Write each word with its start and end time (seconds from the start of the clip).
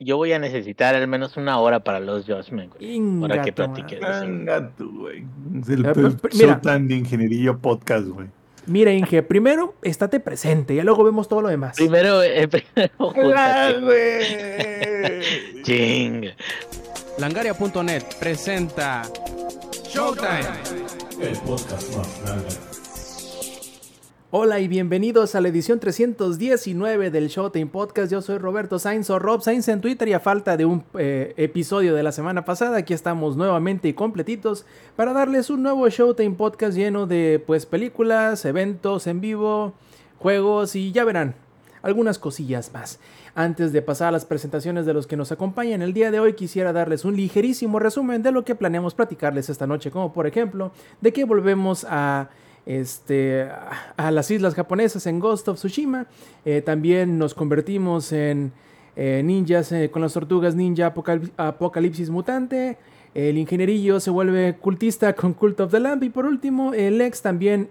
yo 0.00 0.16
voy 0.16 0.32
a 0.32 0.38
necesitar 0.38 0.94
al 0.94 1.08
menos 1.08 1.36
una 1.36 1.58
hora 1.58 1.80
para 1.80 1.98
los 2.00 2.24
Judgment, 2.24 2.74
güey. 2.74 3.20
Para 3.20 3.42
que 3.42 3.52
platiques. 3.52 4.00
Venga 4.00 4.70
tú, 4.76 5.00
güey. 5.00 5.24
Es 5.60 5.68
el, 6.40 6.60
plan 6.60 6.86
de 6.86 6.96
Ingeniería 6.96 7.52
Podcast, 7.54 8.06
güey. 8.06 8.28
Mira, 8.66 8.92
Inge, 8.92 9.22
primero 9.22 9.74
estate 9.82 10.20
presente, 10.20 10.74
y 10.74 10.82
luego 10.82 11.02
vemos 11.02 11.26
todo 11.26 11.40
lo 11.40 11.48
demás. 11.48 11.74
Primero, 11.76 12.22
eh, 12.22 12.46
primero 12.48 13.12
Ching. 15.62 16.26
Langaria.net 17.18 18.02
presenta 18.20 19.02
Showtime. 19.88 20.44
El 21.20 21.36
podcast 21.38 21.96
más 21.96 22.22
grande. 22.22 22.67
Hola 24.30 24.60
y 24.60 24.68
bienvenidos 24.68 25.34
a 25.34 25.40
la 25.40 25.48
edición 25.48 25.80
319 25.80 27.10
del 27.10 27.28
Showtime 27.28 27.64
Podcast. 27.64 28.12
Yo 28.12 28.20
soy 28.20 28.36
Roberto 28.36 28.78
Sainz 28.78 29.08
o 29.08 29.18
Rob 29.18 29.40
Sainz 29.40 29.68
en 29.68 29.80
Twitter 29.80 30.06
y 30.06 30.12
a 30.12 30.20
falta 30.20 30.58
de 30.58 30.66
un 30.66 30.84
eh, 30.98 31.32
episodio 31.38 31.94
de 31.94 32.02
la 32.02 32.12
semana 32.12 32.44
pasada, 32.44 32.76
aquí 32.76 32.92
estamos 32.92 33.38
nuevamente 33.38 33.88
y 33.88 33.94
completitos 33.94 34.66
para 34.96 35.14
darles 35.14 35.48
un 35.48 35.62
nuevo 35.62 35.88
Showtime 35.88 36.36
Podcast 36.36 36.76
lleno 36.76 37.06
de 37.06 37.42
pues 37.46 37.64
películas, 37.64 38.44
eventos 38.44 39.06
en 39.06 39.22
vivo, 39.22 39.72
juegos 40.18 40.76
y 40.76 40.92
ya 40.92 41.04
verán, 41.04 41.34
algunas 41.80 42.18
cosillas 42.18 42.70
más. 42.74 43.00
Antes 43.34 43.72
de 43.72 43.80
pasar 43.80 44.08
a 44.08 44.12
las 44.12 44.26
presentaciones 44.26 44.84
de 44.84 44.92
los 44.92 45.06
que 45.06 45.16
nos 45.16 45.32
acompañan 45.32 45.80
el 45.80 45.94
día 45.94 46.10
de 46.10 46.20
hoy, 46.20 46.34
quisiera 46.34 46.74
darles 46.74 47.06
un 47.06 47.16
ligerísimo 47.16 47.78
resumen 47.78 48.22
de 48.22 48.32
lo 48.32 48.44
que 48.44 48.54
planeamos 48.54 48.94
platicarles 48.94 49.48
esta 49.48 49.66
noche, 49.66 49.90
como 49.90 50.12
por 50.12 50.26
ejemplo, 50.26 50.70
de 51.00 51.14
que 51.14 51.24
volvemos 51.24 51.86
a 51.88 52.28
este, 52.68 53.48
a 53.96 54.10
las 54.10 54.30
islas 54.30 54.54
japonesas 54.54 55.06
en 55.06 55.18
Ghost 55.18 55.48
of 55.48 55.56
Tsushima. 55.56 56.06
Eh, 56.44 56.60
también 56.60 57.18
nos 57.18 57.32
convertimos 57.32 58.12
en 58.12 58.52
eh, 58.94 59.22
ninjas 59.24 59.72
eh, 59.72 59.90
con 59.90 60.02
las 60.02 60.12
tortugas 60.12 60.54
ninja 60.54 60.92
Apocalipsis 61.38 62.10
Mutante. 62.10 62.76
El 63.14 63.38
ingenierillo 63.38 64.00
se 64.00 64.10
vuelve 64.10 64.56
cultista 64.60 65.14
con 65.14 65.32
Cult 65.32 65.58
of 65.60 65.70
the 65.70 65.80
Lamp. 65.80 66.02
Y 66.02 66.10
por 66.10 66.26
último, 66.26 66.74
el 66.74 67.00
ex 67.00 67.22
también, 67.22 67.70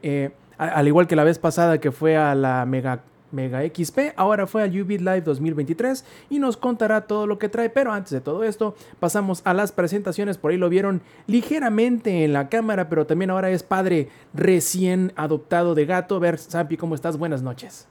al 0.57 0.87
igual 0.87 1.05
que 1.05 1.15
la 1.15 1.23
vez 1.23 1.37
pasada 1.37 1.77
que 1.77 1.91
fue 1.91 2.17
a 2.17 2.33
la 2.33 2.65
Mega 2.65 3.03
Mega 3.31 3.61
XP, 3.61 4.13
ahora 4.15 4.47
fue 4.47 4.63
al 4.63 4.69
UBIT 4.81 5.01
Live 5.01 5.21
2023 5.21 6.05
y 6.29 6.39
nos 6.39 6.55
contará 6.55 7.01
todo 7.01 7.27
lo 7.27 7.37
que 7.37 7.49
trae, 7.49 7.69
pero 7.69 7.91
antes 7.91 8.11
de 8.11 8.21
todo 8.21 8.43
esto 8.43 8.75
pasamos 8.99 9.41
a 9.43 9.53
las 9.53 9.71
presentaciones, 9.71 10.37
por 10.37 10.51
ahí 10.51 10.57
lo 10.57 10.69
vieron 10.69 11.01
ligeramente 11.27 12.23
en 12.23 12.33
la 12.33 12.49
cámara, 12.49 12.89
pero 12.89 13.05
también 13.05 13.29
ahora 13.29 13.49
es 13.49 13.63
padre 13.63 14.09
recién 14.33 15.11
adoptado 15.15 15.75
de 15.75 15.85
gato. 15.85 16.19
Ver, 16.19 16.37
Sampi, 16.37 16.77
¿cómo 16.77 16.95
estás? 16.95 17.17
Buenas 17.17 17.41
noches. 17.41 17.87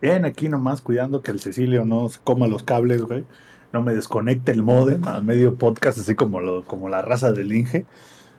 Bien, 0.00 0.24
aquí 0.24 0.48
nomás 0.48 0.82
cuidando 0.82 1.22
que 1.22 1.30
el 1.30 1.40
Cecilio 1.40 1.84
no 1.84 2.08
se 2.08 2.20
coma 2.22 2.46
los 2.46 2.62
cables, 2.62 3.02
güey. 3.02 3.24
No 3.72 3.82
me 3.82 3.94
desconecte 3.94 4.52
el 4.52 4.62
modem 4.62 5.06
al 5.08 5.24
medio 5.24 5.56
podcast, 5.56 5.98
así 5.98 6.14
como, 6.14 6.40
lo, 6.40 6.64
como 6.64 6.88
la 6.88 7.02
raza 7.02 7.32
del 7.32 7.52
Inge. 7.52 7.86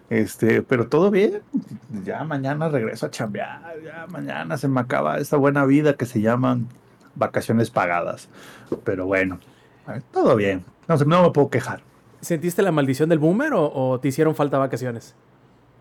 Este, 0.09 0.61
pero 0.61 0.87
todo 0.87 1.11
bien. 1.11 1.41
Ya 2.03 2.23
mañana 2.23 2.69
regreso 2.69 3.07
a 3.07 3.11
chambear. 3.11 3.61
Ya 3.83 4.07
mañana 4.07 4.57
se 4.57 4.67
me 4.67 4.79
acaba 4.79 5.17
esta 5.17 5.37
buena 5.37 5.65
vida 5.65 5.93
que 5.93 6.05
se 6.05 6.21
llaman 6.21 6.67
vacaciones 7.15 7.69
pagadas. 7.69 8.29
Pero 8.83 9.05
bueno, 9.05 9.39
todo 10.11 10.35
bien. 10.35 10.63
No, 10.87 10.95
no 10.97 11.23
me 11.23 11.31
puedo 11.31 11.49
quejar. 11.49 11.81
¿Sentiste 12.21 12.61
la 12.61 12.71
maldición 12.71 13.09
del 13.09 13.19
boomer 13.19 13.51
o, 13.53 13.99
te 14.01 14.07
hicieron 14.07 14.35
falta 14.35 14.57
vacaciones? 14.57 15.15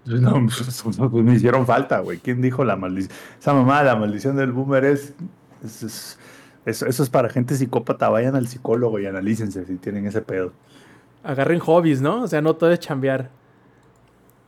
No, 0.05 0.33
pues, 0.45 0.83
pues, 0.83 0.97
pues, 0.97 1.25
me 1.25 1.35
hicieron 1.35 1.67
falta, 1.67 2.01
güey. 2.01 2.19
¿Quién 2.19 2.43
dijo 2.43 2.65
la 2.65 2.77
maldición? 2.77 3.17
Esa 3.39 3.55
mamá, 3.55 3.83
la 3.83 3.97
maldición 3.97 4.37
del 4.37 4.53
boomer 4.53 4.85
es, 4.85 5.15
eso, 5.65 6.87
eso, 6.87 7.03
es 7.03 7.11
para 7.11 7.29
gente 7.31 7.55
psicópata. 7.55 8.09
Vayan 8.09 8.35
al 8.35 8.49
psicólogo 8.49 8.99
y 8.99 9.07
analícense 9.07 9.65
si 9.67 9.77
tienen 9.77 10.07
ese 10.07 10.21
pedo. 10.21 10.53
Agarren 11.23 11.61
hobbies, 11.61 12.01
¿no? 12.03 12.23
O 12.23 12.29
sea, 12.29 12.43
no 12.43 12.55
todo 12.55 12.71
es 12.73 12.81
chambear. 12.81 13.31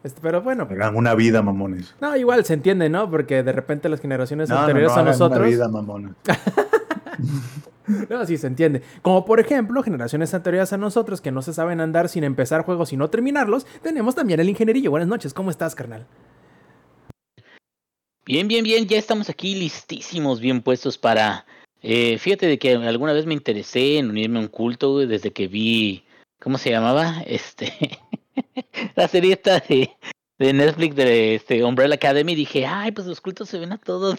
Este, 0.04 0.20
pero 0.20 0.42
bueno. 0.42 0.66
Hagan 0.70 0.96
una 0.96 1.14
vida, 1.14 1.42
mamones. 1.42 1.94
No, 2.00 2.16
igual 2.16 2.44
se 2.44 2.54
entiende, 2.54 2.88
¿no? 2.88 3.10
Porque 3.10 3.42
de 3.42 3.53
repente 3.53 3.88
las 3.88 4.00
generaciones 4.00 4.50
anteriores 4.50 4.92
a 4.92 5.03
nosotros. 5.03 5.41
Una 5.41 5.48
vida, 5.48 5.69
mamones. 5.69 6.12
no, 8.08 8.25
sí 8.26 8.37
se 8.38 8.47
entiende. 8.47 8.82
Como 9.03 9.25
por 9.25 9.41
ejemplo, 9.41 9.82
generaciones 9.82 10.32
anteriores 10.34 10.72
a 10.72 10.76
nosotros 10.76 11.20
que 11.20 11.32
no 11.32 11.42
se 11.42 11.53
saben 11.53 11.81
andar 11.81 12.08
sin 12.08 12.25
empezar 12.25 12.64
juegos 12.64 12.92
y 12.92 12.97
no 12.97 13.10
terminarlos, 13.10 13.66
tenemos 13.82 14.14
también 14.14 14.41
el 14.41 14.48
ingenierillo. 14.48 14.91
Buenas 14.91 15.08
noches, 15.08 15.34
¿cómo 15.34 15.50
estás, 15.50 15.75
carnal? 15.75 16.06
Bien, 18.25 18.47
bien, 18.47 18.62
bien, 18.62 18.87
ya 18.87 18.98
estamos 18.98 19.31
aquí 19.31 19.54
listísimos, 19.54 20.41
bien 20.41 20.60
puestos 20.62 20.98
para... 20.98 21.47
Eh, 21.81 22.19
fíjate 22.19 22.47
de 22.47 22.58
que 22.58 22.75
alguna 22.75 23.12
vez 23.12 23.25
me 23.25 23.34
interesé 23.34 23.98
en 23.98 24.10
unirme 24.10 24.38
a 24.38 24.42
un 24.42 24.48
culto 24.48 24.98
desde 24.98 25.32
que 25.32 25.48
vi... 25.48 26.04
¿Cómo 26.38 26.58
se 26.58 26.70
llamaba? 26.70 27.22
Este... 27.26 27.98
la 28.97 29.09
serie 29.09 29.32
esta 29.32 29.60
de, 29.60 29.91
de 30.38 30.53
Netflix 30.53 30.97
de 30.97 31.34
este 31.37 31.65
Umbrella 31.65 31.94
Academy 31.94 32.34
dije, 32.34 32.66
ay, 32.66 32.93
pues 32.93 33.06
los 33.06 33.21
cultos 33.21 33.49
se 33.49 33.59
ven 33.59 33.72
a 33.72 33.78
todos 33.78 34.19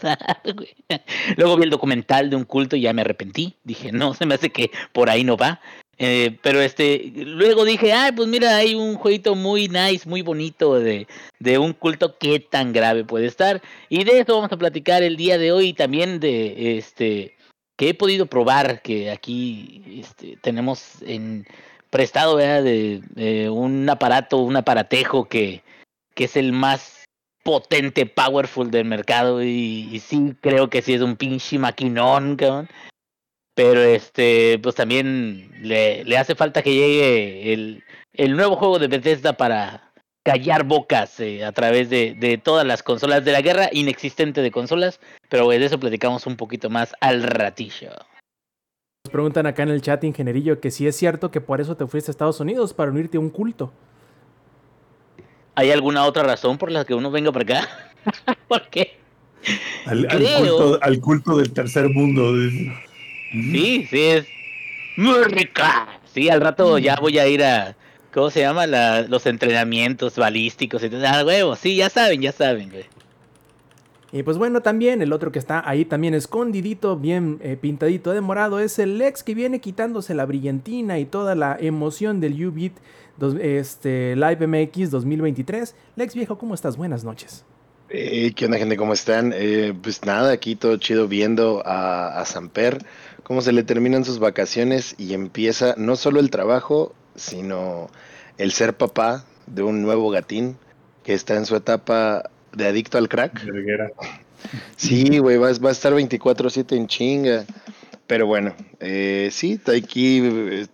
Luego 1.38 1.58
vi 1.58 1.64
el 1.64 1.70
documental 1.70 2.30
de 2.30 2.36
un 2.36 2.44
culto 2.44 2.76
y 2.76 2.82
ya 2.82 2.94
me 2.94 3.02
arrepentí. 3.02 3.56
Dije, 3.64 3.92
no, 3.92 4.14
se 4.14 4.26
me 4.26 4.36
hace 4.36 4.50
que 4.50 4.72
por 4.94 5.10
ahí 5.10 5.24
no 5.24 5.38
va. 5.38 5.62
Eh, 6.02 6.38
pero 6.42 6.62
este, 6.62 7.12
luego 7.14 7.66
dije, 7.66 7.92
ay, 7.92 8.14
pues 8.14 8.28
mira, 8.30 8.56
hay 8.56 8.74
un 8.74 8.96
jueguito 8.96 9.36
muy 9.36 9.68
nice, 9.68 10.08
muy 10.08 10.22
bonito 10.22 10.80
de, 10.80 11.08
de 11.40 11.58
un 11.58 11.74
culto, 11.74 12.18
qué 12.18 12.40
tan 12.40 12.72
grave 12.72 13.04
puede 13.04 13.26
estar. 13.26 13.62
Y 13.90 14.06
de 14.06 14.20
eso 14.20 14.36
vamos 14.36 14.52
a 14.52 14.58
platicar 14.58 15.04
el 15.04 15.18
día 15.18 15.38
de 15.38 15.52
hoy 15.52 15.74
también 15.74 16.20
de 16.20 16.78
este 16.78 17.36
que 17.80 17.90
he 17.90 17.94
podido 17.94 18.26
probar 18.26 18.82
que 18.82 19.10
aquí 19.10 20.02
este, 20.02 20.38
tenemos 20.42 21.02
en 21.02 21.46
prestado 21.90 22.38
de, 22.38 23.50
un 23.52 23.90
aparato, 23.90 24.38
un 24.38 24.56
aparatejo 24.56 25.26
que, 25.26 25.64
que 26.16 26.26
es 26.26 26.36
el 26.38 26.52
más 26.52 27.06
potente, 27.44 28.06
powerful 28.06 28.70
del 28.70 28.86
mercado 28.86 29.44
y, 29.44 30.00
sí 30.00 30.36
creo 30.42 30.70
que 30.70 30.82
sí 30.82 30.94
es 30.94 31.02
un 31.02 31.16
pinche 31.16 31.58
maquinón. 31.58 32.38
Pero 33.56 33.82
este, 33.84 34.58
pues 34.60 34.76
también 34.76 35.52
le, 35.62 36.06
le 36.06 36.18
hace 36.18 36.34
falta 36.36 36.62
que 36.62 36.74
llegue 36.74 37.52
el, 37.54 37.84
el, 38.14 38.38
nuevo 38.38 38.56
juego 38.56 38.80
de 38.80 38.88
Bethesda 38.88 39.34
para 39.34 39.92
callar 40.24 40.64
bocas 40.64 41.20
eh, 41.20 41.44
a 41.44 41.52
través 41.52 41.90
de, 41.90 42.16
de, 42.18 42.38
todas 42.38 42.66
las 42.66 42.84
consolas 42.84 43.26
de 43.26 43.34
la 43.34 43.42
guerra 43.42 43.70
inexistente 43.74 44.42
de 44.42 44.52
consolas. 44.52 45.02
Pero 45.30 45.50
de 45.50 45.66
eso 45.66 45.80
platicamos 45.80 46.26
un 46.26 46.38
poquito 46.38 46.70
más 46.70 46.94
al 47.02 47.24
ratillo 47.24 47.92
preguntan 49.10 49.46
acá 49.46 49.64
en 49.64 49.70
el 49.70 49.82
chat, 49.82 50.04
ingenierillo, 50.04 50.60
que 50.60 50.72
si 50.72 50.88
es 50.88 50.96
cierto 50.96 51.32
que 51.32 51.42
por 51.42 51.62
eso 51.62 51.76
te 51.76 51.86
fuiste 51.86 52.10
a 52.10 52.14
Estados 52.14 52.40
Unidos, 52.40 52.74
para 52.74 52.92
unirte 52.92 53.18
a 53.18 53.20
un 53.20 53.30
culto. 53.30 53.72
¿Hay 55.56 55.72
alguna 55.72 56.06
otra 56.06 56.24
razón 56.24 56.58
por 56.58 56.72
la 56.72 56.86
que 56.86 56.94
uno 56.94 57.12
venga 57.12 57.32
para 57.32 57.44
acá? 57.44 57.70
¿Por 58.48 58.70
qué? 58.70 58.98
Al, 59.86 60.08
culto, 60.08 60.80
al, 60.82 61.00
culto, 61.00 61.38
del 61.38 61.52
tercer 61.52 61.90
mundo. 61.90 62.34
Sí, 63.32 63.88
sí, 63.90 64.02
es 64.02 64.28
muy 64.98 65.24
rica. 65.24 66.00
Sí, 66.14 66.30
al 66.30 66.42
rato 66.42 66.78
ya 66.78 66.96
voy 66.96 67.20
a 67.20 67.28
ir 67.28 67.44
a, 67.44 67.76
¿cómo 68.14 68.30
se 68.30 68.42
llama? 68.42 68.68
los 68.68 69.26
entrenamientos 69.26 70.16
balísticos 70.16 70.84
y. 70.84 70.90
Ah, 71.06 71.24
huevo, 71.26 71.56
sí, 71.56 71.76
ya 71.76 71.90
saben, 71.90 72.22
ya 72.22 72.32
saben, 72.32 72.70
güey. 72.70 72.86
Y 74.12 74.24
pues 74.24 74.38
bueno, 74.38 74.62
también 74.62 75.02
el 75.02 75.14
otro 75.14 75.32
que 75.32 75.40
está 75.40 75.68
ahí 75.68 75.86
también 75.86 76.16
escondidito, 76.16 76.98
bien 76.98 77.40
eh, 77.44 77.58
pintadito 77.60 78.12
de 78.12 78.22
morado, 78.22 78.60
es 78.60 78.80
el 78.80 78.98
Lex 78.98 79.22
que 79.22 79.36
viene 79.36 79.62
quitándose 79.62 80.16
la 80.16 80.26
brillantina 80.26 80.98
y 80.98 81.06
toda 81.06 81.36
la 81.36 81.56
emoción 81.60 82.20
del 82.20 82.44
U-Beat 82.48 82.74
este, 83.40 84.16
Live 84.16 84.48
MX 84.48 84.90
2023. 84.90 85.76
Lex 85.96 86.16
viejo, 86.16 86.38
¿cómo 86.40 86.56
estás? 86.56 86.76
Buenas 86.76 87.04
noches. 87.04 87.46
Eh, 87.90 88.34
¿Qué 88.36 88.46
onda 88.46 88.58
gente? 88.58 88.78
¿Cómo 88.78 88.94
están? 88.94 89.32
Eh, 89.36 89.74
pues 89.80 90.04
nada, 90.06 90.32
aquí 90.32 90.56
todo 90.56 90.78
chido 90.78 91.08
viendo 91.08 91.62
a, 91.66 92.20
a 92.20 92.26
Samper, 92.26 92.86
cómo 93.24 93.42
se 93.42 93.52
le 93.52 93.64
terminan 93.64 94.06
sus 94.06 94.20
vacaciones 94.20 94.96
y 94.98 95.14
empieza 95.14 95.76
no 95.78 95.96
solo 95.96 96.20
el 96.20 96.32
trabajo, 96.32 96.94
sino 97.16 97.90
el 98.38 98.52
ser 98.52 98.76
papá 98.76 99.26
de 99.48 99.64
un 99.64 99.82
nuevo 99.82 100.10
gatín 100.10 100.58
que 101.04 101.14
está 101.14 101.36
en 101.36 101.46
su 101.46 101.56
etapa 101.56 102.30
de 102.56 102.68
adicto 102.68 102.98
al 102.98 103.10
crack. 103.10 103.46
Sí, 104.78 105.18
güey, 105.20 105.38
va, 105.38 105.52
va, 105.54 105.70
a 105.70 105.72
estar 105.72 105.94
24-7 105.94 106.76
en 106.76 106.88
chinga. 106.88 107.46
Pero 108.08 108.26
bueno, 108.26 108.56
eh, 108.80 109.30
sí, 109.32 109.60
aquí 109.68 110.20
eh, 110.24 110.68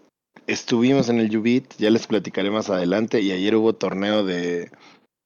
estuvimos 0.48 1.10
en 1.10 1.20
el 1.20 1.30
Yubit, 1.30 1.74
ya 1.78 1.90
les 1.90 2.08
platicaré 2.08 2.50
más 2.50 2.70
adelante. 2.70 3.22
Y 3.22 3.32
ayer 3.32 3.56
hubo 3.56 3.74
torneo 3.74 4.24
de, 4.24 4.72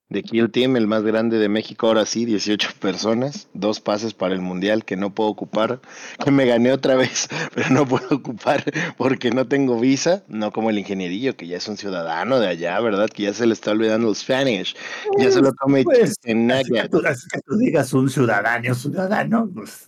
de 0.09 0.23
Kill 0.23 0.49
Team, 0.49 0.75
el 0.75 0.87
más 0.87 1.03
grande 1.03 1.37
de 1.37 1.49
México, 1.49 1.87
ahora 1.87 2.05
sí, 2.05 2.25
18 2.25 2.71
personas, 2.79 3.47
dos 3.53 3.79
pases 3.79 4.13
para 4.15 4.33
el 4.33 4.41
Mundial 4.41 4.83
que 4.83 4.95
no 4.95 5.13
puedo 5.13 5.29
ocupar, 5.29 5.81
que 6.23 6.31
me 6.31 6.45
gané 6.45 6.71
otra 6.71 6.95
vez, 6.95 7.27
pero 7.53 7.69
no 7.69 7.87
puedo 7.87 8.07
ocupar 8.15 8.63
porque 8.97 9.29
no 9.29 9.47
tengo 9.47 9.79
visa, 9.79 10.23
no 10.27 10.51
como 10.51 10.71
el 10.71 10.79
ingenierillo, 10.79 11.37
que 11.37 11.45
ya 11.47 11.57
es 11.57 11.67
un 11.67 11.77
ciudadano 11.77 12.39
de 12.39 12.47
allá, 12.47 12.79
¿verdad? 12.79 13.07
Que 13.09 13.23
ya 13.23 13.33
se 13.33 13.45
le 13.45 13.53
está 13.53 13.71
olvidando 13.71 14.09
el 14.09 14.15
Spanish, 14.15 14.75
ya 15.19 15.31
se 15.31 15.41
lo 15.41 15.53
come 15.53 15.83
pues, 15.83 16.15
en 16.23 16.51
así, 16.51 16.71
que 16.71 16.89
tú, 16.89 17.01
así 17.05 17.27
que 17.31 17.39
tú 17.41 17.57
digas 17.57 17.93
un 17.93 18.09
ciudadano, 18.09 18.73
ciudadano, 18.73 19.49
pues... 19.53 19.85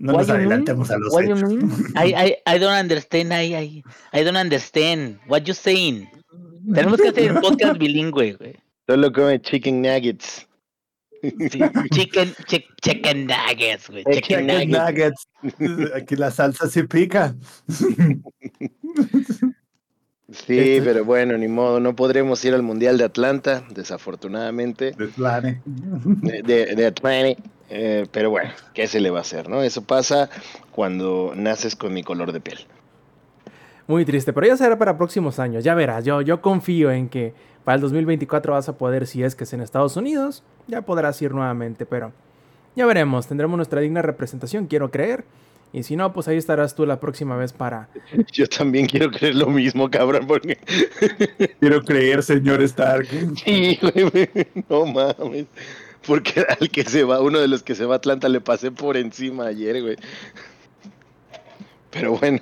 No 0.00 0.12
What 0.12 0.20
nos 0.20 0.28
mean? 0.28 0.40
adelantemos 0.40 0.90
a 0.92 0.98
los 0.98 1.12
What 1.12 1.24
you 1.24 1.34
hechos. 1.34 1.42
mean? 1.42 1.72
I, 1.96 2.14
I, 2.46 2.54
I 2.54 2.58
don't 2.58 2.78
understand. 2.80 3.32
I, 3.32 3.54
I, 3.56 3.82
I 4.12 4.22
don't 4.22 4.36
understand. 4.36 5.18
What 5.26 5.42
you 5.42 5.54
saying? 5.54 6.08
Tenemos 6.72 7.00
que 7.00 7.08
hacer 7.08 7.32
un 7.32 7.40
podcast 7.40 7.78
bilingüe, 7.78 8.34
güey. 8.34 8.56
Solo 8.88 9.12
come 9.12 9.40
chicken 9.40 9.82
nuggets. 9.82 10.46
Sí, 11.20 11.60
Chicken, 11.92 12.32
chick- 12.46 12.68
chicken 12.80 13.26
nuggets, 13.26 13.90
güey. 13.90 14.04
Chicken 14.04 14.22
Chicken 14.22 14.46
nuggets. 14.46 15.26
nuggets. 15.42 15.92
Aquí 15.94 16.16
la 16.16 16.30
salsa 16.30 16.68
sí 16.68 16.84
pica. 16.84 17.34
Sí, 20.30 20.58
Este- 20.58 20.82
pero 20.82 21.04
bueno, 21.04 21.36
ni 21.38 21.48
modo, 21.48 21.80
no 21.80 21.96
podremos 21.96 22.44
ir 22.44 22.54
al 22.54 22.62
Mundial 22.62 22.98
de 22.98 23.04
Atlanta, 23.04 23.64
desafortunadamente, 23.74 24.92
De 24.92 25.06
plane. 25.08 25.60
de, 25.64 26.42
de- 26.42 26.74
de 26.74 26.86
Atlanta. 26.86 27.42
eh, 27.70 28.06
pero 28.12 28.30
bueno, 28.30 28.50
¿qué 28.74 28.86
se 28.86 29.00
le 29.00 29.10
va 29.10 29.18
a 29.18 29.22
hacer, 29.22 29.48
no? 29.48 29.62
Eso 29.62 29.82
pasa 29.82 30.28
cuando 30.70 31.32
naces 31.34 31.74
con 31.76 31.92
mi 31.94 32.02
color 32.02 32.32
de 32.32 32.40
piel. 32.40 32.58
Muy 33.86 34.04
triste, 34.04 34.32
pero 34.34 34.46
ya 34.46 34.56
será 34.56 34.78
para 34.78 34.96
próximos 34.98 35.38
años. 35.38 35.64
Ya 35.64 35.74
verás, 35.74 36.04
yo, 36.04 36.20
yo 36.20 36.42
confío 36.42 36.90
en 36.90 37.08
que 37.08 37.32
para 37.68 37.76
el 37.76 37.82
2024 37.82 38.54
vas 38.54 38.66
a 38.70 38.78
poder, 38.78 39.06
si 39.06 39.22
es 39.22 39.34
que 39.34 39.44
es 39.44 39.52
en 39.52 39.60
Estados 39.60 39.94
Unidos, 39.98 40.42
ya 40.68 40.80
podrás 40.80 41.20
ir 41.20 41.34
nuevamente, 41.34 41.84
pero 41.84 42.12
ya 42.74 42.86
veremos. 42.86 43.26
Tendremos 43.26 43.58
nuestra 43.58 43.82
digna 43.82 44.00
representación, 44.00 44.68
quiero 44.68 44.90
creer. 44.90 45.26
Y 45.74 45.82
si 45.82 45.94
no, 45.94 46.10
pues 46.14 46.28
ahí 46.28 46.38
estarás 46.38 46.74
tú 46.74 46.86
la 46.86 46.98
próxima 46.98 47.36
vez 47.36 47.52
para... 47.52 47.90
Yo 48.32 48.46
también 48.46 48.86
quiero 48.86 49.10
creer 49.10 49.34
lo 49.34 49.48
mismo, 49.48 49.90
cabrón, 49.90 50.26
porque 50.26 50.56
Quiero 51.60 51.82
creer, 51.82 52.22
señor 52.22 52.62
Stark. 52.62 53.06
sí, 53.44 53.78
güey, 53.82 54.30
no 54.70 54.86
mames. 54.86 55.44
Porque 56.06 56.46
al 56.48 56.70
que 56.70 56.84
se 56.84 57.04
va, 57.04 57.20
uno 57.20 57.38
de 57.38 57.48
los 57.48 57.62
que 57.62 57.74
se 57.74 57.84
va 57.84 57.96
a 57.96 57.98
Atlanta 57.98 58.30
le 58.30 58.40
pasé 58.40 58.70
por 58.70 58.96
encima 58.96 59.44
ayer, 59.44 59.82
güey. 59.82 59.96
Pero 61.90 62.16
bueno, 62.16 62.40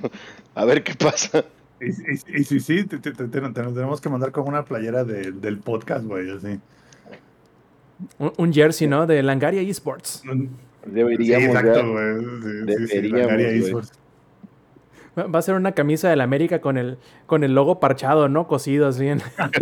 a 0.54 0.64
ver 0.64 0.84
qué 0.84 0.94
pasa. 0.94 1.44
Y, 1.80 1.90
y- 1.90 2.40
y 2.40 2.44
sí, 2.44 2.60
sí, 2.60 2.84
te, 2.84 2.98
te- 2.98 3.12
te- 3.12 3.28
te- 3.28 3.40
nos 3.40 3.52
tenemos 3.52 4.00
que 4.00 4.08
mandar 4.08 4.32
con 4.32 4.48
una 4.48 4.64
playera 4.64 5.04
de- 5.04 5.32
del 5.32 5.58
podcast, 5.58 6.04
güey, 6.06 6.30
así. 6.30 6.58
Un, 8.18 8.32
un 8.36 8.52
jersey, 8.52 8.86
¿no? 8.88 9.06
De 9.06 9.22
Langaria 9.22 9.60
Esports. 9.62 10.22
Sí, 10.24 10.48
Deberíamos 10.86 11.52
ya- 11.52 11.60
exacto, 11.60 11.90
güey. 11.92 12.14
Sí, 12.24 12.74
sí, 12.78 12.86
sí, 12.88 12.94
Deberíamos, 12.96 13.20
Langaria. 13.32 13.48
Esports. 13.50 13.92
Va 15.18 15.38
a 15.38 15.42
ser 15.42 15.54
una 15.54 15.72
camisa 15.72 16.10
del 16.10 16.20
América 16.20 16.60
con 16.60 16.76
el, 16.76 16.98
con 17.24 17.42
el 17.42 17.54
logo 17.54 17.80
parchado, 17.80 18.28
¿no? 18.28 18.46
Cosido 18.46 18.86
así. 18.88 19.06
en- 19.06 19.22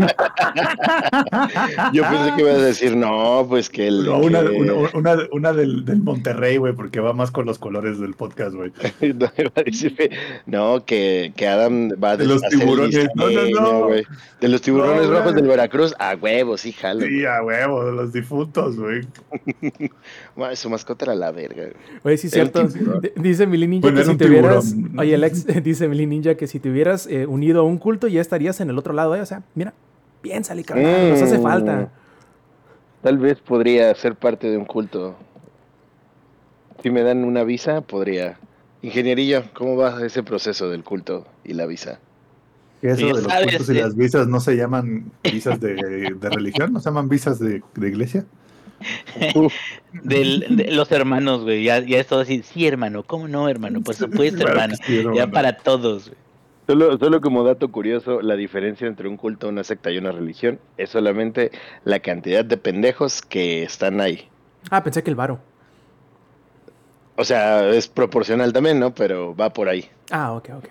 Yo 1.93 2.03
pensé 2.03 2.33
que 2.37 2.43
ibas 2.43 2.59
a 2.59 2.65
decir, 2.65 2.97
no, 2.97 3.47
pues 3.49 3.69
que 3.71 3.87
el. 3.87 4.05
No, 4.05 4.19
una, 4.19 4.41
que- 4.43 4.49
una, 4.49 4.73
una, 4.95 5.17
una 5.33 5.53
del, 5.53 5.85
del 5.85 6.01
Monterrey, 6.03 6.56
güey, 6.56 6.73
porque 6.75 7.01
va 7.01 7.12
más 7.12 7.31
con 7.31 7.47
los 7.47 7.59
colores 7.59 7.99
del 8.01 8.15
podcast, 8.15 8.55
güey. 8.55 8.73
no, 9.01 9.31
iba 9.39 9.53
a 9.55 9.62
decir, 9.62 10.11
no, 10.47 10.85
que, 10.85 11.33
que 11.37 11.47
Adam 11.47 11.91
va 12.03 12.12
a 12.12 12.17
De 12.17 12.27
los 12.27 12.43
tiburones. 12.43 13.09
No, 13.15 13.31
no, 13.31 13.61
no. 13.61 13.85
güey. 13.87 14.05
De 14.41 14.49
los 14.49 14.61
tiburones 14.61 15.06
No, 15.09 15.19
rojos 15.19 15.35
del 15.35 15.47
Veracruz, 15.47 15.95
a 15.99 16.15
huevos, 16.17 16.62
sí, 16.62 16.73
jalo. 16.73 17.06
Sí, 17.06 17.25
a 17.25 17.43
huevo, 17.43 17.85
de 17.85 17.93
los 17.93 18.12
difuntos, 18.12 18.77
güey. 18.77 19.03
Su 20.55 20.69
mascota 20.69 21.06
era 21.06 21.15
la 21.15 21.31
verga, 21.31 21.62
güey. 21.65 21.75
Oye, 22.03 22.17
sí, 22.19 22.27
El 22.27 22.33
cierto. 22.33 22.67
tiburón. 22.67 23.01
Dice 23.17 23.47
Ninja 23.47 23.81
Bueno, 23.83 23.99
que 23.99 24.05
si 24.05 24.17
te 24.17 24.27
tiburón. 24.27 24.95
Oye, 24.99 25.15
Alex, 25.15 25.44
dice 25.62 25.88
Mili 25.88 26.06
Ninja 26.06 26.35
que 26.37 26.46
si 26.46 26.61
te 26.61 26.70
hubieras 26.70 27.06
eh, 27.06 27.26
unido 27.26 27.61
a 27.61 27.64
un 27.64 27.79
culto 27.79 28.08
ya 28.08 28.20
estarías 28.20 28.61
en 28.61 28.70
el 28.70 28.79
otro 28.79 28.93
lado, 28.93 29.14
¿eh? 29.17 29.20
O 29.20 29.26
sea, 29.26 29.43
mira, 29.55 29.75
piénsale, 30.23 30.64
carnal, 30.64 31.11
nos 31.11 31.23
hace 31.23 31.38
Mm. 31.38 31.43
falta. 31.43 31.88
Tal 33.02 33.19
vez 33.19 33.38
podría 33.41 33.94
ser 33.94 34.14
parte 34.17 34.49
de 34.50 34.56
un 34.56 34.64
culto. 34.64 35.14
Si 36.82 36.91
me 36.91 37.02
dan 37.02 37.25
una 37.25 37.44
visa, 37.44 37.81
podría. 37.82 38.38
Ingenierillo, 38.82 39.44
¿cómo 39.55 39.76
va 39.76 40.05
ese 40.05 40.23
proceso 40.23 40.69
del 40.69 40.85
culto 40.85 41.26
y 41.44 41.55
la 41.55 41.67
visa? 41.67 41.99
Eso 42.82 43.06
de 43.06 43.12
los 43.14 43.23
sabes, 43.25 43.46
cultos 43.56 43.69
y 43.75 43.79
eh. 43.79 43.82
las 43.82 43.96
visas 43.96 44.26
no 44.29 44.41
se 44.41 44.56
llaman 44.56 45.11
visas 45.23 45.58
de, 45.61 45.75
de 46.19 46.31
religión, 46.31 46.73
no 46.73 46.81
se 46.81 46.91
llaman 46.91 47.08
visas 47.08 47.38
de, 47.38 47.62
de 47.75 47.88
iglesia. 47.88 48.26
Del, 50.03 50.44
de 50.56 50.73
los 50.73 50.91
hermanos, 50.93 51.43
güey. 51.43 51.65
Ya, 51.65 51.79
ya 51.81 51.99
es 52.00 52.06
todo 52.06 52.21
así. 52.21 52.43
Sí, 52.43 52.67
hermano. 52.67 53.03
¿Cómo 53.05 53.29
no, 53.29 53.49
hermano? 53.49 53.81
Por 53.81 53.94
supuesto, 53.94 54.38
Claro 54.38 54.53
que 54.55 54.61
hermano. 54.61 54.75
sí, 54.85 54.99
hermano. 54.99 55.17
Ya 55.17 55.26
para 55.31 55.56
todos, 55.56 56.09
güey. 56.09 56.19
Solo, 56.67 56.97
solo 56.99 57.21
como 57.21 57.44
dato 57.44 57.71
curioso, 57.71 58.23
la 58.23 58.37
diferencia 58.37 58.87
entre 58.87 59.06
un 59.09 59.19
culto, 59.19 59.49
una 59.49 59.62
secta 59.65 59.91
y 59.91 59.99
una 59.99 60.12
religión 60.12 60.59
es 60.79 60.88
solamente 60.91 61.50
la 61.85 62.00
cantidad 62.00 62.43
de 62.44 62.56
pendejos 62.56 63.21
que 63.21 63.62
están 63.62 64.00
ahí. 64.00 64.29
Ah, 64.71 64.82
pensé 64.82 65.03
que 65.03 65.11
el 65.11 65.17
varo. 65.17 65.38
O 67.17 67.25
sea, 67.25 67.69
es 67.69 67.87
proporcional 67.87 68.53
también, 68.53 68.81
¿no? 68.81 68.94
Pero 68.94 69.37
va 69.37 69.50
por 69.53 69.69
ahí. 69.69 69.88
Ah, 70.11 70.32
ok, 70.32 70.49
ok. 70.56 70.65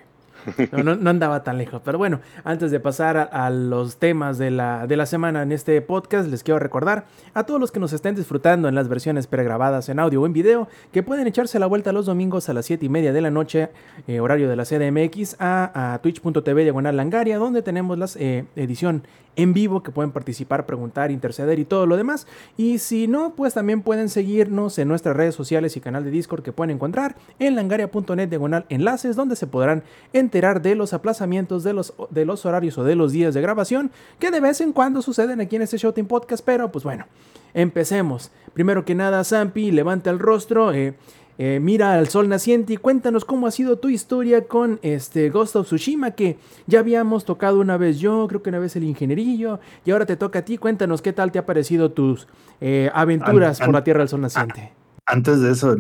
No, 0.84 1.10
andaba 1.10 1.44
tan 1.44 1.58
lejos. 1.58 1.82
Pero 1.84 1.98
bueno, 1.98 2.20
antes 2.44 2.72
de 2.72 2.80
pasar 2.80 3.30
a, 3.32 3.50
los 3.50 3.98
temas 3.98 4.38
de 4.38 4.52
la, 4.52 4.88
de 4.88 4.98
la 4.98 5.06
semana 5.06 5.44
en 5.44 5.52
este 5.52 5.82
podcast, 5.82 6.30
les 6.30 6.44
quiero 6.44 6.60
recordar 6.60 7.06
a 7.34 7.44
todos 7.44 7.60
los 7.60 7.72
que 7.72 7.80
nos 7.80 7.94
estén 7.94 8.16
disfrutando 8.16 8.68
en 8.68 8.76
las 8.76 8.88
versiones 8.88 9.28
pregrabadas 9.28 9.90
en 9.90 10.00
audio 10.00 10.22
o 10.22 10.26
en 10.26 10.34
video, 10.34 10.68
que 10.92 11.04
pueden 11.04 11.28
echarse 11.28 11.60
la 11.60 11.68
vuelta 11.68 11.92
los 11.92 12.06
domingos 12.06 12.50
a 12.50 12.54
las 12.54 12.66
7 12.66 12.86
y 12.86 12.90
media 12.90 13.14
de 13.14 13.22
la 13.22 13.32
noche, 13.32 13.70
eh, 14.08 14.20
horario 14.20 14.50
de 14.50 14.56
la 14.56 14.66
CDMX, 14.66 15.38
a, 15.40 15.94
a 15.94 15.98
twitch.tv 16.00 16.64
diagonal 16.64 16.98
langaria, 16.98 17.38
donde 17.38 17.62
tenemos 17.62 17.98
la 17.98 18.08
edición 18.56 19.04
en 19.36 19.54
vivo 19.54 19.84
que 19.84 19.92
pueden 19.92 20.12
participar, 20.12 20.66
preguntar, 20.66 21.12
interceder 21.12 21.60
y 21.60 21.66
todo 21.66 21.86
lo 21.86 21.98
demás. 21.98 22.28
Y 22.58 22.80
si 22.80 23.08
no, 23.08 23.36
pues 23.36 23.54
también 23.54 23.82
pueden 23.82 24.10
seguirnos 24.10 24.78
en 24.78 24.88
nuestras 24.88 25.16
redes 25.16 25.36
sociales 25.36 25.76
y 25.76 25.82
canal 25.82 26.04
de 26.04 26.12
Discord 26.12 26.44
que 26.44 26.52
pueden 26.52 26.76
encontrar 26.76 27.16
en 27.40 27.56
langaria.net 27.56 28.30
diagonal 28.30 28.66
enlaces, 28.70 29.16
donde 29.16 29.36
se 29.36 29.48
podrán 29.48 29.84
enterar 30.34 30.64
de 30.64 30.74
los 30.74 30.94
aplazamientos 30.94 31.64
de 31.64 31.74
los, 31.74 31.94
de 32.10 32.26
los 32.26 32.44
horarios 32.48 32.76
o 32.80 32.84
de 32.84 32.96
los 32.96 33.12
días 33.12 33.36
de 33.36 33.42
grabación 33.42 33.92
que 34.18 34.32
de 34.32 34.40
vez 34.40 34.62
en 34.62 34.74
cuando 34.74 35.04
suceden 35.04 35.40
aquí 35.42 35.58
en 35.58 35.62
este 35.62 35.78
Showtime 35.78 36.08
Podcast. 36.08 36.44
Pero 36.44 36.72
pues 36.72 36.84
bueno, 36.84 37.06
empecemos. 37.54 38.32
Primero 38.56 38.84
que 38.84 38.96
nada, 38.96 39.24
Zampi, 39.24 39.70
levanta 39.72 40.10
el 40.10 40.18
rostro. 40.18 40.74
eh, 40.74 40.96
eh, 41.40 41.60
mira 41.60 41.94
al 41.94 42.08
sol 42.10 42.30
naciente 42.30 42.74
y 42.74 42.78
cuéntanos 42.78 43.26
cómo 43.26 43.48
ha 43.48 43.52
sido 43.52 43.78
tu 43.78 43.90
historia 43.90 44.46
con 44.48 44.80
este 44.84 45.30
Ghost 45.32 45.56
of 45.56 45.66
Tsushima 45.66 46.12
que 46.12 46.38
ya 46.68 46.78
habíamos 46.80 47.26
tocado 47.26 47.60
una 47.60 47.76
vez 47.76 48.00
yo, 48.00 48.28
creo 48.28 48.44
que 48.44 48.50
una 48.50 48.60
vez 48.60 48.76
el 48.76 48.84
ingenierillo 48.84 49.60
y 49.84 49.92
ahora 49.92 50.06
te 50.08 50.16
toca 50.16 50.40
a 50.40 50.46
ti. 50.46 50.58
Cuéntanos 50.58 51.02
qué 51.02 51.12
tal 51.14 51.32
te 51.32 51.40
ha 51.40 51.46
parecido 51.46 51.92
tus 51.92 52.28
eh, 52.62 52.90
aventuras 52.94 53.60
An- 53.62 53.66
por 53.68 53.74
la 53.76 53.84
Tierra 53.84 54.00
del 54.00 54.10
Sol 54.10 54.22
naciente. 54.22 54.72
Antes 55.06 55.42
de 55.42 55.52
eso, 55.52 55.76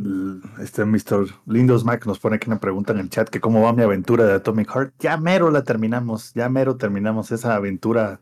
este 0.59 0.83
Mr. 0.83 1.27
Lindos 1.45 1.85
Mac 1.85 2.05
nos 2.05 2.19
pone 2.19 2.35
aquí 2.35 2.47
una 2.49 2.59
pregunta 2.59 2.91
en 2.91 2.99
el 2.99 3.09
chat 3.09 3.29
que 3.29 3.39
cómo 3.39 3.61
va 3.61 3.71
mi 3.71 3.81
aventura 3.81 4.25
de 4.25 4.33
Atomic 4.33 4.69
Heart. 4.69 4.93
Ya 4.99 5.15
mero 5.15 5.49
la 5.49 5.63
terminamos, 5.63 6.33
ya 6.33 6.49
mero 6.49 6.75
terminamos 6.75 7.31
esa 7.31 7.55
aventura 7.55 8.19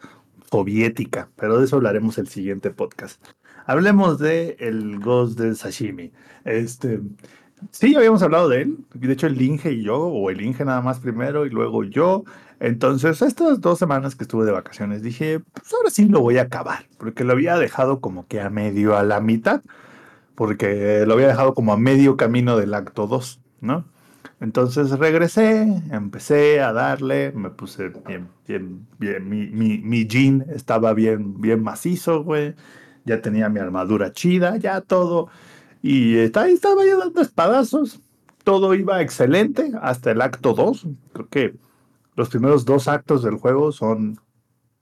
soviética, 0.51 1.29
pero 1.37 1.57
de 1.57 1.65
eso 1.65 1.77
hablaremos 1.77 2.19
el 2.19 2.27
siguiente 2.27 2.69
podcast. 2.69 3.23
Hablemos 3.65 4.19
de 4.19 4.55
el 4.59 4.99
Ghost 4.99 5.39
de 5.39 5.55
Sashimi. 5.55 6.11
Este, 6.45 7.01
sí, 7.71 7.95
habíamos 7.95 8.21
hablado 8.21 8.47
de 8.47 8.61
él. 8.61 8.77
De 8.93 9.13
hecho, 9.13 9.25
el 9.25 9.41
Inge 9.41 9.71
y 9.71 9.83
yo, 9.83 9.97
o 9.97 10.29
el 10.29 10.41
Inge 10.41 10.65
nada 10.65 10.81
más 10.81 10.99
primero 10.99 11.47
y 11.47 11.49
luego 11.49 11.83
yo. 11.83 12.25
Entonces, 12.59 13.23
estas 13.23 13.59
dos 13.59 13.79
semanas 13.79 14.15
que 14.15 14.23
estuve 14.23 14.45
de 14.45 14.51
vacaciones, 14.51 15.01
dije, 15.01 15.39
pues 15.39 15.73
ahora 15.73 15.89
sí 15.89 16.07
lo 16.07 16.21
voy 16.21 16.37
a 16.37 16.43
acabar, 16.43 16.85
porque 16.99 17.23
lo 17.23 17.33
había 17.33 17.57
dejado 17.57 18.01
como 18.01 18.27
que 18.27 18.39
a 18.39 18.51
medio, 18.51 18.95
a 18.95 19.03
la 19.03 19.19
mitad 19.19 19.63
porque 20.35 21.03
lo 21.05 21.13
había 21.13 21.27
dejado 21.27 21.53
como 21.53 21.73
a 21.73 21.77
medio 21.77 22.17
camino 22.17 22.57
del 22.57 22.73
acto 22.73 23.07
2, 23.07 23.39
¿no? 23.61 23.85
Entonces 24.41 24.89
regresé, 24.97 25.83
empecé 25.91 26.61
a 26.61 26.73
darle, 26.73 27.31
me 27.31 27.51
puse 27.51 27.89
bien, 28.07 28.27
bien, 28.47 28.87
bien, 28.97 29.29
mi, 29.29 29.45
mi, 29.47 29.77
mi 29.77 30.07
jean 30.07 30.43
estaba 30.49 30.93
bien, 30.95 31.39
bien 31.39 31.61
macizo, 31.61 32.23
güey, 32.23 32.55
ya 33.05 33.21
tenía 33.21 33.49
mi 33.49 33.59
armadura 33.59 34.11
chida, 34.13 34.57
ya 34.57 34.81
todo, 34.81 35.29
y 35.83 36.17
ahí 36.17 36.53
estaba 36.53 36.83
yo 36.87 36.97
dando 36.97 37.21
espadazos, 37.21 37.99
todo 38.43 38.73
iba 38.73 39.01
excelente 39.01 39.71
hasta 39.79 40.09
el 40.09 40.21
acto 40.21 40.53
2, 40.53 40.87
creo 41.13 41.29
que 41.29 41.53
los 42.15 42.29
primeros 42.29 42.65
dos 42.65 42.87
actos 42.87 43.21
del 43.21 43.35
juego 43.35 43.71
son 43.71 44.19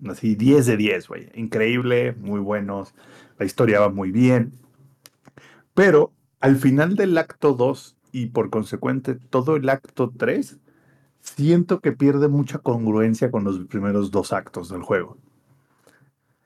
así 0.07 0.35
10 0.35 0.67
de 0.67 0.77
10, 0.77 1.07
güey, 1.09 1.29
increíble, 1.35 2.13
muy 2.13 2.39
buenos, 2.39 2.93
la 3.37 3.45
historia 3.45 3.81
va 3.81 3.89
muy 3.89 4.11
bien, 4.11 4.53
pero 5.79 6.11
al 6.41 6.57
final 6.57 6.97
del 6.97 7.17
acto 7.17 7.53
2 7.53 7.95
y 8.11 8.25
por 8.25 8.49
consecuente 8.49 9.15
todo 9.15 9.55
el 9.55 9.69
acto 9.69 10.11
3, 10.11 10.57
siento 11.21 11.79
que 11.79 11.93
pierde 11.93 12.27
mucha 12.27 12.57
congruencia 12.57 13.31
con 13.31 13.45
los 13.45 13.59
primeros 13.59 14.11
dos 14.11 14.33
actos 14.33 14.67
del 14.67 14.81
juego. 14.81 15.17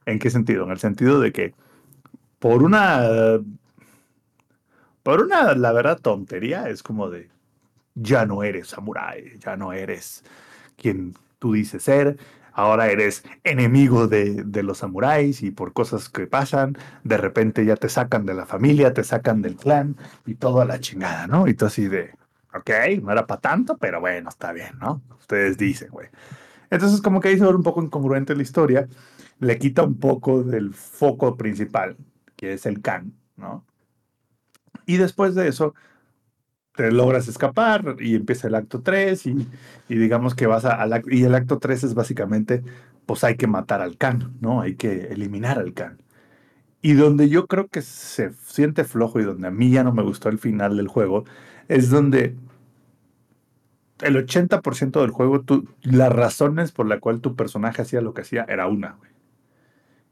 ¿En 0.06 0.20
qué 0.20 0.30
sentido? 0.30 0.66
En 0.66 0.70
el 0.70 0.78
sentido 0.78 1.20
de 1.20 1.32
que 1.32 1.56
por 2.38 2.62
una... 2.62 3.40
Por 5.02 5.24
una, 5.24 5.56
la 5.56 5.72
verdad, 5.72 6.00
tontería, 6.00 6.70
es 6.70 6.84
como 6.84 7.10
de, 7.10 7.32
ya 7.96 8.28
no 8.28 8.44
eres 8.44 8.68
samurái, 8.68 9.40
ya 9.40 9.58
no 9.58 9.74
eres 9.74 10.24
quien 10.78 11.16
tú 11.40 11.54
dices 11.54 11.82
ser, 11.82 12.20
ahora 12.54 12.88
eres 12.88 13.24
enemigo 13.44 14.08
de, 14.08 14.44
de, 14.44 14.64
los 14.64 14.80
samuráis 14.80 15.44
y 15.44 15.52
por 15.52 15.74
cosas 15.74 16.10
que 16.10 16.28
pasan, 16.28 16.78
de 17.04 17.18
repente 17.18 17.66
ya 17.66 17.76
te 17.76 17.90
sacan 17.90 18.26
de 18.26 18.34
la 18.34 18.46
familia, 18.46 18.94
te 18.94 19.04
sacan 19.04 19.42
del 19.42 19.56
clan 19.56 19.98
y 20.26 20.36
todo 20.36 20.62
a 20.62 20.66
la 20.66 20.80
chingada, 20.80 21.28
¿no? 21.28 21.48
Y 21.48 21.56
tú 21.56 21.66
así 21.66 21.88
de, 21.88 22.12
ok, 22.54 22.70
no 23.02 23.12
era 23.12 23.26
para 23.26 23.42
tanto, 23.42 23.78
pero 23.78 24.00
bueno, 24.00 24.30
está 24.30 24.54
bien, 24.54 24.78
¿no? 24.80 25.02
Ustedes 25.20 25.58
dicen, 25.58 25.90
güey. 25.90 26.10
Entonces 26.70 27.02
como 27.02 27.20
que 27.20 27.30
ahí 27.30 27.38
se 27.38 27.46
un 27.46 27.64
poco 27.64 27.84
incongruente 27.84 28.36
la 28.36 28.42
historia, 28.42 28.88
le 29.40 29.58
quita 29.58 29.84
un 29.84 30.00
poco 30.00 30.44
del 30.44 30.74
foco 30.74 31.38
principal, 31.38 31.98
que 32.36 32.54
es 32.54 32.66
el 32.66 32.82
Khan, 32.82 33.14
¿no? 33.36 33.66
Y 34.86 34.98
después 34.98 35.36
de 35.36 35.48
eso, 35.48 35.74
te 36.76 36.92
logras 36.92 37.28
escapar 37.28 37.98
y 38.00 38.16
empieza 38.16 38.48
el 38.48 38.56
acto 38.56 38.82
3 38.82 39.26
y, 39.28 39.48
digamos 39.90 40.36
que 40.36 40.48
vas 40.48 40.66
a, 40.66 40.82
al 40.82 41.04
y 41.10 41.24
el 41.24 41.36
acto 41.36 41.60
3 41.60 41.84
es 41.84 41.94
básicamente, 41.94 42.64
pues 43.06 43.24
hay 43.24 43.36
que 43.36 43.48
matar 43.48 43.82
al 43.82 43.98
Khan, 43.98 44.34
¿no? 44.42 44.62
Hay 44.62 44.76
que 44.76 45.08
eliminar 45.12 45.60
al 45.60 45.74
Khan. 45.74 46.00
Y 46.82 46.94
donde 46.94 47.30
yo 47.30 47.48
creo 47.48 47.68
que 47.68 47.82
se 47.82 48.34
siente 48.34 48.84
flojo 48.84 49.20
y 49.20 49.24
donde 49.24 49.48
a 49.48 49.52
mí 49.52 49.72
ya 49.72 49.84
no 49.84 49.94
me 49.94 50.04
gustó 50.04 50.30
el 50.30 50.40
final 50.40 50.78
del 50.78 50.88
juego, 50.88 51.26
es 51.70 51.90
donde 51.90 52.36
el 54.02 54.16
80% 54.18 55.02
del 55.02 55.12
juego, 55.12 55.42
tú, 55.42 55.68
las 55.82 56.12
razones 56.12 56.72
por 56.72 56.88
la 56.88 57.00
cual 57.00 57.22
tu 57.22 57.36
personaje 57.36 57.82
hacía 57.82 58.02
lo 58.02 58.14
que 58.14 58.22
hacía 58.22 58.46
era 58.50 58.68
una, 58.68 58.94
güey. 59.00 59.12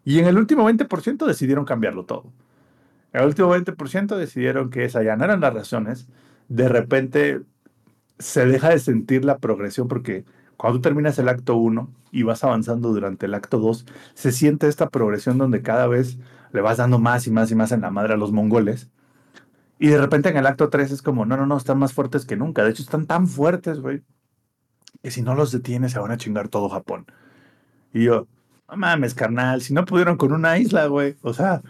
Y 0.03 0.20
en 0.20 0.27
el 0.27 0.38
último 0.38 0.68
20% 0.70 1.25
decidieron 1.25 1.65
cambiarlo 1.65 2.06
todo. 2.06 2.32
En 3.13 3.22
el 3.22 3.27
último 3.27 3.53
20% 3.53 4.15
decidieron 4.15 4.70
que 4.70 4.86
esas 4.86 5.03
ya 5.03 5.15
no 5.15 5.25
eran 5.25 5.41
las 5.41 5.53
razones. 5.53 6.08
De 6.51 6.67
repente 6.67 7.41
se 8.20 8.46
deja 8.46 8.70
de 8.70 8.79
sentir 8.79 9.24
la 9.24 9.38
progresión 9.38 9.88
porque 9.88 10.25
cuando 10.58 10.81
terminas 10.81 11.17
el 11.17 11.29
acto 11.29 11.55
1 11.55 11.89
y 12.12 12.24
vas 12.24 12.43
avanzando 12.43 12.91
durante 12.93 13.25
el 13.25 13.34
acto 13.34 13.58
2, 13.60 13.86
se 14.13 14.34
siente 14.34 14.67
esta 14.67 14.89
progresión 14.89 15.38
donde 15.38 15.62
cada 15.62 15.88
vez 15.88 16.17
le 16.51 16.60
vas 16.60 16.77
dando 16.77 17.00
más 17.00 17.25
y 17.25 17.31
más 17.31 17.51
y 17.51 17.55
más 17.55 17.72
en 17.72 17.81
la 17.81 17.89
madre 17.89 18.15
a 18.15 18.17
los 18.17 18.34
mongoles. 18.34 18.89
Y 19.79 19.88
de 19.88 19.98
repente 19.98 20.27
en 20.27 20.36
el 20.36 20.46
acto 20.46 20.70
3 20.70 20.91
es 20.91 21.01
como, 21.01 21.25
no, 21.25 21.38
no, 21.38 21.46
no, 21.46 21.55
están 21.55 21.79
más 21.79 21.93
fuertes 21.93 22.25
que 22.25 22.36
nunca. 22.36 22.65
De 22.65 22.72
hecho, 22.72 22.84
están 22.84 23.08
tan 23.08 23.27
fuertes, 23.27 23.79
güey, 23.79 24.03
que 25.01 25.12
si 25.12 25.22
no 25.22 25.36
los 25.36 25.53
detienes 25.53 25.93
se 25.93 26.00
van 26.00 26.12
a 26.12 26.17
chingar 26.17 26.50
todo 26.50 26.67
Japón. 26.67 27.05
Y 27.93 28.03
yo, 28.03 28.27
no 28.70 28.77
mames, 28.77 29.13
carnal, 29.15 29.62
si 29.62 29.74
no 29.74 29.86
pudieron 29.86 30.17
con 30.17 30.34
una 30.34 30.58
isla, 30.58 30.88
güey. 30.88 31.15
O 31.22 31.34
sea, 31.34 31.62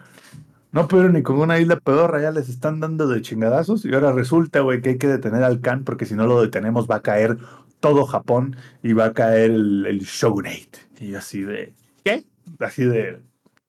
no 0.71 0.87
pudieron 0.87 1.13
ni 1.13 1.23
con 1.23 1.37
una 1.39 1.59
isla 1.59 1.77
pedorra, 1.77 2.21
ya 2.21 2.31
les 2.31 2.49
están 2.49 2.79
dando 2.79 3.07
de 3.07 3.21
chingadazos. 3.21 3.85
Y 3.85 3.93
ahora 3.93 4.11
resulta, 4.13 4.61
güey, 4.61 4.81
que 4.81 4.89
hay 4.89 4.97
que 4.97 5.07
detener 5.07 5.43
al 5.43 5.61
Khan, 5.61 5.83
porque 5.83 6.05
si 6.05 6.15
no 6.15 6.27
lo 6.27 6.41
detenemos 6.41 6.89
va 6.89 6.97
a 6.97 7.01
caer 7.01 7.37
todo 7.79 8.05
Japón 8.05 8.55
y 8.83 8.93
va 8.93 9.05
a 9.05 9.13
caer 9.13 9.51
el, 9.51 9.85
el 9.85 9.99
Shogunate. 9.99 10.79
Y 10.99 11.15
así 11.15 11.41
de, 11.41 11.73
¿qué? 12.03 12.23
Así 12.59 12.85
de, 12.85 13.19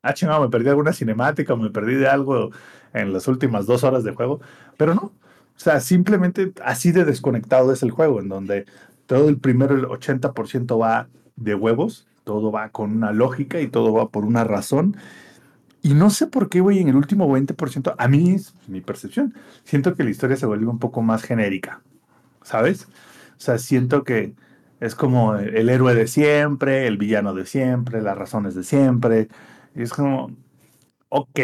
ah, 0.02 0.14
chingado, 0.14 0.42
me 0.42 0.50
perdí 0.50 0.68
alguna 0.68 0.92
cinemática 0.92 1.54
o 1.54 1.56
me 1.56 1.70
perdí 1.70 1.94
de 1.94 2.08
algo 2.08 2.50
en 2.92 3.12
las 3.12 3.26
últimas 3.26 3.66
dos 3.66 3.84
horas 3.84 4.04
de 4.04 4.14
juego. 4.14 4.40
Pero 4.76 4.94
no, 4.94 5.02
o 5.02 5.58
sea, 5.58 5.80
simplemente 5.80 6.52
así 6.64 6.92
de 6.92 7.04
desconectado 7.04 7.72
es 7.72 7.82
el 7.82 7.90
juego, 7.90 8.20
en 8.20 8.28
donde 8.28 8.66
todo 9.06 9.28
el 9.28 9.38
primero, 9.38 9.74
el 9.74 9.86
80% 9.86 10.80
va 10.80 11.08
de 11.36 11.54
huevos 11.54 12.06
todo 12.24 12.52
va 12.52 12.70
con 12.70 12.92
una 12.92 13.12
lógica 13.12 13.60
y 13.60 13.68
todo 13.68 13.92
va 13.92 14.08
por 14.08 14.24
una 14.24 14.44
razón. 14.44 14.96
Y 15.82 15.94
no 15.94 16.10
sé 16.10 16.28
por 16.28 16.48
qué, 16.48 16.60
güey, 16.60 16.78
en 16.78 16.88
el 16.88 16.96
último 16.96 17.28
20%, 17.28 17.94
a 17.98 18.08
mí 18.08 18.34
es 18.34 18.54
mi 18.68 18.80
percepción, 18.80 19.34
siento 19.64 19.94
que 19.94 20.04
la 20.04 20.10
historia 20.10 20.36
se 20.36 20.46
vuelve 20.46 20.66
un 20.66 20.78
poco 20.78 21.02
más 21.02 21.22
genérica, 21.24 21.82
¿sabes? 22.42 22.86
O 23.36 23.40
sea, 23.40 23.58
siento 23.58 24.04
que 24.04 24.34
es 24.80 24.94
como 24.94 25.36
el 25.36 25.68
héroe 25.68 25.94
de 25.94 26.06
siempre, 26.08 26.86
el 26.86 26.98
villano 26.98 27.34
de 27.34 27.46
siempre, 27.46 28.02
las 28.02 28.18
razones 28.18 28.54
de 28.54 28.64
siempre. 28.64 29.28
Y 29.74 29.82
es 29.82 29.92
como, 29.92 30.30
ok, 31.08 31.40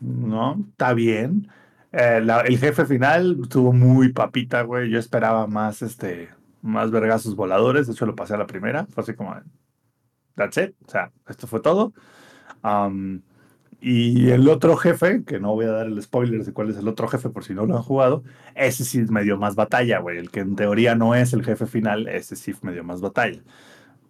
¿no? 0.00 0.64
Está 0.70 0.94
bien. 0.94 1.48
Eh, 1.92 2.24
el 2.46 2.58
jefe 2.58 2.86
final 2.86 3.38
estuvo 3.42 3.72
muy 3.72 4.12
papita, 4.12 4.62
güey. 4.62 4.90
Yo 4.90 4.98
esperaba 4.98 5.46
más, 5.46 5.82
este, 5.82 6.30
más 6.62 6.90
vergazos 6.90 7.36
voladores. 7.36 7.86
De 7.86 7.92
hecho, 7.92 8.06
lo 8.06 8.16
pasé 8.16 8.34
a 8.34 8.38
la 8.38 8.46
primera. 8.46 8.86
Fue 8.86 9.02
así 9.02 9.14
como, 9.14 9.34
That's 10.34 10.56
it. 10.58 10.74
O 10.86 10.90
sea, 10.90 11.12
esto 11.28 11.46
fue 11.46 11.60
todo. 11.60 11.92
Y 13.84 14.30
el 14.30 14.48
otro 14.48 14.76
jefe, 14.76 15.24
que 15.24 15.40
no 15.40 15.54
voy 15.54 15.64
a 15.64 15.72
dar 15.72 15.86
el 15.88 16.00
spoiler 16.00 16.44
de 16.44 16.52
cuál 16.52 16.70
es 16.70 16.76
el 16.76 16.86
otro 16.86 17.08
jefe 17.08 17.30
por 17.30 17.42
si 17.42 17.52
no 17.52 17.66
lo 17.66 17.76
han 17.76 17.82
jugado, 17.82 18.22
ese 18.54 18.84
sí 18.84 19.00
me 19.08 19.24
dio 19.24 19.36
más 19.36 19.56
batalla, 19.56 19.98
güey. 19.98 20.18
El 20.18 20.30
que 20.30 20.38
en 20.38 20.54
teoría 20.54 20.94
no 20.94 21.16
es 21.16 21.32
el 21.32 21.44
jefe 21.44 21.66
final, 21.66 22.06
ese 22.06 22.36
sí 22.36 22.54
me 22.62 22.72
dio 22.72 22.84
más 22.84 23.00
batalla. 23.00 23.42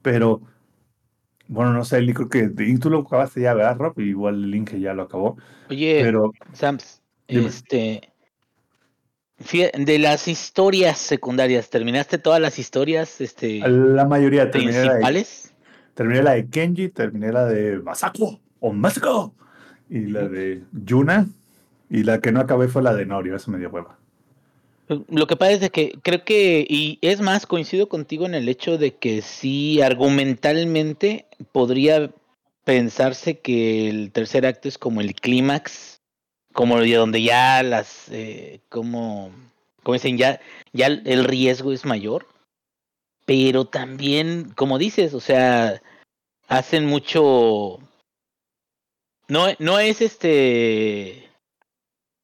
Pero, 0.03 0.43
bueno, 1.49 1.73
no 1.73 1.87
sé, 1.87 2.05
creo 2.13 2.29
que 2.29 2.51
tú 2.79 2.91
lo 2.91 2.99
acabaste 2.99 3.41
ya, 3.41 3.55
¿verdad, 3.55 3.79
Rob? 3.79 3.99
Igual 3.99 4.45
el 4.45 4.51
link 4.51 4.75
ya 4.75 4.93
lo 4.93 5.05
acabó. 5.05 5.39
Oye, 5.71 6.01
pero, 6.03 6.33
Sams, 6.53 7.01
este. 7.27 8.13
De 9.49 9.99
las 9.99 10.29
historias 10.29 10.99
secundarias, 10.99 11.71
¿terminaste 11.71 12.19
todas 12.19 12.43
las 12.43 12.59
historias 12.59 13.23
este, 13.23 13.61
la 13.67 14.05
mayoría 14.05 14.51
principales? 14.51 15.55
Terminé 15.95 16.23
la 16.23 16.33
de 16.33 16.47
Kenji, 16.47 16.91
terminé 16.91 17.33
la 17.33 17.47
de 17.47 17.79
Masako 17.79 18.39
o 18.61 18.73
Masako 18.75 19.35
y 19.93 20.07
la 20.07 20.29
de 20.29 20.63
Yuna 20.73 21.27
y 21.91 22.03
la 22.03 22.21
que 22.21 22.33
no 22.33 22.41
acabé 22.41 22.69
fue 22.69 22.83
la 22.83 22.95
de 22.95 23.05
Norio, 23.05 23.37
eso 23.37 23.51
me 23.51 23.59
dio 23.59 23.69
hueva. 23.69 23.99
Pues, 24.87 25.01
lo 25.09 25.27
que 25.27 25.37
pasa 25.37 25.53
es 25.53 25.71
que 25.71 25.99
creo 26.03 26.25
que, 26.25 26.67
y 26.69 26.99
es 27.03 27.21
más, 27.21 27.47
coincido 27.47 27.89
contigo 27.89 28.27
en 28.27 28.35
el 28.35 28.49
hecho 28.49 28.79
de 28.79 28.95
que 28.95 29.23
sí, 29.23 29.83
argumentalmente 29.83 31.27
podría 31.53 32.11
pensarse 32.65 33.39
que 33.39 33.89
el 33.89 34.13
tercer 34.13 34.47
acto 34.47 34.69
es 34.69 34.79
como 34.79 35.01
el 35.01 35.15
clímax, 35.15 36.01
como 36.53 36.81
donde 36.81 37.23
ya 37.23 37.63
las, 37.63 38.09
eh, 38.11 38.61
como, 38.69 39.31
como 39.83 39.95
dicen, 39.95 40.17
ya, 40.17 40.41
ya 40.73 40.87
el 40.87 41.25
riesgo 41.25 41.73
es 41.73 41.85
mayor 41.85 42.27
pero 43.25 43.65
también, 43.65 44.53
como 44.57 44.79
dices, 44.79 45.15
o 45.15 45.21
sea, 45.21 45.81
hacen 46.49 46.87
mucho. 46.87 47.79
No, 49.33 49.47
no 49.61 49.79
es 49.79 50.03
este. 50.03 51.27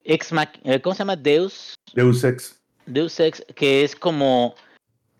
Ex 0.05 0.31
eh, 0.65 0.81
¿Cómo 0.83 0.95
se 0.95 0.99
llama? 0.99 1.17
Deus. 1.17 1.75
Deus 1.95 2.23
Ex. 2.23 2.61
Deus 2.85 3.19
Ex, 3.19 3.43
que 3.57 3.83
es 3.83 3.97
como. 3.97 4.55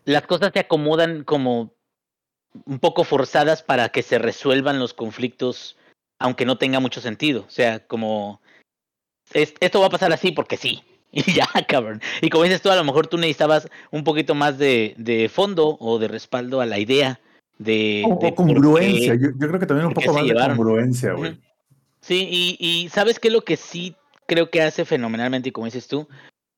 Las 0.05 0.27
cosas 0.27 0.51
se 0.53 0.59
acomodan 0.59 1.23
como 1.23 1.73
un 2.65 2.77
poco 2.77 3.03
forzadas 3.03 3.63
para 3.63 3.89
que 3.89 4.03
se 4.03 4.19
resuelvan 4.19 4.77
los 4.77 4.93
conflictos, 4.93 5.77
aunque 6.19 6.45
no 6.45 6.59
tenga 6.59 6.79
mucho 6.79 7.01
sentido. 7.01 7.45
O 7.47 7.49
sea, 7.49 7.79
como. 7.87 8.39
esto 9.33 9.79
va 9.79 9.87
a 9.87 9.91
pasar 9.91 10.13
así 10.13 10.31
porque 10.31 10.57
sí. 10.57 10.83
Y 11.11 11.23
ya, 11.33 11.47
cabrón. 11.67 12.03
Y 12.21 12.29
como 12.29 12.43
dices 12.43 12.61
tú, 12.61 12.69
a 12.69 12.75
lo 12.75 12.83
mejor 12.83 13.07
tú 13.07 13.17
necesitabas 13.17 13.67
un 13.89 14.03
poquito 14.03 14.35
más 14.35 14.59
de, 14.59 14.93
de 14.99 15.27
fondo 15.27 15.75
o 15.79 15.97
de 15.97 16.07
respaldo 16.07 16.61
a 16.61 16.67
la 16.67 16.77
idea 16.77 17.19
de... 17.57 18.03
O, 18.05 18.35
congruencia. 18.35 19.15
yo, 19.15 19.35
creo 19.35 19.59
que 19.59 19.65
también 19.65 19.87
un 19.87 19.93
poco 19.95 20.13
más 20.13 20.27
de 20.27 20.35
congruencia, 20.35 21.13
güey. 21.13 21.35
Sí, 22.09 22.27
y, 22.27 22.57
y 22.59 22.89
¿sabes 22.89 23.19
qué 23.19 23.29
lo 23.29 23.41
que 23.41 23.55
sí 23.55 23.95
creo 24.25 24.49
que 24.49 24.63
hace 24.63 24.83
fenomenalmente, 24.83 25.49
y 25.49 25.51
como 25.51 25.65
dices 25.65 25.87
tú? 25.87 26.07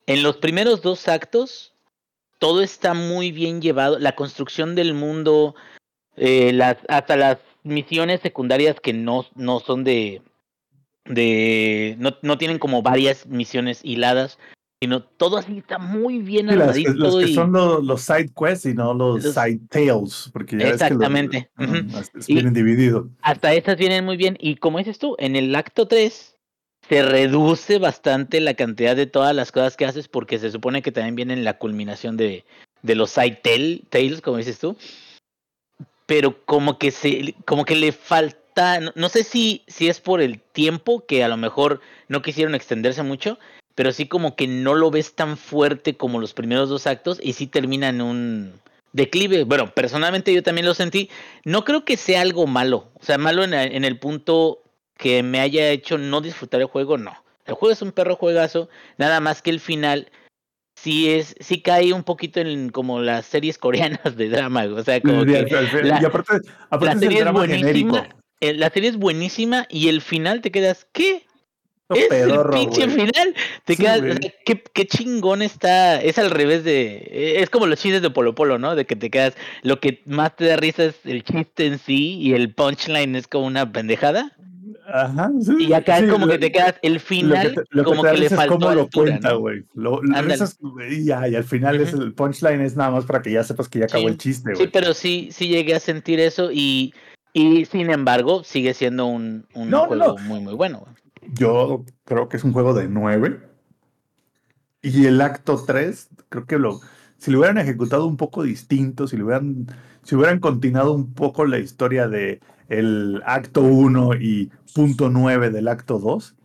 En 0.07 0.23
los 0.23 0.37
primeros 0.37 0.81
dos 0.81 1.09
actos, 1.09 1.73
todo 2.39 2.61
está 2.61 2.93
muy 2.93 3.33
bien 3.33 3.61
llevado. 3.61 3.99
La 3.99 4.15
construcción 4.15 4.75
del 4.75 4.93
mundo, 4.93 5.53
eh, 6.15 6.53
las, 6.53 6.77
hasta 6.87 7.17
las 7.17 7.39
misiones 7.63 8.21
secundarias 8.21 8.79
que 8.79 8.93
no, 8.93 9.25
no 9.35 9.59
son 9.59 9.83
de, 9.83 10.21
de 11.03 11.97
no, 11.99 12.15
no 12.21 12.37
tienen 12.37 12.57
como 12.57 12.81
varias 12.81 13.27
misiones 13.27 13.81
hiladas, 13.83 14.39
sino 14.81 15.03
todo 15.03 15.37
así 15.37 15.59
está 15.59 15.77
muy 15.77 16.19
bien 16.19 16.49
armadito. 16.49 16.93
Los, 16.93 17.17
que 17.17 17.33
son 17.33 17.51
los, 17.51 18.01
side 18.01 18.31
quests 18.35 18.65
y 18.65 18.73
no 18.73 18.93
los, 18.93 19.23
side 19.23 19.59
tales, 19.69 20.29
porque 20.33 20.57
ya 20.57 20.69
exactamente. 20.69 21.51
Es 21.59 22.25
que 22.25 22.33
vienen 22.33 22.53
divididos. 22.53 23.07
Hasta 23.21 23.53
estas 23.53 23.77
vienen 23.77 24.03
muy 24.03 24.17
bien, 24.17 24.37
y 24.39 24.55
como 24.55 24.79
dices 24.79 24.97
tú, 24.97 25.15
en 25.19 25.35
el 25.35 25.55
acto 25.55 25.87
3 25.87 26.37
se 26.89 27.01
reduce 27.03 27.77
bastante 27.77 28.41
la 28.41 28.55
cantidad 28.55 28.95
de 28.95 29.05
todas 29.05 29.35
las 29.35 29.51
cosas 29.51 29.77
que 29.77 29.85
haces, 29.85 30.07
porque 30.07 30.39
se 30.39 30.49
supone 30.49 30.81
que 30.81 30.91
también 30.91 31.15
viene 31.15 31.35
la 31.37 31.59
culminación 31.59 32.17
de, 32.17 32.43
de 32.81 32.95
los 32.95 33.11
side 33.11 33.39
tales, 33.89 34.21
como 34.21 34.37
dices 34.37 34.57
tú. 34.57 34.75
Pero 36.07 36.43
como 36.45 36.79
que 36.79 36.91
se, 36.91 37.35
como 37.45 37.65
que 37.65 37.75
le 37.75 37.91
falta 37.91 38.41
no, 38.95 39.09
sé 39.09 39.23
si, 39.23 39.63
si 39.67 39.87
es 39.87 39.99
por 39.99 40.21
el 40.21 40.39
tiempo, 40.39 41.05
que 41.05 41.23
a 41.23 41.27
lo 41.27 41.37
mejor 41.37 41.81
no 42.07 42.21
quisieron 42.21 42.55
extenderse 42.55 43.03
mucho, 43.03 43.39
pero 43.81 43.93
sí 43.93 44.05
como 44.07 44.35
que 44.35 44.45
no 44.45 44.75
lo 44.75 44.91
ves 44.91 45.15
tan 45.15 45.37
fuerte 45.37 45.97
como 45.97 46.19
los 46.19 46.35
primeros 46.35 46.69
dos 46.69 46.85
actos 46.85 47.19
y 47.19 47.33
sí 47.33 47.47
termina 47.47 47.89
en 47.89 47.99
un 47.99 48.53
declive. 48.93 49.43
Bueno, 49.43 49.71
personalmente 49.73 50.31
yo 50.31 50.43
también 50.43 50.67
lo 50.67 50.75
sentí. 50.75 51.09
No 51.45 51.65
creo 51.65 51.83
que 51.83 51.97
sea 51.97 52.21
algo 52.21 52.45
malo, 52.45 52.91
o 52.93 53.03
sea, 53.03 53.17
malo 53.17 53.43
en, 53.43 53.55
en 53.55 53.83
el 53.83 53.97
punto 53.97 54.61
que 54.99 55.23
me 55.23 55.39
haya 55.39 55.71
hecho 55.71 55.97
no 55.97 56.21
disfrutar 56.21 56.61
el 56.61 56.67
juego, 56.67 56.99
no. 56.99 57.11
El 57.47 57.55
juego 57.55 57.73
es 57.73 57.81
un 57.81 57.91
perro 57.91 58.15
juegazo, 58.17 58.69
nada 58.99 59.19
más 59.19 59.41
que 59.41 59.49
el 59.49 59.59
final 59.59 60.11
sí 60.79 61.09
es, 61.09 61.33
sí 61.39 61.63
cae 61.63 61.91
un 61.91 62.03
poquito 62.03 62.39
en 62.39 62.69
como 62.69 62.99
las 63.01 63.25
series 63.25 63.57
coreanas 63.57 64.15
de 64.15 64.29
drama, 64.29 64.65
o 64.65 64.83
sea, 64.83 65.01
como 65.01 65.25
que 65.25 65.41
la- 65.81 65.99
y 66.03 66.05
aparte, 66.05 66.33
aparte 66.69 66.85
la 66.85 66.91
es 66.91 66.97
el 66.97 66.99
serie 66.99 67.23
es 67.23 67.31
buenísima, 67.31 67.93
genérico. 67.97 68.19
eh, 68.41 68.53
la 68.53 68.69
serie 68.69 68.89
es 68.91 68.97
buenísima 68.97 69.65
y 69.71 69.87
el 69.87 70.01
final 70.01 70.41
te 70.41 70.51
quedas, 70.51 70.85
¿qué? 70.91 71.25
Es 71.95 72.07
pedorro, 72.07 72.53
el 72.53 72.59
pinche 72.67 72.85
güey. 72.85 72.95
final. 72.95 73.35
Te 73.65 73.75
Sí, 73.75 73.83
o 73.83 73.85
sea, 73.85 74.19
qué, 74.45 74.63
qué 74.73 74.85
chingón 74.87 75.41
está. 75.41 76.01
Es 76.01 76.17
al 76.17 76.29
revés 76.31 76.63
de. 76.63 77.37
Es 77.41 77.49
como 77.49 77.67
los 77.67 77.79
chistes 77.79 78.01
de 78.01 78.09
Polo 78.09 78.35
Polo, 78.35 78.57
¿no? 78.59 78.75
De 78.75 78.85
que 78.85 78.95
te 78.95 79.09
quedas. 79.09 79.35
Lo 79.63 79.79
que 79.79 80.01
más 80.05 80.35
te 80.35 80.45
da 80.45 80.55
risa 80.57 80.85
es 80.85 80.95
el 81.05 81.23
chiste 81.23 81.65
en 81.67 81.79
sí 81.79 82.17
y 82.19 82.33
el 82.33 82.53
punchline 82.53 83.15
es 83.15 83.27
como 83.27 83.45
una 83.47 83.71
pendejada. 83.71 84.31
Ajá, 84.93 85.31
sí, 85.41 85.67
Y 85.69 85.73
acá 85.73 85.99
sí, 85.99 86.05
es 86.05 86.11
como 86.11 86.25
lo- 86.25 86.33
que 86.33 86.39
te 86.39 86.51
quedas. 86.51 86.75
El 86.81 86.93
Lo 86.95 86.99
final, 86.99 87.49
que 87.49 87.55
te, 87.61 87.61
lo 87.69 87.83
como 87.85 88.01
te 88.01 88.07
da 88.07 88.13
que, 88.13 88.19
le 88.19 88.25
es 88.25 88.33
faltó 88.35 88.53
cómo 88.59 88.71
lo 88.73 88.81
altura, 88.81 89.11
cuenta, 89.11 89.29
¿no? 89.29 89.39
güey. 89.39 89.63
Lo, 89.73 90.01
lo 90.03 90.21
risas, 90.21 90.57
y 90.89 91.07
y 91.07 91.11
al 91.11 91.43
final 91.45 91.79
es 91.79 91.93
Ujú. 91.93 92.03
el 92.03 92.13
punchline 92.13 92.61
es 92.61 92.75
nada 92.75 92.91
más 92.91 93.05
para 93.05 93.21
que 93.21 93.31
ya 93.31 93.43
sepas 93.43 93.69
que 93.69 93.79
ya 93.79 93.85
acabó 93.85 94.03
Sí, 94.03 94.07
el 94.09 94.17
chiste, 94.17 94.51
Sí, 94.53 94.57
güey. 94.63 94.71
pero 94.71 94.93
sí, 94.93 95.29
sí 95.31 95.47
llegué 95.47 95.75
a 95.75 95.79
sentir 95.79 96.19
eso 96.19 96.49
y. 96.51 96.93
Y 97.33 97.63
sin 97.63 97.89
embargo, 97.89 98.43
sigue 98.43 98.73
siendo 98.73 99.05
un, 99.05 99.45
un 99.53 99.69
No, 99.69 99.83
no, 99.83 99.87
juego 99.87 100.17
no. 100.19 100.23
muy, 100.25 100.41
muy 100.41 100.53
bueno. 100.53 100.85
Yo 101.33 101.85
creo 102.05 102.29
que 102.29 102.37
es 102.37 102.43
un 102.43 102.53
juego 102.53 102.73
de 102.73 102.87
9. 102.87 103.41
Y 104.81 105.05
el 105.05 105.21
acto 105.21 105.63
3, 105.65 106.09
creo 106.29 106.45
que 106.45 106.57
lo. 106.59 106.79
Si 107.17 107.29
lo 107.31 107.39
hubieran 107.39 107.57
ejecutado 107.59 108.07
un 108.07 108.17
poco 108.17 108.43
distinto, 108.43 109.07
si 109.07 109.21
hubieran. 109.21 109.67
Si 110.03 110.15
hubieran 110.15 110.39
continuado 110.39 110.93
un 110.93 111.13
poco 111.13 111.45
la 111.45 111.59
historia 111.59 112.07
de 112.07 112.41
el 112.67 113.21
acto 113.25 113.61
1 113.61 114.15
y 114.15 114.51
punto 114.73 115.09
9 115.09 115.51
del 115.51 115.67
acto 115.67 115.99
2. 115.99 116.35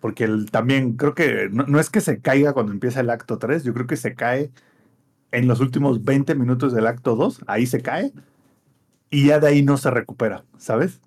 Porque 0.00 0.28
también 0.50 0.94
creo 0.96 1.14
que 1.14 1.48
no, 1.52 1.64
no 1.66 1.80
es 1.80 1.90
que 1.90 2.00
se 2.00 2.20
caiga 2.20 2.52
cuando 2.54 2.72
empieza 2.72 3.00
el 3.00 3.10
acto 3.10 3.38
3, 3.38 3.64
yo 3.64 3.74
creo 3.74 3.86
que 3.86 3.96
se 3.96 4.14
cae 4.14 4.52
en 5.32 5.48
los 5.48 5.60
últimos 5.60 6.04
20 6.04 6.34
minutos 6.36 6.74
del 6.74 6.86
acto 6.86 7.16
2, 7.16 7.42
ahí 7.46 7.66
se 7.66 7.82
cae 7.82 8.12
y 9.10 9.26
ya 9.28 9.40
de 9.40 9.48
ahí 9.48 9.62
no 9.62 9.76
se 9.76 9.90
recupera, 9.90 10.44
¿sabes? 10.58 11.00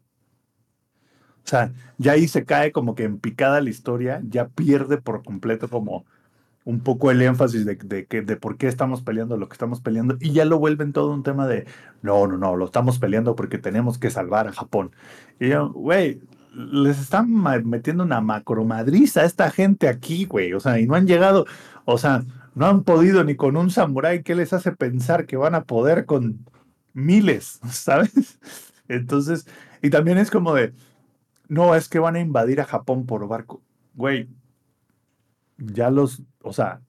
O 1.48 1.50
sea, 1.50 1.72
ya 1.98 2.12
ahí 2.14 2.28
se 2.28 2.44
cae 2.46 2.74
como 2.74 2.94
que 2.96 3.06
en 3.06 3.20
picada 3.20 3.62
la 3.62 3.70
historia, 3.70 4.22
ya 4.30 4.50
pierde 4.50 4.98
por 4.98 5.24
completo 5.24 5.70
como 5.70 6.06
un 6.66 6.82
poco 6.82 7.12
el 7.12 7.22
énfasis 7.22 7.66
de, 7.66 7.76
de, 7.76 8.06
que- 8.08 8.22
de 8.22 8.36
por 8.38 8.58
qué 8.58 8.68
estamos 8.68 9.02
peleando 9.02 9.38
lo 9.38 9.48
que 9.50 9.54
estamos 9.54 9.82
peleando 9.82 10.18
y 10.20 10.34
ya 10.34 10.46
lo 10.46 10.60
vuelven 10.60 10.94
todo 10.94 11.12
un 11.14 11.24
tema 11.24 11.48
de, 11.48 11.66
no, 12.02 12.28
no, 12.28 12.38
no, 12.38 12.56
lo 12.58 12.66
estamos 12.66 13.00
peleando 13.00 13.36
porque 13.36 13.58
tenemos 13.58 13.98
que 13.98 14.10
salvar 14.12 14.48
a 14.48 14.54
Japón. 14.54 14.92
Y 15.40 15.50
yo, 15.50 15.72
güey, 15.72 16.22
les 16.54 17.00
están 17.00 17.32
metiendo 17.66 18.04
una 18.04 18.22
macromadriza 18.22 19.22
a 19.22 19.26
esta 19.26 19.50
gente 19.52 19.88
aquí, 19.88 20.26
güey, 20.26 20.54
o 20.54 20.60
sea, 20.60 20.80
y 20.80 20.88
no 20.88 20.96
han 20.96 21.08
llegado, 21.08 21.46
o 21.86 21.98
sea, 21.98 22.26
no 22.56 22.66
han 22.68 22.84
podido 22.84 23.24
ni 23.24 23.36
con 23.36 23.58
un 23.58 23.70
samurái, 23.72 24.24
¿qué 24.24 24.36
les 24.36 24.54
hace 24.54 24.72
pensar 24.74 25.26
que 25.26 25.38
van 25.38 25.56
a 25.56 25.64
poder 25.66 26.06
con 26.06 26.46
miles, 26.94 27.60
¿sabes? 27.72 28.40
Entonces, 28.88 29.48
y 29.82 29.90
también 29.90 30.18
es 30.18 30.32
como 30.32 30.54
de, 30.54 30.74
no, 31.48 31.76
es 31.76 31.90
que 31.90 32.00
van 32.00 32.16
a 32.16 32.20
invadir 32.20 32.62
a 32.62 32.66
Japón 32.66 33.06
por 33.06 33.28
barco. 33.28 33.62
Güey, 33.94 34.30
ya 35.58 35.90
los, 35.90 36.24
o 36.42 36.54
sea, 36.54 36.82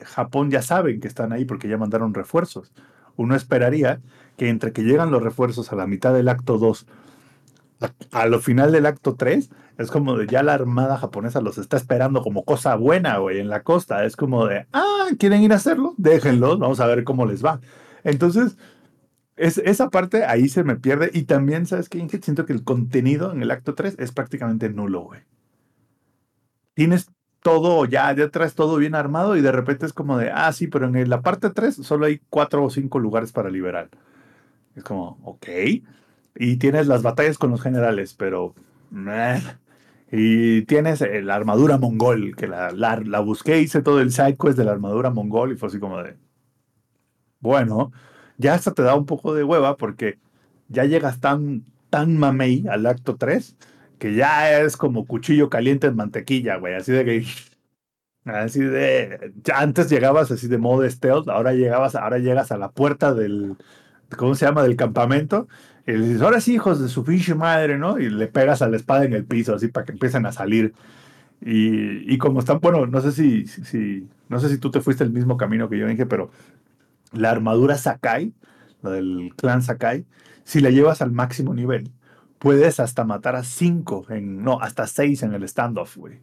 Japón 0.00 0.50
ya 0.50 0.62
saben 0.62 1.00
que 1.00 1.08
están 1.08 1.32
ahí 1.32 1.44
porque 1.44 1.68
ya 1.68 1.78
mandaron 1.78 2.14
refuerzos. 2.14 2.72
Uno 3.16 3.34
esperaría 3.34 4.00
que 4.36 4.48
entre 4.48 4.72
que 4.72 4.82
llegan 4.82 5.10
los 5.10 5.22
refuerzos 5.22 5.72
a 5.72 5.76
la 5.76 5.86
mitad 5.86 6.12
del 6.12 6.28
acto 6.28 6.58
2, 6.58 6.86
a, 8.12 8.26
lo 8.26 8.40
final 8.40 8.72
del 8.72 8.86
acto 8.86 9.14
3, 9.14 9.50
es 9.78 9.90
como 9.90 10.16
de 10.16 10.26
ya 10.26 10.42
la 10.42 10.54
armada 10.54 10.96
japonesa 10.96 11.40
los 11.40 11.58
está 11.58 11.76
esperando 11.76 12.22
como 12.22 12.44
cosa 12.44 12.74
buena, 12.76 13.18
güey, 13.18 13.38
en 13.40 13.48
la 13.48 13.62
costa. 13.62 14.04
Es 14.04 14.16
como 14.16 14.46
de, 14.46 14.66
ah, 14.72 15.06
¿quieren 15.18 15.42
ir 15.42 15.52
a 15.52 15.56
hacerlo? 15.56 15.94
Déjenlos, 15.96 16.58
vamos 16.58 16.80
a 16.80 16.86
ver 16.86 17.04
cómo 17.04 17.26
les 17.26 17.44
va. 17.44 17.60
Entonces, 18.02 18.56
es, 19.36 19.58
esa 19.58 19.90
parte 19.90 20.24
ahí 20.24 20.48
se 20.48 20.64
me 20.64 20.76
pierde. 20.76 21.10
Y 21.12 21.24
también, 21.24 21.66
¿sabes 21.66 21.88
qué? 21.88 21.98
Ingrid? 21.98 22.22
Siento 22.22 22.46
que 22.46 22.52
el 22.52 22.64
contenido 22.64 23.32
en 23.32 23.42
el 23.42 23.50
acto 23.50 23.74
3 23.74 23.96
es 23.98 24.12
prácticamente 24.12 24.68
nulo, 24.70 25.02
güey. 25.02 25.20
Tienes 26.74 27.10
todo, 27.40 27.84
ya, 27.84 28.12
ya 28.14 28.30
traes 28.30 28.54
todo 28.54 28.76
bien 28.76 28.94
armado 28.94 29.36
y 29.36 29.42
de 29.42 29.52
repente 29.52 29.86
es 29.86 29.92
como 29.92 30.18
de, 30.18 30.30
ah, 30.30 30.52
sí, 30.52 30.66
pero 30.66 30.86
en 30.86 31.10
la 31.10 31.22
parte 31.22 31.50
3 31.50 31.74
solo 31.76 32.06
hay 32.06 32.20
cuatro 32.30 32.64
o 32.64 32.70
cinco 32.70 32.98
lugares 32.98 33.32
para 33.32 33.50
liberar. 33.50 33.90
Es 34.74 34.82
como, 34.84 35.18
ok. 35.24 35.46
Y 36.36 36.56
tienes 36.56 36.86
las 36.86 37.02
batallas 37.02 37.38
con 37.38 37.50
los 37.50 37.62
generales, 37.62 38.14
pero... 38.14 38.54
meh. 38.90 39.40
Y 40.10 40.62
tienes 40.62 41.00
eh, 41.02 41.22
la 41.22 41.34
armadura 41.34 41.78
mongol, 41.78 42.36
que 42.36 42.46
la, 42.46 42.70
la, 42.70 43.00
la 43.00 43.20
busqué, 43.20 43.60
hice 43.60 43.82
todo 43.82 44.00
el 44.00 44.12
sidequest 44.12 44.56
de 44.56 44.64
la 44.64 44.72
armadura 44.72 45.10
mongol 45.10 45.52
y 45.52 45.56
fue 45.56 45.68
así 45.68 45.78
como 45.80 46.02
de... 46.02 46.16
Bueno, 47.40 47.92
ya 48.38 48.54
hasta 48.54 48.72
te 48.74 48.82
da 48.82 48.94
un 48.96 49.06
poco 49.06 49.34
de 49.34 49.44
hueva 49.44 49.76
porque 49.76 50.18
ya 50.68 50.84
llegas 50.84 51.20
tan, 51.20 51.64
tan 51.90 52.16
mamey 52.18 52.64
al 52.68 52.86
acto 52.86 53.16
3 53.16 53.56
que 53.98 54.14
ya 54.14 54.60
es 54.60 54.76
como 54.76 55.06
cuchillo 55.06 55.48
caliente 55.50 55.86
en 55.88 55.96
mantequilla, 55.96 56.56
güey. 56.56 56.74
Así 56.74 56.92
de 56.92 57.04
que. 57.04 57.24
Así 58.24 58.60
de. 58.60 59.32
antes 59.54 59.90
llegabas 59.90 60.30
así 60.30 60.48
de 60.48 60.56
modo 60.58 60.88
stealth, 60.88 61.28
ahora 61.28 61.52
llegabas, 61.52 61.94
ahora 61.94 62.18
llegas 62.18 62.52
a 62.52 62.58
la 62.58 62.70
puerta 62.70 63.12
del. 63.14 63.56
¿Cómo 64.16 64.34
se 64.34 64.46
llama? 64.46 64.62
Del 64.62 64.76
campamento. 64.76 65.48
Y 65.86 65.92
le 65.92 66.06
dices, 66.06 66.22
ahora 66.22 66.40
sí, 66.40 66.54
hijos 66.54 66.80
de 66.80 66.88
su 66.88 67.04
pinche 67.04 67.34
madre, 67.34 67.78
¿no? 67.78 67.98
Y 67.98 68.08
le 68.10 68.28
pegas 68.28 68.62
a 68.62 68.68
la 68.68 68.76
espada 68.76 69.04
en 69.04 69.12
el 69.14 69.26
piso, 69.26 69.54
así 69.54 69.68
para 69.68 69.84
que 69.86 69.92
empiecen 69.92 70.26
a 70.26 70.32
salir. 70.32 70.74
Y, 71.40 72.12
y 72.14 72.18
como 72.18 72.40
están, 72.40 72.60
bueno, 72.60 72.86
no 72.86 73.00
sé 73.02 73.12
si, 73.12 73.46
si- 73.46 74.08
no 74.28 74.40
sé 74.40 74.48
si 74.50 74.58
tú 74.58 74.70
te 74.70 74.80
fuiste 74.80 75.04
el 75.04 75.10
mismo 75.12 75.36
camino 75.38 75.68
que 75.70 75.78
yo 75.78 75.86
dije, 75.88 76.06
pero 76.06 76.30
la 77.14 77.30
armadura 77.30 77.78
Sakai, 77.78 78.32
la 78.82 78.90
del 78.90 79.32
clan 79.36 79.62
Sakai, 79.62 80.06
si 80.44 80.60
la 80.60 80.70
llevas 80.70 81.02
al 81.02 81.12
máximo 81.12 81.54
nivel, 81.54 81.90
puedes 82.38 82.80
hasta 82.80 83.04
matar 83.04 83.36
a 83.36 83.44
5, 83.44 84.06
en, 84.10 84.42
no, 84.42 84.60
hasta 84.60 84.86
6 84.86 85.22
en 85.22 85.34
el 85.34 85.48
standoff, 85.48 85.96
güey. 85.96 86.20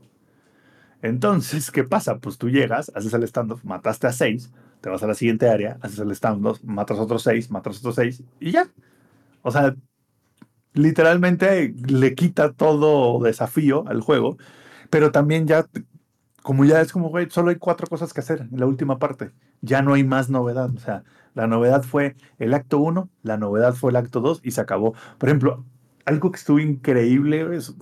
Entonces, 1.01 1.71
¿qué 1.71 1.83
pasa? 1.83 2.19
Pues 2.19 2.37
tú 2.37 2.49
llegas, 2.49 2.91
haces 2.95 3.13
el 3.13 3.27
standoff, 3.27 3.63
mataste 3.63 4.07
a 4.07 4.11
6, 4.11 4.51
te 4.81 4.89
vas 4.89 5.01
a 5.03 5.07
la 5.07 5.15
siguiente 5.15 5.49
área, 5.49 5.77
haces 5.81 5.99
el 5.99 6.15
standoff, 6.15 6.63
matas 6.63 6.99
otros 6.99 7.23
6, 7.23 7.49
matas 7.49 7.79
otros 7.79 7.95
6 7.95 8.23
y 8.39 8.51
ya. 8.51 8.67
O 9.41 9.51
sea, 9.51 9.75
literalmente 10.73 11.73
le 11.87 12.15
quita 12.15 12.53
todo 12.53 13.19
desafío 13.23 13.87
al 13.87 14.01
juego, 14.01 14.37
pero 14.89 15.11
también 15.11 15.47
ya, 15.47 15.65
como 16.43 16.65
ya 16.65 16.81
es 16.81 16.91
como, 16.91 17.09
güey, 17.09 17.29
solo 17.29 17.49
hay 17.49 17.57
cuatro 17.57 17.87
cosas 17.87 18.13
que 18.13 18.21
hacer 18.21 18.47
en 18.51 18.59
la 18.59 18.65
última 18.65 18.99
parte. 18.99 19.31
Ya 19.61 19.81
no 19.81 19.93
hay 19.93 20.03
más 20.03 20.29
novedad. 20.29 20.69
O 20.75 20.79
sea, 20.79 21.03
la 21.35 21.47
novedad 21.47 21.83
fue 21.83 22.15
el 22.39 22.53
acto 22.53 22.79
1, 22.79 23.09
la 23.23 23.37
novedad 23.37 23.73
fue 23.73 23.91
el 23.91 23.97
acto 23.97 24.21
2 24.21 24.41
y 24.43 24.51
se 24.51 24.61
acabó. 24.61 24.93
Por 25.17 25.29
ejemplo, 25.29 25.63
algo 26.05 26.31
que 26.31 26.37
estuvo 26.37 26.59
increíble 26.59 27.55
es- 27.55 27.75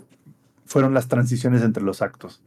fueron 0.65 0.93
las 0.93 1.08
transiciones 1.08 1.63
entre 1.63 1.84
los 1.84 2.02
actos. 2.02 2.41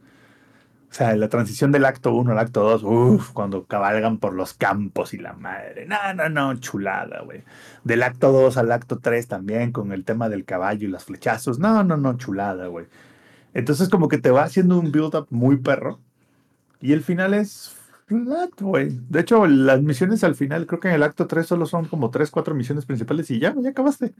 O 0.89 0.95
sea, 0.95 1.15
la 1.15 1.27
transición 1.27 1.71
del 1.71 1.85
acto 1.85 2.13
1 2.13 2.31
al 2.33 2.37
acto 2.39 2.61
2, 2.61 2.83
uff, 2.83 3.31
cuando 3.31 3.65
cabalgan 3.65 4.19
por 4.19 4.33
los 4.35 4.53
campos 4.53 5.15
y 5.15 5.17
la 5.17 5.33
madre. 5.33 5.87
No, 5.87 5.97
no, 6.13 6.29
no, 6.29 6.53
chulada, 6.59 7.21
güey. 7.23 7.43
Del 7.83 8.03
acto 8.03 8.31
2 8.31 8.57
al 8.57 8.71
acto 8.71 8.99
3 8.99 9.27
también, 9.27 9.71
con 9.71 9.91
el 9.91 10.05
tema 10.05 10.29
del 10.29 10.45
caballo 10.45 10.87
y 10.87 10.91
los 10.91 11.03
flechazos. 11.05 11.57
No, 11.57 11.83
no, 11.83 11.97
no, 11.97 12.15
chulada, 12.17 12.67
güey. 12.67 12.85
Entonces, 13.55 13.89
como 13.89 14.07
que 14.07 14.19
te 14.19 14.29
va 14.31 14.43
haciendo 14.43 14.79
un 14.79 14.91
build-up 14.91 15.27
muy 15.31 15.57
perro. 15.57 15.99
Y 16.83 16.91
el 16.91 17.01
final 17.01 17.33
es 17.33 17.73
flat, 18.07 18.59
güey. 18.59 18.99
De 19.09 19.21
hecho, 19.21 19.47
las 19.47 19.81
misiones 19.81 20.21
al 20.25 20.35
final, 20.35 20.67
creo 20.67 20.81
que 20.81 20.89
en 20.89 20.95
el 20.95 21.03
acto 21.03 21.27
3 21.27 21.47
solo 21.47 21.65
son 21.65 21.85
como 21.85 22.11
3, 22.11 22.29
4 22.29 22.53
misiones 22.53 22.85
principales 22.85 23.31
y 23.31 23.39
ya, 23.39 23.55
ya 23.57 23.69
acabaste. 23.69 24.13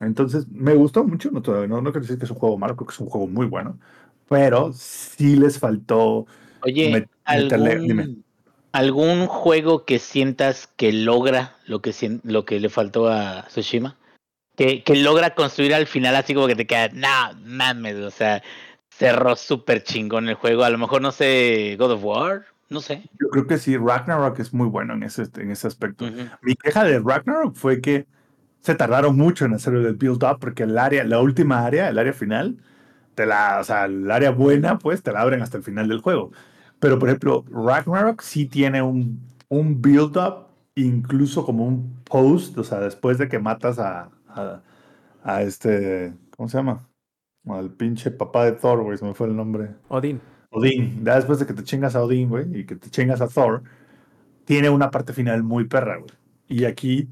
Entonces, 0.00 0.48
me 0.48 0.74
gustó 0.74 1.04
mucho. 1.04 1.30
No, 1.30 1.42
todavía 1.42 1.68
no, 1.68 1.82
no 1.82 1.92
quiero 1.92 2.00
decir 2.00 2.18
que 2.18 2.24
es 2.24 2.30
un 2.30 2.38
juego 2.38 2.56
malo, 2.56 2.76
creo 2.76 2.86
que 2.86 2.94
es 2.94 3.00
un 3.00 3.10
juego 3.10 3.26
muy 3.26 3.44
bueno. 3.44 3.78
Pero 4.30 4.72
sí 4.72 5.36
les 5.36 5.58
faltó. 5.58 6.26
Oye, 6.62 6.90
Met- 6.90 7.08
meterle- 7.26 7.72
¿algún, 7.72 7.86
dime. 7.88 8.16
¿algún 8.72 9.26
juego 9.26 9.84
que 9.84 9.98
sientas 9.98 10.66
que 10.76 10.94
logra 10.94 11.56
lo 11.66 11.82
que, 11.82 11.92
lo 12.24 12.46
que 12.46 12.58
le 12.58 12.70
faltó 12.70 13.08
a 13.08 13.44
Tsushima? 13.48 13.98
Que, 14.56 14.82
que 14.82 14.96
logra 14.96 15.34
construir 15.34 15.74
al 15.74 15.86
final 15.86 16.16
así 16.16 16.32
como 16.34 16.46
que 16.46 16.56
te 16.56 16.66
queda, 16.66 16.88
no, 16.88 17.38
mames, 17.44 17.96
o 17.96 18.10
sea, 18.10 18.42
cerró 19.00 19.34
súper 19.34 19.82
chingón 19.82 20.28
el 20.28 20.34
juego. 20.34 20.62
A 20.62 20.70
lo 20.70 20.78
mejor, 20.78 21.00
no 21.00 21.10
sé, 21.10 21.76
God 21.78 21.92
of 21.92 22.04
War, 22.04 22.44
no 22.68 22.80
sé. 22.80 23.02
Yo 23.18 23.28
creo 23.30 23.46
que 23.46 23.58
sí, 23.58 23.76
Ragnarok 23.76 24.38
es 24.40 24.52
muy 24.52 24.66
bueno 24.68 24.94
en 24.94 25.02
ese, 25.02 25.28
en 25.36 25.50
ese 25.50 25.66
aspecto. 25.66 26.04
Mi 26.42 26.54
queja 26.54 26.84
de 26.84 26.98
Ragnarok 27.00 27.54
fue 27.56 27.80
que 27.80 28.06
se 28.60 28.74
tardaron 28.74 29.16
mucho 29.16 29.44
en 29.46 29.54
hacer 29.54 29.74
el 29.74 29.96
build 29.96 30.22
up 30.24 30.38
porque 30.40 30.64
el 30.64 30.78
área, 30.78 31.04
la 31.04 31.20
última 31.20 31.64
área, 31.66 31.88
el 31.88 31.98
área 31.98 32.12
final, 32.12 32.58
te 33.14 33.26
la, 33.26 33.58
o 33.60 33.64
sea, 33.64 33.86
el 33.86 34.10
área 34.10 34.30
buena, 34.32 34.78
pues 34.78 35.02
te 35.02 35.12
la 35.12 35.22
abren 35.22 35.42
hasta 35.42 35.56
el 35.58 35.64
final 35.64 35.88
del 35.88 36.00
juego. 36.00 36.32
Pero 36.80 36.98
por 36.98 37.08
ejemplo, 37.08 37.44
Ragnarok 37.50 38.22
sí 38.22 38.46
tiene 38.46 38.82
un, 38.82 39.20
un 39.48 39.82
build 39.82 40.16
up, 40.18 40.48
incluso 40.76 41.46
como 41.46 41.66
un 41.66 42.02
post, 42.04 42.58
o 42.58 42.64
sea, 42.64 42.80
después 42.80 43.18
de 43.18 43.28
que 43.28 43.38
matas 43.40 43.78
a, 43.78 44.10
a, 44.28 44.62
a 45.24 45.42
este, 45.42 46.14
¿cómo 46.36 46.48
se 46.50 46.58
llama? 46.58 46.89
Al 47.54 47.70
pinche 47.70 48.10
papá 48.10 48.44
de 48.44 48.52
Thor, 48.52 48.82
güey, 48.82 48.98
se 48.98 49.04
me 49.04 49.14
fue 49.14 49.28
el 49.28 49.36
nombre. 49.36 49.70
Odín. 49.88 50.20
Odín, 50.50 51.04
ya 51.04 51.16
después 51.16 51.38
de 51.38 51.46
que 51.46 51.54
te 51.54 51.62
chingas 51.62 51.94
a 51.96 52.02
Odín, 52.02 52.28
güey, 52.28 52.60
y 52.60 52.64
que 52.64 52.76
te 52.76 52.90
chingas 52.90 53.20
a 53.20 53.28
Thor, 53.28 53.62
tiene 54.44 54.70
una 54.70 54.90
parte 54.90 55.12
final 55.12 55.42
muy 55.42 55.64
perra, 55.64 55.98
güey. 55.98 56.10
Y 56.48 56.64
aquí, 56.64 57.08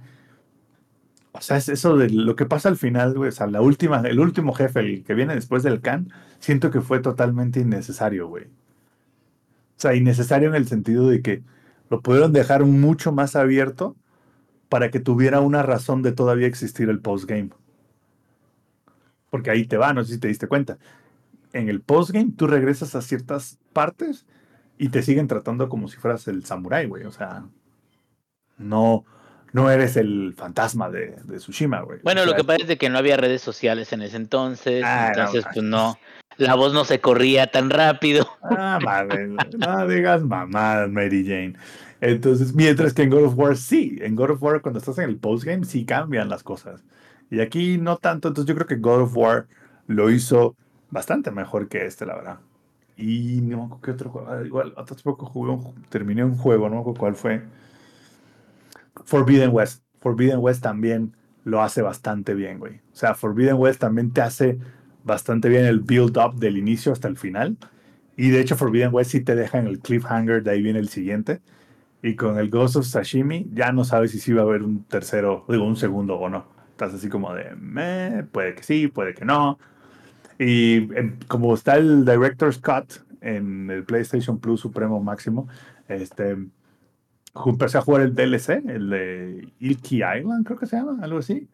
o 1.32 1.40
sea, 1.40 1.56
es 1.56 1.68
eso 1.68 1.96
de 1.96 2.10
lo 2.10 2.34
que 2.36 2.46
pasa 2.46 2.68
al 2.68 2.76
final, 2.76 3.14
güey, 3.14 3.28
o 3.28 3.32
sea, 3.32 3.46
la 3.46 3.60
última, 3.60 4.00
el 4.00 4.18
último 4.18 4.52
jefe, 4.52 4.80
el 4.80 5.04
que 5.04 5.14
viene 5.14 5.34
después 5.34 5.62
del 5.62 5.80
Khan, 5.80 6.12
siento 6.40 6.70
que 6.70 6.80
fue 6.80 7.00
totalmente 7.00 7.60
innecesario, 7.60 8.28
güey. 8.28 8.44
O 8.44 9.80
sea, 9.80 9.94
innecesario 9.94 10.48
en 10.48 10.56
el 10.56 10.66
sentido 10.66 11.08
de 11.08 11.22
que 11.22 11.42
lo 11.90 12.02
pudieron 12.02 12.32
dejar 12.32 12.64
mucho 12.64 13.12
más 13.12 13.36
abierto 13.36 13.96
para 14.68 14.90
que 14.90 15.00
tuviera 15.00 15.40
una 15.40 15.62
razón 15.62 16.02
de 16.02 16.12
todavía 16.12 16.46
existir 16.46 16.88
el 16.88 17.00
postgame. 17.00 17.50
Porque 19.30 19.50
ahí 19.50 19.64
te 19.66 19.76
va, 19.76 19.92
no 19.92 20.04
sé 20.04 20.14
si 20.14 20.18
te 20.20 20.28
diste 20.28 20.46
cuenta. 20.48 20.78
En 21.52 21.68
el 21.68 21.80
postgame 21.80 22.32
tú 22.36 22.46
regresas 22.46 22.94
a 22.94 23.02
ciertas 23.02 23.58
partes 23.72 24.26
y 24.78 24.88
te 24.90 25.02
siguen 25.02 25.26
tratando 25.28 25.68
como 25.68 25.88
si 25.88 25.96
fueras 25.96 26.28
el 26.28 26.44
samurái, 26.44 26.86
güey. 26.86 27.04
O 27.04 27.12
sea, 27.12 27.44
no, 28.56 29.04
no 29.52 29.70
eres 29.70 29.96
el 29.96 30.34
fantasma 30.36 30.90
de, 30.90 31.16
de 31.24 31.36
Tsushima, 31.38 31.80
güey. 31.82 32.00
Bueno, 32.02 32.22
O 32.22 32.26
lo 32.26 32.34
que 32.34 32.44
pasa 32.44 32.62
es 32.62 32.68
de 32.68 32.78
que 32.78 32.88
no 32.90 32.98
había 32.98 33.16
redes 33.16 33.42
sociales 33.42 33.92
en 33.92 34.02
ese 34.02 34.16
entonces, 34.16 34.82
Ah, 34.86 35.08
entonces 35.08 35.44
no. 35.44 35.50
pues 35.52 35.64
no, 35.64 35.98
la 36.36 36.54
voz 36.54 36.72
no 36.72 36.84
se 36.84 37.00
corría 37.00 37.48
tan 37.48 37.70
rápido. 37.70 38.26
Ah, 38.42 38.78
madre, 38.82 39.28
no 39.58 39.86
digas 39.88 40.22
mamadas, 40.22 40.90
Mary 40.90 41.24
Jane. 41.24 41.54
Entonces, 42.00 42.54
mientras 42.54 42.94
que 42.94 43.02
en 43.02 43.10
God 43.10 43.24
of 43.24 43.38
War 43.38 43.56
sí, 43.56 43.98
en 44.00 44.14
God 44.14 44.30
of 44.30 44.42
War 44.42 44.62
cuando 44.62 44.78
estás 44.78 44.98
en 44.98 45.08
el 45.08 45.16
postgame 45.16 45.64
sí 45.64 45.84
cambian 45.84 46.28
las 46.28 46.42
cosas. 46.42 46.84
Y 47.30 47.40
aquí 47.40 47.78
no 47.78 47.98
tanto, 47.98 48.28
entonces 48.28 48.48
yo 48.48 48.54
creo 48.54 48.66
que 48.66 48.76
God 48.76 49.02
of 49.02 49.16
War 49.16 49.46
lo 49.86 50.10
hizo 50.10 50.56
bastante 50.90 51.30
mejor 51.30 51.68
que 51.68 51.84
este, 51.86 52.06
la 52.06 52.16
verdad. 52.16 52.40
Y 52.96 53.40
no 53.42 53.58
me 53.58 53.64
acuerdo 53.64 53.80
qué 53.82 53.90
otro 53.92 54.10
juego, 54.10 54.28
ah, 54.30 54.42
igual, 54.44 54.74
hace 54.76 54.96
poco 55.02 55.26
jugué 55.26 55.58
terminé 55.88 56.24
un 56.24 56.36
juego, 56.36 56.68
no 56.68 56.76
me 56.76 56.80
acuerdo 56.80 57.00
cuál 57.00 57.16
fue. 57.16 57.42
Forbidden 59.04 59.50
West. 59.52 59.82
Forbidden 60.00 60.38
West 60.40 60.62
también 60.62 61.16
lo 61.44 61.62
hace 61.62 61.82
bastante 61.82 62.34
bien, 62.34 62.58
güey. 62.58 62.76
O 62.92 62.96
sea, 62.96 63.14
Forbidden 63.14 63.56
West 63.56 63.80
también 63.80 64.12
te 64.12 64.20
hace 64.20 64.58
bastante 65.04 65.48
bien 65.48 65.64
el 65.64 65.80
build-up 65.80 66.34
del 66.36 66.56
inicio 66.58 66.92
hasta 66.92 67.08
el 67.08 67.16
final. 67.16 67.56
Y 68.16 68.30
de 68.30 68.40
hecho, 68.40 68.56
Forbidden 68.56 68.92
West 68.92 69.12
sí 69.12 69.20
te 69.20 69.34
deja 69.34 69.58
en 69.58 69.66
el 69.66 69.80
cliffhanger, 69.80 70.42
de 70.42 70.50
ahí 70.52 70.62
viene 70.62 70.78
el 70.80 70.88
siguiente. 70.88 71.40
Y 72.02 72.16
con 72.16 72.38
el 72.38 72.50
Ghost 72.50 72.76
of 72.76 72.86
Sashimi 72.86 73.48
ya 73.54 73.72
no 73.72 73.84
sabes 73.84 74.12
si 74.12 74.20
sí 74.20 74.32
va 74.32 74.42
a 74.42 74.44
haber 74.46 74.62
un 74.62 74.84
tercero, 74.84 75.44
digo, 75.48 75.64
un 75.64 75.76
segundo 75.76 76.16
o 76.18 76.28
no. 76.28 76.46
Estás 76.78 76.94
así 76.94 77.08
como 77.08 77.34
de, 77.34 77.56
"Meh, 77.56 78.22
puede 78.30 78.54
que 78.54 78.62
sí, 78.62 78.86
puede 78.86 79.12
que 79.12 79.24
no. 79.24 79.58
Y 80.38 80.76
em, 80.96 81.18
como 81.26 81.52
está 81.52 81.76
el 81.76 82.04
Director's 82.04 82.58
Cut 82.58 83.04
en 83.20 83.68
el 83.68 83.82
PlayStation 83.84 84.38
Plus 84.38 84.60
Supremo 84.60 85.02
Máximo, 85.02 85.48
este, 85.88 86.36
empecé 87.46 87.78
a 87.78 87.82
jugar 87.82 88.02
el 88.02 88.14
DLC, 88.14 88.62
el 88.66 88.90
de 88.90 89.52
Ilky 89.58 90.02
Island, 90.04 90.46
creo 90.46 90.56
que 90.56 90.66
se 90.66 90.76
llama, 90.76 90.98
algo 91.02 91.18
así. 91.18 91.48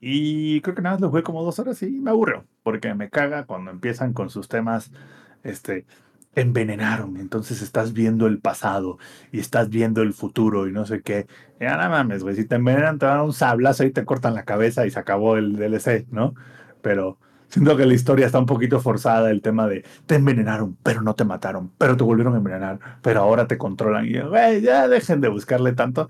Y 0.00 0.60
creo 0.60 0.76
que 0.76 0.82
nada 0.82 0.94
más 0.94 1.00
lo 1.00 1.10
jugué 1.10 1.24
como 1.24 1.42
dos 1.42 1.58
horas 1.58 1.82
y 1.82 1.90
me 2.00 2.10
aburrió, 2.10 2.44
porque 2.62 2.94
me 2.94 3.10
caga 3.10 3.44
cuando 3.44 3.72
empiezan 3.72 4.12
con 4.12 4.30
sus 4.30 4.46
temas, 4.48 4.92
este, 5.42 5.84
envenenaron, 6.34 7.16
entonces 7.16 7.62
estás 7.62 7.92
viendo 7.92 8.26
el 8.26 8.38
pasado 8.40 8.98
y 9.32 9.40
estás 9.40 9.68
viendo 9.70 10.02
el 10.02 10.12
futuro 10.14 10.68
y 10.68 10.72
no 10.72 10.86
sé 10.86 11.02
qué. 11.02 11.26
Ya 11.60 11.76
no 11.76 11.88
mames, 11.90 12.22
güey, 12.22 12.36
si 12.36 12.44
te 12.46 12.56
envenenan 12.56 12.98
te 12.98 13.06
dan 13.06 13.20
un 13.22 13.32
sablazo 13.32 13.84
y 13.84 13.90
te 13.90 14.04
cortan 14.04 14.34
la 14.34 14.44
cabeza 14.44 14.86
y 14.86 14.90
se 14.90 14.98
acabó 15.00 15.36
el 15.36 15.56
DLC, 15.56 16.06
¿no? 16.10 16.34
Pero 16.82 17.18
siento 17.48 17.76
que 17.76 17.86
la 17.86 17.94
historia 17.94 18.26
está 18.26 18.38
un 18.38 18.46
poquito 18.46 18.80
forzada, 18.80 19.30
el 19.30 19.42
tema 19.42 19.66
de 19.68 19.84
te 20.06 20.14
envenenaron, 20.16 20.76
pero 20.82 21.02
no 21.02 21.14
te 21.14 21.24
mataron, 21.24 21.72
pero 21.78 21.96
te 21.96 22.04
volvieron 22.04 22.34
a 22.34 22.38
envenenar, 22.38 22.78
pero 23.02 23.20
ahora 23.20 23.46
te 23.48 23.58
controlan 23.58 24.06
y, 24.06 24.18
güey, 24.20 24.60
ya 24.60 24.86
dejen 24.88 25.20
de 25.20 25.28
buscarle 25.28 25.72
tanto. 25.72 26.08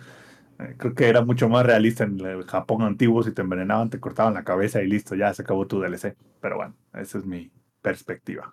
Eh, 0.58 0.74
Creo 0.78 0.94
que 0.94 1.08
era 1.08 1.24
mucho 1.24 1.48
más 1.48 1.64
realista 1.66 2.04
en 2.04 2.20
el 2.20 2.44
Japón 2.44 2.82
antiguo, 2.82 3.22
si 3.22 3.32
te 3.32 3.42
envenenaban, 3.42 3.90
te 3.90 4.00
cortaban 4.00 4.34
la 4.34 4.44
cabeza 4.44 4.82
y 4.82 4.88
listo, 4.88 5.14
ya 5.14 5.32
se 5.34 5.42
acabó 5.42 5.66
tu 5.66 5.80
DLC. 5.80 6.16
Pero 6.40 6.56
bueno, 6.56 6.74
esa 6.94 7.18
es 7.18 7.24
mi 7.26 7.50
perspectiva. 7.82 8.52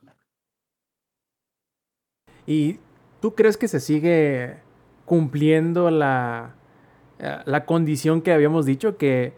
¿Y 2.46 2.80
tú 3.22 3.36
crees 3.36 3.58
que 3.58 3.68
se 3.68 3.80
sigue 3.80 4.58
cumpliendo 5.06 5.90
la, 5.90 6.56
eh, 7.20 7.38
la 7.46 7.66
condición 7.66 8.22
que 8.22 8.34
habíamos 8.34 8.66
dicho? 8.66 8.98
Que 8.98 9.34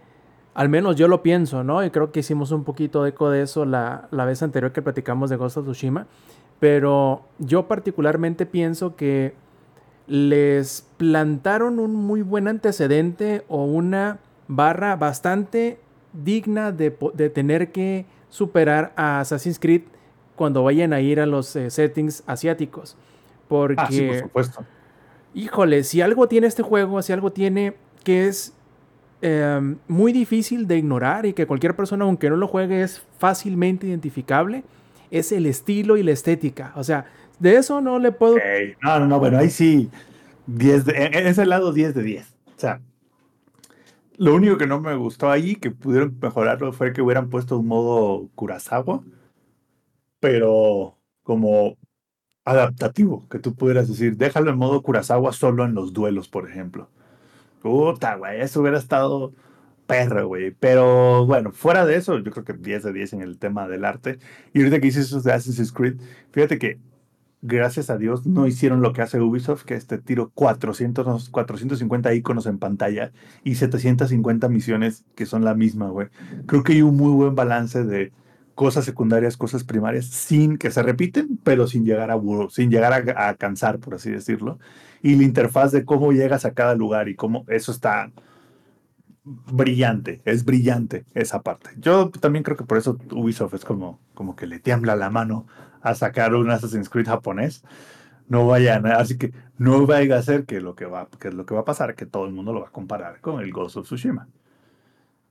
al 0.54 0.70
menos 0.70 0.96
yo 0.96 1.08
lo 1.08 1.22
pienso, 1.22 1.63
¿no? 1.63 1.84
Y 1.86 1.91
creo 1.91 2.12
que 2.12 2.22
hicimos 2.22 2.52
un 2.52 2.63
poquito 2.63 3.04
de 3.04 3.10
eco 3.10 3.30
de 3.30 3.43
eso 3.43 3.63
la, 3.65 4.08
la 4.12 4.26
vez 4.26 4.41
anterior 4.41 4.72
que 4.72 4.82
platicamos 4.82 5.30
de 5.30 5.36
Ghost 5.36 5.58
of 5.58 5.65
Tsushima. 5.65 6.08
Pero 6.60 7.22
yo 7.38 7.67
particularmente 7.67 8.46
pienso 8.46 8.96
que 8.96 9.36
les 10.08 10.88
plantaron 10.98 11.80
un 11.80 11.93
muy 11.93 12.24
buen 12.24 12.48
antecedente 12.48 13.43
o 13.48 13.65
una 13.65 14.20
barra 14.48 14.96
bastante 14.96 15.80
digna 16.13 16.72
de, 16.72 16.98
de 17.13 17.30
tener 17.30 17.72
que 17.72 18.06
superar 18.30 18.93
a 18.96 19.20
Assassin's 19.20 19.60
Creed 19.60 19.84
cuando 20.38 20.63
vayan 20.63 20.93
a 20.93 21.02
ir 21.02 21.19
a 21.19 21.26
los 21.26 21.54
eh, 21.58 21.69
settings 21.69 22.23
asiáticos. 22.28 22.95
Porque, 23.50 23.76
Ah, 23.78 23.88
sí, 23.91 24.08
por 24.08 24.19
supuesto. 24.19 24.65
híjole, 25.34 25.84
si 25.84 26.00
algo 26.02 26.28
tiene 26.30 26.47
este 26.47 26.63
juego, 26.63 27.02
si 27.02 27.12
algo 27.12 27.32
tiene 27.34 27.76
que 28.06 28.28
es 28.28 28.54
eh, 29.21 29.60
muy 29.88 30.13
difícil 30.13 30.67
de 30.67 30.78
ignorar 30.78 31.26
y 31.26 31.34
que 31.34 31.45
cualquier 31.47 31.76
persona, 31.76 32.06
aunque 32.06 32.30
no 32.30 32.38
lo 32.38 32.47
juegue, 32.47 32.82
es 32.84 33.02
fácilmente 33.17 33.88
identificable, 33.88 34.63
es 35.12 35.32
el 35.34 35.45
estilo 35.45 35.97
y 35.97 36.04
la 36.04 36.12
estética. 36.12 36.71
O 36.76 36.84
sea, 36.84 37.06
de 37.39 37.56
eso 37.58 37.82
no 37.82 38.00
le 38.00 38.12
puedo... 38.12 38.38
No, 38.82 39.00
no, 39.00 39.08
no, 39.08 39.19
bueno, 39.19 39.38
ahí 39.39 39.50
sí, 39.50 39.89
10 40.47 40.86
de, 40.86 40.91
en 41.06 41.13
en 41.15 41.28
ese 41.28 41.45
lado 41.45 41.73
10 41.73 41.93
de 41.95 42.04
10. 42.04 42.36
O 42.56 42.60
sea, 42.60 42.80
lo 44.17 44.34
único 44.36 44.58
que 44.58 44.67
no 44.67 44.80
me 44.80 44.95
gustó 44.95 45.30
ahí, 45.30 45.56
que 45.56 45.71
pudieron 45.71 46.17
mejorarlo, 46.21 46.73
fue 46.73 46.91
que 46.93 47.02
hubieran 47.02 47.30
puesto 47.30 47.58
un 47.60 47.67
modo 47.67 48.28
Kurosawa, 48.36 49.02
pero 50.19 50.97
como 51.23 51.77
adaptativo, 52.45 53.27
que 53.30 53.39
tú 53.39 53.56
pudieras 53.56 53.88
decir, 53.89 54.17
déjalo 54.17 54.51
en 54.51 54.58
modo 54.58 54.82
Kurosawa 54.82 55.34
solo 55.34 55.65
en 55.65 55.73
los 55.73 55.93
duelos, 55.93 56.30
por 56.30 56.49
ejemplo. 56.49 56.89
Puta, 57.62 58.15
güey, 58.15 58.41
eso 58.41 58.62
hubiera 58.62 58.77
estado 58.77 59.34
perro, 59.88 60.27
güey. 60.27 60.51
Pero 60.51 61.25
bueno, 61.25 61.51
fuera 61.51 61.86
de 61.86 61.95
eso, 61.95 62.19
yo 62.19 62.32
creo 62.32 62.45
que 62.45 62.53
10 62.53 62.84
de 62.84 62.93
10 62.93 63.13
en 63.13 63.21
el 63.21 63.38
tema 63.39 63.67
del 63.67 63.86
arte. 63.86 64.19
Y 64.53 64.60
ahorita 64.60 64.80
que 64.80 64.88
dices 64.88 65.08
eso 65.08 65.21
de 65.21 65.34
Assassin's 65.34 65.71
Creed, 65.71 65.97
fíjate 66.32 66.60
que 66.60 66.80
gracias 67.41 67.89
a 67.89 67.97
Dios 67.97 68.25
no 68.25 68.47
hicieron 68.47 68.82
lo 68.82 68.93
que 68.93 69.01
hace 69.01 69.19
Ubisoft, 69.19 69.63
que 69.63 69.75
este 69.75 69.97
tiro 69.97 70.32
400, 70.34 71.30
450 71.30 72.13
iconos 72.13 72.45
en 72.45 72.60
pantalla 72.60 73.12
y 73.43 73.56
750 73.56 74.49
misiones 74.49 75.06
que 75.15 75.25
son 75.25 75.43
la 75.43 75.56
misma, 75.56 75.89
güey. 75.89 76.08
Creo 76.45 76.63
que 76.63 76.73
hay 76.73 76.82
un 76.82 76.95
muy 76.97 77.12
buen 77.12 77.36
balance 77.36 77.84
de 77.84 78.12
cosas 78.58 78.86
secundarias, 78.86 79.38
cosas 79.38 79.63
primarias, 79.63 80.08
sin 80.08 80.58
que 80.58 80.72
se 80.72 80.82
repiten, 80.82 81.39
pero 81.43 81.67
sin 81.67 81.86
llegar 81.86 82.10
a 82.10 82.20
sin 82.50 82.72
llegar 82.72 82.91
a, 82.91 83.30
a 83.30 83.36
cansar, 83.36 83.78
por 83.78 83.93
así 83.93 84.10
decirlo. 84.10 84.58
Y 85.04 85.15
la 85.15 85.26
interfaz 85.26 85.72
de 85.72 85.86
cómo 85.86 86.12
llegas 86.12 86.43
a 86.43 86.56
cada 86.56 86.74
lugar 86.74 87.08
y 87.08 87.15
cómo 87.15 87.46
eso 87.50 87.72
está 87.72 88.12
brillante, 89.24 90.24
es 90.26 90.43
brillante 90.43 91.06
esa 91.13 91.43
parte. 91.43 91.70
Yo 91.78 92.10
también 92.10 92.41
creo 92.41 92.58
que 92.58 92.63
por 92.63 92.80
eso 92.80 92.98
Ubisoft 93.12 93.54
es 93.54 93.63
como, 93.63 94.00
como 94.15 94.36
que 94.36 94.48
le 94.48 94.60
tiembla 94.60 94.96
la 94.96 95.12
mano 95.12 95.46
a 95.84 95.93
sacar 95.93 96.34
un 96.34 96.50
Assassin's 96.50 96.89
Creed 96.89 97.06
japonés. 97.06 97.63
No 98.28 98.48
vayan, 98.48 98.88
así 98.88 99.20
que 99.20 99.34
no 99.60 99.86
vaya 99.86 100.17
a 100.17 100.22
ser 100.24 100.46
que 100.46 100.62
lo 100.62 100.74
que 100.74 100.88
va, 100.88 101.08
que 101.20 101.32
lo 101.32 101.46
que 101.46 101.54
va 101.54 101.62
a 101.62 101.65
pasar, 101.65 101.93
que 101.93 102.08
todo 102.08 102.26
el 102.26 102.34
mundo 102.34 102.54
lo 102.54 102.62
va 102.62 102.70
a 102.70 102.72
comparar 102.72 103.22
con 103.22 103.39
el 103.39 103.52
Ghost 103.52 103.78
of 103.78 103.86
Tsushima. 103.86 104.28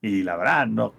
Y 0.00 0.22
la 0.22 0.36
verdad, 0.36 0.68
no, 0.68 0.92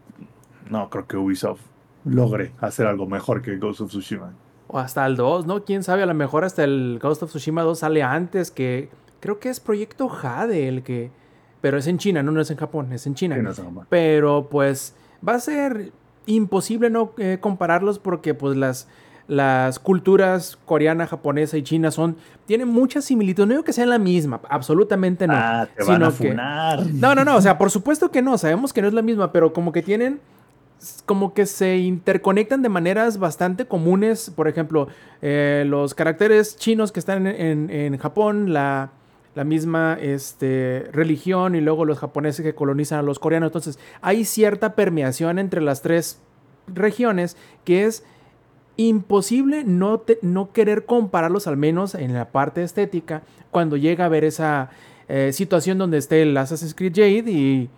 no 0.69 0.89
creo 0.89 1.07
que 1.07 1.15
Ubisoft 1.15 1.61
logre 2.09 2.51
hacer 2.59 2.87
algo 2.87 3.07
mejor 3.07 3.41
que 3.41 3.57
Ghost 3.57 3.81
of 3.81 3.89
Tsushima. 3.89 4.33
O 4.67 4.79
hasta 4.79 5.05
el 5.05 5.15
2, 5.15 5.45
¿no? 5.45 5.63
Quién 5.63 5.83
sabe, 5.83 6.03
a 6.03 6.05
lo 6.05 6.13
mejor 6.13 6.43
hasta 6.43 6.63
el 6.63 6.99
Ghost 7.01 7.23
of 7.23 7.29
Tsushima 7.29 7.61
2 7.63 7.79
sale 7.79 8.03
antes 8.03 8.51
que... 8.51 8.89
Creo 9.19 9.39
que 9.39 9.49
es 9.49 9.59
Proyecto 9.59 10.09
Jade 10.09 10.67
el 10.67 10.83
que... 10.83 11.09
Pero 11.61 11.77
es 11.77 11.87
en 11.87 11.97
China, 11.97 12.21
no, 12.21 12.31
no 12.31 12.41
es 12.41 12.51
en 12.51 12.57
Japón, 12.57 12.93
es 12.93 13.07
en 13.07 13.15
China. 13.15 13.35
Sí, 13.53 13.61
no. 13.61 13.85
Pero 13.89 14.47
pues 14.49 14.93
va 15.27 15.33
a 15.35 15.39
ser 15.39 15.91
imposible 16.27 16.89
no 16.89 17.13
eh, 17.17 17.37
compararlos 17.41 17.97
porque 17.97 18.33
pues 18.35 18.55
las, 18.57 18.87
las 19.27 19.79
culturas 19.79 20.57
coreana, 20.65 21.07
japonesa 21.07 21.57
y 21.57 21.63
china 21.63 21.89
son... 21.89 22.17
Tienen 22.45 22.67
muchas 22.67 23.05
similitudes. 23.05 23.47
No 23.47 23.53
digo 23.53 23.63
que 23.63 23.73
sean 23.73 23.89
la 23.89 23.97
misma, 23.97 24.39
absolutamente 24.49 25.25
no. 25.27 25.33
ah, 25.35 25.67
te 25.75 25.83
van 25.83 25.95
sino 25.95 26.05
a 26.07 26.09
que- 26.11 26.29
funar. 26.29 26.85
No, 26.93 27.15
no, 27.15 27.23
no, 27.25 27.35
o 27.37 27.41
sea, 27.41 27.57
por 27.57 27.71
supuesto 27.71 28.11
que 28.11 28.21
no, 28.21 28.37
sabemos 28.37 28.71
que 28.73 28.81
no 28.81 28.87
es 28.87 28.93
la 28.93 29.01
misma, 29.01 29.31
pero 29.31 29.51
como 29.53 29.71
que 29.71 29.81
tienen, 29.81 30.19
como 31.05 31.33
que 31.33 31.45
se 31.45 31.77
interconectan 31.77 32.61
de 32.61 32.69
maneras 32.69 33.17
bastante 33.17 33.65
comunes, 33.65 34.29
por 34.35 34.47
ejemplo, 34.47 34.87
eh, 35.21 35.63
los 35.67 35.93
caracteres 35.95 36.55
chinos 36.57 36.91
que 36.91 36.99
están 36.99 37.25
en, 37.27 37.69
en- 37.69 37.97
Japón, 37.97 38.53
la, 38.53 38.91
la 39.35 39.43
misma 39.43 39.97
este, 39.99 40.87
religión 40.91 41.55
y 41.55 41.61
luego 41.61 41.83
los 41.85 41.97
japoneses 41.99 42.43
que 42.43 42.53
colonizan 42.55 42.99
a 42.99 43.01
los 43.01 43.17
coreanos, 43.19 43.47
entonces 43.47 43.79
hay 44.01 44.23
cierta 44.25 44.75
permeación 44.75 45.39
entre 45.39 45.61
las 45.61 45.81
tres 45.81 46.19
regiones 46.67 47.37
que 47.63 47.85
es 47.85 48.03
imposible 48.75 49.63
no, 49.63 49.99
te- 49.99 50.19
no 50.21 50.51
querer 50.51 50.85
compararlos 50.85 51.47
al 51.47 51.57
menos 51.57 51.95
en 51.95 52.13
la 52.13 52.29
parte 52.31 52.61
estética 52.63 53.23
cuando 53.49 53.77
llega 53.77 54.05
a 54.05 54.09
ver 54.09 54.23
esa 54.23 54.69
eh, 55.07 55.31
situación 55.33 55.77
donde 55.77 55.97
esté 55.97 56.21
el 56.21 56.37
Assassin's 56.37 56.75
Creed 56.75 56.93
Jade 56.93 57.31
y 57.31 57.69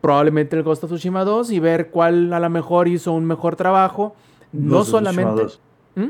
probablemente 0.00 0.56
el 0.56 0.62
Ghost 0.62 0.84
of 0.84 0.90
Tsushima 0.90 1.24
2 1.24 1.50
y 1.52 1.60
ver 1.60 1.90
cuál 1.90 2.32
a 2.32 2.40
lo 2.40 2.50
mejor 2.50 2.88
hizo 2.88 3.12
un 3.12 3.24
mejor 3.24 3.56
trabajo. 3.56 4.14
No 4.52 4.76
Ghost 4.78 4.90
solamente... 4.90 5.42
2. 5.42 5.60
¿Mm? 5.96 6.04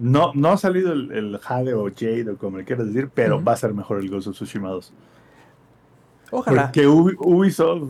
No, 0.00 0.32
no 0.34 0.48
ha 0.48 0.56
salido 0.56 0.92
el, 0.92 1.12
el 1.12 1.38
Jade 1.38 1.74
o 1.74 1.84
Jade 1.94 2.30
o 2.30 2.36
como 2.38 2.56
le 2.58 2.64
quieras 2.64 2.86
decir, 2.86 3.10
pero 3.14 3.42
va 3.44 3.52
a 3.52 3.56
ser 3.56 3.74
mejor 3.74 3.98
el 4.00 4.08
Ghost 4.10 4.28
of 4.28 4.34
Tsushima 4.34 4.70
2. 4.70 4.92
Ojalá. 6.32 6.62
Porque 6.66 6.86
Ubi- 6.88 7.16
Ubisoft 7.18 7.82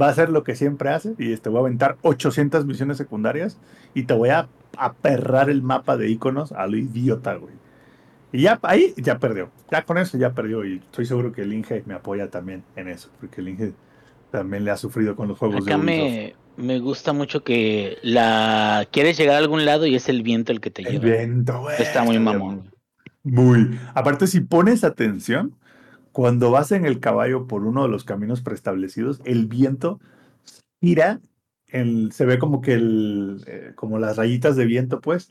va 0.00 0.06
a 0.06 0.10
hacer 0.10 0.28
lo 0.30 0.42
que 0.42 0.56
siempre 0.56 0.90
hace 0.90 1.14
y 1.18 1.36
te 1.36 1.48
voy 1.48 1.58
a 1.58 1.60
aventar 1.60 1.96
800 2.02 2.66
misiones 2.66 2.96
secundarias 2.98 3.56
y 3.94 4.02
te 4.02 4.12
voy 4.14 4.30
a 4.30 4.48
aperrar 4.76 5.48
el 5.50 5.62
mapa 5.62 5.96
de 5.96 6.10
iconos 6.10 6.50
a 6.52 6.66
lo 6.66 6.76
idiota, 6.76 7.34
güey. 7.36 7.54
Y 8.34 8.42
ya 8.42 8.58
ahí 8.62 8.92
ya 8.96 9.20
perdió. 9.20 9.52
Ya 9.70 9.84
con 9.84 9.96
eso 9.96 10.18
ya 10.18 10.32
perdió 10.32 10.64
y 10.64 10.78
estoy 10.78 11.06
seguro 11.06 11.30
que 11.30 11.42
el 11.42 11.52
Inge 11.52 11.84
me 11.86 11.94
apoya 11.94 12.30
también 12.30 12.64
en 12.74 12.88
eso, 12.88 13.08
porque 13.20 13.40
el 13.40 13.48
Inge 13.50 13.72
también 14.32 14.64
le 14.64 14.72
ha 14.72 14.76
sufrido 14.76 15.14
con 15.14 15.28
los 15.28 15.38
juegos 15.38 15.64
Acá 15.64 15.78
de 15.78 15.84
me, 15.84 16.34
me 16.56 16.80
gusta 16.80 17.12
mucho 17.12 17.44
que 17.44 17.96
la 18.02 18.88
quieres 18.90 19.16
llegar 19.16 19.36
a 19.36 19.38
algún 19.38 19.64
lado 19.64 19.86
y 19.86 19.94
es 19.94 20.08
el 20.08 20.24
viento 20.24 20.50
el 20.50 20.60
que 20.60 20.72
te 20.72 20.82
El 20.82 21.00
lleva. 21.00 21.04
viento, 21.04 21.60
güey. 21.60 21.76
Está 21.80 22.02
muy 22.02 22.18
mamón. 22.18 22.72
Muy. 23.22 23.78
Aparte, 23.94 24.26
si 24.26 24.40
pones 24.40 24.82
atención, 24.82 25.54
cuando 26.10 26.50
vas 26.50 26.72
en 26.72 26.86
el 26.86 26.98
caballo 26.98 27.46
por 27.46 27.64
uno 27.64 27.84
de 27.84 27.88
los 27.88 28.02
caminos 28.02 28.42
preestablecidos, 28.42 29.20
el 29.24 29.46
viento 29.46 30.00
gira, 30.80 31.20
el- 31.68 32.10
se 32.10 32.24
ve 32.26 32.40
como 32.40 32.60
que 32.60 32.72
el, 32.74 33.44
eh, 33.46 33.72
como 33.76 34.00
las 34.00 34.16
rayitas 34.16 34.56
de 34.56 34.64
viento, 34.64 35.00
pues, 35.00 35.30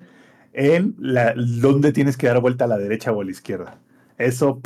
en 0.53 0.95
la, 0.99 1.33
donde 1.35 1.91
tienes 1.91 2.17
que 2.17 2.27
dar 2.27 2.39
vuelta 2.39 2.65
a 2.65 2.67
la 2.67 2.77
derecha 2.77 3.11
o 3.11 3.21
a 3.21 3.25
la 3.25 3.31
izquierda. 3.31 3.79
Eso. 4.17 4.61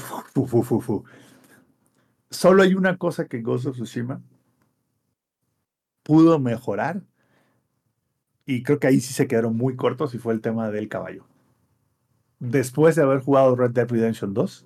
Solo 2.29 2.63
hay 2.63 2.75
una 2.75 2.97
cosa 2.97 3.27
que 3.27 3.41
Ghost 3.41 3.67
of 3.67 3.75
Tsushima 3.75 4.21
pudo 6.03 6.39
mejorar, 6.39 7.01
y 8.45 8.63
creo 8.63 8.79
que 8.79 8.87
ahí 8.87 9.01
sí 9.01 9.13
se 9.13 9.27
quedaron 9.27 9.57
muy 9.57 9.75
cortos, 9.75 10.13
y 10.13 10.17
fue 10.19 10.33
el 10.33 10.41
tema 10.41 10.69
del 10.69 10.87
caballo 10.87 11.25
después 12.39 12.95
de 12.95 13.03
haber 13.03 13.21
jugado 13.21 13.55
Red 13.55 13.71
Dead 13.71 13.89
Redemption 13.89 14.33
2, 14.33 14.65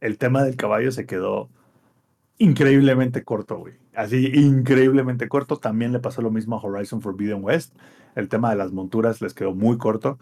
el 0.00 0.18
tema 0.18 0.42
del 0.44 0.56
caballo 0.56 0.92
se 0.92 1.06
quedó 1.06 1.48
increíblemente 2.38 3.24
corto, 3.24 3.58
güey. 3.58 3.74
Así, 3.98 4.30
increíblemente 4.32 5.28
corto. 5.28 5.56
También 5.56 5.90
le 5.90 5.98
pasó 5.98 6.22
lo 6.22 6.30
mismo 6.30 6.54
a 6.54 6.62
Horizon 6.62 7.02
Forbidden 7.02 7.42
West. 7.42 7.74
El 8.14 8.28
tema 8.28 8.50
de 8.50 8.54
las 8.54 8.70
monturas 8.70 9.20
les 9.20 9.34
quedó 9.34 9.54
muy 9.54 9.76
corto, 9.76 10.20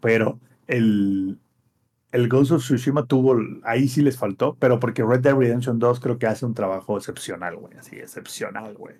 pero 0.00 0.40
el, 0.66 1.38
el 2.10 2.28
Ghost 2.28 2.50
of 2.50 2.62
Tsushima 2.62 3.06
tuvo, 3.06 3.36
ahí 3.62 3.86
sí 3.86 4.02
les 4.02 4.18
faltó, 4.18 4.56
pero 4.58 4.80
porque 4.80 5.04
Red 5.04 5.20
Dead 5.20 5.36
Redemption 5.36 5.78
2 5.78 6.00
creo 6.00 6.18
que 6.18 6.26
hace 6.26 6.46
un 6.46 6.54
trabajo 6.54 6.96
excepcional, 6.96 7.56
güey. 7.56 7.76
Así, 7.78 7.94
excepcional, 7.96 8.74
güey. 8.74 8.96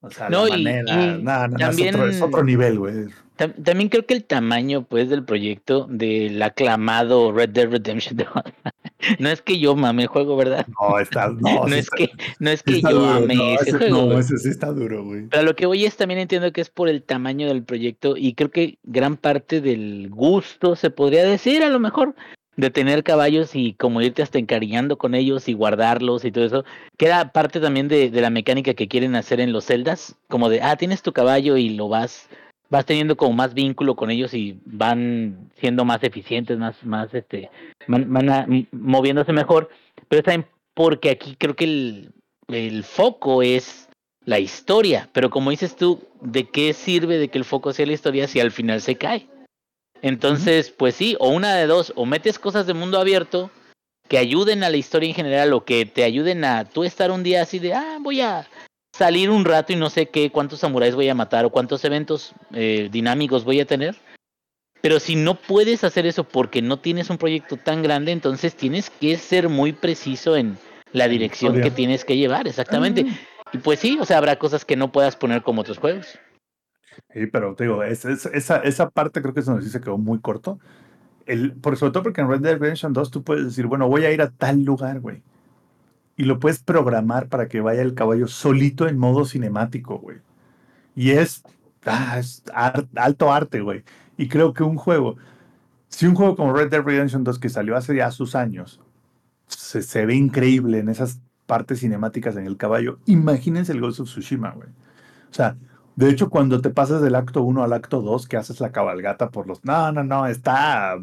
O 0.00 0.10
sea, 0.10 0.28
No, 0.28 0.46
la 0.46 0.56
y- 0.58 0.62
manera, 0.64 0.92
y 0.92 0.96
no, 0.96 1.16
no, 1.18 1.48
no, 1.48 1.56
es, 1.56 1.60
también- 1.60 1.94
otro, 1.94 2.08
es 2.08 2.22
otro 2.22 2.44
nivel, 2.44 2.78
güey. 2.78 2.94
Tam- 3.36 3.52
También 3.62 3.90
creo 3.90 4.06
que 4.06 4.14
el 4.14 4.24
tamaño, 4.24 4.84
pues, 4.84 5.10
del 5.10 5.22
proyecto 5.22 5.86
del 5.90 6.40
aclamado 6.42 7.32
Red 7.32 7.50
Dead 7.50 7.68
Redemption 7.70 8.16
2. 8.16 8.26
no 9.20 9.28
es 9.28 9.42
que 9.42 9.58
yo 9.58 9.76
mame 9.76 10.02
el 10.04 10.08
juego, 10.08 10.36
¿verdad? 10.36 10.66
No, 10.80 10.98
está, 10.98 11.28
no, 11.40 11.66
No, 11.66 11.68
sí 11.68 11.74
es 11.74 11.78
está- 11.80 11.96
que, 11.96 12.10
no 12.38 12.50
es 12.50 12.62
que 12.62 12.80
yo 12.80 12.88
duro, 12.90 13.10
ame 13.10 13.54
ese 13.56 13.68
ese- 13.70 13.78
juego. 13.78 14.06
No, 14.06 14.18
ese 14.18 14.38
sí 14.38 14.48
está 14.48 14.68
duro, 14.72 15.04
güey. 15.04 15.26
Pero 15.28 15.42
lo 15.42 15.54
que 15.54 15.66
voy 15.66 15.84
es 15.84 15.96
también 15.98 16.20
entiendo 16.20 16.50
que 16.52 16.62
es 16.62 16.70
por 16.70 16.88
el 16.88 17.02
tamaño 17.02 17.46
del 17.48 17.62
proyecto 17.62 18.16
y 18.16 18.32
creo 18.34 18.50
que 18.50 18.78
gran 18.84 19.16
parte 19.18 19.60
del 19.60 20.08
gusto, 20.10 20.74
se 20.76 20.88
podría 20.90 21.24
decir 21.24 21.62
a 21.62 21.68
lo 21.68 21.78
mejor, 21.78 22.14
de 22.56 22.70
tener 22.70 23.04
caballos 23.04 23.54
y 23.54 23.74
como 23.74 24.00
irte 24.00 24.22
hasta 24.22 24.38
encariñando 24.38 24.96
con 24.98 25.14
ellos 25.14 25.48
y 25.48 25.52
guardarlos 25.52 26.24
y 26.24 26.32
todo 26.32 26.44
eso, 26.44 26.64
que 26.96 27.06
era 27.06 27.32
parte 27.32 27.60
también 27.60 27.88
de, 27.88 28.10
de 28.10 28.20
la 28.20 28.30
mecánica 28.30 28.74
que 28.74 28.88
quieren 28.88 29.14
hacer 29.14 29.40
en 29.40 29.52
los 29.52 29.64
celdas, 29.66 30.16
como 30.28 30.48
de, 30.48 30.62
ah, 30.62 30.76
tienes 30.76 31.02
tu 31.02 31.12
caballo 31.12 31.56
y 31.56 31.70
lo 31.70 31.88
vas 31.88 32.28
vas 32.68 32.84
teniendo 32.84 33.16
como 33.16 33.32
más 33.32 33.54
vínculo 33.54 33.94
con 33.94 34.10
ellos 34.10 34.34
y 34.34 34.58
van 34.64 35.50
siendo 35.60 35.84
más 35.84 36.02
eficientes, 36.02 36.58
más, 36.58 36.82
más, 36.84 37.12
este, 37.14 37.50
van, 37.86 38.12
van 38.12 38.68
moviéndose 38.72 39.32
mejor, 39.32 39.70
pero 40.08 40.22
también 40.22 40.48
porque 40.74 41.10
aquí 41.10 41.36
creo 41.38 41.54
que 41.54 41.64
el, 41.64 42.12
el 42.48 42.84
foco 42.84 43.42
es 43.42 43.88
la 44.24 44.40
historia, 44.40 45.08
pero 45.12 45.30
como 45.30 45.50
dices 45.50 45.76
tú, 45.76 46.02
¿de 46.20 46.44
qué 46.44 46.72
sirve 46.72 47.18
de 47.18 47.28
que 47.28 47.38
el 47.38 47.44
foco 47.44 47.72
sea 47.72 47.86
la 47.86 47.92
historia 47.92 48.26
si 48.26 48.40
al 48.40 48.50
final 48.50 48.80
se 48.80 48.96
cae? 48.96 49.28
Entonces, 50.06 50.70
pues 50.70 50.94
sí, 50.94 51.16
o 51.18 51.30
una 51.30 51.56
de 51.56 51.66
dos, 51.66 51.92
o 51.96 52.06
metes 52.06 52.38
cosas 52.38 52.68
de 52.68 52.74
mundo 52.74 53.00
abierto 53.00 53.50
que 54.08 54.18
ayuden 54.18 54.62
a 54.62 54.70
la 54.70 54.76
historia 54.76 55.08
en 55.08 55.16
general 55.16 55.52
o 55.52 55.64
que 55.64 55.84
te 55.84 56.04
ayuden 56.04 56.44
a 56.44 56.64
tú 56.64 56.84
estar 56.84 57.10
un 57.10 57.24
día 57.24 57.42
así 57.42 57.58
de, 57.58 57.74
ah, 57.74 57.98
voy 58.00 58.20
a 58.20 58.48
salir 58.96 59.30
un 59.30 59.44
rato 59.44 59.72
y 59.72 59.76
no 59.76 59.90
sé 59.90 60.06
qué, 60.06 60.30
cuántos 60.30 60.60
samuráis 60.60 60.94
voy 60.94 61.08
a 61.08 61.16
matar 61.16 61.44
o 61.44 61.50
cuántos 61.50 61.84
eventos 61.84 62.34
eh, 62.52 62.88
dinámicos 62.92 63.42
voy 63.42 63.58
a 63.58 63.66
tener. 63.66 63.96
Pero 64.80 65.00
si 65.00 65.16
no 65.16 65.34
puedes 65.34 65.82
hacer 65.82 66.06
eso 66.06 66.22
porque 66.22 66.62
no 66.62 66.78
tienes 66.78 67.10
un 67.10 67.18
proyecto 67.18 67.56
tan 67.56 67.82
grande, 67.82 68.12
entonces 68.12 68.54
tienes 68.54 68.90
que 68.90 69.16
ser 69.16 69.48
muy 69.48 69.72
preciso 69.72 70.36
en 70.36 70.56
la 70.92 71.08
dirección 71.08 71.60
que 71.60 71.72
tienes 71.72 72.04
que 72.04 72.16
llevar, 72.16 72.46
exactamente. 72.46 73.06
Y 73.52 73.58
pues 73.58 73.80
sí, 73.80 73.98
o 74.00 74.04
sea, 74.04 74.18
habrá 74.18 74.38
cosas 74.38 74.64
que 74.64 74.76
no 74.76 74.92
puedas 74.92 75.16
poner 75.16 75.42
como 75.42 75.62
otros 75.62 75.78
juegos. 75.78 76.16
Sí, 77.12 77.26
pero 77.26 77.54
te 77.54 77.64
digo, 77.64 77.82
es- 77.82 78.04
es- 78.04 78.26
esa, 78.26 78.58
esa 78.58 78.90
parte 78.90 79.22
creo 79.22 79.34
que 79.34 79.40
es 79.40 79.46
donde 79.46 79.62
sí 79.64 79.70
se 79.70 79.80
quedó 79.80 79.98
muy 79.98 80.20
corto. 80.20 80.58
El, 81.26 81.54
por, 81.54 81.76
sobre 81.76 81.92
todo 81.92 82.04
porque 82.04 82.22
en 82.22 82.28
Red 82.28 82.40
Dead 82.40 82.58
Redemption 82.58 82.92
2 82.94 83.10
tú 83.10 83.24
puedes 83.24 83.44
decir, 83.46 83.66
bueno, 83.66 83.88
voy 83.88 84.04
a 84.06 84.12
ir 84.12 84.22
a 84.22 84.30
tal 84.30 84.64
lugar, 84.64 85.00
güey. 85.00 85.22
Y 86.16 86.24
lo 86.24 86.38
puedes 86.40 86.60
programar 86.62 87.28
para 87.28 87.48
que 87.48 87.60
vaya 87.60 87.82
el 87.82 87.94
caballo 87.94 88.28
solito 88.28 88.88
en 88.88 88.98
modo 88.98 89.24
cinemático, 89.26 89.98
güey. 89.98 90.18
Y 90.96 91.12
es, 91.12 91.42
ah, 91.86 92.18
es 92.18 92.42
ar- 92.54 92.88
alto 92.96 93.32
arte, 93.32 93.60
güey. 93.62 93.84
Y 94.18 94.28
creo 94.28 94.54
que 94.54 94.64
un 94.64 94.76
juego, 94.76 95.16
si 95.88 96.06
un 96.06 96.14
juego 96.16 96.36
como 96.36 96.54
Red 96.54 96.70
Dead 96.70 96.82
Redemption 96.82 97.24
2 97.24 97.38
que 97.38 97.48
salió 97.50 97.76
hace 97.76 97.96
ya 97.96 98.10
sus 98.12 98.34
años, 98.36 98.80
se, 99.48 99.82
se 99.82 100.06
ve 100.06 100.14
increíble 100.14 100.78
en 100.80 100.88
esas 100.88 101.20
partes 101.46 101.80
cinemáticas 101.80 102.36
en 102.36 102.46
el 102.46 102.56
caballo, 102.56 102.98
imagínense 103.06 103.72
el 103.72 103.80
Ghost 103.80 104.00
of 104.00 104.08
Tsushima, 104.08 104.52
güey. 104.52 104.68
O 105.30 105.34
sea, 105.34 105.56
de 105.96 106.10
hecho, 106.10 106.28
cuando 106.30 106.60
te 106.60 106.70
pasas 106.70 107.00
del 107.02 107.14
acto 107.14 107.42
1 107.42 107.64
al 107.64 107.72
acto 107.72 108.02
2, 108.02 108.28
que 108.28 108.36
haces 108.36 108.60
la 108.60 108.70
cabalgata 108.72 109.30
por 109.30 109.46
los... 109.46 109.64
No, 109.64 109.92
no, 109.92 110.04
no, 110.04 110.26
está 110.26 110.96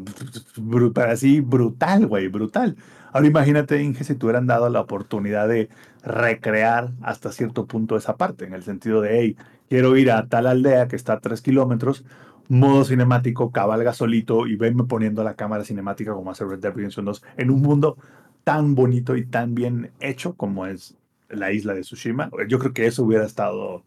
bru- 0.56 0.92
pero 0.94 1.10
así 1.12 1.40
brutal, 1.40 2.06
güey, 2.06 2.28
brutal. 2.28 2.76
Ahora 3.12 3.26
imagínate, 3.26 3.82
Inge, 3.82 4.04
si 4.04 4.14
te 4.14 4.24
hubieran 4.26 4.46
dado 4.46 4.68
la 4.70 4.80
oportunidad 4.80 5.48
de 5.48 5.68
recrear 6.04 6.92
hasta 7.02 7.32
cierto 7.32 7.66
punto 7.66 7.96
esa 7.96 8.16
parte, 8.16 8.44
en 8.44 8.54
el 8.54 8.62
sentido 8.62 9.00
de, 9.00 9.18
hey, 9.20 9.36
quiero 9.68 9.96
ir 9.96 10.10
a 10.12 10.28
tal 10.28 10.46
aldea 10.46 10.86
que 10.88 10.96
está 10.96 11.14
a 11.14 11.20
3 11.20 11.40
kilómetros, 11.42 12.04
modo 12.48 12.84
cinemático, 12.84 13.50
cabalga 13.52 13.92
solito 13.94 14.46
y 14.46 14.56
venme 14.56 14.84
poniendo 14.84 15.24
la 15.24 15.34
cámara 15.34 15.64
cinemática 15.64 16.12
como 16.12 16.30
hace 16.30 16.44
Red 16.44 16.60
Dead 16.60 16.72
Redemption 16.74 17.04
2 17.06 17.22
en 17.36 17.50
un 17.50 17.62
mundo 17.62 17.96
tan 18.44 18.74
bonito 18.74 19.16
y 19.16 19.24
tan 19.26 19.54
bien 19.54 19.90
hecho 20.00 20.34
como 20.34 20.66
es 20.66 20.96
la 21.28 21.52
isla 21.52 21.74
de 21.74 21.80
Tsushima. 21.80 22.30
Yo 22.48 22.58
creo 22.58 22.72
que 22.72 22.86
eso 22.86 23.02
hubiera 23.04 23.24
estado... 23.24 23.82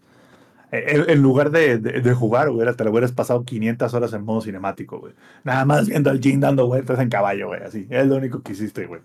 En, 0.69 1.21
lugar 1.21 1.49
de, 1.51 1.77
de- 1.77 2.01
de 2.01 2.13
jugar, 2.13 2.49
hubiera, 2.49 2.73
te 2.75 2.84
lo 2.84 2.91
hubieras 2.91 3.13
pasado 3.13 3.43
500 3.45 3.93
horas 3.93 4.12
en 4.13 4.23
modo 4.23 4.41
cinemático, 4.41 4.99
güey. 4.99 5.13
Nada 5.43 5.63
más 5.65 5.88
viendo 5.88 6.10
al 6.10 6.19
Jin 6.19 6.39
dando 6.41 6.67
vueltas 6.67 6.99
en 6.99 7.10
caballo, 7.10 7.47
güey. 7.47 7.62
Así. 7.63 7.88
Es 7.89 8.06
lo 8.06 8.17
único 8.17 8.41
que 8.41 8.51
hiciste, 8.51 8.86
güey. 8.86 9.01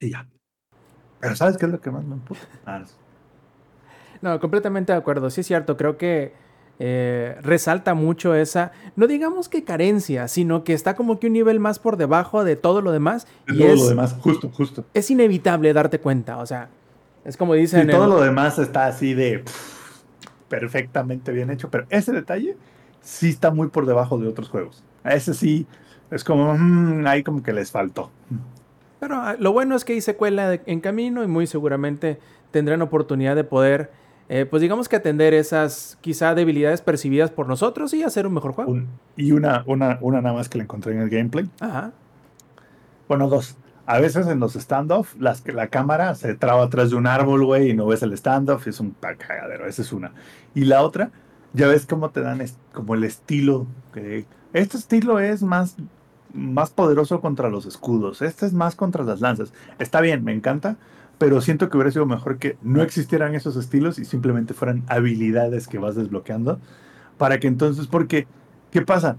Y 0.00 0.10
ya. 0.10 0.26
Pero 1.20 1.36
¿sabes 1.36 1.56
qué 1.56 1.66
es 1.66 1.72
lo 1.72 1.80
que 1.80 1.90
más 1.90 2.04
me 2.04 2.14
empuja? 2.14 2.40
Ah, 2.66 2.82
No, 4.20 4.38
completamente 4.40 4.92
de 4.92 4.98
acuerdo. 4.98 5.30
Sí 5.30 5.40
es 5.42 5.46
cierto, 5.46 5.76
creo 5.76 5.96
que 5.96 6.34
eh, 6.78 7.36
resalta 7.42 7.94
mucho 7.94 8.34
esa, 8.34 8.72
no 8.96 9.06
digamos 9.06 9.48
que 9.48 9.62
carencia, 9.64 10.26
sino 10.26 10.64
que 10.64 10.72
está 10.72 10.96
como 10.96 11.20
que 11.20 11.28
un 11.28 11.34
nivel 11.34 11.60
más 11.60 11.78
por 11.78 11.96
debajo 11.96 12.44
de 12.44 12.56
todo 12.56 12.80
lo 12.82 12.90
demás. 12.92 13.26
de 13.46 13.54
y 13.54 13.58
todo 13.58 13.68
es, 13.68 13.80
lo 13.80 13.88
demás, 13.88 14.14
justo, 14.20 14.50
justo. 14.50 14.84
es 14.92 15.10
inevitable 15.10 15.72
darte 15.72 16.00
cuenta. 16.00 16.38
O 16.38 16.46
sea, 16.46 16.68
es 17.24 17.36
como 17.36 17.54
dicen... 17.54 17.88
todo 17.88 18.04
en- 18.04 18.10
lo 18.10 18.20
demás 18.22 18.58
está 18.58 18.86
así 18.86 19.14
de 19.14 19.40
pff, 19.40 20.02
perfectamente 20.48 21.32
bien 21.32 21.50
hecho, 21.50 21.70
pero 21.70 21.86
ese 21.90 22.12
detalle 22.12 22.56
sí 23.00 23.28
está 23.30 23.50
muy 23.50 23.68
por 23.68 23.86
debajo 23.86 24.18
de 24.18 24.28
otros 24.28 24.48
juegos. 24.48 24.82
Ese 25.04 25.34
sí 25.34 25.66
es 26.10 26.24
como, 26.24 26.54
mm, 26.56 27.06
ahí 27.06 27.22
como 27.22 27.42
que 27.42 27.52
les 27.52 27.70
faltó. 27.70 28.10
Pero 29.00 29.16
ah, 29.16 29.36
lo 29.38 29.52
bueno 29.52 29.74
es 29.74 29.84
que 29.84 29.94
hay 29.94 30.00
secuela 30.00 30.48
de- 30.48 30.60
en 30.66 30.80
camino 30.80 31.24
y 31.24 31.26
muy 31.26 31.46
seguramente 31.46 32.20
tendrán 32.50 32.82
oportunidad 32.82 33.34
de 33.34 33.44
poder, 33.44 33.90
eh, 34.28 34.46
pues 34.48 34.60
digamos 34.62 34.88
que 34.88 34.96
atender 34.96 35.34
esas 35.34 35.98
quizá 36.02 36.34
debilidades 36.34 36.82
percibidas 36.82 37.30
por 37.30 37.48
nosotros 37.48 37.92
y 37.94 38.02
hacer 38.04 38.26
un 38.26 38.34
mejor 38.34 38.52
juego. 38.52 38.70
Un- 38.72 38.88
y 39.16 39.32
una, 39.32 39.64
una, 39.66 39.98
una 40.02 40.20
nada 40.20 40.34
más 40.36 40.48
que 40.48 40.58
le 40.58 40.64
encontré 40.64 40.92
en 40.92 41.00
el 41.00 41.08
gameplay. 41.10 41.48
Ajá. 41.60 41.92
Bueno, 43.08 43.28
dos. 43.28 43.56
A 43.84 43.98
veces 43.98 44.26
en 44.28 44.38
los 44.38 44.54
standoff, 44.54 45.14
las 45.18 45.40
que 45.40 45.52
la 45.52 45.66
cámara 45.68 46.14
se 46.14 46.34
traba 46.34 46.64
atrás 46.64 46.90
de 46.90 46.96
un 46.96 47.06
árbol, 47.06 47.44
güey, 47.44 47.70
y 47.70 47.74
no 47.74 47.86
ves 47.86 48.02
el 48.02 48.16
standoff, 48.16 48.66
es 48.68 48.78
un 48.80 48.94
cagadero. 49.00 49.66
Esa 49.66 49.82
es 49.82 49.92
una. 49.92 50.12
Y 50.54 50.64
la 50.64 50.82
otra 50.82 51.10
ya 51.52 51.66
ves 51.66 51.86
cómo 51.86 52.10
te 52.10 52.20
dan 52.20 52.44
como 52.72 52.94
el 52.94 53.04
estilo. 53.04 53.66
Que 53.92 54.24
este 54.52 54.76
estilo 54.76 55.18
es 55.18 55.42
más, 55.42 55.76
más 56.32 56.70
poderoso 56.70 57.20
contra 57.20 57.48
los 57.48 57.66
escudos, 57.66 58.22
este 58.22 58.46
es 58.46 58.52
más 58.52 58.76
contra 58.76 59.04
las 59.04 59.20
lanzas. 59.20 59.52
Está 59.78 60.00
bien, 60.00 60.24
me 60.24 60.32
encanta, 60.32 60.76
pero 61.18 61.40
siento 61.40 61.68
que 61.68 61.76
hubiera 61.76 61.90
sido 61.90 62.06
mejor 62.06 62.38
que 62.38 62.56
no 62.62 62.82
existieran 62.82 63.34
esos 63.34 63.56
estilos 63.56 63.98
y 63.98 64.04
simplemente 64.04 64.54
fueran 64.54 64.84
habilidades 64.88 65.68
que 65.68 65.78
vas 65.78 65.94
desbloqueando. 65.94 66.58
Para 67.18 67.38
que 67.38 67.48
entonces, 67.48 67.86
porque, 67.86 68.26
¿qué 68.70 68.82
pasa? 68.82 69.16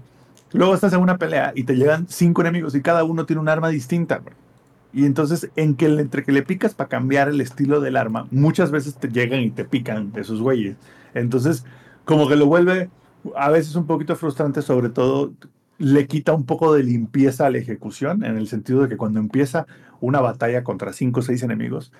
Luego 0.52 0.74
estás 0.74 0.92
en 0.92 1.00
una 1.00 1.18
pelea 1.18 1.52
y 1.54 1.64
te 1.64 1.74
llegan 1.74 2.06
cinco 2.08 2.42
enemigos 2.42 2.74
y 2.74 2.82
cada 2.82 3.04
uno 3.04 3.26
tiene 3.26 3.40
un 3.40 3.48
arma 3.48 3.68
distinta. 3.68 4.22
Y 4.94 5.06
entonces, 5.06 5.50
en 5.56 5.74
que, 5.74 5.86
entre 5.86 6.22
que 6.22 6.32
le 6.32 6.42
picas 6.42 6.74
para 6.74 6.88
cambiar 6.88 7.28
el 7.28 7.40
estilo 7.40 7.80
del 7.80 7.96
arma, 7.96 8.28
muchas 8.30 8.70
veces 8.70 8.94
te 8.94 9.08
llegan 9.08 9.40
y 9.40 9.50
te 9.50 9.64
pican 9.64 10.12
de 10.12 10.20
esos 10.20 10.40
güeyes. 10.40 10.76
Entonces, 11.14 11.64
como 12.04 12.28
que 12.28 12.36
lo 12.36 12.46
vuelve 12.46 12.90
a 13.36 13.50
veces 13.50 13.74
un 13.74 13.86
poquito 13.86 14.14
frustrante, 14.16 14.62
sobre 14.62 14.90
todo 14.90 15.32
le 15.78 16.06
quita 16.06 16.32
un 16.32 16.44
poco 16.46 16.72
de 16.74 16.84
limpieza 16.84 17.46
a 17.46 17.50
la 17.50 17.58
ejecución, 17.58 18.24
en 18.24 18.36
el 18.36 18.46
sentido 18.46 18.82
de 18.82 18.88
que 18.88 18.96
cuando 18.96 19.18
empieza 19.18 19.66
una 20.00 20.20
batalla 20.20 20.62
contra 20.62 20.92
cinco 20.92 21.20
o 21.20 21.22
seis 21.22 21.42
enemigos, 21.42 21.92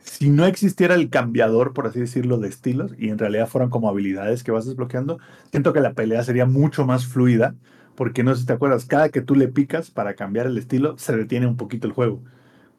si 0.00 0.30
no 0.30 0.46
existiera 0.46 0.94
el 0.94 1.10
cambiador, 1.10 1.72
por 1.72 1.86
así 1.86 2.00
decirlo, 2.00 2.38
de 2.38 2.48
estilos, 2.48 2.92
y 2.98 3.08
en 3.08 3.18
realidad 3.18 3.48
fueran 3.48 3.70
como 3.70 3.88
habilidades 3.88 4.44
que 4.44 4.52
vas 4.52 4.66
desbloqueando, 4.66 5.18
siento 5.50 5.72
que 5.72 5.80
la 5.80 5.94
pelea 5.94 6.22
sería 6.22 6.46
mucho 6.46 6.86
más 6.86 7.06
fluida, 7.06 7.54
porque 7.94 8.22
no 8.22 8.34
sé 8.34 8.42
si 8.42 8.46
te 8.46 8.52
acuerdas, 8.52 8.86
cada 8.86 9.08
que 9.08 9.20
tú 9.20 9.34
le 9.34 9.48
picas 9.48 9.90
para 9.90 10.14
cambiar 10.14 10.46
el 10.46 10.58
estilo, 10.58 10.98
se 10.98 11.16
detiene 11.16 11.46
un 11.46 11.56
poquito 11.56 11.86
el 11.86 11.92
juego. 11.92 12.20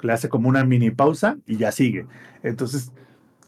Le 0.02 0.14
hace 0.14 0.30
como 0.30 0.50
una 0.50 0.64
mini 0.64 0.92
pausa 0.92 1.38
y 1.48 1.58
ya 1.58 1.72
sigue. 1.72 2.06
Entonces, 2.44 2.92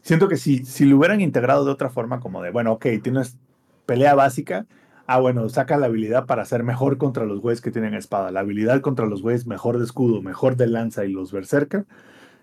siento 0.01 0.27
que 0.27 0.37
si, 0.37 0.65
si 0.65 0.85
lo 0.85 0.97
hubieran 0.97 1.21
integrado 1.21 1.65
de 1.65 1.71
otra 1.71 1.89
forma, 1.89 2.19
como 2.19 2.41
de, 2.41 2.49
bueno, 2.49 2.73
ok, 2.73 2.85
tienes 3.03 3.37
pelea 3.85 4.15
básica, 4.15 4.65
ah, 5.07 5.19
bueno, 5.19 5.47
saca 5.49 5.77
la 5.77 5.87
habilidad 5.87 6.25
para 6.25 6.45
ser 6.45 6.63
mejor 6.63 6.97
contra 6.97 7.25
los 7.25 7.41
güeyes 7.41 7.61
que 7.61 7.71
tienen 7.71 7.93
espada, 7.93 8.31
la 8.31 8.41
habilidad 8.41 8.81
contra 8.81 9.05
los 9.05 9.21
güeyes 9.21 9.47
mejor 9.47 9.77
de 9.77 9.85
escudo, 9.85 10.21
mejor 10.21 10.55
de 10.55 10.67
lanza 10.67 11.05
y 11.05 11.11
los 11.11 11.31
berserker, 11.31 11.85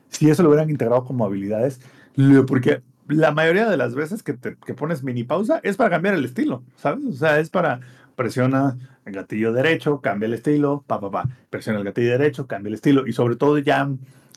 si 0.08 0.30
eso 0.30 0.42
lo 0.42 0.48
hubieran 0.50 0.70
integrado 0.70 1.04
como 1.04 1.24
habilidades, 1.24 1.80
porque 2.46 2.82
la 3.08 3.32
mayoría 3.32 3.68
de 3.68 3.76
las 3.76 3.94
veces 3.94 4.22
que, 4.22 4.32
te, 4.32 4.56
que 4.56 4.74
pones 4.74 5.02
mini 5.02 5.24
pausa 5.24 5.60
es 5.62 5.76
para 5.76 5.90
cambiar 5.90 6.14
el 6.14 6.24
estilo, 6.24 6.62
¿sabes? 6.76 7.04
O 7.04 7.12
sea, 7.12 7.38
es 7.38 7.50
para 7.50 7.80
presiona 8.16 8.76
el 9.04 9.14
gatillo 9.14 9.52
derecho, 9.52 10.00
cambia 10.00 10.26
el 10.26 10.34
estilo, 10.34 10.84
pa, 10.86 11.00
pa, 11.00 11.10
pa, 11.10 11.28
presiona 11.50 11.78
el 11.78 11.84
gatillo 11.84 12.10
derecho, 12.10 12.46
cambia 12.46 12.68
el 12.68 12.74
estilo, 12.74 13.06
y 13.06 13.12
sobre 13.12 13.36
todo 13.36 13.58
ya 13.58 13.88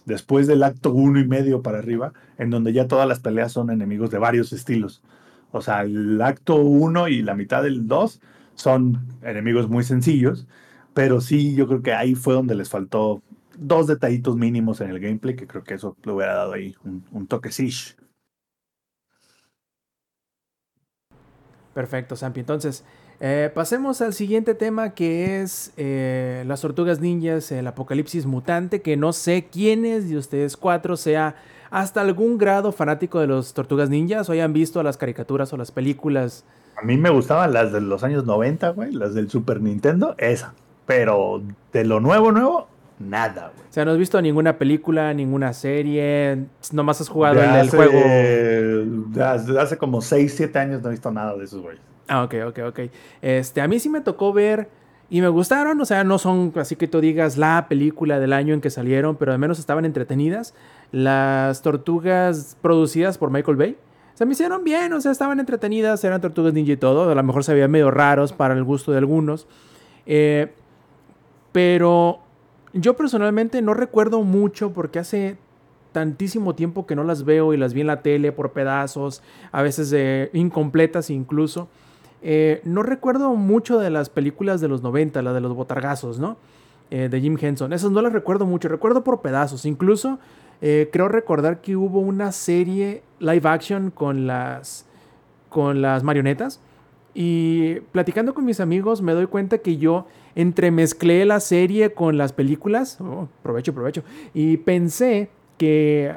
después 0.06 0.48
del 0.48 0.64
acto 0.64 0.92
uno 0.92 1.20
y 1.20 1.28
medio 1.28 1.62
para 1.62 1.80
arriba, 1.80 2.14
en 2.38 2.50
donde 2.50 2.74
ya 2.74 2.88
todas 2.88 3.08
las 3.08 3.20
peleas 3.20 3.52
son 3.52 3.70
enemigos 3.70 4.10
de 4.10 4.18
varios 4.18 4.54
estilos. 4.54 5.02
O 5.52 5.62
sea, 5.62 5.82
el 5.82 6.22
acto 6.22 6.56
uno 6.56 7.08
y 7.08 7.22
la 7.22 7.36
mitad 7.36 7.64
del 7.64 7.88
dos 7.88 8.22
son 8.56 9.06
enemigos 9.22 9.70
muy 9.70 9.84
sencillos, 9.84 10.48
pero 10.94 11.22
sí, 11.22 11.56
yo 11.56 11.68
creo 11.68 11.82
que 11.82 11.94
ahí 11.94 12.16
fue 12.16 12.34
donde 12.34 12.56
les 12.56 12.70
faltó 12.70 13.22
dos 13.58 13.88
detallitos 13.88 14.36
mínimos 14.36 14.82
en 14.82 14.90
el 14.90 15.00
gameplay, 15.00 15.36
que 15.36 15.48
creo 15.48 15.64
que 15.64 15.76
eso 15.76 15.96
le 16.04 16.12
hubiera 16.12 16.36
dado 16.36 16.54
ahí 16.54 16.76
un, 16.84 17.04
un 17.12 17.28
toque 17.28 17.50
Perfecto, 21.74 22.16
Sampi. 22.16 22.40
Entonces, 22.40 22.84
eh, 23.20 23.52
pasemos 23.54 24.02
al 24.02 24.14
siguiente 24.14 24.54
tema 24.54 24.92
que 24.92 25.42
es 25.42 25.74
eh, 25.76 26.44
las 26.46 26.62
tortugas 26.62 27.00
ninjas, 27.00 27.52
el 27.52 27.66
apocalipsis 27.66 28.26
mutante, 28.26 28.82
que 28.82 28.96
no 28.96 29.12
sé 29.12 29.48
quiénes 29.52 30.10
de 30.10 30.18
ustedes 30.18 30.56
cuatro 30.56 30.98
sea 30.98 31.36
hasta 31.72 32.02
algún 32.02 32.38
grado 32.38 32.72
fanático 32.72 33.20
de 33.20 33.28
los 33.28 33.54
tortugas 33.54 33.90
ninjas 33.90 34.30
o 34.30 34.34
hayan 34.34 34.54
visto 34.54 34.82
las 34.84 34.98
caricaturas 34.98 35.52
o 35.52 35.58
las 35.58 35.72
películas. 35.72 36.46
A 36.80 36.86
mí 36.86 36.96
me 36.98 37.10
gustaban 37.10 37.54
las 37.54 37.74
de 37.74 37.82
los 37.82 38.04
años 38.04 38.26
90, 38.26 38.70
güey, 38.70 38.92
las 38.92 39.16
del 39.16 39.30
Super 39.30 39.62
Nintendo, 39.62 40.14
esa. 40.20 40.54
Pero 40.86 41.42
de 41.74 41.84
lo 41.86 42.00
nuevo, 42.00 42.32
nuevo, 42.32 42.68
nada, 43.00 43.52
güey. 43.56 43.68
O 43.68 43.74
sea, 43.74 43.84
no 43.84 43.92
has 43.92 43.98
visto 43.98 44.22
ninguna 44.22 44.58
película, 44.58 45.14
ninguna 45.14 45.54
serie, 45.54 46.46
nomás 46.72 47.02
has 47.02 47.10
jugado 47.10 47.42
en 47.44 47.56
el 47.56 47.70
juego. 47.70 48.00
Hace 49.60 49.78
como 49.78 50.02
6, 50.02 50.34
7 50.38 50.60
años 50.60 50.82
no 50.84 50.90
he 50.90 50.92
visto 50.92 51.12
nada 51.12 51.36
de 51.36 51.44
esos, 51.46 51.62
güey. 51.62 51.78
Ah, 52.08 52.24
ok, 52.24 52.36
ok, 52.48 52.60
ok. 52.68 52.80
Este, 53.22 53.62
a 53.62 53.68
mí 53.68 53.80
sí 53.80 53.90
me 53.90 54.02
tocó 54.02 54.34
ver 54.34 54.70
y 55.10 55.22
me 55.22 55.30
gustaron, 55.30 55.80
o 55.80 55.86
sea, 55.86 56.04
no 56.04 56.18
son 56.18 56.52
así 56.56 56.76
que 56.76 56.88
tú 56.88 57.00
digas 57.00 57.38
la 57.38 57.68
película 57.70 58.20
del 58.20 58.34
año 58.34 58.54
en 58.54 58.62
que 58.62 58.70
salieron, 58.70 59.16
pero 59.16 59.32
al 59.32 59.40
menos 59.40 59.60
estaban 59.60 59.86
entretenidas. 59.86 60.54
Las 60.92 61.62
tortugas 61.62 62.58
producidas 62.62 63.18
por 63.18 63.30
Michael 63.30 63.58
Bay. 63.58 63.78
Se 64.16 64.26
me 64.26 64.32
hicieron 64.34 64.64
bien, 64.64 64.92
o 64.94 65.00
sea, 65.00 65.12
estaban 65.12 65.40
entretenidas, 65.40 66.04
eran 66.04 66.20
tortugas 66.20 66.54
ninja 66.54 66.72
y 66.72 66.78
todo. 66.78 67.10
A 67.10 67.16
lo 67.16 67.24
mejor 67.24 67.44
se 67.44 67.54
veían 67.54 67.72
medio 67.72 67.92
raros 67.92 68.34
para 68.34 68.54
el 68.54 68.64
gusto 68.64 68.92
de 68.92 68.98
algunos. 68.98 69.48
Eh, 70.06 70.52
pero 71.52 72.20
yo 72.74 72.96
personalmente 72.96 73.62
no 73.62 73.74
recuerdo 73.74 74.24
mucho 74.24 74.74
porque 74.74 75.00
hace 75.00 75.38
tantísimo 75.92 76.54
tiempo 76.56 76.86
que 76.86 76.96
no 76.96 77.04
las 77.04 77.26
veo 77.26 77.54
y 77.54 77.58
las 77.58 77.74
vi 77.74 77.82
en 77.82 77.88
la 77.88 78.02
tele 78.02 78.32
por 78.32 78.52
pedazos, 78.52 79.24
a 79.52 79.62
veces 79.62 79.92
eh, 79.94 80.30
incompletas 80.34 81.10
incluso. 81.10 81.70
Eh, 82.22 82.62
no 82.64 82.84
recuerdo 82.84 83.34
mucho 83.36 83.80
de 83.80 83.90
las 83.90 84.10
películas 84.10 84.62
de 84.62 84.68
los 84.68 84.82
90, 84.82 85.22
la 85.22 85.34
de 85.34 85.42
los 85.42 85.54
botargazos, 85.54 86.20
¿no? 86.20 86.38
Eh, 86.90 87.10
de 87.10 87.22
Jim 87.22 87.38
Henson. 87.40 87.74
Esas 87.74 87.92
no 87.92 88.02
las 88.02 88.14
recuerdo 88.14 88.46
mucho, 88.46 88.70
recuerdo 88.70 89.04
por 89.04 89.22
pedazos. 89.22 89.66
Incluso 89.66 90.20
eh, 90.62 90.90
creo 90.92 91.08
recordar 91.08 91.62
que 91.62 91.76
hubo 91.76 92.00
una 92.00 92.32
serie 92.32 93.04
live 93.20 93.48
action 93.48 93.92
con 93.92 94.26
las, 94.26 94.86
con 95.50 95.82
las 95.82 96.04
marionetas. 96.04 96.62
Y 97.14 97.80
platicando 97.92 98.34
con 98.34 98.46
mis 98.46 98.60
amigos 98.60 99.02
me 99.02 99.14
doy 99.14 99.26
cuenta 99.26 99.58
que 99.58 99.78
yo 99.78 100.06
entremezclé 100.36 101.26
la 101.26 101.40
serie 101.40 101.94
con 101.94 102.18
las 102.18 102.32
películas. 102.32 103.02
Oh, 103.02 103.28
provecho, 103.44 103.74
provecho. 103.74 104.04
Y 104.34 104.58
pensé 104.58 105.30
que 105.58 106.14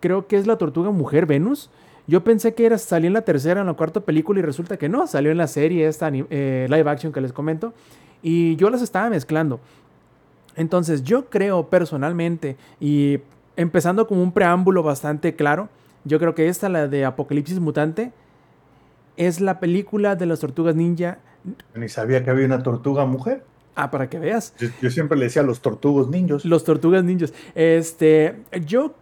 creo 0.00 0.26
que 0.26 0.36
es 0.36 0.46
la 0.46 0.58
tortuga 0.58 0.90
mujer 0.90 1.26
Venus. 1.26 1.70
Yo 2.06 2.24
pensé 2.24 2.54
que 2.54 2.66
era, 2.66 2.78
salió 2.78 3.06
en 3.06 3.14
la 3.14 3.22
tercera, 3.22 3.60
en 3.60 3.66
la 3.66 3.74
cuarta 3.74 4.00
película 4.00 4.40
y 4.40 4.42
resulta 4.42 4.76
que 4.76 4.88
no, 4.88 5.06
salió 5.06 5.30
en 5.30 5.38
la 5.38 5.46
serie 5.46 5.86
esta 5.86 6.10
eh, 6.12 6.66
live 6.68 6.90
action 6.90 7.12
que 7.12 7.20
les 7.20 7.32
comento 7.32 7.72
y 8.22 8.56
yo 8.56 8.70
las 8.70 8.82
estaba 8.82 9.08
mezclando. 9.08 9.60
Entonces 10.56 11.02
yo 11.02 11.26
creo 11.26 11.68
personalmente 11.68 12.56
y 12.80 13.20
empezando 13.56 14.06
con 14.06 14.18
un 14.18 14.32
preámbulo 14.32 14.82
bastante 14.82 15.34
claro, 15.34 15.68
yo 16.04 16.18
creo 16.18 16.34
que 16.34 16.48
esta, 16.48 16.68
la 16.68 16.88
de 16.88 17.04
Apocalipsis 17.04 17.60
Mutante, 17.60 18.12
es 19.16 19.40
la 19.40 19.60
película 19.60 20.16
de 20.16 20.26
las 20.26 20.40
tortugas 20.40 20.74
ninja. 20.74 21.18
Ni 21.74 21.88
sabía 21.88 22.24
que 22.24 22.30
había 22.30 22.46
una 22.46 22.62
tortuga 22.62 23.04
mujer. 23.06 23.44
Ah, 23.74 23.90
para 23.90 24.10
que 24.10 24.18
veas. 24.18 24.54
Yo, 24.58 24.68
yo, 24.82 24.90
siempre 24.90 25.16
le 25.16 25.24
decía 25.24 25.42
los 25.42 25.60
tortugos 25.60 26.08
ninjas. 26.08 26.44
Los 26.44 26.64
tortugas 26.64 27.04
ninjas. 27.04 27.32
Este, 27.54 28.36
yo 28.66 28.94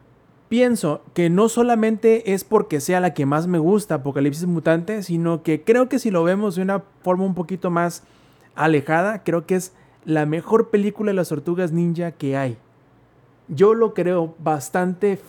pienso 0.51 1.03
que 1.15 1.31
no 1.31 1.49
solamente 1.49 2.35
es 2.35 2.43
porque 2.43 2.81
sea 2.81 2.99
la 2.99 3.15
que 3.15 3.25
más 3.25 3.47
me 3.47 3.61
gusta, 3.61 3.95
Apocalipsis 3.95 4.47
Mutante, 4.47 5.05
sino 5.05 5.45
que 5.45 5.63
creo 5.63 5.89
que 5.89 6.01
si 6.01 6.11
lo 6.11 6.25
vemos 6.25 6.57
de 6.57 6.63
una 6.63 6.83
forma 7.03 7.25
un 7.25 7.37
poquito 7.37 7.71
más 7.71 8.03
alejada, 8.57 9.23
creo 9.23 9.47
que 9.47 9.55
es 9.55 9.73
la 10.05 10.27
mejor 10.27 10.71
película 10.71 11.11
de 11.11 11.15
las 11.15 11.29
tortugas 11.29 11.71
ninja 11.71 12.11
que 12.11 12.37
hay. 12.37 12.59
Yo 13.47 13.75
lo 13.75 13.95
creo 13.95 14.35
bastante, 14.41 15.21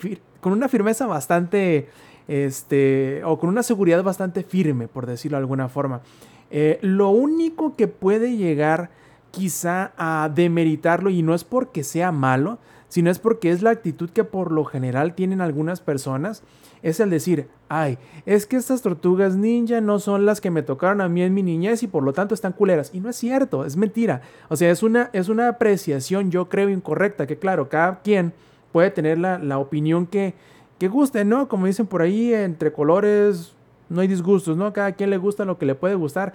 con 0.42 0.54
una 0.54 0.68
firmeza 0.68 1.06
bastante, 1.06 1.88
este, 2.28 3.22
o 3.24 3.38
con 3.38 3.50
una 3.50 3.62
seguridad 3.62 4.02
bastante 4.02 4.42
firme, 4.42 4.88
por 4.88 5.06
decirlo 5.06 5.38
de 5.38 5.42
alguna 5.42 5.70
forma. 5.70 6.02
Eh, 6.50 6.80
lo 6.82 7.10
único 7.10 7.76
que 7.76 7.88
puede 7.88 8.38
llegar 8.38 8.90
quizá 9.30 9.92
a 9.98 10.32
demeritarlo, 10.34 11.12
y 11.12 11.22
no 11.22 11.36
es 11.36 11.44
porque 11.44 11.84
sea 11.84 12.12
malo, 12.12 12.58
sino 12.92 13.10
es 13.10 13.20
porque 13.20 13.52
es 13.52 13.62
la 13.62 13.70
actitud 13.70 14.10
que 14.10 14.26
por 14.26 14.52
lo 14.52 14.66
general 14.66 15.16
tienen 15.16 15.40
algunas 15.40 15.80
personas, 15.80 16.44
es 16.84 17.00
el 17.00 17.10
decir, 17.10 17.48
ay, 17.70 17.98
es 18.26 18.46
que 18.46 18.58
estas 18.58 18.82
tortugas 18.82 19.38
ninja 19.38 19.80
no 19.80 19.98
son 20.00 20.26
las 20.26 20.42
que 20.42 20.52
me 20.52 20.62
tocaron 20.62 21.00
a 21.00 21.08
mí 21.08 21.22
en 21.22 21.34
mi 21.34 21.42
niñez 21.42 21.84
y 21.84 21.88
por 21.88 22.04
lo 22.04 22.12
tanto 22.12 22.36
están 22.36 22.52
culeras. 22.52 22.90
Y 22.94 23.00
no 23.00 23.10
es 23.10 23.16
cierto, 23.16 23.64
es 23.64 23.78
mentira. 23.78 24.22
O 24.50 24.58
sea, 24.58 24.70
es 24.70 24.84
una, 24.84 25.10
es 25.14 25.30
una 25.30 25.48
apreciación, 25.48 26.32
yo 26.32 26.50
creo, 26.50 26.68
incorrecta, 26.68 27.28
que 27.28 27.38
claro, 27.38 27.70
cada 27.70 28.02
quien 28.02 28.34
puede 28.74 28.92
tener 28.92 29.18
la, 29.18 29.40
la 29.40 29.58
opinión 29.58 30.06
que, 30.06 30.34
que 30.78 30.90
guste, 30.90 31.24
¿no? 31.24 31.48
Como 31.48 31.68
dicen 31.68 31.88
por 31.88 32.02
ahí, 32.02 32.34
entre 32.34 32.74
colores 32.74 33.54
no 33.88 34.02
hay 34.02 34.10
disgustos, 34.10 34.58
¿no? 34.58 34.74
Cada 34.74 34.92
quien 34.92 35.12
le 35.12 35.18
gusta 35.18 35.46
lo 35.46 35.58
que 35.58 35.66
le 35.66 35.76
puede 35.76 35.96
gustar. 35.96 36.34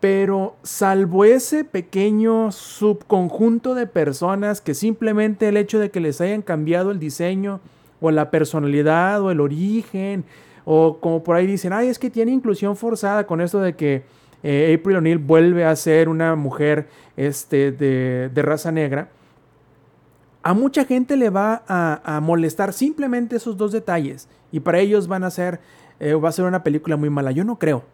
Pero 0.00 0.56
salvo 0.62 1.24
ese 1.24 1.64
pequeño 1.64 2.52
subconjunto 2.52 3.74
de 3.74 3.86
personas 3.86 4.60
que 4.60 4.74
simplemente 4.74 5.48
el 5.48 5.56
hecho 5.56 5.78
de 5.78 5.90
que 5.90 6.00
les 6.00 6.20
hayan 6.20 6.42
cambiado 6.42 6.90
el 6.90 6.98
diseño 6.98 7.60
o 8.00 8.10
la 8.10 8.30
personalidad 8.30 9.20
o 9.20 9.30
el 9.30 9.40
origen, 9.40 10.24
o 10.64 10.98
como 11.00 11.22
por 11.22 11.36
ahí 11.36 11.46
dicen, 11.46 11.72
ay, 11.74 11.88
es 11.88 11.98
que 11.98 12.08
tiene 12.08 12.32
inclusión 12.32 12.76
forzada 12.76 13.26
con 13.26 13.42
esto 13.42 13.60
de 13.60 13.76
que 13.76 14.04
eh, 14.42 14.74
April 14.78 14.96
O'Neil 14.96 15.18
vuelve 15.18 15.66
a 15.66 15.76
ser 15.76 16.08
una 16.08 16.34
mujer 16.34 16.88
este, 17.18 17.70
de, 17.72 18.42
raza 18.42 18.72
negra, 18.72 19.10
a 20.42 20.54
mucha 20.54 20.86
gente 20.86 21.18
le 21.18 21.28
va 21.28 21.62
a, 21.68 22.16
a 22.16 22.20
molestar 22.20 22.72
simplemente 22.72 23.36
esos 23.36 23.58
dos 23.58 23.72
detalles 23.72 24.28
y 24.50 24.60
para 24.60 24.78
ellos 24.78 25.06
van 25.06 25.24
a 25.24 25.30
ser 25.30 25.60
eh, 26.00 26.14
va 26.14 26.30
a 26.30 26.32
ser 26.32 26.46
una 26.46 26.64
película 26.64 26.96
muy 26.96 27.10
mala. 27.10 27.30
Yo 27.30 27.44
no 27.44 27.58
creo. 27.58 27.84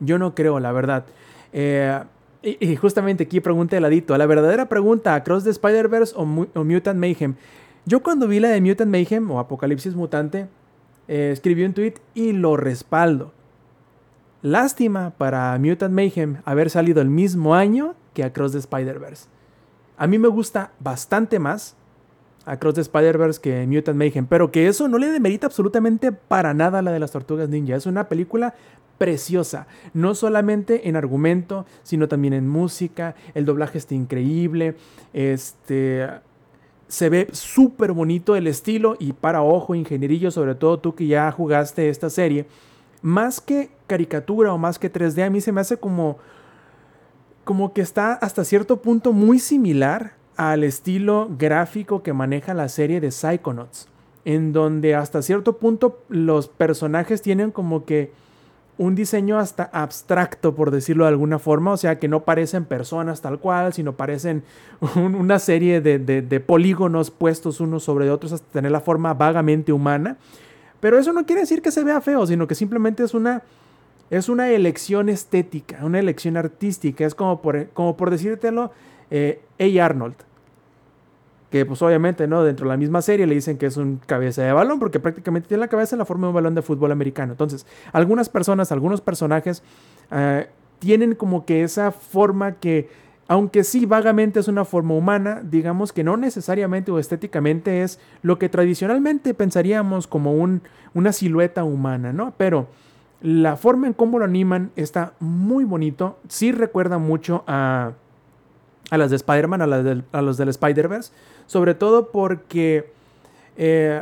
Yo 0.00 0.18
no 0.18 0.34
creo, 0.34 0.60
la 0.60 0.70
verdad. 0.70 1.06
Eh, 1.52 2.00
y, 2.42 2.76
justamente 2.76 3.24
aquí 3.24 3.40
pregunta 3.40 3.76
el 3.76 3.84
adito. 3.84 4.16
La 4.18 4.26
verdadera 4.26 4.68
pregunta, 4.68 5.14
¿Across 5.14 5.44
the 5.44 5.50
Spider-Verse 5.50 6.14
o, 6.16 6.24
Mutant 6.24 6.98
Mayhem? 6.98 7.34
Yo 7.86 8.02
cuando 8.02 8.26
vi 8.26 8.40
la 8.40 8.48
de 8.48 8.60
Mutant 8.60 8.90
Mayhem 8.90 9.30
o 9.30 9.38
Apocalipsis 9.38 9.94
Mutante, 9.94 10.48
eh, 11.08 11.30
escribí 11.32 11.64
un 11.64 11.72
tweet 11.72 11.94
y 12.14 12.32
lo 12.32 12.56
respaldo. 12.56 13.32
Lástima 14.42 15.10
para 15.10 15.56
Mutant 15.58 15.94
Mayhem 15.94 16.38
haber 16.44 16.70
salido 16.70 17.00
el 17.00 17.08
mismo 17.08 17.54
año 17.54 17.94
que 18.12 18.24
Across 18.24 18.52
the 18.52 18.58
Spider-Verse. 18.58 19.26
A 19.96 20.06
mí 20.06 20.18
me 20.18 20.28
gusta 20.28 20.72
bastante 20.80 21.38
más 21.38 21.76
Across 22.44 22.74
the 22.74 22.80
Spider-Verse 22.80 23.40
que 23.40 23.66
Mutant 23.66 23.96
Mayhem, 23.96 24.26
pero 24.26 24.50
que 24.50 24.66
eso 24.66 24.88
no 24.88 24.98
le 24.98 25.08
demerita 25.08 25.46
absolutamente 25.46 26.12
para 26.12 26.54
nada 26.54 26.82
la 26.82 26.90
de 26.92 26.98
las 26.98 27.12
Tortugas 27.12 27.48
Ninja. 27.48 27.76
Es 27.76 27.86
una 27.86 28.08
película 28.08 28.54
preciosa, 28.98 29.66
no 29.94 30.14
solamente 30.14 30.88
en 30.88 30.96
argumento, 30.96 31.66
sino 31.82 32.08
también 32.08 32.34
en 32.34 32.48
música, 32.48 33.14
el 33.34 33.44
doblaje 33.44 33.78
está 33.78 33.94
increíble, 33.94 34.76
este 35.12 36.08
se 36.86 37.08
ve 37.08 37.28
súper 37.32 37.92
bonito 37.92 38.36
el 38.36 38.46
estilo 38.46 38.96
y 38.98 39.14
para 39.14 39.42
ojo, 39.42 39.74
ingenierillo, 39.74 40.30
sobre 40.30 40.54
todo 40.54 40.78
tú 40.78 40.94
que 40.94 41.06
ya 41.06 41.32
jugaste 41.32 41.88
esta 41.88 42.10
serie, 42.10 42.46
más 43.00 43.40
que 43.40 43.70
caricatura 43.86 44.52
o 44.52 44.58
más 44.58 44.78
que 44.78 44.92
3D, 44.92 45.26
a 45.26 45.30
mí 45.30 45.40
se 45.40 45.52
me 45.52 45.62
hace 45.62 45.78
como 45.78 46.18
como 47.44 47.72
que 47.72 47.80
está 47.80 48.12
hasta 48.12 48.44
cierto 48.44 48.82
punto 48.82 49.12
muy 49.12 49.38
similar 49.38 50.12
al 50.36 50.64
estilo 50.64 51.28
gráfico 51.38 52.02
que 52.02 52.12
maneja 52.12 52.54
la 52.54 52.68
serie 52.68 53.00
de 53.00 53.10
Psychonauts, 53.10 53.88
en 54.24 54.52
donde 54.52 54.94
hasta 54.94 55.22
cierto 55.22 55.58
punto 55.58 56.00
los 56.08 56.48
personajes 56.48 57.22
tienen 57.22 57.50
como 57.50 57.84
que 57.84 58.12
un 58.78 58.94
diseño 58.94 59.38
hasta 59.38 59.64
abstracto, 59.64 60.54
por 60.54 60.70
decirlo 60.70 61.04
de 61.04 61.10
alguna 61.10 61.38
forma, 61.38 61.72
o 61.72 61.76
sea 61.76 61.98
que 61.98 62.08
no 62.08 62.24
parecen 62.24 62.64
personas 62.64 63.20
tal 63.20 63.38
cual, 63.38 63.72
sino 63.72 63.92
parecen 63.94 64.42
una 64.96 65.38
serie 65.38 65.80
de, 65.80 66.40
polígonos 66.40 67.10
puestos 67.10 67.60
unos 67.60 67.84
sobre 67.84 68.10
otros 68.10 68.32
hasta 68.32 68.50
tener 68.50 68.72
la 68.72 68.80
forma 68.80 69.14
vagamente 69.14 69.72
humana. 69.72 70.16
Pero 70.80 70.98
eso 70.98 71.12
no 71.12 71.26
quiere 71.26 71.42
decir 71.42 71.62
que 71.62 71.70
se 71.70 71.84
vea 71.84 72.00
feo, 72.00 72.26
sino 72.26 72.48
que 72.48 72.56
simplemente 72.56 73.04
es 73.04 73.14
una, 73.14 73.42
es 74.10 74.28
una 74.28 74.50
elección 74.50 75.08
estética, 75.08 75.84
una 75.84 76.00
elección 76.00 76.36
artística. 76.36 77.06
Es 77.06 77.14
como 77.14 77.40
por, 77.40 77.68
como 77.68 77.96
por 77.96 78.10
decírtelo, 78.10 78.72
eh, 79.12 79.40
A. 79.60 79.84
Arnold 79.84 80.16
que 81.52 81.66
pues 81.66 81.82
obviamente, 81.82 82.26
¿no? 82.26 82.42
Dentro 82.42 82.64
de 82.64 82.70
la 82.70 82.78
misma 82.78 83.02
serie 83.02 83.26
le 83.26 83.34
dicen 83.34 83.58
que 83.58 83.66
es 83.66 83.76
un 83.76 84.00
cabeza 84.06 84.42
de 84.42 84.52
balón 84.52 84.78
porque 84.78 84.98
prácticamente 84.98 85.48
tiene 85.48 85.60
la 85.60 85.68
cabeza 85.68 85.94
en 85.94 85.98
la 85.98 86.06
forma 86.06 86.26
de 86.26 86.28
un 86.30 86.34
balón 86.34 86.54
de 86.54 86.62
fútbol 86.62 86.90
americano. 86.90 87.32
Entonces, 87.32 87.66
algunas 87.92 88.30
personas, 88.30 88.72
algunos 88.72 89.02
personajes 89.02 89.62
eh, 90.10 90.48
tienen 90.78 91.14
como 91.14 91.44
que 91.44 91.62
esa 91.62 91.92
forma 91.92 92.52
que, 92.52 92.88
aunque 93.28 93.64
sí 93.64 93.84
vagamente 93.84 94.40
es 94.40 94.48
una 94.48 94.64
forma 94.64 94.94
humana, 94.94 95.42
digamos 95.44 95.92
que 95.92 96.02
no 96.02 96.16
necesariamente 96.16 96.90
o 96.90 96.98
estéticamente 96.98 97.82
es 97.82 98.00
lo 98.22 98.38
que 98.38 98.48
tradicionalmente 98.48 99.34
pensaríamos 99.34 100.06
como 100.06 100.32
un, 100.32 100.62
una 100.94 101.12
silueta 101.12 101.64
humana, 101.64 102.14
¿no? 102.14 102.32
Pero 102.38 102.66
la 103.20 103.56
forma 103.56 103.86
en 103.86 103.92
cómo 103.92 104.18
lo 104.18 104.24
animan 104.24 104.70
está 104.74 105.12
muy 105.20 105.64
bonito, 105.64 106.18
sí 106.28 106.50
recuerda 106.50 106.96
mucho 106.96 107.44
a, 107.46 107.92
a 108.92 108.98
las 108.98 109.08
de 109.08 109.16
Spider-Man, 109.16 109.62
a, 109.62 110.18
a 110.18 110.22
los 110.22 110.36
del 110.36 110.48
Spider-Verse 110.48 111.12
sobre 111.46 111.74
todo 111.74 112.10
porque 112.10 112.92
eh, 113.56 114.00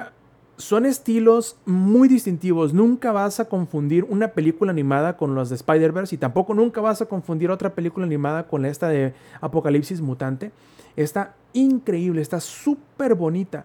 son 0.56 0.86
estilos 0.86 1.56
muy 1.66 2.08
distintivos. 2.08 2.72
Nunca 2.72 3.10
vas 3.10 3.40
a 3.40 3.46
confundir 3.46 4.04
una 4.04 4.28
película 4.28 4.70
animada 4.70 5.16
con 5.16 5.34
los 5.34 5.48
de 5.48 5.56
Spider-Verse 5.56 6.14
y 6.14 6.18
tampoco 6.18 6.54
nunca 6.54 6.80
vas 6.80 7.02
a 7.02 7.06
confundir 7.06 7.50
otra 7.50 7.74
película 7.74 8.06
animada 8.06 8.46
con 8.46 8.64
esta 8.64 8.88
de 8.88 9.14
Apocalipsis 9.40 10.00
Mutante. 10.00 10.52
Está 10.94 11.34
increíble, 11.52 12.22
está 12.22 12.40
súper 12.40 13.14
bonita. 13.14 13.64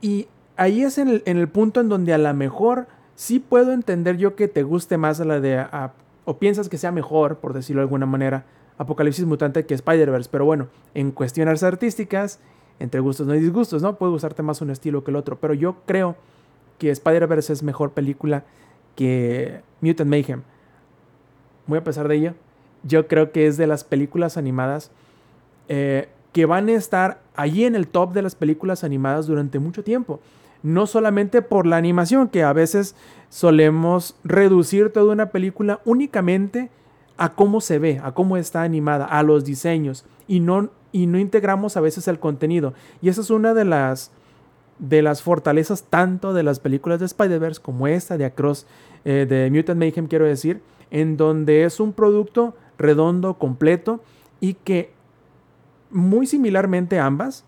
Y 0.00 0.28
ahí 0.56 0.82
es 0.82 0.98
en 0.98 1.20
el, 1.24 1.48
punto 1.48 1.80
en 1.80 1.88
donde 1.88 2.14
a 2.14 2.18
lo 2.18 2.32
mejor 2.32 2.86
sí 3.14 3.38
puedo 3.38 3.72
entender 3.72 4.16
yo 4.18 4.36
que 4.36 4.46
te 4.46 4.62
guste 4.62 4.98
más 4.98 5.18
la 5.20 5.40
de... 5.40 5.66
o 6.24 6.38
piensas 6.38 6.68
que 6.68 6.78
sea 6.78 6.92
mejor, 6.92 7.38
por 7.38 7.54
decirlo 7.54 7.80
de 7.80 7.84
alguna 7.84 8.06
manera, 8.06 8.44
Apocalipsis 8.80 9.26
Mutante 9.26 9.66
que 9.66 9.74
Spider-Verse. 9.74 10.30
Pero 10.32 10.46
bueno, 10.46 10.68
en 10.94 11.10
cuestiones 11.10 11.62
artísticas, 11.62 12.40
entre 12.78 13.00
gustos 13.00 13.26
no 13.26 13.34
hay 13.34 13.40
disgustos, 13.40 13.82
¿no? 13.82 13.96
Puede 13.96 14.12
gustarte 14.12 14.42
más 14.42 14.62
un 14.62 14.70
estilo 14.70 15.04
que 15.04 15.10
el 15.10 15.16
otro. 15.16 15.38
Pero 15.38 15.52
yo 15.52 15.76
creo 15.84 16.16
que 16.78 16.90
Spider-Verse 16.90 17.52
es 17.52 17.62
mejor 17.62 17.90
película 17.90 18.44
que 18.96 19.60
Mutant 19.82 20.08
Mayhem. 20.08 20.40
Muy 21.66 21.76
a 21.76 21.84
pesar 21.84 22.08
de 22.08 22.16
ello, 22.16 22.34
yo 22.82 23.06
creo 23.06 23.32
que 23.32 23.46
es 23.46 23.58
de 23.58 23.66
las 23.66 23.84
películas 23.84 24.38
animadas 24.38 24.90
eh, 25.68 26.08
que 26.32 26.46
van 26.46 26.70
a 26.70 26.72
estar 26.72 27.20
allí 27.36 27.66
en 27.66 27.74
el 27.74 27.86
top 27.86 28.14
de 28.14 28.22
las 28.22 28.34
películas 28.34 28.82
animadas 28.82 29.26
durante 29.26 29.58
mucho 29.58 29.84
tiempo. 29.84 30.20
No 30.62 30.86
solamente 30.86 31.42
por 31.42 31.66
la 31.66 31.76
animación, 31.76 32.28
que 32.28 32.44
a 32.44 32.54
veces 32.54 32.94
solemos 33.28 34.16
reducir 34.24 34.90
toda 34.90 35.12
una 35.12 35.26
película 35.26 35.80
únicamente 35.84 36.70
a 37.20 37.34
cómo 37.34 37.60
se 37.60 37.78
ve, 37.78 38.00
a 38.02 38.12
cómo 38.12 38.38
está 38.38 38.62
animada, 38.62 39.04
a 39.04 39.22
los 39.22 39.44
diseños 39.44 40.06
y 40.26 40.40
no, 40.40 40.70
y 40.90 41.06
no 41.06 41.18
integramos 41.18 41.76
a 41.76 41.82
veces 41.82 42.08
el 42.08 42.18
contenido. 42.18 42.72
Y 43.02 43.10
esa 43.10 43.20
es 43.20 43.28
una 43.28 43.52
de 43.52 43.66
las, 43.66 44.10
de 44.78 45.02
las 45.02 45.20
fortalezas 45.20 45.82
tanto 45.82 46.32
de 46.32 46.42
las 46.42 46.60
películas 46.60 46.98
de 46.98 47.04
Spider-Verse 47.04 47.60
como 47.60 47.86
esta 47.86 48.16
de 48.16 48.24
Across, 48.24 48.66
eh, 49.04 49.26
de 49.28 49.50
Mutant 49.50 49.78
Mayhem, 49.78 50.06
quiero 50.06 50.24
decir, 50.24 50.62
en 50.90 51.18
donde 51.18 51.64
es 51.64 51.78
un 51.78 51.92
producto 51.92 52.56
redondo, 52.78 53.34
completo 53.34 54.00
y 54.40 54.54
que 54.54 54.90
muy 55.90 56.26
similarmente 56.26 56.98
ambas 56.98 57.44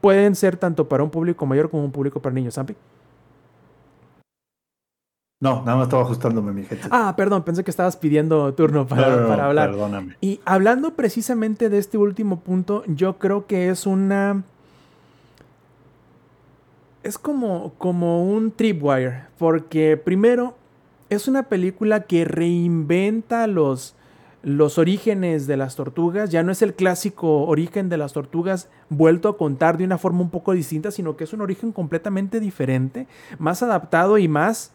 pueden 0.00 0.36
ser 0.36 0.56
tanto 0.56 0.88
para 0.88 1.02
un 1.02 1.10
público 1.10 1.44
mayor 1.44 1.70
como 1.70 1.84
un 1.84 1.90
público 1.90 2.22
para 2.22 2.34
niños. 2.34 2.54
¿Sampi? 2.54 2.76
No, 5.40 5.62
nada 5.64 5.78
más 5.78 5.86
estaba 5.86 6.02
ajustándome 6.02 6.52
mi 6.52 6.64
gente. 6.64 6.86
Ah, 6.90 7.14
perdón, 7.16 7.44
pensé 7.44 7.64
que 7.64 7.70
estabas 7.70 7.96
pidiendo 7.96 8.52
turno 8.52 8.86
para, 8.86 9.26
para 9.26 9.46
hablar. 9.46 9.70
Perdóname. 9.70 10.16
Y 10.20 10.38
hablando 10.44 10.92
precisamente 10.92 11.70
de 11.70 11.78
este 11.78 11.96
último 11.96 12.40
punto, 12.40 12.84
yo 12.86 13.18
creo 13.18 13.46
que 13.46 13.70
es 13.70 13.86
una. 13.86 14.44
Es 17.02 17.16
como, 17.16 17.72
como 17.78 18.30
un 18.30 18.52
tripwire. 18.52 19.22
Porque 19.38 19.96
primero, 19.96 20.56
es 21.08 21.26
una 21.26 21.44
película 21.44 22.02
que 22.02 22.26
reinventa 22.26 23.46
los, 23.46 23.94
los 24.42 24.76
orígenes 24.76 25.46
de 25.46 25.56
las 25.56 25.74
tortugas. 25.74 26.28
Ya 26.28 26.42
no 26.42 26.52
es 26.52 26.60
el 26.60 26.74
clásico 26.74 27.46
origen 27.46 27.88
de 27.88 27.96
las 27.96 28.12
tortugas 28.12 28.68
vuelto 28.90 29.30
a 29.30 29.38
contar 29.38 29.78
de 29.78 29.84
una 29.84 29.96
forma 29.96 30.20
un 30.20 30.28
poco 30.28 30.52
distinta, 30.52 30.90
sino 30.90 31.16
que 31.16 31.24
es 31.24 31.32
un 31.32 31.40
origen 31.40 31.72
completamente 31.72 32.40
diferente, 32.40 33.06
más 33.38 33.62
adaptado 33.62 34.18
y 34.18 34.28
más 34.28 34.72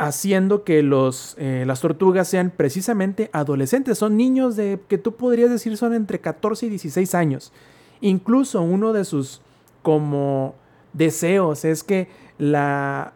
haciendo 0.00 0.64
que 0.64 0.82
los, 0.82 1.36
eh, 1.38 1.64
las 1.66 1.82
tortugas 1.82 2.26
sean 2.26 2.50
precisamente 2.56 3.28
adolescentes. 3.34 3.98
Son 3.98 4.16
niños 4.16 4.56
de 4.56 4.80
que 4.88 4.96
tú 4.96 5.14
podrías 5.14 5.50
decir 5.50 5.76
son 5.76 5.92
entre 5.92 6.20
14 6.20 6.66
y 6.66 6.68
16 6.70 7.14
años. 7.14 7.52
Incluso 8.00 8.62
uno 8.62 8.94
de 8.94 9.04
sus 9.04 9.42
como 9.82 10.54
deseos 10.94 11.66
es 11.66 11.84
que 11.84 12.08
la, 12.38 13.12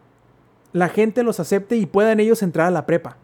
la 0.73 0.89
gente 0.89 1.23
los 1.23 1.39
acepte 1.39 1.75
y 1.75 1.87
puedan 1.87 2.19
ellos 2.19 2.43
entrar 2.43 2.67
a 2.67 2.71
la 2.71 2.85
prepa. 2.85 3.17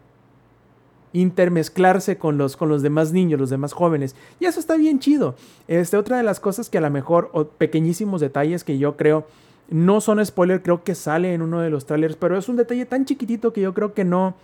Intermezclarse 1.12 2.18
con 2.18 2.38
los, 2.38 2.56
con 2.56 2.68
los 2.68 2.82
demás 2.82 3.12
niños, 3.12 3.38
los 3.38 3.50
demás 3.50 3.74
jóvenes. 3.74 4.16
Y 4.40 4.46
eso 4.46 4.58
está 4.58 4.76
bien 4.76 4.98
chido. 4.98 5.36
Este, 5.68 5.96
otra 5.96 6.16
de 6.16 6.24
las 6.24 6.40
cosas 6.40 6.68
que 6.68 6.78
a 6.78 6.80
lo 6.80 6.90
mejor, 6.90 7.30
pequeñísimos 7.58 8.20
detalles 8.20 8.64
que 8.64 8.78
yo 8.78 8.96
creo 8.96 9.24
no 9.68 10.00
son 10.00 10.24
spoiler, 10.24 10.62
creo 10.62 10.84
que 10.84 10.94
sale 10.94 11.34
en 11.34 11.42
uno 11.42 11.60
de 11.60 11.70
los 11.70 11.86
trailers, 11.86 12.16
pero 12.16 12.36
es 12.36 12.48
un 12.48 12.56
detalle 12.56 12.86
tan 12.86 13.04
chiquitito 13.04 13.52
que 13.52 13.60
yo 13.60 13.74
creo 13.74 13.94
que 13.94 14.04
no, 14.04 14.34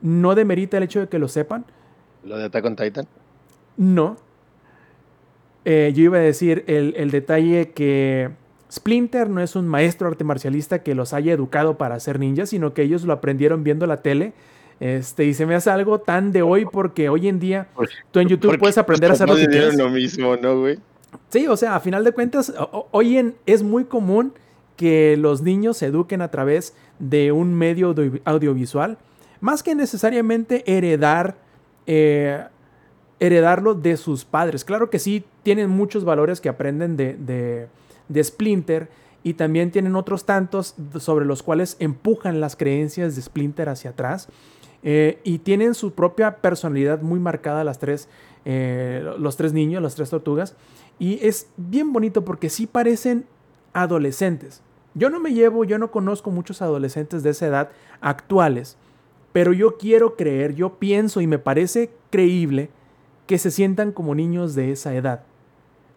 no 0.00 0.34
demerita 0.34 0.76
el 0.76 0.84
hecho 0.84 1.00
de 1.00 1.08
que 1.08 1.18
lo 1.18 1.28
sepan. 1.28 1.64
¿Lo 2.24 2.38
de 2.38 2.44
Attack 2.44 2.64
on 2.64 2.76
Titan? 2.76 3.06
No. 3.76 4.16
Eh, 5.64 5.92
yo 5.94 6.04
iba 6.04 6.18
a 6.18 6.20
decir 6.20 6.64
el, 6.66 6.94
el, 6.96 7.10
detalle 7.10 7.70
que 7.70 8.30
Splinter 8.70 9.30
no 9.30 9.40
es 9.40 9.56
un 9.56 9.66
maestro 9.66 10.08
arte 10.08 10.22
marcialista 10.22 10.82
que 10.82 10.94
los 10.94 11.12
haya 11.12 11.32
educado 11.32 11.78
para 11.78 11.98
ser 12.00 12.18
ninjas, 12.18 12.50
sino 12.50 12.74
que 12.74 12.82
ellos 12.82 13.04
lo 13.04 13.12
aprendieron 13.12 13.64
viendo 13.64 13.86
la 13.86 14.02
tele. 14.02 14.34
Este, 14.80 15.24
y 15.24 15.34
se 15.34 15.46
me 15.46 15.54
hace 15.54 15.70
algo 15.70 16.00
tan 16.00 16.32
de 16.32 16.42
hoy 16.42 16.66
porque 16.66 17.08
hoy 17.08 17.28
en 17.28 17.38
día 17.38 17.68
pues, 17.74 17.90
tú 18.10 18.20
en 18.20 18.28
YouTube 18.28 18.58
puedes 18.58 18.76
aprender 18.76 19.10
a 19.10 19.14
hacer 19.14 19.28
lo 19.28 19.36
que 19.36 19.72
lo 19.76 19.88
mismo, 19.88 20.36
¿no, 20.36 20.60
güey? 20.60 20.78
Sí, 21.28 21.46
o 21.46 21.56
sea, 21.56 21.76
a 21.76 21.80
final 21.80 22.04
de 22.04 22.12
cuentas, 22.12 22.52
hoy 22.90 23.18
en, 23.18 23.34
es 23.46 23.62
muy 23.62 23.84
común 23.84 24.32
que 24.76 25.16
los 25.16 25.42
niños 25.42 25.76
se 25.76 25.86
eduquen 25.86 26.22
a 26.22 26.30
través 26.30 26.74
de 26.98 27.32
un 27.32 27.54
medio 27.54 27.94
audiovisual, 28.24 28.98
más 29.40 29.62
que 29.62 29.74
necesariamente 29.74 30.64
heredar, 30.66 31.36
eh, 31.86 32.44
heredarlo 33.20 33.74
de 33.74 33.96
sus 33.96 34.24
padres. 34.24 34.64
Claro 34.64 34.90
que 34.90 34.98
sí, 34.98 35.24
tienen 35.42 35.70
muchos 35.70 36.04
valores 36.04 36.40
que 36.40 36.48
aprenden 36.48 36.96
de, 36.96 37.68
de, 38.08 38.24
Splinter 38.24 38.88
y 39.22 39.34
también 39.34 39.70
tienen 39.70 39.96
otros 39.96 40.24
tantos 40.24 40.74
sobre 40.98 41.24
los 41.24 41.42
cuales 41.42 41.76
empujan 41.78 42.40
las 42.40 42.56
creencias 42.56 43.16
de 43.16 43.22
Splinter 43.22 43.68
hacia 43.68 43.90
atrás. 43.90 44.28
Eh, 44.86 45.18
y 45.24 45.38
tienen 45.38 45.74
su 45.74 45.94
propia 45.94 46.36
personalidad 46.42 47.00
muy 47.00 47.18
marcada 47.18 47.64
las 47.64 47.78
tres, 47.78 48.06
eh, 48.44 49.02
los 49.18 49.36
tres 49.36 49.54
niños, 49.54 49.82
las 49.82 49.94
tres 49.94 50.10
tortugas. 50.10 50.56
Y 50.98 51.24
es 51.26 51.48
bien 51.56 51.92
bonito 51.92 52.24
porque 52.24 52.50
sí 52.50 52.66
parecen 52.66 53.26
adolescentes. 53.72 54.62
Yo 54.94 55.10
no 55.10 55.18
me 55.18 55.34
llevo, 55.34 55.64
yo 55.64 55.78
no 55.78 55.90
conozco 55.90 56.30
muchos 56.30 56.62
adolescentes 56.62 57.22
de 57.22 57.30
esa 57.30 57.46
edad 57.46 57.70
actuales, 58.00 58.76
pero 59.32 59.52
yo 59.52 59.76
quiero 59.76 60.14
creer, 60.14 60.54
yo 60.54 60.78
pienso 60.78 61.20
y 61.20 61.26
me 61.26 61.40
parece 61.40 61.90
creíble 62.10 62.70
que 63.26 63.38
se 63.38 63.50
sientan 63.50 63.90
como 63.90 64.14
niños 64.14 64.54
de 64.54 64.70
esa 64.70 64.94
edad. 64.94 65.24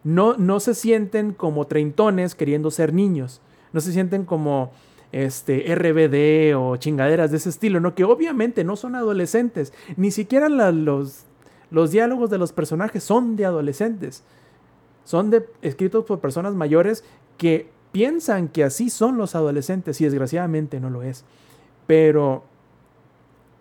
No, 0.03 0.35
no 0.37 0.59
se 0.59 0.73
sienten 0.73 1.33
como 1.33 1.67
treintones 1.67 2.33
queriendo 2.33 2.71
ser 2.71 2.93
niños. 2.93 3.41
No 3.73 3.81
se 3.81 3.91
sienten 3.91 4.25
como 4.25 4.71
este, 5.11 5.75
RBD 5.75 6.55
o 6.57 6.77
chingaderas 6.77 7.31
de 7.31 7.37
ese 7.37 7.49
estilo, 7.49 7.79
¿no? 7.79 7.93
Que 7.93 8.03
obviamente 8.03 8.63
no 8.63 8.75
son 8.75 8.95
adolescentes. 8.95 9.73
Ni 9.95 10.11
siquiera 10.11 10.49
los, 10.49 11.25
los 11.69 11.91
diálogos 11.91 12.29
de 12.29 12.37
los 12.37 12.53
personajes 12.53 13.03
son 13.03 13.35
de 13.35 13.45
adolescentes. 13.45 14.23
Son 15.07 15.33
escritos 15.61 16.03
por 16.03 16.19
personas 16.19 16.53
mayores 16.53 17.05
que 17.37 17.69
piensan 17.93 18.49
que 18.49 18.65
así 18.65 18.89
son 18.89 19.17
los 19.17 19.35
adolescentes 19.35 20.01
y 20.01 20.03
desgraciadamente 20.03 20.81
no 20.81 20.89
lo 20.89 21.01
es. 21.01 21.23
Pero 21.87 22.43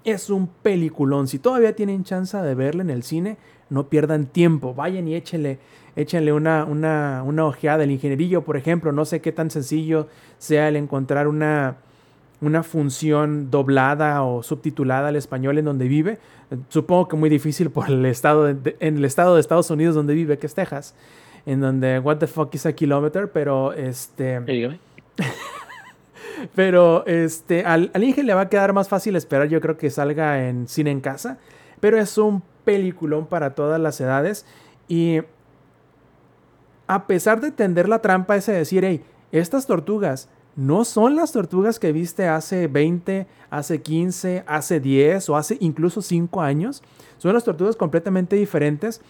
es 0.03 0.29
un 0.29 0.49
peliculón. 0.49 1.29
Si 1.29 1.39
todavía 1.39 1.77
tienen 1.77 2.03
chance 2.03 2.37
de 2.37 2.55
verlo 2.57 2.83
en 2.83 2.91
el 2.91 3.05
cine, 3.05 3.37
no 3.71 3.89
pierdan 3.89 4.27
tiempo. 4.27 4.75
Vayan 4.75 5.07
y 5.07 5.15
échenle, 5.15 5.61
échenle 5.95 6.33
una, 6.33 6.65
una, 6.65 7.23
una 7.25 7.47
ojeada. 7.47 7.85
El 7.85 7.93
ingenierillo, 7.93 8.43
por 8.43 8.57
ejemplo, 8.57 8.91
no 8.91 9.05
sé 9.05 9.21
qué 9.21 9.31
tan 9.31 9.49
sencillo 9.49 10.09
sea 10.39 10.67
el 10.67 10.75
encontrar 10.75 11.29
una, 11.29 11.77
una 12.41 12.65
función 12.65 13.53
doblada 13.53 14.25
o 14.25 14.43
subtitulada 14.43 15.11
al 15.11 15.17
español 15.17 15.59
en 15.59 15.65
donde 15.65 15.87
vive. 15.87 16.19
Supongo 16.71 17.07
que 17.07 17.15
muy 17.15 17.31
difícil 17.31 17.71
por 17.71 17.89
el 17.89 18.05
estado 18.05 18.49
en 18.49 18.97
el 18.97 19.05
estado 19.05 19.37
de 19.37 19.41
Estados 19.41 19.71
Unidos 19.71 19.95
donde 19.95 20.15
vive, 20.15 20.39
que 20.39 20.49
es 20.49 20.55
Texas, 20.55 20.97
en 21.47 21.61
donde 21.61 21.99
what 22.01 22.19
the 22.19 22.27
fuck 22.27 22.55
is 22.55 22.67
a 22.67 22.73
kilometer, 22.73 23.31
pero 23.31 23.73
este 23.73 24.41
pero 26.55 27.07
este 27.07 27.65
al, 27.65 27.91
al 27.95 28.05
Inge 28.05 28.23
le 28.23 28.35
va 28.35 28.43
a 28.43 28.49
quedar 28.49 28.73
más 28.73 28.89
fácil 28.89 29.17
esperar, 29.17 29.49
yo 29.49 29.61
creo 29.61 29.79
que 29.79 29.89
salga 29.89 30.49
en 30.49 30.69
cine 30.69 30.91
en 30.91 31.01
casa, 31.01 31.39
pero 31.81 31.99
es 31.99 32.19
un 32.19 32.43
peliculón 32.65 33.27
para 33.27 33.55
todas 33.55 33.81
las 33.81 34.01
edades 34.01 34.45
y 34.89 35.21
a 36.87 37.07
pesar 37.07 37.41
de 37.41 37.51
tender 37.51 37.89
la 37.89 38.01
trampa 38.01 38.37
ese 38.37 38.53
decir, 38.53 38.85
hey, 38.85 39.03
estas 39.33 39.67
tortugas 39.67 40.29
no 40.57 40.85
son 40.85 41.17
las 41.17 41.33
tortugas 41.33 41.79
que 41.79 41.93
viste 41.93 42.29
hace 42.29 42.67
20, 42.67 43.27
hace 43.51 43.83
15, 43.83 44.45
hace 44.47 44.81
10 44.81 45.29
o 45.29 45.37
hace 45.37 45.59
incluso 45.61 46.01
5 46.01 46.41
años. 46.41 46.83
Son 47.19 47.35
las 47.35 47.45
tortugas 47.45 47.77
completamente 47.77 48.37
diferentes 48.37 49.03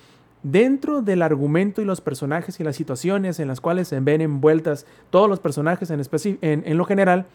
dentro 0.53 1.03
del 1.03 1.23
argumento 1.23 1.83
y 1.83 1.85
los 1.85 2.01
personajes 2.01 2.61
y 2.61 2.65
las 2.65 2.77
situaciones 2.77 3.41
en 3.41 3.49
las 3.49 3.61
cuales 3.61 3.89
se 3.89 3.99
ven 3.99 4.21
envueltas 4.21 4.87
todos 5.11 5.29
los 5.29 5.41
personajes 5.41 5.91
en, 5.91 6.79
lo 6.79 6.85
general, 6.85 7.27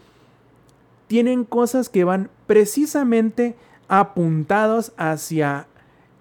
tienen 1.08 1.44
cosas 1.44 1.90
que 1.90 2.06
van 2.06 2.30
precisamente 2.48 3.56
apuntados 3.90 4.94
hacia 4.96 5.68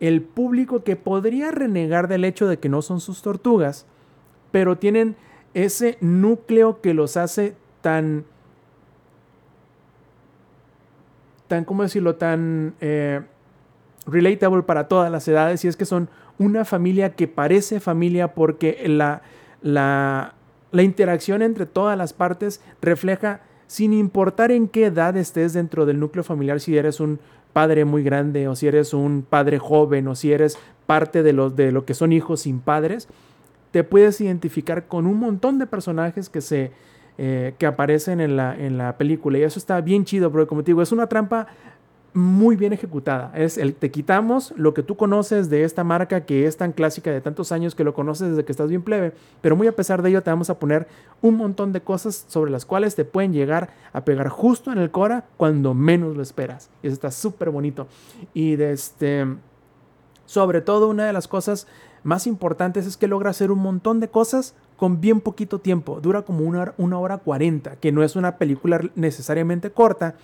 el 0.01 0.21
público 0.23 0.83
que 0.83 0.97
podría 0.97 1.53
renegar 1.53 2.09
del 2.09 2.25
hecho 2.25 2.49
de 2.49 2.59
que 2.59 2.69
no 2.69 2.83
son 2.83 3.01
sus 3.01 3.23
tortugas, 3.23 3.87
pero 4.51 4.77
tienen 4.77 5.15
ese 5.55 5.97
núcleo 6.01 6.81
que 6.81 6.93
los 6.93 7.17
hace 7.17 7.55
tan, 7.83 8.25
tan, 11.47 11.65
¿cómo 11.65 11.85
decirlo?, 11.85 12.17
tan 12.17 12.75
eh, 12.81 13.21
relatable 14.07 14.65
para 14.65 14.89
todas 14.89 15.13
las 15.13 15.29
edades, 15.29 15.65
y 15.65 15.69
es 15.69 15.77
que 15.77 15.85
son 15.85 16.09
una 16.41 16.65
familia 16.65 17.11
que 17.11 17.29
parece 17.29 17.81
familia 17.81 18.33
porque 18.33 18.83
la, 18.87 19.21
la, 19.61 20.33
la 20.73 20.83
interacción 20.83 21.43
entre 21.43 21.67
todas 21.67 21.99
las 21.99 22.15
partes 22.15 22.63
refleja, 22.81 23.43
sin 23.67 23.93
importar 23.93 24.51
en 24.51 24.67
qué 24.67 24.87
edad 24.87 25.19
estés 25.19 25.53
dentro 25.53 25.85
del 25.85 26.01
núcleo 26.01 26.25
familiar, 26.25 26.59
si 26.59 26.79
eres 26.79 26.99
un 26.99 27.21
padre 27.53 27.85
muy 27.85 28.03
grande 28.03 28.49
o 28.49 28.57
si 28.57 28.67
eres 28.67 28.95
un 28.95 29.23
padre 29.29 29.59
joven 29.59 30.09
o 30.09 30.15
si 30.15 30.33
eres 30.33 30.59
parte 30.87 31.23
de 31.23 31.35
lo, 31.35 31.51
de 31.51 31.73
lo 31.73 31.85
que 31.85 31.93
son 31.93 32.11
hijos 32.11 32.41
sin 32.41 32.61
padres, 32.61 33.07
te 33.71 33.85
puedes 33.85 34.19
identificar 34.23 34.87
con 34.89 35.07
un 35.07 35.19
montón 35.19 35.59
de 35.59 35.67
personajes 35.67 36.31
que 36.31 36.41
se 36.41 36.73
eh, 37.23 37.53
que 37.59 37.67
aparecen 37.67 38.19
en 38.23 38.35
la, 38.35 38.57
en 38.57 38.79
la 38.79 38.97
película. 38.97 39.37
Y 39.37 39.43
eso 39.43 39.59
está 39.59 39.79
bien 39.83 40.07
chido 40.07 40.33
porque 40.33 40.47
como 40.47 40.63
te 40.63 40.71
digo 40.71 40.81
es 40.81 40.91
una 40.91 41.07
trampa 41.07 41.49
muy 42.13 42.57
bien 42.57 42.73
ejecutada. 42.73 43.31
Es 43.35 43.57
el 43.57 43.75
te 43.75 43.91
quitamos 43.91 44.53
lo 44.57 44.75
que 44.75 44.83
tú 44.83 44.97
conoces 44.97 45.49
de 45.49 45.65
esta 45.65 45.85
marca 45.85 46.25
que 46.25 46.47
es 46.47 46.57
tan 46.57 46.73
clásica 46.73 47.11
de 47.11 47.21
tantos 47.21 47.53
años 47.53 47.75
que 47.75 47.85
lo 47.85 47.95
conoces 47.95 48.31
desde 48.31 48.45
que 48.45 48.53
estás 48.53 48.69
bien 48.69 48.83
plebe, 48.83 49.13
pero 49.41 49.57
muy 49.57 49.67
a 49.69 49.77
pesar 49.77 50.03
de 50.03 50.11
ello 50.11 50.23
te 50.23 50.31
vamos 50.31 50.51
a 50.51 50.59
poner 50.59 50.89
un 51.23 51.37
montón 51.37 51.73
de 51.73 51.83
cosas 51.83 52.25
sobre 52.29 52.51
las 52.51 52.65
cuales 52.65 52.97
te 52.97 53.05
pueden 53.05 53.33
llegar 53.33 53.71
a 53.93 54.05
pegar 54.05 54.29
justo 54.29 54.73
en 54.73 54.79
el 54.79 54.91
cora 54.91 55.25
cuando 55.37 55.75
menos 55.75 56.17
lo 56.17 56.23
esperas. 56.23 56.71
Y 56.83 56.89
eso 56.89 56.95
está 56.95 57.11
súper 57.11 57.51
bonito. 57.51 57.87
Y 58.35 58.61
este, 58.61 59.27
sobre 60.27 60.61
todo 60.61 60.89
una 60.89 61.07
de 61.07 61.13
las 61.13 61.29
cosas 61.29 61.69
más 62.03 62.27
importantes 62.27 62.87
es 62.87 62.97
que 62.97 63.07
logra 63.07 63.31
hacer 63.31 63.51
un 63.51 63.61
montón 63.61 64.01
de 64.01 64.09
cosas 64.09 64.55
con 64.77 65.01
bien 65.01 65.21
poquito 65.21 65.59
tiempo. 65.61 66.01
Dura 66.01 66.23
como 66.23 66.45
una, 66.45 66.73
una 66.79 66.99
hora 66.99 67.19
cuarenta, 67.19 67.77
que 67.77 67.93
no 67.93 68.03
es 68.03 68.17
una 68.17 68.37
película 68.39 68.81
necesariamente 68.95 69.71
corta 69.71 70.17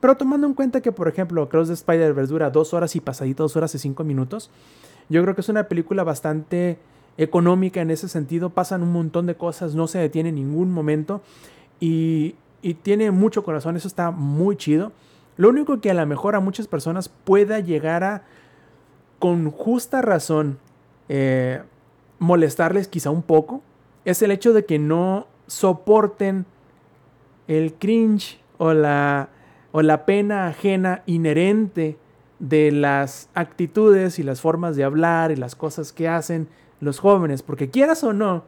pero 0.00 0.16
tomando 0.16 0.46
en 0.46 0.54
cuenta 0.54 0.80
que, 0.80 0.92
por 0.92 1.08
ejemplo, 1.08 1.48
Cross 1.48 1.68
the 1.68 1.74
Spider-Verse 1.74 2.32
dura 2.32 2.50
dos 2.50 2.72
horas 2.74 2.96
y 2.96 3.00
pasadito 3.00 3.42
dos 3.42 3.56
horas 3.56 3.74
y 3.74 3.78
cinco 3.78 4.02
minutos, 4.02 4.50
yo 5.08 5.22
creo 5.22 5.34
que 5.34 5.42
es 5.42 5.48
una 5.48 5.64
película 5.64 6.04
bastante 6.04 6.78
económica 7.18 7.80
en 7.80 7.90
ese 7.90 8.08
sentido. 8.08 8.50
Pasan 8.50 8.82
un 8.82 8.92
montón 8.92 9.26
de 9.26 9.34
cosas, 9.34 9.74
no 9.74 9.86
se 9.86 9.98
detiene 9.98 10.30
en 10.30 10.36
ningún 10.36 10.72
momento 10.72 11.20
y, 11.78 12.36
tiene 12.82 13.10
mucho 13.10 13.42
corazón, 13.42 13.76
eso 13.76 13.88
está 13.88 14.10
muy 14.10 14.54
chido. 14.54 14.92
Lo 15.38 15.48
único 15.48 15.80
que 15.80 15.90
a 15.90 15.94
lo 15.94 16.06
mejor 16.06 16.34
a 16.34 16.40
muchas 16.40 16.66
personas 16.66 17.08
pueda 17.08 17.58
llegar 17.58 18.04
a, 18.04 18.22
con 19.18 19.50
justa 19.50 20.02
razón, 20.02 20.58
eh, 21.08 21.62
molestarles 22.18 22.86
quizá 22.86 23.08
un 23.08 23.22
poco, 23.22 23.62
es 24.04 24.20
el 24.20 24.30
hecho 24.30 24.52
de 24.52 24.66
que 24.66 24.78
no 24.78 25.26
soporten 25.46 26.44
el 27.48 27.72
cringe 27.72 28.38
o 28.58 28.74
la 28.74 29.30
o 29.72 29.82
la 29.82 30.04
pena 30.04 30.46
ajena 30.48 31.02
inherente 31.06 31.96
de 32.38 32.72
las 32.72 33.28
actitudes 33.34 34.18
y 34.18 34.22
las 34.22 34.40
formas 34.40 34.76
de 34.76 34.84
hablar 34.84 35.30
y 35.30 35.36
las 35.36 35.54
cosas 35.54 35.92
que 35.92 36.08
hacen 36.08 36.48
los 36.80 36.98
jóvenes, 36.98 37.42
porque 37.42 37.70
quieras 37.70 38.02
o 38.02 38.12
no, 38.12 38.44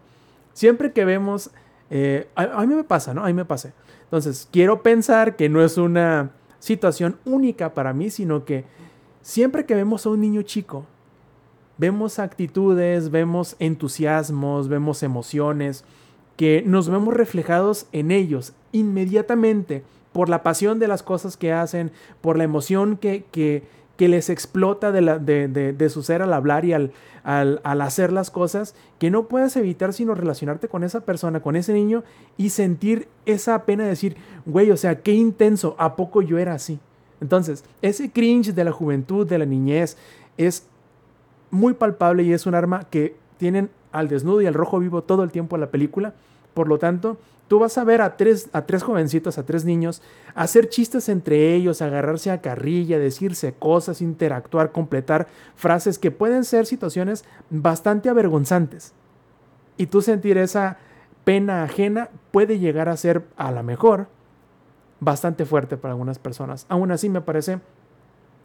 siempre 0.55 0.93
que 0.93 1.05
vemos, 1.05 1.51
eh, 1.91 2.29
a, 2.35 2.65
mí 2.67 2.75
me 2.75 2.85
pasa, 2.85 3.13
¿no? 3.13 3.23
A 3.23 3.27
mí 3.27 3.35
me 3.35 3.45
pasa. 3.45 3.73
Entonces, 4.05 4.49
quiero 4.51 4.83
pensar 4.83 5.37
que 5.37 5.49
no 5.49 5.63
es 5.63 5.77
una 5.77 6.31
situación 6.59 7.19
única 7.25 7.75
para 7.75 7.93
mí, 7.93 8.11
sino 8.11 8.45
que 8.45 8.65
siempre 9.21 9.67
que 9.67 9.75
vemos 9.75 10.07
a 10.07 10.11
un 10.11 10.21
niño 10.21 10.43
chico, 10.43 10.87
vemos 11.77 12.19
actitudes, 12.19 13.11
vemos 13.11 13.57
entusiasmos, 13.59 14.69
vemos 14.69 15.03
emociones, 15.03 15.85
que 16.37 16.63
nos 16.67 16.89
vemos 16.89 17.15
reflejados 17.15 17.87
en 17.93 18.11
ellos 18.11 18.55
inmediatamente 18.73 19.85
por 20.13 20.29
la 20.29 20.43
pasión 20.43 20.79
de 20.79 20.89
las 20.89 21.03
cosas 21.03 21.37
que 21.37 21.53
hacen, 21.53 21.91
por 22.21 22.37
la 22.37 22.45
emoción 22.45 22.97
que, 22.97 23.25
que, 23.31 23.63
que 23.97 24.09
les 24.09 24.31
explota 24.31 24.93
de, 24.93 25.01
la, 25.01 25.19
de, 25.19 25.49
de, 25.49 25.89
su 25.89 26.03
ser 26.03 26.23
al 26.23 26.33
hablar 26.33 26.65
y 26.65 26.73
al, 26.73 26.93
al, 27.25 27.61
al, 27.65 27.81
hacer 27.81 28.13
las 28.13 28.31
cosas, 28.31 28.75
que 28.99 29.11
no 29.11 29.29
puedes 29.29 29.57
evitar 29.57 29.93
sino 29.93 30.15
relacionarte 30.15 30.69
con 30.69 30.85
esa 30.85 31.01
persona, 31.01 31.41
con 31.41 31.57
ese 31.57 31.73
niño 31.73 32.05
y 32.37 32.51
sentir 32.51 33.09
esa 33.27 33.65
pena 33.65 33.85
de 33.85 33.91
decir, 33.91 34.17
güey, 34.47 34.71
o 34.71 34.77
sea, 34.77 35.01
qué 35.01 35.13
intenso, 35.13 35.75
¿a 35.79 35.97
poco 35.97 36.23
yo 36.23 36.39
era 36.39 36.55
así? 36.55 36.79
Entonces, 37.21 37.65
ese 37.83 38.11
cringe 38.11 38.53
de 38.53 38.65
la 38.65 38.73
juventud, 38.73 39.27
de 39.27 39.39
la 39.39 39.47
niñez, 39.47 39.97
es 40.37 40.67
muy 41.51 41.75
palpable 41.75 42.25
y 42.25 42.33
es 42.33 42.47
un 42.47 42.55
arma 42.55 42.89
que 42.91 43.15
tienen 43.39 43.71
al 43.93 44.09
desnudo 44.09 44.41
y 44.41 44.47
al 44.47 44.55
rojo 44.55 44.81
vivo 44.81 45.03
todo 45.03 45.23
el 45.23 45.31
tiempo 45.31 45.55
en 45.55 45.61
la 45.61 45.71
película. 45.71 46.15
Por 46.55 46.67
lo 46.67 46.79
tanto, 46.79 47.19
Tú 47.49 47.59
vas 47.59 47.77
a 47.77 47.85
ver 47.85 48.01
a 48.01 48.17
tres, 48.17 48.49
a 48.53 48.65
tres 48.65 48.83
jovencitos, 48.83 49.37
a 49.37 49.45
tres 49.45 49.65
niños, 49.65 50.01
hacer 50.35 50.69
chistes 50.69 51.09
entre 51.09 51.55
ellos, 51.55 51.83
agarrarse 51.83 52.31
a 52.31 52.41
carrilla, 52.41 52.99
decirse 52.99 53.53
cosas, 53.53 54.01
interactuar, 54.01 54.73
completar 54.73 55.27
frases 55.55 55.99
que 55.99 56.11
pueden 56.11 56.45
ser 56.45 56.65
situaciones 56.65 57.25
bastante 57.51 58.09
avergonzantes. 58.09 58.95
Y 59.77 59.87
tú 59.87 60.01
sentir 60.01 60.39
esa 60.39 60.79
pena 61.25 61.63
ajena 61.63 62.09
puede 62.31 62.59
llegar 62.59 62.89
a 62.89 62.97
ser, 62.97 63.25
a 63.37 63.53
lo 63.53 63.63
mejor, 63.63 64.09
bastante 65.01 65.45
fuerte 65.45 65.77
para 65.77 65.93
algunas 65.93 66.19
personas. 66.19 66.65
Aún 66.69 66.91
así 66.91 67.09
me 67.09 67.21
parece 67.21 67.61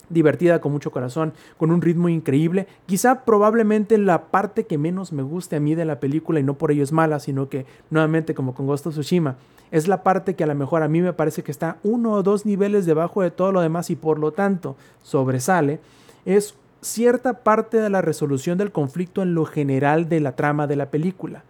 divertida, 0.10 0.62
con 0.62 0.72
mucho 0.72 0.92
corazón, 0.92 1.34
con 1.58 1.72
un 1.72 1.82
ritmo 1.82 2.10
increíble. 2.10 2.68
Quizá 2.86 3.26
probablemente 3.26 3.98
la 3.98 4.26
parte 4.26 4.66
que 4.66 4.78
menos 4.78 5.12
me 5.12 5.24
guste 5.24 5.56
a 5.56 5.60
mí 5.60 5.76
de 5.76 5.86
la 5.86 6.00
película, 6.00 6.40
y 6.40 6.44
no 6.44 6.58
por 6.58 6.72
ello 6.72 6.84
es 6.84 6.92
mala, 6.92 7.20
sino 7.20 7.50
que 7.50 7.66
nuevamente 7.90 8.34
como 8.34 8.54
con 8.54 8.68
Ghost 8.68 8.88
of 8.88 8.94
Tsushima, 8.94 9.38
es 9.72 9.88
la 9.88 10.04
parte 10.04 10.36
que 10.36 10.44
a 10.44 10.48
lo 10.48 10.56
mejor 10.56 10.84
a 10.84 10.88
mí 10.88 11.02
me 11.02 11.14
parece 11.14 11.44
que 11.44 11.52
está 11.52 11.78
uno 11.84 12.14
o 12.14 12.24
dos 12.24 12.46
niveles 12.46 12.86
debajo 12.86 13.22
de 13.22 13.32
todo 13.32 13.52
lo 13.52 13.62
demás 13.62 13.90
y 13.90 13.96
por 13.96 14.20
lo 14.20 14.32
tanto 14.32 14.76
sobresale, 15.04 15.80
es 16.26 16.56
cierta 16.82 17.44
parte 17.44 17.78
de 17.78 17.90
la 17.90 18.02
resolución 18.02 18.58
del 18.58 18.72
conflicto 18.72 19.22
en 19.22 19.34
lo 19.34 19.46
general 19.46 20.10
de 20.10 20.20
la 20.20 20.36
trama 20.36 20.68
de 20.68 20.76
la 20.76 20.90
película. 20.90 21.44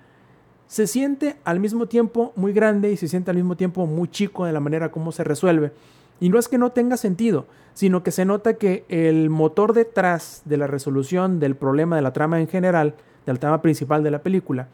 Se 0.68 0.88
siente 0.88 1.38
al 1.46 1.60
mismo 1.60 1.86
tiempo 1.86 2.34
muy 2.36 2.54
grande 2.54 2.92
y 2.92 2.98
se 2.98 3.08
siente 3.08 3.32
al 3.32 3.38
mismo 3.38 3.56
tiempo 3.56 3.86
muy 3.86 4.10
chico 4.10 4.46
de 4.46 4.52
la 4.52 4.60
manera 4.60 4.92
como 4.92 5.12
se 5.12 5.24
resuelve. 5.24 5.72
Y 6.20 6.30
no 6.30 6.40
es 6.40 6.48
que 6.48 6.58
no 6.58 6.72
tenga 6.72 6.98
sentido, 6.98 7.46
sino 7.74 8.02
que 8.02 8.12
se 8.12 8.26
nota 8.26 8.56
que 8.56 8.86
el 8.90 9.30
motor 9.30 9.74
detrás 9.74 10.42
de 10.46 10.58
la 10.58 10.68
resolución 10.68 11.40
del 11.40 11.56
problema 11.56 11.96
de 11.96 12.02
la 12.02 12.14
trama 12.14 12.40
en 12.40 12.48
general, 12.48 12.96
del 13.26 13.40
tema 13.40 13.62
principal 13.62 14.04
de 14.04 14.12
la 14.12 14.24
película, 14.24 14.68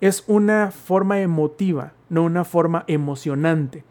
es 0.00 0.22
una 0.28 0.70
forma 0.70 1.20
emotiva, 1.20 1.92
no 2.08 2.22
una 2.22 2.44
forma 2.44 2.84
emocionante. 2.86 3.82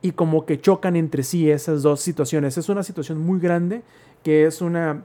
Y 0.00 0.12
como 0.12 0.46
que 0.46 0.60
chocan 0.60 0.96
entre 0.96 1.22
sí 1.22 1.50
esas 1.50 1.82
dos 1.82 2.00
situaciones. 2.00 2.56
Es 2.56 2.68
una 2.68 2.82
situación 2.82 3.18
muy 3.18 3.40
grande, 3.40 3.82
que 4.22 4.46
es 4.46 4.62
una... 4.62 5.02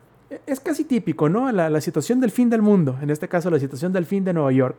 Es 0.48 0.62
casi 0.62 0.86
típico, 0.86 1.28
¿no? 1.28 1.52
La, 1.52 1.82
situación 1.82 2.22
del 2.22 2.32
fin 2.32 2.50
del 2.50 2.62
mundo, 2.62 2.98
en 3.02 3.10
este 3.10 3.28
caso 3.28 3.50
la 3.50 3.60
situación 3.60 3.92
del 3.92 4.06
fin 4.06 4.24
de 4.24 4.32
Nueva 4.32 4.54
York. 4.54 4.78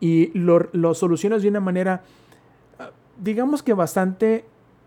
Y 0.00 0.30
lo, 0.38 0.70
lo 0.72 0.94
solucionas 0.94 1.42
de 1.42 1.48
una 1.48 1.60
manera, 1.60 2.02
digamos 3.22 3.62
que 3.62 3.74
bastante 3.74 4.46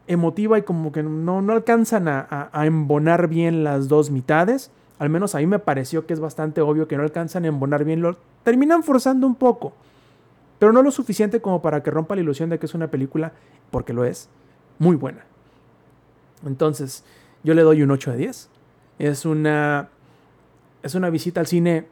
emotiva 0.10 0.57
y 0.57 0.64
como 0.64 0.91
que 0.91 1.03
no, 1.03 1.41
no 1.41 1.53
alcanzan 1.53 2.07
a, 2.07 2.49
embonar 2.64 3.28
bien 3.28 3.64
las 3.64 3.88
dos 3.88 4.10
mitades. 4.10 4.72
Al 4.97 5.10
menos 5.10 5.36
a 5.36 5.38
mí 5.38 5.45
me 5.45 5.60
pareció 5.60 6.07
que 6.07 6.14
es 6.14 6.20
bastante 6.20 6.62
obvio 6.62 6.88
que 6.88 6.97
no 6.97 7.03
alcanzan 7.03 7.45
a 7.45 7.47
embonar 7.47 7.86
bien. 7.86 8.01
Lo 8.01 8.18
terminan 8.43 8.84
forzando 8.84 9.28
un 9.28 9.36
poco. 9.36 9.72
Pero 10.57 10.74
no 10.74 10.82
lo 10.82 10.91
suficiente 10.91 11.41
como 11.41 11.62
para 11.62 11.84
que 11.84 11.91
rompa 11.91 12.16
la 12.16 12.22
ilusión 12.22 12.49
de 12.49 12.57
que 12.57 12.66
es 12.66 12.74
una 12.74 12.88
película, 12.88 13.32
porque 13.70 13.93
lo 13.93 14.03
es, 14.03 14.30
muy 14.80 14.95
buena. 14.95 15.24
Entonces, 16.45 17.05
yo 17.43 17.53
le 17.53 17.62
doy 17.62 17.84
un 17.84 17.91
8 17.91 18.12
de 18.12 18.18
10. 18.18 18.49
Es 18.97 19.26
una, 19.26 19.89
es 20.82 20.95
una 20.95 21.12
visita 21.12 21.39
al 21.39 21.47
cine 21.47 21.86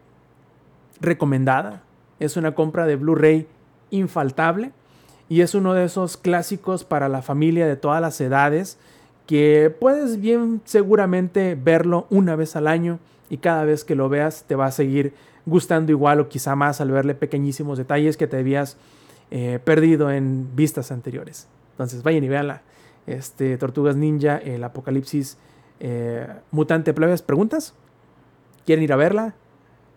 recomendada. 0.99 1.83
Es 2.19 2.35
una 2.35 2.55
compra 2.55 2.87
de 2.87 2.95
Blu-ray 2.95 3.47
infaltable. 3.91 4.71
Y 5.29 5.41
es 5.41 5.55
uno 5.55 5.73
de 5.73 5.85
esos 5.85 6.17
clásicos 6.17 6.83
para 6.83 7.09
la 7.09 7.21
familia 7.21 7.67
de 7.67 7.75
todas 7.75 8.01
las 8.01 8.19
edades 8.21 8.77
que 9.27 9.75
puedes 9.77 10.21
bien 10.21 10.61
seguramente 10.63 11.57
verlo 11.61 12.07
una 12.09 12.35
vez 12.35 12.55
al 12.55 12.65
año 12.67 12.99
y 13.29 13.37
cada 13.37 13.65
vez 13.65 13.83
que 13.83 13.93
lo 13.93 14.07
veas 14.07 14.45
te 14.47 14.55
va 14.55 14.67
a 14.67 14.71
seguir 14.71 15.13
gustando 15.45 15.91
igual 15.91 16.21
o 16.21 16.29
quizá 16.29 16.55
más 16.55 16.79
al 16.81 16.91
verle 16.91 17.13
pequeñísimos 17.13 17.77
detalles 17.77 18.15
que 18.15 18.27
te 18.27 18.37
habías 18.37 18.77
eh, 19.29 19.59
perdido 19.63 20.09
en 20.11 20.55
vistas 20.55 20.91
anteriores. 20.91 21.47
Entonces 21.71 22.03
vayan 22.03 22.23
y 22.23 22.29
veanla. 22.29 22.61
Este, 23.05 23.57
Tortugas 23.57 23.95
Ninja, 23.95 24.37
el 24.37 24.63
Apocalipsis 24.63 25.37
eh, 25.79 26.27
Mutante 26.51 26.93
Plebes, 26.93 27.21
¿preguntas? 27.21 27.73
¿Quieren 28.65 28.83
ir 28.83 28.93
a 28.93 28.95
verla? 28.95 29.35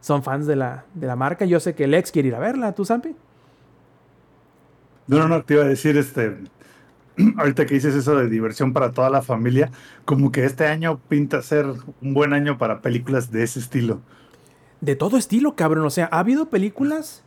¿Son 0.01 0.23
fans 0.23 0.47
de 0.47 0.57
la, 0.57 0.85
de 0.95 1.07
la 1.07 1.17
marca? 1.17 1.45
Yo 1.45 1.61
sé 1.61 1.75
que 1.75 1.85
el 1.85 1.95
ex 1.95 2.11
quiere 2.11 2.29
ir 2.29 2.35
a 2.35 2.39
verla, 2.41 2.73
¿tú, 2.73 2.85
Sampi? 2.85 3.15
No, 5.07 5.29
no, 5.29 5.43
te 5.43 5.55
iba 5.55 5.65
a 5.65 5.69
decir, 5.69 5.97
este, 5.97 6.37
ahorita 7.37 7.67
que 7.67 7.75
dices 7.75 7.95
eso 7.95 8.17
de 8.17 8.29
diversión 8.29 8.73
para 8.73 8.93
toda 8.93 9.11
la 9.11 9.23
familia, 9.23 9.71
como 10.05 10.33
que 10.33 10.45
este 10.45 10.67
año 10.67 11.01
pinta 11.09 11.43
ser 11.43 11.67
un 12.01 12.15
buen 12.15 12.33
año 12.33 12.59
para 12.59 12.81
películas 12.81 13.31
de 13.31 13.43
ese 13.43 13.61
estilo. 13.61 14.01
De 14.81 14.97
todo 14.97 15.17
estilo, 15.17 15.57
cabrón. 15.57 15.85
O 15.85 15.91
sea, 15.91 16.09
ha 16.11 16.21
habido 16.21 16.49
películas 16.49 17.23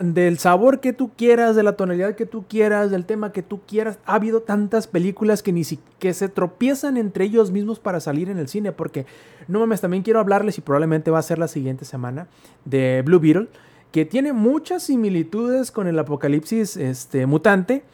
del 0.00 0.38
sabor 0.38 0.80
que 0.80 0.92
tú 0.92 1.10
quieras, 1.14 1.56
de 1.56 1.62
la 1.62 1.72
tonalidad 1.72 2.14
que 2.14 2.24
tú 2.24 2.44
quieras, 2.48 2.90
del 2.90 3.04
tema 3.04 3.32
que 3.32 3.42
tú 3.42 3.60
quieras. 3.66 3.98
Ha 4.06 4.14
habido 4.14 4.40
tantas 4.40 4.86
películas 4.86 5.42
que 5.42 5.52
ni 5.52 5.64
si, 5.64 5.78
que 5.98 6.14
se 6.14 6.28
tropiezan 6.28 6.96
entre 6.96 7.24
ellos 7.24 7.50
mismos 7.50 7.80
para 7.80 8.00
salir 8.00 8.30
en 8.30 8.38
el 8.38 8.48
cine. 8.48 8.72
Porque, 8.72 9.04
no 9.46 9.60
mames, 9.60 9.82
también 9.82 10.02
quiero 10.02 10.20
hablarles 10.20 10.56
y 10.56 10.62
probablemente 10.62 11.10
va 11.10 11.18
a 11.18 11.22
ser 11.22 11.38
la 11.38 11.48
siguiente 11.48 11.84
semana 11.84 12.28
de 12.64 13.02
Blue 13.04 13.20
Beetle 13.20 13.48
que 13.92 14.04
tiene 14.06 14.32
muchas 14.32 14.84
similitudes 14.84 15.70
con 15.70 15.86
el 15.86 15.98
apocalipsis 15.98 16.76
este, 16.76 17.26
mutante, 17.26 17.84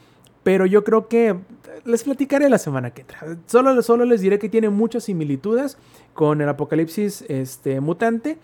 pero 0.45 0.65
yo 0.65 0.85
creo 0.85 1.09
que 1.09 1.37
les 1.85 2.05
platicaré 2.05 2.49
la 2.49 2.59
semana 2.59 2.93
que 2.93 3.03
entra. 3.03 3.21
Solo, 3.47 3.83
solo 3.83 4.05
les 4.05 4.21
diré 4.21 4.39
que 4.39 4.49
tiene 4.49 4.71
muchas 4.71 5.05
similitudes 5.05 5.77
con 6.15 6.41
el 6.41 6.49
apocalipsis 6.49 7.25
este, 7.29 7.81
mutante, 7.81 8.39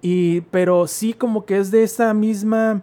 y, 0.00 0.42
pero 0.42 0.86
sí 0.86 1.12
como 1.12 1.44
que 1.44 1.58
es 1.58 1.70
de 1.70 1.82
esa 1.82 2.14
misma 2.14 2.82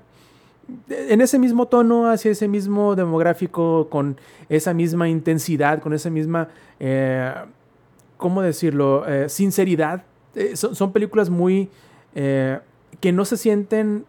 en 0.90 1.22
ese 1.22 1.40
mismo 1.40 1.68
tono, 1.68 2.10
hacia 2.10 2.32
ese 2.32 2.48
mismo 2.48 2.96
demográfico, 2.96 3.88
con 3.90 4.18
esa 4.50 4.74
misma 4.74 5.10
intensidad, 5.10 5.82
con 5.82 5.94
esa 5.94 6.10
misma, 6.10 6.50
eh, 6.80 7.34
¿cómo 8.18 8.42
decirlo?, 8.42 9.08
eh, 9.08 9.30
sinceridad. 9.30 10.04
Eh, 10.36 10.56
son, 10.56 10.92
películas 10.92 11.30
muy 11.30 11.70
que 13.00 13.12
no 13.12 13.26
se 13.26 13.38
sienten, 13.38 14.06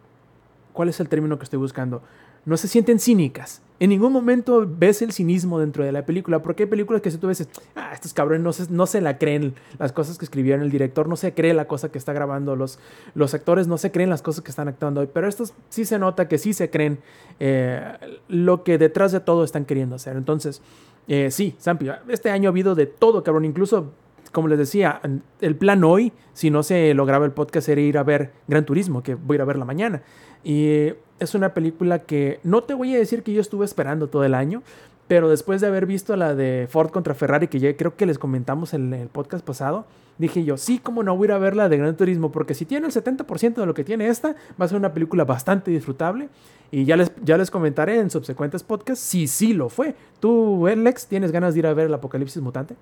¿cuál 0.73 0.89
es 0.89 1.01
el 1.01 1.09
término 1.09 1.39
que 1.39 1.45
estoy 1.45 1.59
buscando? 1.59 2.03
No 2.45 2.57
se 2.57 2.69
sienten 2.69 2.99
cínicas. 2.99 3.63
En 3.81 3.89
ningún 3.89 4.13
momento 4.13 4.67
ves 4.69 5.01
el 5.01 5.13
cinismo 5.13 5.59
dentro 5.59 5.85
de 5.85 5.93
la 5.93 6.05
película, 6.05 6.43
porque 6.43 6.65
hay 6.65 6.69
películas 6.69 7.01
que 7.01 7.11
si 7.11 7.17
tú 7.17 7.29
ves, 7.29 7.49
ah, 7.77 7.93
estos 7.95 8.13
cabrones 8.13 8.43
no 8.43 8.53
se, 8.53 8.71
no 8.71 8.87
se 8.87 9.01
la 9.01 9.17
creen 9.17 9.55
las 9.79 9.93
cosas 9.93 10.19
que 10.19 10.27
escribieron 10.27 10.63
el 10.63 10.71
director, 10.71 11.09
no 11.09 11.17
se 11.17 11.33
cree 11.33 11.55
la 11.55 11.67
cosa 11.67 11.91
que 11.91 11.97
está 11.97 12.13
grabando, 12.13 12.57
los, 12.57 12.79
los 13.15 13.33
actores 13.33 13.69
no 13.69 13.79
se 13.79 13.91
creen 13.91 14.11
las 14.11 14.21
cosas 14.21 14.45
que 14.45 14.51
están 14.51 14.69
actuando 14.69 15.01
hoy, 15.01 15.09
pero 15.13 15.29
estos 15.29 15.55
sí 15.71 15.87
se 15.87 15.99
nota 15.99 16.29
que 16.29 16.37
sí 16.37 16.53
se 16.53 16.69
creen 16.69 16.99
eh, 17.39 17.83
lo 18.29 18.65
que 18.65 18.77
detrás 18.77 19.13
de 19.13 19.21
todo 19.21 19.45
están 19.45 19.65
queriendo 19.65 19.97
hacer. 19.97 20.15
Entonces, 20.15 20.61
eh, 21.09 21.31
sí, 21.31 21.57
Sampi, 21.59 21.89
este 22.09 22.31
año 22.31 22.51
ha 22.51 22.53
habido 22.53 22.75
de 22.75 22.85
todo, 22.85 23.25
cabrón, 23.25 23.47
incluso 23.47 23.93
como 24.33 24.49
les 24.49 24.59
decía, 24.59 25.01
el 25.41 25.57
plan 25.57 25.83
hoy, 25.85 26.13
si 26.33 26.51
no 26.51 26.63
se 26.63 26.95
lograba 26.95 27.25
el 27.25 27.33
podcast, 27.33 27.69
era 27.69 27.81
ir 27.81 27.99
a 27.99 28.03
ver 28.03 28.33
Gran 28.47 28.65
Turismo, 28.65 29.03
que 29.03 29.15
voy 29.15 29.35
a 29.35 29.37
ir 29.37 29.43
a 29.43 29.45
ver 29.45 29.59
la 29.59 29.65
mañana. 29.65 30.03
Y 30.45 30.93
es 31.19 31.35
una 31.35 31.53
película 31.53 32.01
que 32.01 32.41
no 32.43 32.63
te 32.63 32.75
voy 32.75 32.95
a 32.95 32.99
decir 32.99 33.23
que 33.23 33.33
yo 33.33 33.41
estuve 33.41 33.65
esperando 33.65 34.09
todo 34.09 34.25
el 34.25 34.35
año, 34.35 34.63
pero 35.09 35.29
después 35.29 35.61
de 35.61 35.67
haber 35.67 35.87
visto 35.87 36.15
la 36.15 36.35
de 36.37 36.69
Ford 36.71 36.91
contra 36.91 37.15
Ferrari, 37.15 37.49
que 37.49 37.59
ya 37.59 37.77
creo 37.77 37.97
que 37.97 38.07
les 38.07 38.19
comentamos 38.19 38.75
en 38.75 38.95
el 38.95 39.09
podcast 39.09 39.45
pasado, 39.45 39.85
dije 40.19 40.45
yo, 40.45 40.57
sí, 40.57 40.79
como 40.79 41.03
no 41.03 41.17
voy 41.17 41.27
a 41.27 41.31
ir 41.31 41.33
a 41.33 41.39
ver 41.39 41.57
la 41.57 41.69
de 41.69 41.79
Gran 41.79 41.97
Turismo, 41.97 42.31
porque 42.31 42.55
si 42.55 42.65
tiene 42.65 42.87
el 42.87 42.93
70% 42.93 43.55
de 43.55 43.67
lo 43.67 43.75
que 43.75 43.83
tiene 43.83 44.07
esta, 44.07 44.37
va 44.61 44.67
a 44.67 44.69
ser 44.69 44.79
una 44.79 44.93
película 44.93 45.25
bastante 45.25 45.73
disfrutable. 45.73 46.29
Y 46.71 46.85
ya 46.85 46.97
les, 46.97 47.11
ya 47.25 47.37
les 47.37 47.51
comentaré 47.51 47.99
en 47.99 48.11
subsecuentes 48.11 48.63
podcasts 48.63 49.05
si 49.05 49.27
sí 49.27 49.53
lo 49.53 49.69
fue. 49.69 49.97
¿Tú, 50.21 50.69
Alex, 50.69 51.09
tienes 51.09 51.33
ganas 51.33 51.55
de 51.55 51.61
ir 51.61 51.67
a 51.67 51.75
ver 51.75 51.87
el 51.87 51.95
Apocalipsis 51.95 52.41
Mutante? 52.41 52.77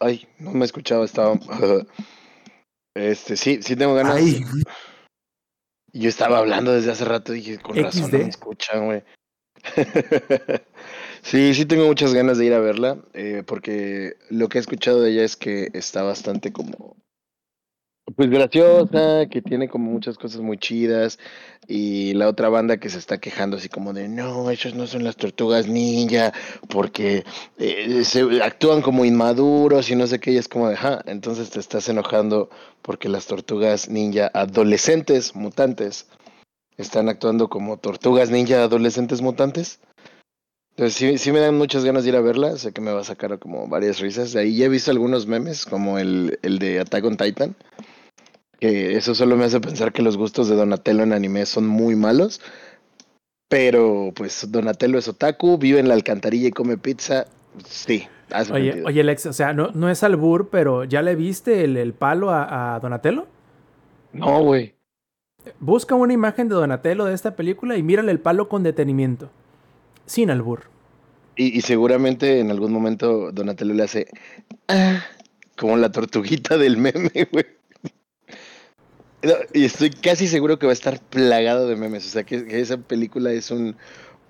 Ay, 0.00 0.26
no 0.38 0.52
me 0.52 0.64
escuchaba, 0.64 1.04
estaba. 1.04 1.38
Este, 2.92 3.36
sí, 3.36 3.62
sí 3.62 3.76
tengo 3.76 3.94
ganas. 3.94 4.20
Yo 5.92 6.08
estaba 6.08 6.38
hablando 6.38 6.72
desde 6.72 6.90
hace 6.90 7.04
rato, 7.04 7.32
dije, 7.32 7.58
con 7.58 7.76
razón 7.76 8.10
no 8.10 8.18
me 8.18 8.28
escuchan, 8.28 8.86
güey. 8.86 9.04
sí, 11.22 11.54
sí 11.54 11.66
tengo 11.66 11.86
muchas 11.86 12.14
ganas 12.14 12.38
de 12.38 12.46
ir 12.46 12.52
a 12.52 12.58
verla, 12.58 12.98
eh, 13.12 13.44
porque 13.46 14.16
lo 14.28 14.48
que 14.48 14.58
he 14.58 14.60
escuchado 14.60 15.00
de 15.00 15.12
ella 15.12 15.24
es 15.24 15.36
que 15.36 15.70
está 15.72 16.02
bastante 16.02 16.52
como 16.52 16.96
pues 18.20 18.28
graciosa, 18.28 19.26
que 19.30 19.40
tiene 19.40 19.70
como 19.70 19.90
muchas 19.90 20.18
cosas 20.18 20.42
muy 20.42 20.58
chidas. 20.58 21.18
Y 21.66 22.12
la 22.12 22.28
otra 22.28 22.50
banda 22.50 22.76
que 22.76 22.90
se 22.90 22.98
está 22.98 23.16
quejando 23.16 23.56
así 23.56 23.70
como 23.70 23.94
de, 23.94 24.08
no, 24.08 24.50
ellos 24.50 24.74
no 24.74 24.86
son 24.86 25.04
las 25.04 25.16
tortugas 25.16 25.66
ninja, 25.66 26.30
porque 26.68 27.24
eh, 27.56 28.04
se 28.04 28.42
actúan 28.42 28.82
como 28.82 29.06
inmaduros 29.06 29.88
y 29.90 29.96
no 29.96 30.06
sé 30.06 30.20
qué, 30.20 30.32
y 30.32 30.36
es 30.36 30.48
como 30.48 30.68
de, 30.68 30.76
ja, 30.76 31.00
entonces 31.06 31.48
te 31.48 31.60
estás 31.60 31.88
enojando 31.88 32.50
porque 32.82 33.08
las 33.08 33.24
tortugas 33.24 33.88
ninja 33.88 34.30
adolescentes 34.34 35.34
mutantes 35.34 36.06
están 36.76 37.08
actuando 37.08 37.48
como 37.48 37.78
tortugas 37.78 38.30
ninja 38.30 38.64
adolescentes 38.64 39.22
mutantes. 39.22 39.80
Entonces 40.72 40.94
sí, 40.94 41.16
sí 41.16 41.32
me 41.32 41.40
dan 41.40 41.56
muchas 41.56 41.86
ganas 41.86 42.02
de 42.02 42.10
ir 42.10 42.16
a 42.16 42.20
verla, 42.20 42.58
sé 42.58 42.72
que 42.72 42.82
me 42.82 42.92
va 42.92 43.00
a 43.00 43.04
sacar 43.04 43.38
como 43.38 43.66
varias 43.66 43.98
risas. 43.98 44.34
De 44.34 44.40
ahí 44.40 44.58
ya 44.58 44.66
he 44.66 44.68
visto 44.68 44.90
algunos 44.90 45.26
memes, 45.26 45.64
como 45.64 45.98
el, 45.98 46.38
el 46.42 46.58
de 46.58 46.80
Attack 46.80 47.04
on 47.06 47.16
Titan 47.16 47.56
que 48.60 48.96
eso 48.96 49.14
solo 49.14 49.36
me 49.36 49.46
hace 49.46 49.60
pensar 49.60 49.92
que 49.92 50.02
los 50.02 50.16
gustos 50.16 50.48
de 50.48 50.54
Donatello 50.54 51.02
en 51.02 51.12
anime 51.12 51.46
son 51.46 51.66
muy 51.66 51.96
malos. 51.96 52.40
Pero 53.48 54.12
pues 54.14 54.52
Donatello 54.52 54.98
es 54.98 55.08
otaku, 55.08 55.58
vive 55.58 55.80
en 55.80 55.88
la 55.88 55.94
alcantarilla 55.94 56.48
y 56.48 56.52
come 56.52 56.76
pizza. 56.76 57.26
Sí, 57.64 58.06
hace 58.30 58.52
oye, 58.52 58.84
oye, 58.84 59.02
Lex, 59.02 59.26
o 59.26 59.32
sea, 59.32 59.52
no, 59.52 59.70
no 59.74 59.90
es 59.90 60.04
albur, 60.04 60.50
pero 60.50 60.84
¿ya 60.84 61.02
le 61.02 61.16
viste 61.16 61.64
el, 61.64 61.92
palo 61.94 62.30
a, 62.30 62.76
a, 62.76 62.80
Donatello? 62.80 63.26
No, 64.12 64.42
güey. 64.44 64.74
Busca 65.58 65.96
una 65.96 66.12
imagen 66.12 66.48
de 66.48 66.54
Donatello 66.54 67.06
de 67.06 67.14
esta 67.14 67.34
película 67.34 67.76
y 67.76 67.82
mírale 67.82 68.12
el 68.12 68.20
palo 68.20 68.48
con 68.48 68.62
detenimiento. 68.62 69.30
Sin 70.06 70.30
albur. 70.30 70.64
Y, 71.34 71.56
y 71.56 71.62
seguramente 71.62 72.38
en 72.38 72.52
algún 72.52 72.72
momento 72.72 73.32
Donatello 73.32 73.74
le 73.74 73.82
hace 73.82 74.06
"Ah", 74.68 75.02
como 75.56 75.76
la 75.76 75.90
tortuguita 75.90 76.56
del 76.56 76.76
meme, 76.76 77.10
güey. 77.32 77.59
Y 79.52 79.64
estoy 79.64 79.90
casi 79.90 80.28
seguro 80.28 80.58
que 80.58 80.66
va 80.66 80.72
a 80.72 80.74
estar 80.74 80.98
plagado 80.98 81.68
de 81.68 81.76
memes. 81.76 82.06
O 82.06 82.08
sea, 82.08 82.24
que, 82.24 82.44
esa 82.60 82.78
película 82.78 83.32
es 83.32 83.50
un, 83.50 83.76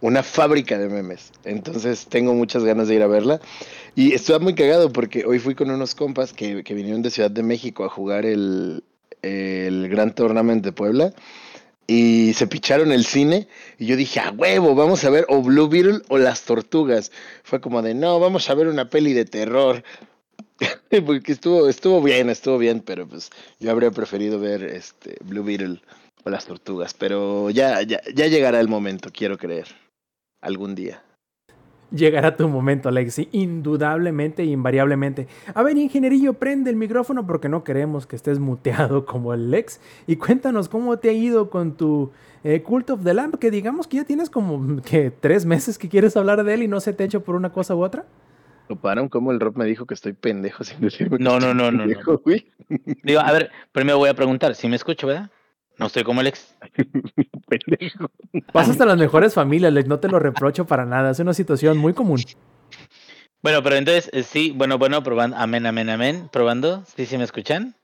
una 0.01 0.23
fábrica 0.23 0.79
de 0.79 0.89
memes. 0.89 1.33
Entonces 1.45 2.07
tengo 2.09 2.35
muchas 2.35 2.65
ganas 2.65 2.89
de 2.89 2.97
ir 2.97 3.03
a 3.03 3.07
verla. 3.07 3.41
Y 3.95 4.15
estoy 4.15 4.39
muy 4.41 4.55
cagado 4.55 4.93
porque 4.93 5.25
hoy 5.25 5.39
fui 5.39 5.55
con 5.55 5.71
unos 5.71 5.95
compas 5.95 6.33
que, 6.33 6.65
que 6.65 6.75
vinieron 6.75 7.03
de 7.03 7.11
Ciudad 7.11 7.31
de 7.31 7.43
México 7.43 7.85
a 7.85 7.89
jugar 7.89 8.27
el, 8.27 8.83
el 9.23 9.89
Gran 9.89 10.15
Tournament 10.15 10.65
de 10.65 10.73
Puebla. 10.73 11.13
Y 11.87 12.35
se 12.35 12.47
picharon 12.47 12.93
el 12.93 13.05
cine. 13.05 13.49
Y 13.79 13.87
yo 13.87 13.97
dije, 13.97 14.21
a 14.21 14.31
huevo, 14.31 14.75
vamos 14.75 15.05
a 15.05 15.11
ver 15.11 15.25
o 15.29 15.43
Blue 15.43 15.69
Beetle 15.69 16.03
o 16.09 16.19
Las 16.19 16.43
Tortugas. 16.43 17.13
Fue 17.45 17.61
como 17.61 17.83
de, 17.83 17.95
no, 17.95 18.19
vamos 18.19 18.51
a 18.51 18.55
ver 18.55 18.69
una 18.69 18.89
peli 18.89 19.13
de 19.13 19.25
terror. 19.25 19.83
Porque 21.07 21.33
estuvo, 21.33 21.69
estuvo 21.69 22.03
bien, 22.03 22.31
estuvo 22.31 22.59
bien, 22.59 22.81
pero 22.81 23.07
pues 23.07 23.31
yo 23.59 23.71
habría 23.71 23.91
preferido 23.91 24.39
ver 24.39 24.63
este 24.65 25.17
Blue 25.25 25.45
Beetle 25.45 25.81
o 26.25 26.31
las 26.31 26.47
tortugas. 26.47 26.95
Pero 26.95 27.51
ya, 27.51 27.83
ya, 27.83 28.01
ya 28.15 28.27
llegará 28.27 28.61
el 28.61 28.69
momento, 28.69 29.11
quiero 29.13 29.39
creer. 29.39 29.67
Algún 30.43 30.75
día. 30.75 31.03
Llegará 31.93 32.37
tu 32.37 32.49
momento, 32.49 32.89
Alexi, 32.89 33.29
indudablemente 33.33 34.43
e 34.43 34.47
invariablemente. 34.47 35.27
A 35.53 35.63
ver, 35.65 35.77
ingenierillo, 35.77 36.35
prende 36.35 36.71
el 36.71 36.77
micrófono 36.77 37.27
porque 37.27 37.49
no 37.49 37.65
queremos 37.65 38.07
que 38.07 38.15
estés 38.15 38.39
muteado 38.39 39.05
como 39.07 39.35
el 39.35 39.51
Lex. 39.51 39.81
Y 40.07 40.17
cuéntanos 40.17 40.69
cómo 40.69 40.99
te 40.99 41.09
ha 41.09 41.13
ido 41.13 41.51
con 41.51 41.77
tu 41.77 42.13
eh, 42.45 42.63
Cult 42.63 42.91
of 42.91 43.03
the 43.03 43.13
Lamp, 43.13 43.37
que 43.37 43.51
digamos 43.51 43.89
que 43.89 43.97
ya 43.99 44.05
tienes 44.05 44.31
como 44.31 44.81
tres 45.21 45.45
meses 45.45 45.79
que 45.79 45.89
quieres 45.89 46.17
hablar 46.17 46.45
de 46.45 46.55
él 46.55 46.63
y 46.63 46.69
no 46.69 46.79
se 46.79 46.93
te 46.93 47.05
ha 47.05 47.21
por 47.21 47.35
una 47.35 47.53
cosa 47.53 47.75
u 47.75 47.83
otra. 47.83 48.07
¿Notaron 48.71 49.09
cómo 49.09 49.33
el 49.33 49.41
Rob 49.41 49.57
me 49.57 49.65
dijo 49.65 49.85
que 49.85 49.95
estoy 49.95 50.13
pendejo 50.13 50.63
sin 50.63 50.81
decirme 50.81 51.19
que 51.19 51.25
No, 51.25 51.39
estoy 51.39 51.49
no, 51.49 51.55
no, 51.55 51.71
no, 51.73 51.79
no. 51.79 51.85
pendejo, 51.87 52.19
güey? 52.19 52.47
Digo, 53.03 53.19
a 53.21 53.33
ver, 53.33 53.51
primero 53.73 53.99
voy 53.99 54.09
a 54.09 54.15
preguntar, 54.15 54.55
si 54.55 54.69
me 54.69 54.77
escucho, 54.77 55.09
¿verdad? 55.09 55.29
No 55.77 55.87
estoy 55.87 56.05
como 56.05 56.21
el 56.21 56.29
ex. 56.29 56.55
pendejo. 57.49 58.11
Pasas 58.53 58.73
hasta 58.73 58.87
las 58.87 58.97
mejores 58.97 59.35
familias, 59.35 59.73
Lex, 59.73 59.89
no 59.89 59.99
te 59.99 60.07
lo 60.09 60.21
reprocho 60.21 60.67
para 60.67 60.85
nada. 60.87 61.11
Es 61.11 61.19
una 61.19 61.35
situación 61.35 61.79
muy 61.79 61.95
común. 61.95 62.21
Bueno, 63.43 63.61
pero 63.63 63.75
entonces, 63.77 64.09
eh, 64.13 64.23
sí, 64.23 64.53
bueno, 64.55 64.79
bueno, 64.79 65.03
probando, 65.03 65.37
amén, 65.37 65.67
amén, 65.67 65.89
amén, 65.89 66.29
probando, 66.31 66.85
¿sí, 66.85 67.07
sí 67.07 67.17
me 67.19 67.25
escuchan? 67.25 67.75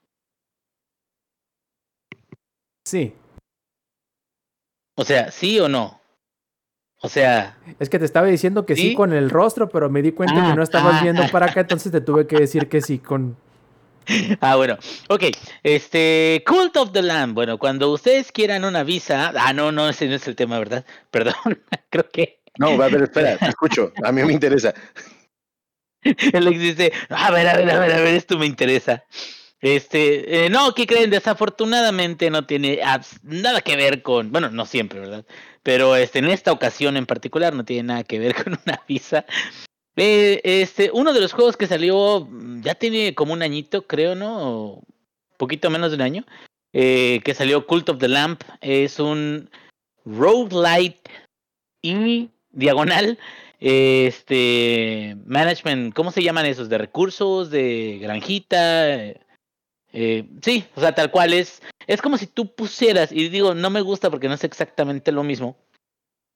Sí. 2.84 3.12
O 4.95 5.05
sea, 5.05 5.32
¿sí 5.32 5.59
o 5.59 5.68
no? 5.68 5.95
O 7.01 7.09
sea, 7.09 7.57
Es 7.78 7.88
que 7.90 7.99
te 7.99 8.05
estaba 8.05 8.26
diciendo 8.26 8.64
que 8.64 8.74
sí, 8.74 8.90
¿Sí? 8.90 8.94
con 8.94 9.12
el 9.12 9.30
rostro, 9.30 9.68
pero 9.68 9.90
me 9.90 10.03
di 10.03 10.12
cuenta 10.12 10.34
Ah, 10.38 10.51
que 10.51 10.57
no 10.57 10.62
estabas 10.62 10.97
ah, 11.01 11.03
viendo 11.03 11.22
ah. 11.22 11.28
para 11.30 11.47
acá, 11.47 11.61
entonces 11.61 11.92
te 11.92 12.01
tuve 12.01 12.26
que 12.26 12.36
decir 12.36 12.68
que 12.68 12.80
sí 12.80 12.99
con... 12.99 13.36
ah, 14.40 14.57
bueno, 14.57 14.78
ok, 15.09 15.24
este, 15.62 16.42
Cult 16.47 16.76
of 16.76 16.92
the 16.92 17.03
Lamb, 17.03 17.34
bueno, 17.34 17.59
cuando 17.59 17.92
ustedes 17.92 18.32
quieran 18.32 18.64
una 18.64 18.82
visa, 18.82 19.32
ah, 19.36 19.53
no, 19.53 19.72
no, 19.72 19.88
ese 19.88 20.07
no 20.09 20.14
es 20.14 20.26
el 20.26 20.36
tema, 20.36 20.59
¿verdad? 20.59 20.84
Perdón, 21.11 21.34
creo 21.90 22.09
que 22.11 22.40
No, 22.59 22.68
a 22.68 22.88
ver, 22.88 23.03
espera, 23.03 23.36
te 23.36 23.49
escucho. 23.49 23.92
A 24.03 24.12
mí 24.12 24.22
me 24.22 24.32
interesa. 24.32 24.72
ex 26.03 26.61
dice, 26.61 26.92
a 27.11 27.30
ver, 27.30 27.49
a 27.49 27.57
ver, 27.57 27.70
a 27.70 27.78
ver, 27.78 27.92
a 27.92 28.01
ver, 28.01 28.14
esto 28.14 28.38
me 28.38 28.47
interesa. 28.47 29.05
Este, 29.61 30.46
eh, 30.46 30.50
no, 30.50 30.74
¿qué 30.74 30.86
creen? 30.86 31.11
Desafortunadamente 31.11 32.30
no 32.30 32.46
tiene 32.46 32.80
nada 33.22 33.61
que 33.62 33.76
ver 33.76 34.02
con, 34.02 34.30
bueno, 34.30 34.50
no 34.50 34.66
siempre, 34.66 35.00
¿verdad? 35.00 35.24
Pero 35.62 35.96
este, 35.96 36.18
en 36.20 36.26
esta 36.26 36.52
ocasión 36.52 36.96
en 36.96 37.07
particular 37.07 37.54
no 37.54 37.64
tiene 37.64 37.84
nada 37.84 38.04
que 38.04 38.18
ver 38.18 38.34
con 38.44 38.59
una 38.64 38.82
visa. 38.86 39.24
Eh, 39.96 40.40
este, 40.44 40.90
uno 40.92 41.12
de 41.14 41.20
los 41.20 41.32
juegos 41.32 41.57
que 41.57 41.66
salió 41.66 42.26
mm, 42.30 42.61
ya 42.62 42.74
tiene 42.74 43.14
como 43.14 43.32
un 43.32 43.42
añito, 43.42 43.86
creo, 43.86 44.14
¿no? 44.14 44.38
O 44.38 44.82
poquito 45.38 45.70
menos 45.70 45.90
de 45.90 45.96
un 45.96 46.02
año. 46.02 46.24
eh, 46.72 47.20
que 47.24 47.34
salió 47.34 47.66
Cult 47.66 47.88
of 47.88 47.98
the 47.98 48.09
Lamp. 48.09 48.42
Es 48.61 49.00
un 49.00 49.50
roguelite 50.04 51.00
y 51.82 52.30
diagonal. 52.50 53.18
Este 53.59 55.16
management, 55.24 55.94
¿cómo 55.94 56.12
se 56.12 56.22
llaman 56.22 56.44
esos? 56.46 56.68
De 56.68 56.78
recursos, 56.78 57.50
de 57.50 57.98
granjita. 58.02 59.14
Eh, 59.99 60.28
sí, 60.42 60.62
o 60.74 60.80
sea, 60.80 60.94
tal 60.94 61.11
cual 61.11 61.32
es. 61.32 61.62
Es 61.86 62.03
como 62.03 62.18
si 62.18 62.26
tú 62.26 62.55
pusieras, 62.55 63.12
y 63.12 63.30
digo, 63.30 63.55
no 63.55 63.70
me 63.70 63.80
gusta 63.80 64.11
porque 64.11 64.28
no 64.28 64.34
es 64.34 64.44
exactamente 64.44 65.11
lo 65.11 65.22
mismo. 65.22 65.57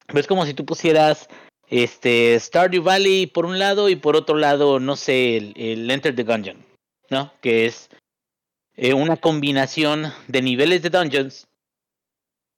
Pero 0.07 0.19
es 0.19 0.27
como 0.27 0.47
si 0.47 0.55
tú 0.55 0.65
pusieras 0.65 1.29
este 1.69 2.41
Stardew 2.41 2.83
Valley 2.83 3.27
por 3.27 3.45
un 3.45 3.59
lado 3.59 3.91
y 3.91 3.97
por 3.97 4.17
otro 4.17 4.37
lado, 4.37 4.81
no 4.81 4.97
sé, 4.97 5.37
el, 5.37 5.91
Enter 5.91 6.17
the 6.17 6.23
Gungeon, 6.23 6.65
¿no? 7.11 7.35
Que 7.43 7.67
es 7.67 7.91
eh, 8.77 8.95
una 8.95 9.19
combinación 9.19 10.11
de 10.27 10.41
niveles 10.41 10.81
de 10.81 10.89
dungeons 10.89 11.47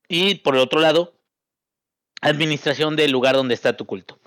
y 0.06 0.36
por 0.36 0.54
el 0.54 0.60
otro 0.60 0.78
lado, 0.78 1.14
administración 2.20 2.94
del 2.94 3.10
lugar 3.10 3.34
donde 3.34 3.54
está 3.54 3.76
tu 3.76 3.86
culto. 3.86 4.20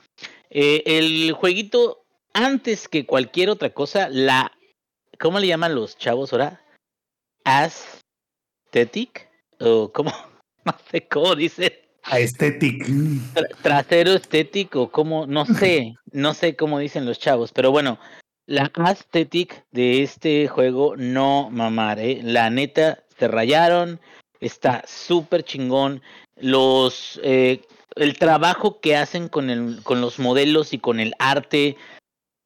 Eh, 0.50 0.84
el 0.86 1.32
jueguito, 1.32 2.06
antes 2.34 2.90
que 2.90 3.06
cualquier 3.06 3.50
otra 3.50 3.70
cosa, 3.70 4.10
la. 4.10 4.52
¿Cómo 5.18 5.40
le 5.40 5.48
llaman 5.48 5.74
los 5.74 5.98
chavos 5.98 6.34
ahora? 6.34 6.65
Aesthetic? 7.46 9.30
¿O 9.60 9.92
cómo? 9.92 10.12
No 10.66 10.74
sé 10.90 11.08
cómo 11.08 11.36
dice. 11.36 11.88
Aesthetic. 12.06 12.88
Tra- 13.36 13.56
trasero 13.62 14.14
estético, 14.14 14.90
como, 14.90 15.28
no 15.28 15.46
sé, 15.46 15.96
no 16.12 16.34
sé 16.34 16.56
cómo 16.56 16.80
dicen 16.80 17.06
los 17.06 17.20
chavos, 17.20 17.52
pero 17.52 17.70
bueno, 17.70 18.00
la 18.48 18.72
aesthetic 18.74 19.64
de 19.72 20.02
este 20.02 20.48
juego 20.48 20.96
no 20.98 21.50
mamar, 21.52 22.00
¿eh? 22.00 22.20
la 22.24 22.50
neta 22.50 23.04
se 23.20 23.28
rayaron, 23.28 24.00
está 24.40 24.84
súper 24.88 25.44
chingón, 25.44 26.02
los, 26.38 27.20
eh, 27.24 27.62
el 27.96 28.18
trabajo 28.18 28.80
que 28.82 28.96
hacen 28.96 29.30
con, 29.30 29.52
el, 29.52 29.84
con 29.84 30.02
los 30.02 30.18
modelos 30.18 30.74
y 30.74 30.80
con 30.80 31.00
el 31.00 31.14
arte, 31.20 31.78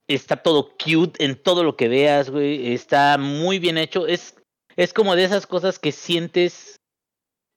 está 0.10 0.36
todo 0.38 0.72
cute 0.78 1.24
en 1.24 1.42
todo 1.42 1.64
lo 1.64 1.78
que 1.78 1.88
veas, 1.88 2.30
güey, 2.30 2.74
está 2.74 3.18
muy 3.18 3.60
bien 3.60 3.78
hecho, 3.78 4.08
es, 4.08 4.36
es 4.80 4.94
como 4.94 5.16
de 5.16 5.26
esas 5.26 5.46
cosas 5.46 5.78
que 5.78 5.92
sientes 5.92 6.80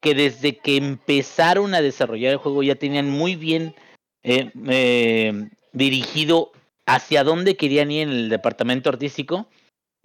que 0.02 0.14
desde 0.14 0.58
que 0.58 0.76
empezaron 0.76 1.72
a 1.74 1.80
desarrollar 1.80 2.32
el 2.32 2.38
juego 2.38 2.64
ya 2.64 2.74
tenían 2.74 3.08
muy 3.08 3.36
bien 3.36 3.76
eh, 4.24 4.50
eh, 4.68 5.48
dirigido 5.72 6.50
hacia 6.86 7.22
dónde 7.22 7.56
querían 7.56 7.92
ir 7.92 8.02
en 8.02 8.08
el 8.10 8.28
departamento 8.28 8.90
artístico. 8.90 9.48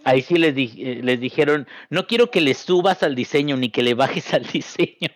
Ahí 0.04 0.22
sí 0.22 0.36
les, 0.38 0.56
eh, 0.56 1.02
les 1.04 1.20
dijeron, 1.20 1.68
no 1.90 2.06
quiero 2.06 2.30
que 2.30 2.40
le 2.42 2.54
subas 2.54 3.02
al 3.02 3.16
diseño 3.16 3.58
ni 3.58 3.70
que 3.70 3.82
le 3.82 3.96
bajes 3.96 4.32
al 4.36 4.46
diseño. 4.46 5.10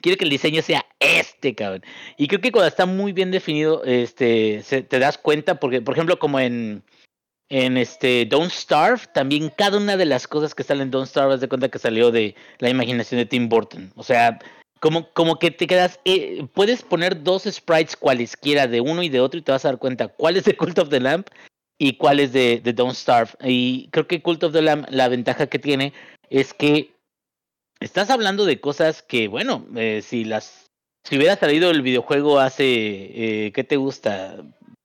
Quiero 0.00 0.16
que 0.16 0.24
el 0.24 0.30
diseño 0.30 0.62
sea 0.62 0.86
este, 0.98 1.54
cabrón. 1.54 1.82
Y 2.16 2.26
creo 2.26 2.40
que 2.40 2.52
cuando 2.52 2.68
está 2.68 2.86
muy 2.86 3.12
bien 3.12 3.30
definido, 3.30 3.84
este, 3.84 4.62
se- 4.62 4.82
te 4.82 4.98
das 4.98 5.18
cuenta, 5.18 5.60
porque, 5.60 5.82
por 5.82 5.94
ejemplo, 5.94 6.18
como 6.18 6.40
en, 6.40 6.82
en 7.48 7.76
este 7.76 8.26
Don't 8.26 8.50
Starve, 8.50 9.02
también 9.12 9.52
cada 9.56 9.78
una 9.78 9.96
de 9.96 10.06
las 10.06 10.26
cosas 10.26 10.54
que 10.54 10.62
salen 10.62 10.84
en 10.84 10.90
Don't 10.90 11.08
Starve, 11.08 11.34
haz 11.34 11.40
de 11.40 11.48
cuenta 11.48 11.68
que 11.68 11.78
salió 11.78 12.10
de 12.10 12.34
la 12.58 12.70
imaginación 12.70 13.18
de 13.18 13.26
Tim 13.26 13.48
Burton. 13.48 13.92
O 13.96 14.02
sea, 14.02 14.38
como, 14.80 15.10
como 15.12 15.38
que 15.38 15.50
te 15.50 15.66
quedas, 15.66 16.00
eh, 16.04 16.46
puedes 16.54 16.82
poner 16.82 17.22
dos 17.22 17.44
sprites 17.44 17.96
cualesquiera 17.96 18.66
de 18.66 18.80
uno 18.80 19.02
y 19.02 19.08
de 19.08 19.20
otro 19.20 19.38
y 19.38 19.42
te 19.42 19.52
vas 19.52 19.64
a 19.64 19.68
dar 19.68 19.78
cuenta 19.78 20.08
cuál 20.08 20.36
es 20.36 20.44
de 20.44 20.56
Cult 20.56 20.78
of 20.78 20.88
the 20.88 21.00
Lamp 21.00 21.28
y 21.78 21.96
cuál 21.96 22.20
es 22.20 22.32
de, 22.32 22.60
Don't 22.60 22.94
Starve. 22.94 23.32
Y 23.42 23.88
creo 23.90 24.06
que 24.06 24.22
Cult 24.22 24.42
of 24.44 24.52
the 24.52 24.62
Lamp, 24.62 24.86
la 24.90 25.08
ventaja 25.08 25.46
que 25.46 25.58
tiene 25.58 25.92
es 26.30 26.54
que 26.54 26.94
estás 27.80 28.10
hablando 28.10 28.44
de 28.44 28.60
cosas 28.60 29.02
que, 29.02 29.28
bueno, 29.28 29.66
eh, 29.76 30.00
si 30.02 30.24
las 30.24 30.64
si 31.04 31.18
hubiera 31.18 31.36
salido 31.36 31.70
el 31.70 31.82
videojuego 31.82 32.40
hace, 32.40 32.64
eh, 32.64 33.52
¿qué 33.52 33.62
te 33.62 33.76
gusta? 33.76 34.42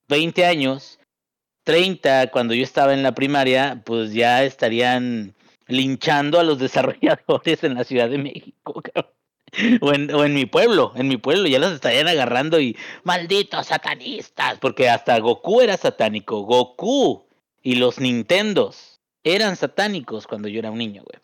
20 0.10 0.46
años, 0.46 0.99
30 1.70 2.32
cuando 2.32 2.56
yo 2.56 2.64
estaba 2.64 2.96
en 2.96 3.04
la 3.04 3.14
primaria, 3.14 3.80
pues 3.86 4.12
ya 4.12 4.44
estarían 4.44 5.36
linchando 5.68 6.40
a 6.40 6.44
los 6.44 6.58
desarrolladores 6.66 7.64
en 7.64 7.76
la 7.76 7.84
Ciudad 7.84 8.10
de 8.10 8.18
México. 8.18 8.82
O 9.82 9.94
en, 9.94 10.14
o 10.14 10.24
en 10.26 10.34
mi 10.34 10.46
pueblo, 10.46 10.94
en 10.96 11.08
mi 11.08 11.18
pueblo 11.18 11.48
ya 11.48 11.58
los 11.60 11.74
estarían 11.74 12.08
agarrando 12.08 12.60
y 12.60 12.76
malditos 13.04 13.68
satanistas, 13.68 14.58
porque 14.60 14.90
hasta 14.90 15.20
Goku 15.20 15.62
era 15.62 15.76
satánico, 15.76 16.42
Goku 16.42 17.24
y 17.64 17.76
los 17.76 18.00
Nintendos 18.00 19.00
eran 19.24 19.56
satánicos 19.56 20.26
cuando 20.28 20.48
yo 20.48 20.60
era 20.60 20.72
un 20.72 20.78
niño, 20.80 21.04
güey. 21.04 21.20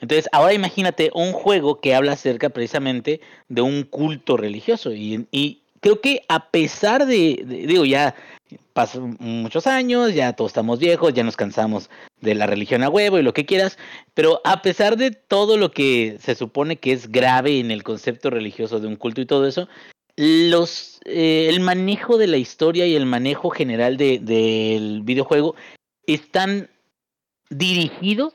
Entonces, 0.00 0.28
ahora 0.32 0.52
imagínate 0.54 1.10
un 1.14 1.32
juego 1.32 1.80
que 1.80 1.94
habla 1.94 2.12
acerca 2.12 2.48
precisamente 2.50 3.20
de 3.48 3.62
un 3.62 3.82
culto 3.82 4.36
religioso. 4.36 4.92
Y, 4.92 5.26
y 5.30 5.62
creo 5.80 6.00
que 6.00 6.22
a 6.28 6.50
pesar 6.50 7.06
de- 7.06 7.44
digo, 7.66 7.84
ya 7.86 8.14
pasan 8.72 9.16
muchos 9.20 9.66
años, 9.66 10.14
ya 10.14 10.32
todos 10.32 10.50
estamos 10.50 10.78
viejos, 10.78 11.14
ya 11.14 11.24
nos 11.24 11.36
cansamos 11.36 11.90
de 12.20 12.34
la 12.34 12.46
religión 12.46 12.82
a 12.82 12.88
huevo 12.88 13.18
y 13.18 13.22
lo 13.22 13.34
que 13.34 13.46
quieras, 13.46 13.78
pero 14.14 14.40
a 14.44 14.62
pesar 14.62 14.96
de 14.96 15.10
todo 15.10 15.56
lo 15.56 15.70
que 15.70 16.18
se 16.20 16.34
supone 16.34 16.76
que 16.76 16.92
es 16.92 17.10
grave 17.10 17.60
en 17.60 17.70
el 17.70 17.82
concepto 17.82 18.30
religioso 18.30 18.80
de 18.80 18.86
un 18.86 18.96
culto 18.96 19.20
y 19.20 19.26
todo 19.26 19.46
eso, 19.46 19.68
los 20.16 21.00
eh, 21.04 21.48
el 21.48 21.60
manejo 21.60 22.18
de 22.18 22.26
la 22.26 22.36
historia 22.36 22.86
y 22.86 22.94
el 22.94 23.06
manejo 23.06 23.50
general 23.50 23.96
de, 23.96 24.18
del 24.20 25.02
videojuego 25.02 25.54
están 26.06 26.70
dirigidos 27.50 28.32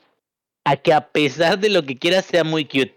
a 0.64 0.76
que 0.76 0.92
a 0.92 1.08
pesar 1.08 1.58
de 1.58 1.70
lo 1.70 1.84
que 1.84 1.98
quieras 1.98 2.26
sea 2.26 2.44
muy 2.44 2.64
cute. 2.64 2.94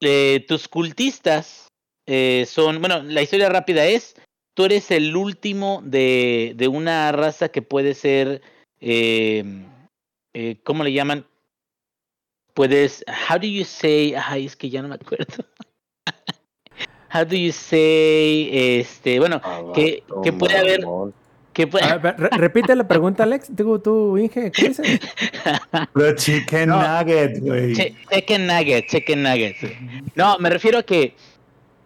Eh, 0.00 0.44
tus 0.46 0.68
cultistas 0.68 1.68
eh, 2.06 2.46
son, 2.46 2.80
bueno, 2.80 3.02
la 3.02 3.22
historia 3.22 3.48
rápida 3.48 3.86
es, 3.86 4.14
tú 4.58 4.64
eres 4.64 4.90
el 4.90 5.14
último 5.14 5.82
de, 5.84 6.52
de 6.56 6.66
una 6.66 7.12
raza 7.12 7.48
que 7.48 7.62
puede 7.62 7.94
ser, 7.94 8.42
eh, 8.80 9.44
eh, 10.34 10.56
¿cómo 10.64 10.82
le 10.82 10.92
llaman? 10.92 11.24
Puedes, 12.54 13.04
how 13.30 13.38
do 13.38 13.46
you 13.46 13.64
say, 13.64 14.16
ay, 14.20 14.46
es 14.46 14.56
que 14.56 14.68
ya 14.68 14.82
no 14.82 14.88
me 14.88 14.96
acuerdo. 14.96 15.44
how 17.14 17.24
do 17.24 17.36
you 17.36 17.52
say, 17.52 18.48
este, 18.80 19.20
bueno, 19.20 19.40
que, 19.76 20.02
que 20.24 20.32
puede 20.32 20.56
haber, 20.56 20.80
que 21.52 21.68
puede, 21.68 21.84
A 21.84 21.98
ver, 21.98 22.16
re- 22.18 22.30
repite 22.36 22.74
la 22.74 22.88
pregunta, 22.88 23.22
Alex. 23.22 23.54
Digo, 23.54 23.80
tú, 23.80 24.18
Inge, 24.18 24.50
¿qué 24.50 24.70
dices? 24.70 24.98
The 25.94 26.16
chicken 26.16 26.70
No. 26.70 26.82
nugget, 26.82 27.38
güey. 27.38 27.74
Che- 27.76 27.94
chicken 28.10 28.48
nuggets, 28.48 28.90
chicken 28.90 29.22
nuggets. 29.22 29.60
No, 30.16 30.36
me 30.40 30.50
refiero 30.50 30.78
a 30.80 30.82
que 30.82 31.14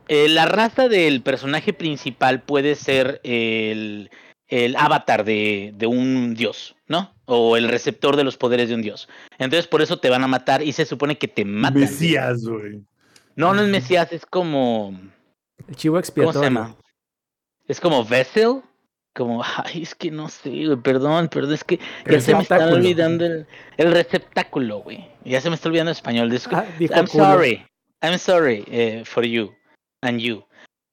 eh, 0.09 0.29
la 0.29 0.47
raza 0.47 0.89
del 0.89 1.23
personaje 1.23 1.73
principal 1.73 2.43
puede 2.43 2.75
ser 2.75 3.21
el, 3.25 4.11
el 4.49 4.77
avatar 4.77 5.25
de, 5.25 5.73
de 5.75 5.87
un 5.87 6.35
dios, 6.35 6.77
¿no? 6.87 7.15
O 7.25 7.57
el 7.57 7.69
receptor 7.69 8.17
de 8.17 8.25
los 8.25 8.37
poderes 8.37 8.69
de 8.69 8.75
un 8.75 8.83
dios. 8.83 9.09
Entonces 9.39 9.67
por 9.67 9.83
eso 9.83 9.99
te 9.99 10.11
van 10.11 10.25
a 10.25 10.29
matar 10.29 10.63
y 10.63 10.73
se 10.73 10.85
supone 10.85 11.19
que 11.19 11.29
te 11.29 11.45
matan. 11.45 11.81
Mesías, 11.81 12.45
güey. 12.45 12.83
No, 13.35 13.55
no 13.55 13.63
es 13.63 13.69
Mesías, 13.69 14.13
es 14.13 14.27
como... 14.27 14.99
El 15.69 15.77
chivo 15.77 15.95
¿Cómo 15.95 16.01
expiatorio. 16.01 16.41
se 16.41 16.47
llama? 16.47 16.77
Es 17.67 17.81
como 17.81 18.05
Vessel. 18.05 18.63
Como, 19.15 19.43
ay, 19.45 19.83
es 19.83 19.95
que 19.95 20.11
no 20.11 20.29
sé, 20.31 20.49
güey, 20.49 20.77
perdón, 20.77 21.29
perdón, 21.29 21.53
es 21.53 21.65
que 21.65 21.79
ya 22.11 22.19
se 22.19 22.35
me 22.35 22.41
está 22.41 22.67
olvidando 22.67 23.27
el, 23.27 23.47
el 23.77 23.93
receptáculo, 23.93 24.79
güey. 24.79 25.07
Ya 25.25 25.39
se 25.43 25.51
me 25.51 25.55
está 25.55 25.69
olvidando 25.69 25.91
el 25.91 25.97
español. 25.97 26.33
Ah, 26.51 26.65
I'm 26.79 27.07
culo. 27.07 27.25
sorry. 27.25 27.67
I'm 28.03 28.19
sorry 28.19 28.65
eh, 28.69 29.03
for 29.05 29.25
you 29.25 29.55
and 30.03 30.21
you. 30.21 30.45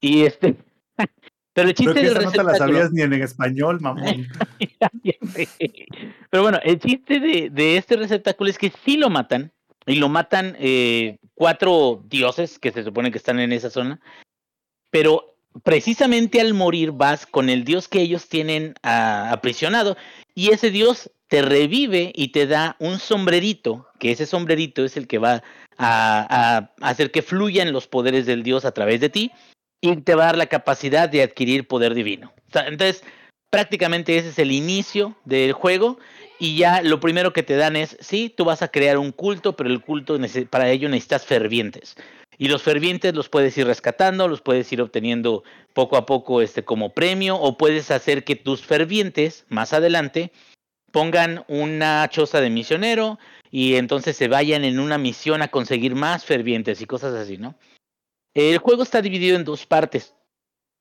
Y 0.02 0.24
este. 0.24 0.56
Pero 1.54 1.68
el 1.70 1.76
Creo 1.76 1.94
chiste 1.94 2.02
que 2.02 2.08
del 2.08 2.18
esa 2.18 2.22
no 2.26 2.32
te 2.32 2.38
la 2.38 2.44
receptáculo. 2.44 2.78
sabías 2.78 2.92
ni 2.94 3.02
en 3.02 3.14
español, 3.14 3.82
mamón. 3.82 4.28
Pero 6.30 6.44
bueno, 6.44 6.60
el 6.64 6.80
chiste 6.80 7.20
de, 7.20 7.50
de 7.50 7.78
este 7.78 7.98
receptáculo 7.98 8.50
es 8.50 8.58
que 8.58 8.72
sí 8.86 8.98
lo 8.98 9.10
matan. 9.10 9.52
Y 9.86 9.96
lo 9.96 10.08
matan 10.08 10.56
eh, 10.60 11.18
cuatro 11.34 12.04
dioses 12.08 12.60
que 12.60 12.72
se 12.72 12.84
supone 12.84 13.12
que 13.12 13.18
están 13.18 13.40
en 13.40 13.52
esa 13.52 13.70
zona. 13.70 14.00
Pero 14.92 15.36
precisamente 15.64 16.40
al 16.40 16.54
morir 16.54 16.92
vas 16.92 17.26
con 17.26 17.50
el 17.50 17.64
dios 17.64 17.88
que 17.88 18.02
ellos 18.02 18.30
tienen 18.30 18.76
ah, 18.84 19.32
aprisionado. 19.32 19.98
Y 20.36 20.52
ese 20.52 20.70
dios 20.70 21.12
te 21.30 21.44
revive 21.44 22.12
y 22.14 22.30
te 22.30 22.48
da 22.48 22.76
un 22.80 23.00
sombrerito. 23.00 23.88
Que 24.00 24.12
ese 24.12 24.26
sombrerito 24.26 24.84
es 24.84 24.98
el 24.98 25.08
que 25.08 25.20
va 25.20 25.44
a, 25.78 26.72
hacer 26.82 27.12
que 27.12 27.22
fluyan 27.22 27.72
los 27.72 27.88
poderes 27.88 28.26
del 28.26 28.44
dios 28.44 28.66
a 28.66 28.74
través 28.74 29.00
de 29.00 29.10
ti. 29.10 29.32
Y 29.82 29.96
te 29.98 30.16
va 30.16 30.24
a 30.24 30.26
dar 30.28 30.38
la 30.38 30.48
capacidad 30.48 31.08
de 31.08 31.24
adquirir 31.24 31.68
poder 31.68 31.94
divino. 31.94 32.34
Entonces, 32.54 33.04
prácticamente 33.50 34.18
ese 34.18 34.30
es 34.30 34.40
el 34.40 34.52
inicio 34.52 35.16
del 35.24 35.54
juego 35.54 36.00
y 36.38 36.58
ya 36.58 36.82
lo 36.82 37.00
primero 37.00 37.32
que 37.32 37.44
te 37.44 37.56
dan 37.56 37.76
es, 37.76 37.98
sí, 38.02 38.34
tú 38.36 38.46
vas 38.46 38.62
a 38.62 38.70
crear 38.70 38.98
un 38.98 39.12
culto, 39.12 39.56
pero 39.56 39.70
el 39.70 39.82
culto 39.82 40.18
para 40.50 40.70
ello 40.70 40.90
necesitas 40.90 41.26
fervientes. 41.26 41.96
Y 42.38 42.48
los 42.48 42.64
fervientes 42.64 43.14
los 43.14 43.28
puedes 43.28 43.58
ir 43.58 43.68
rescatando, 43.68 44.28
los 44.30 44.42
puedes 44.42 44.72
ir 44.72 44.82
obteniendo 44.82 45.44
poco 45.74 45.98
a 45.98 46.06
poco 46.06 46.42
este 46.42 46.64
como 46.64 46.94
premio 46.94 47.36
o 47.36 47.58
puedes 47.58 47.92
hacer 47.92 48.24
que 48.24 48.38
tus 48.38 48.62
fervientes 48.62 49.46
más 49.50 49.74
adelante 49.74 50.32
pongan 50.92 51.44
una 51.48 52.08
choza 52.10 52.42
de 52.42 52.50
misionero 52.50 53.20
y 53.52 53.76
entonces 53.76 54.16
se 54.16 54.28
vayan 54.28 54.64
en 54.64 54.80
una 54.80 54.98
misión 54.98 55.42
a 55.42 55.50
conseguir 55.50 55.96
más 55.96 56.26
fervientes 56.26 56.82
y 56.82 56.86
cosas 56.86 57.14
así, 57.14 57.38
¿no? 57.38 57.56
El 58.34 58.58
juego 58.60 58.84
está 58.84 59.02
dividido 59.02 59.36
en 59.36 59.44
dos 59.44 59.66
partes. 59.66 60.14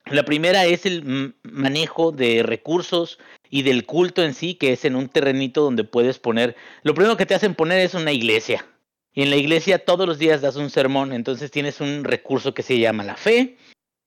La 0.07 0.25
primera 0.25 0.65
es 0.65 0.87
el 0.87 1.35
manejo 1.43 2.13
de 2.13 2.43
recursos 2.43 3.19
y 3.51 3.63
del 3.63 3.85
culto 3.85 4.23
en 4.23 4.35
sí, 4.35 4.55
que 4.55 4.73
es 4.73 4.85
en 4.85 4.97
un 4.97 5.09
terrenito 5.09 5.63
donde 5.63 5.85
puedes 5.85 6.19
poner, 6.19 6.57
lo 6.83 6.95
primero 6.95 7.17
que 7.17 7.27
te 7.27 7.35
hacen 7.35 7.55
poner 7.55 7.81
es 7.81 7.95
una 7.95 8.13
iglesia. 8.13 8.67
Y 9.13 9.23
en 9.23 9.31
la 9.31 9.37
iglesia 9.37 9.85
todos 9.85 10.07
los 10.07 10.19
días 10.19 10.41
das 10.41 10.57
un 10.57 10.71
sermón, 10.71 11.13
entonces 11.13 11.51
tienes 11.51 11.81
un 11.81 12.05
recurso 12.05 12.55
que 12.55 12.63
se 12.63 12.79
llama 12.79 13.05
la 13.05 13.17
fe 13.17 13.57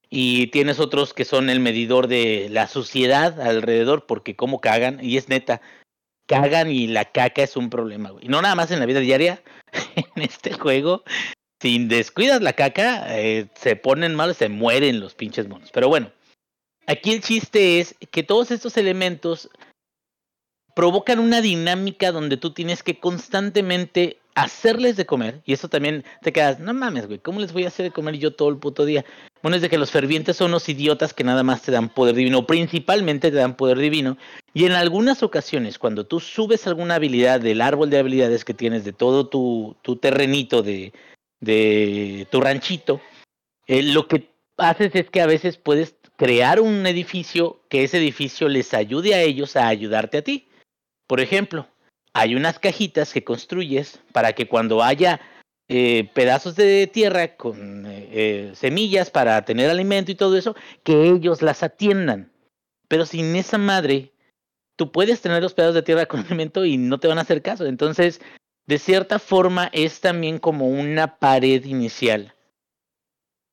y 0.10 0.48
tienes 0.48 0.80
otros 0.80 1.14
que 1.14 1.26
son 1.26 1.50
el 1.50 1.60
medidor 1.60 2.08
de 2.08 2.48
la 2.50 2.68
suciedad 2.68 3.40
alrededor, 3.42 4.06
porque 4.06 4.36
como 4.36 4.60
cagan, 4.62 5.00
y 5.02 5.18
es 5.18 5.30
neta, 5.30 5.62
cagan 6.32 6.72
y 6.72 6.88
la 6.88 7.06
caca 7.06 7.44
es 7.44 7.58
un 7.58 7.70
problema, 7.70 8.12
güey. 8.12 8.26
Y 8.26 8.30
no 8.30 8.42
nada 8.42 8.56
más 8.56 8.72
en 8.72 8.80
la 8.80 8.86
vida 8.86 9.00
diaria, 9.00 9.42
en 10.16 10.22
este 10.24 10.54
juego, 10.54 11.04
si 11.62 11.86
descuidas 11.86 12.42
la 12.42 12.54
caca, 12.54 13.06
eh, 13.18 13.48
se 13.56 13.76
ponen 13.76 14.16
mal, 14.16 14.34
se 14.34 14.50
mueren 14.50 15.00
los 15.00 15.14
pinches 15.14 15.48
monos. 15.48 15.72
Pero 15.72 15.90
bueno, 15.90 16.12
aquí 16.88 17.12
el 17.12 17.22
chiste 17.22 17.80
es 17.80 17.96
que 18.12 18.24
todos 18.24 18.52
estos 18.52 18.78
elementos 18.78 19.50
provocan 20.76 21.20
una 21.20 21.42
dinámica 21.42 22.12
donde 22.12 22.38
tú 22.38 22.54
tienes 22.54 22.82
que 22.82 23.00
constantemente 23.00 24.18
hacerles 24.36 24.96
de 24.96 25.06
comer. 25.06 25.42
Y 25.46 25.54
eso 25.54 25.68
también 25.68 26.04
te 26.22 26.32
quedas, 26.32 26.60
no 26.60 26.74
mames, 26.74 27.08
güey, 27.08 27.20
¿cómo 27.20 27.40
les 27.40 27.54
voy 27.54 27.66
a 27.66 27.68
hacer 27.68 27.84
de 27.84 27.92
comer 27.92 28.18
yo 28.18 28.34
todo 28.34 28.50
el 28.50 28.58
puto 28.58 28.86
día? 28.86 29.06
Bueno, 29.42 29.56
es 29.56 29.62
de 29.62 29.70
que 29.70 29.78
los 29.78 29.92
fervientes 29.92 30.38
son 30.38 30.52
unos 30.52 30.70
idiotas 30.70 31.14
que 31.14 31.24
nada 31.24 31.44
más 31.44 31.64
te 31.64 31.72
dan 31.72 31.90
poder 31.90 32.16
divino, 32.16 32.46
principalmente 32.46 33.32
te 33.32 33.38
dan 33.38 33.56
poder 33.56 33.78
divino. 33.80 34.18
Y 34.54 34.66
en 34.66 34.74
algunas 34.74 35.24
ocasiones, 35.24 35.80
cuando 35.80 36.06
tú 36.06 36.20
subes 36.20 36.68
alguna 36.68 36.96
habilidad 36.96 37.40
del 37.40 37.62
árbol 37.62 37.90
de 37.90 38.00
habilidades 38.00 38.44
que 38.44 38.54
tienes 38.54 38.84
de 38.84 38.92
todo 38.92 39.28
tu, 39.28 39.78
tu 39.82 39.96
terrenito 39.96 40.62
de, 40.62 40.92
de 41.40 42.28
tu 42.30 42.42
ranchito, 42.42 43.02
eh, 43.68 43.82
lo 43.82 44.08
que 44.08 44.30
haces 44.58 44.94
es 44.94 45.10
que 45.10 45.22
a 45.22 45.26
veces 45.26 45.58
puedes 45.58 45.96
crear 46.18 46.60
un 46.60 46.86
edificio 46.86 47.62
que 47.70 47.84
ese 47.84 47.98
edificio 47.98 48.50
les 48.50 48.74
ayude 48.74 49.16
a 49.16 49.22
ellos 49.22 49.56
a 49.56 49.68
ayudarte 49.68 50.18
a 50.18 50.24
ti. 50.24 50.48
Por 51.08 51.22
ejemplo, 51.22 51.68
hay 52.14 52.36
unas 52.36 52.60
cajitas 52.60 53.14
que 53.14 53.24
construyes 53.24 54.00
para 54.12 54.34
que 54.34 54.48
cuando 54.48 54.84
haya 54.84 55.22
eh, 55.70 56.10
pedazos 56.14 56.58
de 56.58 56.88
tierra 56.88 57.38
con 57.38 57.86
eh, 57.88 58.52
semillas 58.54 59.10
para 59.10 59.46
tener 59.46 59.70
alimento 59.70 60.12
y 60.12 60.16
todo 60.16 60.38
eso, 60.38 60.56
que 60.84 61.10
ellos 61.10 61.42
las 61.42 61.64
atiendan. 61.64 62.30
Pero 62.90 63.06
sin 63.06 63.36
esa 63.38 63.58
madre, 63.58 64.12
tú 64.82 64.92
puedes 64.92 65.22
tener 65.22 65.44
los 65.44 65.54
pedazos 65.54 65.76
de 65.76 65.84
tierra 65.84 66.08
con 66.08 66.22
alimento 66.26 66.66
y 66.66 66.76
no 66.76 67.00
te 67.00 67.08
van 67.08 67.20
a 67.20 67.22
hacer 67.22 67.44
caso. 67.44 67.68
Entonces, 67.68 68.20
de 68.66 68.80
cierta 68.80 69.20
forma, 69.20 69.70
es 69.74 70.02
también 70.02 70.40
como 70.40 70.68
una 70.70 71.20
pared 71.20 71.64
inicial 71.66 72.34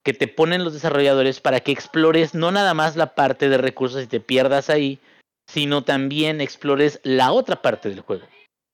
que 0.03 0.13
te 0.15 0.27
ponen 0.27 0.63
los 0.63 0.73
desarrolladores 0.73 1.39
para 1.39 1.59
que 1.59 1.71
explores 1.71 2.33
no 2.33 2.51
nada 2.51 2.73
más 2.73 2.95
la 2.95 3.13
parte 3.13 3.47
de 3.47 3.59
recursos 3.59 4.03
y 4.03 4.07
te 4.07 4.19
pierdas 4.19 4.71
ahí, 4.71 4.97
sino 5.47 5.83
también 5.83 6.41
explores 6.41 6.99
la 7.03 7.31
otra 7.31 7.61
parte 7.61 7.89
del 7.89 7.99
juego. 7.99 8.25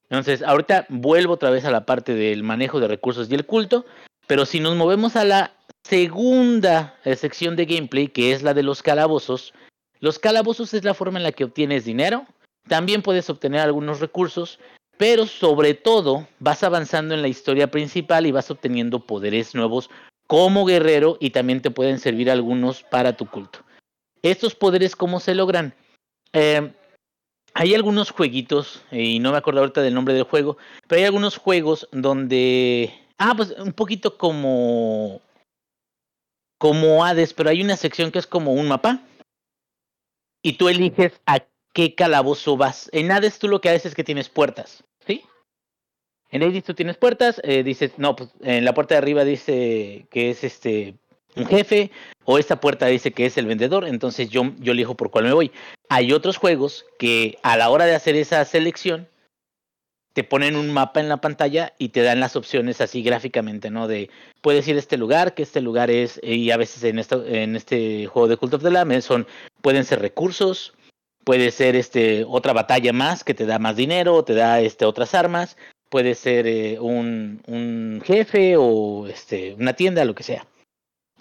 Entonces, 0.04 0.42
ahorita 0.42 0.86
vuelvo 0.88 1.34
otra 1.34 1.50
vez 1.50 1.66
a 1.66 1.72
la 1.72 1.86
parte 1.86 2.14
del 2.14 2.42
manejo 2.44 2.80
de 2.80 2.88
recursos 2.88 3.30
y 3.30 3.36
el 3.36 3.46
culto, 3.46 3.86
pero 4.28 4.46
si 4.46 4.62
nos 4.62 4.78
movemos 4.78 5.18
a 5.18 5.26
la 5.26 5.52
segunda 5.84 6.96
eh, 7.04 7.18
sección 7.18 7.58
de 7.58 7.66
gameplay, 7.66 8.08
que 8.08 8.32
es 8.32 8.44
la 8.44 8.54
de 8.54 8.64
los 8.64 8.82
calabozos, 8.82 9.54
los 10.00 10.20
calabozos 10.20 10.74
es 10.74 10.86
la 10.86 10.94
forma 10.94 11.20
en 11.20 11.24
la 11.24 11.32
que 11.32 11.44
obtienes 11.44 11.84
dinero, 11.84 12.26
también 12.68 13.02
puedes 13.02 13.30
obtener 13.30 13.62
algunos 13.62 14.00
recursos, 14.00 14.60
pero 14.98 15.26
sobre 15.26 15.74
todo 15.74 16.28
vas 16.40 16.64
avanzando 16.64 17.14
en 17.14 17.22
la 17.22 17.28
historia 17.28 17.70
principal 17.70 18.26
y 18.26 18.32
vas 18.32 18.50
obteniendo 18.50 19.00
poderes 19.00 19.54
nuevos 19.56 19.90
como 20.28 20.66
guerrero 20.66 21.18
y 21.20 21.30
también 21.30 21.62
te 21.62 21.72
pueden 21.72 22.00
servir 22.00 22.32
algunos 22.32 22.84
para 22.84 23.16
tu 23.16 23.28
culto. 23.28 23.60
Estos 24.22 24.56
poderes, 24.56 24.96
¿cómo 24.96 25.20
se 25.20 25.36
logran? 25.36 25.76
Eh, 26.34 26.72
hay 27.54 27.74
algunos 27.74 28.12
jueguitos, 28.12 28.84
eh, 28.92 29.02
y 29.02 29.20
no 29.20 29.32
me 29.32 29.38
acuerdo 29.38 29.62
ahorita 29.62 29.82
del 29.82 29.94
nombre 29.94 30.14
del 30.14 30.24
juego, 30.24 30.58
pero 30.88 31.00
hay 31.00 31.06
algunos 31.06 31.38
juegos 31.38 31.88
donde... 31.92 32.94
Ah, 33.18 33.34
pues 33.36 33.52
un 33.52 33.72
poquito 33.72 34.18
como... 34.18 35.22
Como 36.58 37.06
Hades, 37.06 37.34
pero 37.34 37.50
hay 37.50 37.62
una 37.62 37.78
sección 37.78 38.12
que 38.12 38.20
es 38.20 38.28
como 38.28 38.54
un 38.54 38.68
mapa. 38.68 39.00
Y 40.42 40.54
tú 40.54 40.68
eliges 40.68 41.14
a 41.26 41.40
qué 41.76 41.94
calabozo 41.94 42.56
vas. 42.56 42.90
En 42.94 43.12
Hades 43.12 43.38
tú 43.38 43.50
lo 43.50 43.60
que 43.60 43.70
haces 43.70 43.88
es 43.88 43.96
que 43.96 44.06
tienes 44.06 44.30
puertas, 44.30 44.86
¿sí? 45.06 45.24
En 46.32 46.42
Hades 46.42 46.64
tú 46.64 46.74
tienes 46.74 46.96
puertas, 46.96 47.42
eh, 47.44 47.64
dices, 47.64 47.92
no, 47.98 48.16
pues 48.16 48.30
en 48.42 48.64
la 48.64 48.74
puerta 48.74 48.96
de 48.96 49.00
arriba 49.00 49.26
dice 49.26 50.08
que 50.10 50.30
es 50.30 50.46
este 50.46 50.96
un 51.36 51.46
jefe, 51.46 51.92
o 52.24 52.40
esta 52.40 52.62
puerta 52.62 52.86
dice 52.86 53.12
que 53.12 53.26
es 53.26 53.38
el 53.38 53.46
vendedor, 53.46 53.86
entonces 53.86 54.30
yo, 54.30 54.54
yo 54.60 54.72
elijo 54.72 54.96
por 54.96 55.12
cuál 55.12 55.26
me 55.26 55.34
voy. 55.34 55.52
Hay 55.90 56.14
otros 56.14 56.38
juegos 56.38 56.86
que 56.98 57.38
a 57.44 57.58
la 57.58 57.70
hora 57.70 57.84
de 57.84 57.94
hacer 57.94 58.16
esa 58.16 58.46
selección, 58.46 59.10
te 60.14 60.24
ponen 60.24 60.56
un 60.56 60.72
mapa 60.72 61.02
en 61.02 61.10
la 61.10 61.18
pantalla 61.18 61.74
y 61.78 61.90
te 61.90 62.02
dan 62.02 62.22
las 62.22 62.38
opciones 62.38 62.80
así 62.80 63.04
gráficamente, 63.04 63.70
¿no? 63.70 63.90
De 63.90 64.10
puedes 64.40 64.66
ir 64.70 64.78
a 64.78 64.80
este 64.80 64.96
lugar, 64.96 65.34
que 65.34 65.44
este 65.44 65.60
lugar 65.60 65.92
es, 65.92 66.22
y 66.24 66.52
a 66.52 66.58
veces 66.58 66.86
en, 66.86 67.00
esto, 67.00 67.26
en 67.26 67.58
este 67.58 68.06
juego 68.06 68.30
de 68.30 68.38
Cult 68.38 68.54
of 68.54 68.64
the 68.64 68.72
Lamb 68.72 69.02
son, 69.02 69.28
pueden 69.62 69.84
ser 69.84 70.00
recursos, 70.00 70.74
puede 71.26 71.52
ser 71.52 71.76
este 71.76 72.24
otra 72.26 72.54
batalla 72.54 72.94
más 72.94 73.26
que 73.26 73.34
te 73.34 73.46
da 73.46 73.60
más 73.60 73.76
dinero, 73.76 74.24
te 74.24 74.36
da 74.36 74.62
este 74.62 74.86
otras 74.86 75.14
armas, 75.14 75.58
puede 75.90 76.16
ser 76.16 76.48
eh, 76.48 76.80
un, 76.80 77.42
un, 77.48 78.02
jefe 78.06 78.56
o 78.58 79.08
este, 79.08 79.56
una 79.56 79.74
tienda, 79.74 80.06
lo 80.06 80.16
que 80.16 80.24
sea. 80.24 80.48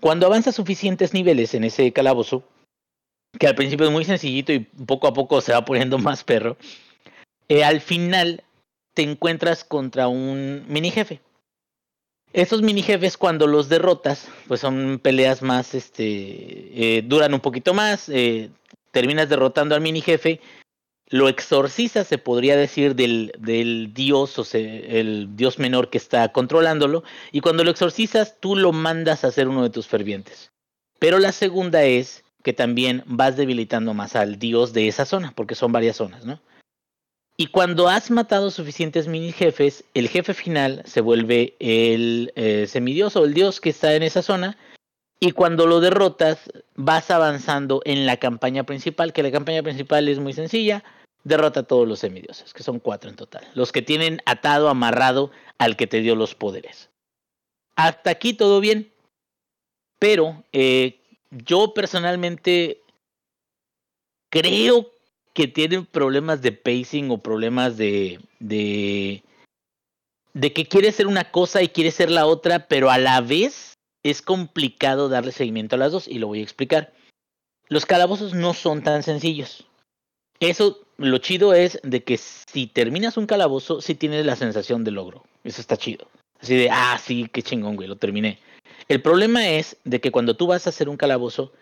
Cuando 0.00 0.26
avanzas 0.26 0.54
suficientes 0.54 1.14
niveles 1.14 1.54
en 1.54 1.64
ese 1.64 1.92
calabozo, 1.92 2.44
que 3.38 3.48
al 3.48 3.54
principio 3.54 3.86
es 3.86 3.92
muy 3.92 4.04
sencillito 4.04 4.52
y 4.52 4.60
poco 4.60 5.08
a 5.08 5.14
poco 5.14 5.40
se 5.40 5.52
va 5.52 5.64
poniendo 5.64 5.98
más 5.98 6.22
perro, 6.22 6.56
eh, 7.48 7.64
al 7.64 7.80
final 7.80 8.44
te 8.92 9.02
encuentras 9.02 9.64
contra 9.64 10.06
un 10.06 10.64
mini 10.68 10.90
jefe. 10.90 11.20
Esos 12.32 12.62
mini 12.62 12.82
jefes 12.82 13.16
cuando 13.16 13.46
los 13.46 13.68
derrotas, 13.68 14.28
pues 14.48 14.60
son 14.60 14.98
peleas 15.00 15.40
más, 15.40 15.74
este, 15.74 16.98
eh, 16.98 17.02
duran 17.02 17.32
un 17.32 17.40
poquito 17.40 17.74
más, 17.74 18.10
terminas 18.94 19.28
derrotando 19.28 19.74
al 19.74 19.82
mini 19.82 20.00
jefe, 20.00 20.40
lo 21.10 21.28
exorcizas, 21.28 22.06
se 22.06 22.16
podría 22.16 22.56
decir, 22.56 22.94
del, 22.94 23.32
del 23.38 23.92
dios, 23.92 24.38
o 24.38 24.46
el 24.56 25.36
dios 25.36 25.58
menor 25.58 25.90
que 25.90 25.98
está 25.98 26.32
controlándolo, 26.32 27.04
y 27.30 27.42
cuando 27.42 27.62
lo 27.62 27.70
exorcizas, 27.70 28.40
tú 28.40 28.56
lo 28.56 28.72
mandas 28.72 29.24
a 29.24 29.30
ser 29.30 29.48
uno 29.48 29.62
de 29.62 29.70
tus 29.70 29.86
fervientes. 29.86 30.50
Pero 30.98 31.18
la 31.18 31.32
segunda 31.32 31.84
es 31.84 32.24
que 32.42 32.54
también 32.54 33.02
vas 33.06 33.36
debilitando 33.36 33.92
más 33.92 34.16
al 34.16 34.38
dios 34.38 34.72
de 34.72 34.88
esa 34.88 35.04
zona, 35.04 35.32
porque 35.36 35.54
son 35.54 35.72
varias 35.72 35.96
zonas, 35.96 36.24
¿no? 36.24 36.40
Y 37.36 37.48
cuando 37.48 37.88
has 37.88 38.10
matado 38.10 38.50
suficientes 38.50 39.08
mini 39.08 39.32
jefes, 39.32 39.84
el 39.94 40.08
jefe 40.08 40.34
final 40.34 40.82
se 40.84 41.00
vuelve 41.00 41.56
el 41.58 42.32
eh, 42.36 42.68
o 43.14 43.24
el 43.24 43.34
dios 43.34 43.60
que 43.60 43.70
está 43.70 43.94
en 43.96 44.04
esa 44.04 44.22
zona. 44.22 44.56
Y 45.20 45.32
cuando 45.32 45.66
lo 45.66 45.80
derrotas, 45.80 46.50
vas 46.74 47.10
avanzando 47.10 47.80
en 47.84 48.06
la 48.06 48.18
campaña 48.18 48.64
principal, 48.64 49.12
que 49.12 49.22
la 49.22 49.30
campaña 49.30 49.62
principal 49.62 50.08
es 50.08 50.18
muy 50.18 50.32
sencilla. 50.32 50.84
Derrota 51.22 51.60
a 51.60 51.62
todos 51.62 51.88
los 51.88 52.00
semidioses, 52.00 52.52
que 52.52 52.62
son 52.62 52.80
cuatro 52.80 53.08
en 53.08 53.16
total. 53.16 53.46
Los 53.54 53.72
que 53.72 53.80
tienen 53.80 54.20
atado, 54.26 54.68
amarrado 54.68 55.30
al 55.58 55.76
que 55.76 55.86
te 55.86 56.00
dio 56.00 56.16
los 56.16 56.34
poderes. 56.34 56.90
Hasta 57.76 58.10
aquí 58.10 58.34
todo 58.34 58.60
bien. 58.60 58.92
Pero 59.98 60.44
eh, 60.52 61.00
yo 61.30 61.72
personalmente 61.72 62.82
creo 64.28 64.90
que 65.32 65.48
tienen 65.48 65.86
problemas 65.86 66.42
de 66.42 66.52
pacing 66.52 67.10
o 67.10 67.18
problemas 67.18 67.76
de, 67.76 68.20
de, 68.38 69.22
de 70.32 70.52
que 70.52 70.66
quiere 70.66 70.92
ser 70.92 71.06
una 71.06 71.30
cosa 71.30 71.62
y 71.62 71.68
quiere 71.68 71.90
ser 71.90 72.10
la 72.10 72.26
otra, 72.26 72.68
pero 72.68 72.90
a 72.90 72.98
la 72.98 73.20
vez 73.20 73.73
es 74.04 74.22
complicado 74.22 75.08
darle 75.08 75.32
seguimiento 75.32 75.74
a 75.74 75.78
las 75.78 75.90
dos 75.90 76.06
y 76.06 76.18
lo 76.18 76.28
voy 76.28 76.40
a 76.40 76.44
explicar. 76.44 76.92
Los 77.68 77.86
calabozos 77.86 78.34
no 78.34 78.54
son 78.54 78.82
tan 78.82 79.02
sencillos. 79.02 79.66
Eso, 80.38 80.80
lo 80.98 81.18
chido 81.18 81.54
es 81.54 81.80
de 81.82 82.04
que 82.04 82.18
si 82.18 82.66
terminas 82.66 83.16
un 83.16 83.26
calabozo, 83.26 83.80
sí 83.80 83.94
tienes 83.94 84.26
la 84.26 84.36
sensación 84.36 84.84
de 84.84 84.90
logro. 84.90 85.24
Eso 85.42 85.60
está 85.60 85.76
chido. 85.76 86.06
Así 86.40 86.54
de, 86.54 86.68
ah, 86.70 87.00
sí, 87.02 87.28
qué 87.32 87.42
chingón, 87.42 87.76
güey, 87.76 87.88
lo 87.88 87.96
terminé. 87.96 88.38
El 88.88 89.00
problema 89.00 89.48
es 89.48 89.78
de 89.84 90.00
que 90.00 90.10
cuando 90.10 90.36
tú 90.36 90.46
vas 90.46 90.66
a 90.66 90.70
hacer 90.70 90.90
un 90.90 90.98
calabozo, 90.98 91.52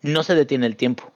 no 0.00 0.24
se 0.24 0.34
detiene 0.34 0.66
el 0.66 0.76
tiempo. 0.76 1.12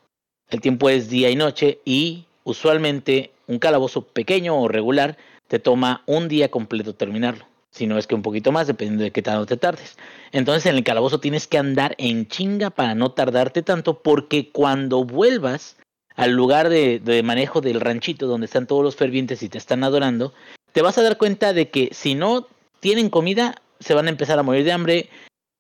El 0.49 0.61
tiempo 0.61 0.89
es 0.89 1.11
día 1.11 1.29
y 1.29 1.35
noche 1.35 1.81
y 1.85 2.27
usualmente 2.45 3.33
un 3.49 3.59
calabozo 3.59 4.03
pequeño 4.03 4.61
o 4.61 4.69
regular 4.69 5.17
te 5.49 5.59
toma 5.59 6.05
un 6.07 6.29
día 6.29 6.51
completo 6.51 6.95
terminarlo. 6.95 7.47
Si 7.77 7.87
no 7.87 7.99
es 7.99 8.07
que 8.07 8.15
un 8.15 8.23
poquito 8.23 8.53
más, 8.53 8.67
dependiendo 8.67 9.05
de 9.05 9.11
qué 9.11 9.21
tanto 9.21 9.45
te 9.45 9.59
tardes. 9.59 9.99
Entonces 10.33 10.65
en 10.65 10.77
el 10.77 10.83
calabozo 10.83 11.21
tienes 11.21 11.47
que 11.47 11.59
andar 11.59 11.95
en 11.99 12.27
chinga 12.27 12.71
para 12.71 12.95
no 12.95 13.13
tardarte 13.13 13.63
tanto 13.63 14.03
porque 14.03 14.51
cuando 14.51 15.05
vuelvas 15.05 15.77
al 16.15 16.33
lugar 16.33 16.71
de, 16.71 17.23
manejo 17.23 17.61
del 17.61 17.81
ranchito 17.81 18.27
donde 18.27 18.47
están 18.47 18.67
todos 18.67 18.83
los 18.83 18.97
fervientes 18.97 19.43
y 19.43 19.51
te 19.51 19.59
están 19.59 19.85
adorando, 19.85 20.33
te 20.73 20.81
vas 20.81 20.97
a 20.97 21.03
dar 21.03 21.19
cuenta 21.19 21.53
de 21.53 21.69
que 21.69 21.91
si 21.93 22.15
no 22.15 22.47
tienen 22.81 23.11
comida, 23.11 23.61
se 23.79 23.93
van 23.93 24.07
a 24.07 24.11
empezar 24.11 24.39
a 24.39 24.43
morir 24.43 24.65
de 24.65 24.73
hambre. 24.73 25.11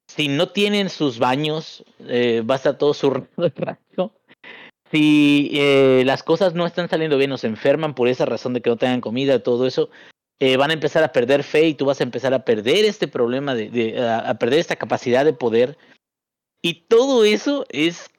Si 0.09 0.29
no 0.29 0.49
tienen 0.49 0.89
sus 0.89 1.19
baños, 1.19 1.85
eh, 2.09 2.43
va 2.49 2.55
a 2.55 2.57
estar 2.57 2.79
todo 2.79 2.95
el 3.37 3.53
rancho 3.57 4.13
si 4.91 5.51
eh, 5.53 6.03
las 6.07 6.23
cosas 6.23 6.55
no 6.55 6.67
están 6.67 6.89
saliendo 6.89 7.19
bien 7.19 7.33
o 7.33 7.39
se 7.39 7.49
enferman 7.49 7.95
por 7.95 8.09
esa 8.09 8.25
razón 8.25 8.55
de 8.55 8.61
que 8.61 8.71
no 8.71 8.77
tengan 8.77 9.01
comida, 9.01 9.43
todo 9.43 9.67
eso, 9.67 9.91
eh, 10.39 10.57
van 10.57 10.71
a 10.71 10.75
empezar 10.75 11.03
a 11.03 11.13
perder 11.13 11.43
fe 11.43 11.69
y 11.69 11.75
tú 11.75 11.87
vas 11.87 12.01
a 12.01 12.05
empezar 12.05 12.35
a 12.35 12.45
perder 12.45 12.85
este 12.85 13.09
problema, 13.09 13.55
de, 13.55 13.71
de 13.71 14.09
a, 14.09 14.35
perder 14.35 14.59
esta 14.59 14.77
capacidad 14.77 15.25
de 15.25 15.33
poder. 15.33 15.79
Y 16.63 16.87
todo 16.89 17.25
eso 17.25 17.65
es 17.71 18.11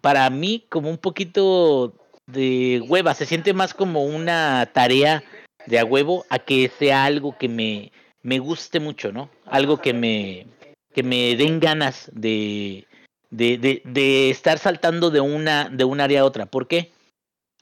para 0.00 0.28
mí 0.30 0.66
como 0.70 0.90
un 0.90 0.98
poquito 0.98 1.94
de 2.26 2.82
hueva, 2.88 3.14
se 3.14 3.26
siente 3.26 3.52
más 3.52 3.74
como 3.74 4.04
una 4.04 4.70
tarea 4.72 5.22
de 5.66 5.78
a 5.78 5.84
huevo 5.84 6.24
a 6.30 6.38
que 6.38 6.70
sea 6.78 7.04
algo 7.04 7.36
que 7.38 7.48
me, 7.48 7.92
me 8.22 8.38
guste 8.38 8.80
mucho, 8.80 9.12
¿no? 9.12 9.30
Algo 9.44 9.78
que 9.78 9.92
me, 9.92 10.46
que 10.92 11.02
me 11.02 11.36
den 11.36 11.60
ganas 11.60 12.10
de, 12.12 12.86
de, 13.30 13.58
de, 13.58 13.82
de, 13.84 14.30
estar 14.30 14.58
saltando 14.58 15.10
de 15.10 15.20
una 15.20 15.68
de 15.68 15.84
un 15.84 16.00
área 16.00 16.22
a 16.22 16.24
otra. 16.24 16.46
¿Por 16.46 16.66
qué? 16.66 16.90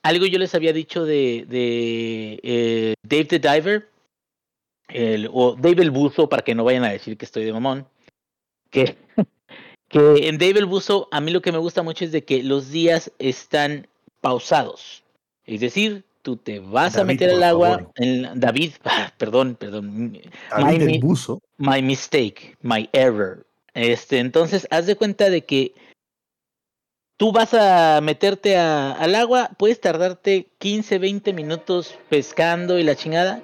Algo 0.02 0.26
yo 0.26 0.38
les 0.38 0.54
había 0.54 0.72
dicho 0.72 1.04
de, 1.04 1.46
de 1.48 2.40
eh, 2.42 2.94
Dave 3.02 3.24
the 3.24 3.38
Diver, 3.38 3.88
el, 4.88 5.28
o 5.32 5.56
Dave 5.56 5.82
el 5.82 5.90
Buzo, 5.90 6.28
para 6.28 6.42
que 6.42 6.54
no 6.54 6.64
vayan 6.64 6.84
a 6.84 6.92
decir 6.92 7.16
que 7.16 7.24
estoy 7.24 7.44
de 7.44 7.52
mamón, 7.52 7.86
que, 8.70 8.96
que 9.88 10.28
en 10.28 10.38
Dave 10.38 10.58
el 10.58 10.66
Buzo 10.66 11.08
a 11.10 11.20
mí 11.20 11.30
lo 11.30 11.42
que 11.42 11.52
me 11.52 11.58
gusta 11.58 11.82
mucho 11.82 12.04
es 12.04 12.12
de 12.12 12.24
que 12.24 12.42
los 12.42 12.70
días 12.70 13.12
están 13.18 13.86
pausados. 14.20 15.02
Es 15.46 15.60
decir, 15.60 16.04
tú 16.22 16.36
te 16.36 16.58
vas 16.58 16.94
David, 16.94 17.02
a 17.02 17.04
meter 17.04 17.30
al 17.30 17.42
agua, 17.42 17.90
en, 17.96 18.40
David, 18.40 18.72
ah, 18.84 19.12
perdón, 19.18 19.56
perdón. 19.56 20.20
David 20.50 20.82
my, 20.82 20.94
el 20.94 21.00
Buzo. 21.00 21.40
My 21.58 21.82
mistake, 21.82 22.56
my 22.62 22.88
error. 22.92 23.46
Este, 23.74 24.18
entonces, 24.18 24.66
haz 24.70 24.86
de 24.86 24.96
cuenta 24.96 25.30
de 25.30 25.44
que 25.44 25.74
tú 27.16 27.32
vas 27.32 27.54
a 27.54 28.00
meterte 28.00 28.56
a, 28.56 28.92
al 28.92 29.14
agua, 29.14 29.50
puedes 29.58 29.80
tardarte 29.80 30.48
15, 30.58 30.98
20 30.98 31.32
minutos 31.32 31.98
pescando 32.08 32.78
y 32.78 32.84
la 32.84 32.96
chingada. 32.96 33.42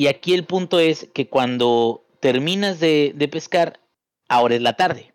Y 0.00 0.06
aquí 0.06 0.32
el 0.32 0.44
punto 0.44 0.80
es 0.80 1.10
que 1.12 1.28
cuando 1.28 2.06
terminas 2.20 2.80
de, 2.80 3.28
pescar, 3.30 3.80
ahora 4.30 4.54
es 4.54 4.62
la 4.62 4.72
tarde. 4.72 5.12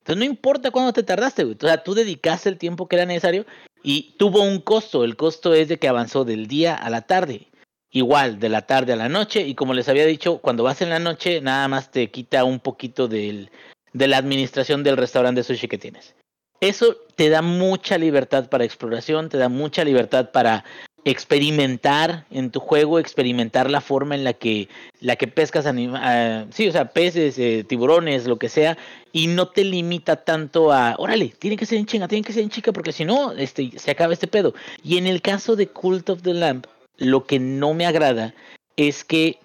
Entonces 0.00 0.18
no 0.18 0.24
importa 0.24 0.72
cuándo 0.72 0.92
te 0.92 1.04
tardaste, 1.04 1.44
güey. 1.44 1.56
O 1.56 1.64
sea, 1.64 1.84
tú 1.84 1.94
dedicaste 1.94 2.48
el 2.48 2.58
tiempo 2.58 2.88
que 2.88 2.96
era 2.96 3.06
necesario 3.06 3.46
y 3.84 4.16
tuvo 4.18 4.42
un 4.42 4.58
costo. 4.58 5.04
El 5.04 5.14
costo 5.14 5.54
es 5.54 5.68
de 5.68 5.78
que 5.78 5.86
avanzó 5.86 6.24
del 6.24 6.48
día 6.48 6.74
a 6.74 6.90
la 6.90 7.02
tarde 7.02 7.52
igual 7.92 8.40
de 8.40 8.48
la 8.48 8.62
tarde 8.62 8.94
a 8.94 8.96
la 8.96 9.08
noche 9.08 9.46
y 9.46 9.54
como 9.54 9.74
les 9.74 9.88
había 9.88 10.06
dicho, 10.06 10.38
cuando 10.38 10.64
vas 10.64 10.82
en 10.82 10.90
la 10.90 10.98
noche 10.98 11.40
nada 11.40 11.68
más 11.68 11.92
te 11.92 12.10
quita 12.10 12.42
un 12.42 12.58
poquito 12.58 13.06
del, 13.06 13.52
de 13.92 14.08
la 14.08 14.16
administración 14.16 14.82
del 14.82 14.96
restaurante 14.96 15.42
de 15.42 15.44
sushi 15.44 15.68
que 15.68 15.78
tienes. 15.78 16.16
Eso 16.60 16.96
te 17.14 17.28
da 17.28 17.42
mucha 17.42 17.96
libertad 17.96 18.48
para 18.48 18.64
exploración, 18.64 19.28
te 19.28 19.38
da 19.38 19.48
mucha 19.48 19.84
libertad 19.84 20.32
para 20.32 20.64
experimentar 21.04 22.26
en 22.30 22.50
tu 22.50 22.60
juego, 22.60 22.98
experimentar 22.98 23.70
la 23.70 23.80
forma 23.80 24.14
en 24.14 24.24
la 24.24 24.32
que 24.34 24.68
la 25.00 25.16
que 25.16 25.26
pescas 25.26 25.64
uh, 25.64 26.46
sí, 26.52 26.68
o 26.68 26.72
sea, 26.72 26.92
peces, 26.92 27.38
eh, 27.38 27.64
tiburones, 27.66 28.26
lo 28.26 28.38
que 28.38 28.48
sea, 28.48 28.76
y 29.12 29.26
no 29.28 29.48
te 29.48 29.64
limita 29.64 30.16
tanto 30.16 30.72
a, 30.72 30.94
órale, 30.98 31.34
tiene 31.38 31.56
que 31.56 31.66
ser 31.66 31.78
en 31.78 31.86
chinga, 31.86 32.08
tiene 32.08 32.24
que 32.24 32.32
ser 32.32 32.42
en 32.42 32.50
chica, 32.50 32.72
porque 32.72 32.92
si 32.92 33.04
no, 33.04 33.32
este, 33.32 33.78
se 33.78 33.90
acaba 33.90 34.12
este 34.12 34.26
pedo. 34.26 34.54
Y 34.84 34.98
en 34.98 35.06
el 35.06 35.22
caso 35.22 35.56
de 35.56 35.68
Cult 35.68 36.10
of 36.10 36.22
the 36.22 36.34
Lamp, 36.34 36.66
lo 36.98 37.24
que 37.24 37.38
no 37.38 37.72
me 37.72 37.86
agrada 37.86 38.34
es 38.76 39.04
que 39.04 39.38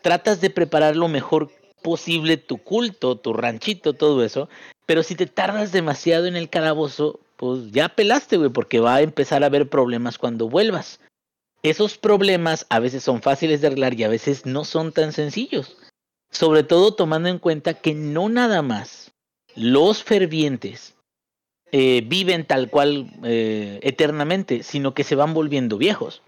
tratas 0.00 0.40
de 0.40 0.50
preparar 0.50 0.96
lo 0.96 1.08
mejor 1.08 1.50
posible 1.82 2.36
tu 2.36 2.58
culto, 2.58 3.16
tu 3.16 3.32
ranchito, 3.32 3.92
todo 3.92 4.24
eso, 4.24 4.48
pero 4.86 5.02
si 5.02 5.14
te 5.14 5.26
tardas 5.26 5.72
demasiado 5.72 6.26
en 6.26 6.36
el 6.36 6.48
calabozo, 6.48 7.20
pues 7.36 7.70
ya 7.70 7.88
pelaste, 7.90 8.36
güey, 8.36 8.50
porque 8.50 8.80
va 8.80 8.96
a 8.96 9.02
empezar 9.02 9.42
a 9.42 9.46
haber 9.46 9.68
problemas 9.68 10.18
cuando 10.18 10.48
vuelvas. 10.48 11.00
Esos 11.62 11.98
problemas 11.98 12.66
a 12.68 12.78
veces 12.78 13.02
son 13.02 13.22
fáciles 13.22 13.60
de 13.60 13.68
arreglar 13.68 13.94
y 13.94 14.04
a 14.04 14.08
veces 14.08 14.46
no 14.46 14.64
son 14.64 14.92
tan 14.92 15.12
sencillos. 15.12 15.76
Sobre 16.30 16.62
todo 16.62 16.94
tomando 16.94 17.28
en 17.28 17.38
cuenta 17.38 17.74
que 17.74 17.94
no 17.94 18.28
nada 18.28 18.62
más 18.62 19.12
los 19.54 20.02
fervientes 20.02 20.94
eh, 21.72 22.02
viven 22.06 22.46
tal 22.46 22.70
cual 22.70 23.10
eh, 23.24 23.80
eternamente, 23.82 24.62
sino 24.62 24.94
que 24.94 25.04
se 25.04 25.16
van 25.16 25.34
volviendo 25.34 25.78
viejos 25.78 26.22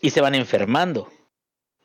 y 0.00 0.10
se 0.10 0.20
van 0.20 0.34
enfermando. 0.34 1.10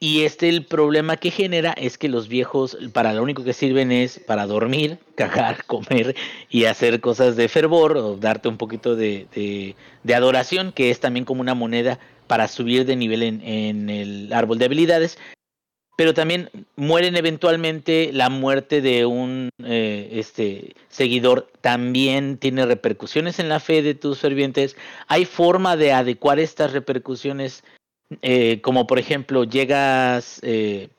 Y 0.04 0.24
este 0.24 0.50
el 0.50 0.66
problema 0.66 1.16
que 1.16 1.30
genera 1.30 1.74
es 1.74 2.00
que 2.00 2.10
los 2.10 2.28
viejos 2.28 2.76
para 2.92 3.14
lo 3.14 3.22
único 3.22 3.44
que 3.44 3.54
sirven 3.54 3.92
es 3.92 4.18
para 4.18 4.48
dormir, 4.48 4.98
cagar, 5.16 5.64
comer 5.66 6.16
y 6.50 6.66
hacer 6.66 7.00
cosas 7.02 7.36
de 7.36 7.48
fervor 7.48 7.96
o 7.98 8.18
darte 8.18 8.50
un 8.50 8.58
poquito 8.58 8.96
de, 8.96 9.28
de, 10.04 10.16
adoración, 10.16 10.72
que 10.72 10.90
es 10.90 11.00
también 11.00 11.24
como 11.24 11.42
una 11.42 11.54
moneda 11.54 12.00
para 12.26 12.48
subir 12.48 12.86
de 12.86 12.96
nivel 12.96 13.22
en, 13.22 13.42
en 13.42 13.90
el 13.92 14.34
árbol 14.34 14.58
de 14.58 14.66
habilidades, 14.66 15.20
pero 16.02 16.16
también 16.16 16.50
mueren 16.76 17.16
eventualmente. 17.16 18.10
La 18.12 18.30
muerte 18.30 18.82
de 18.82 19.06
un 19.06 19.50
eh, 19.64 20.10
este, 20.14 20.74
seguidor 20.90 21.52
también 21.62 22.40
tiene 22.40 22.66
repercusiones 22.66 23.38
en 23.38 23.50
la 23.50 23.60
fe 23.60 23.84
de 23.84 23.94
tus 23.94 24.18
fervientes. 24.18 24.76
Hay 25.08 25.26
forma 25.26 25.78
de 25.78 25.94
adecuar 25.94 26.40
estas 26.40 26.74
repercusiones, 26.74 27.64
eh, 28.22 28.62
como 28.62 28.88
por 28.88 29.00
ejemplo, 29.00 29.44
llegas 29.44 30.40
eh, 30.44 30.90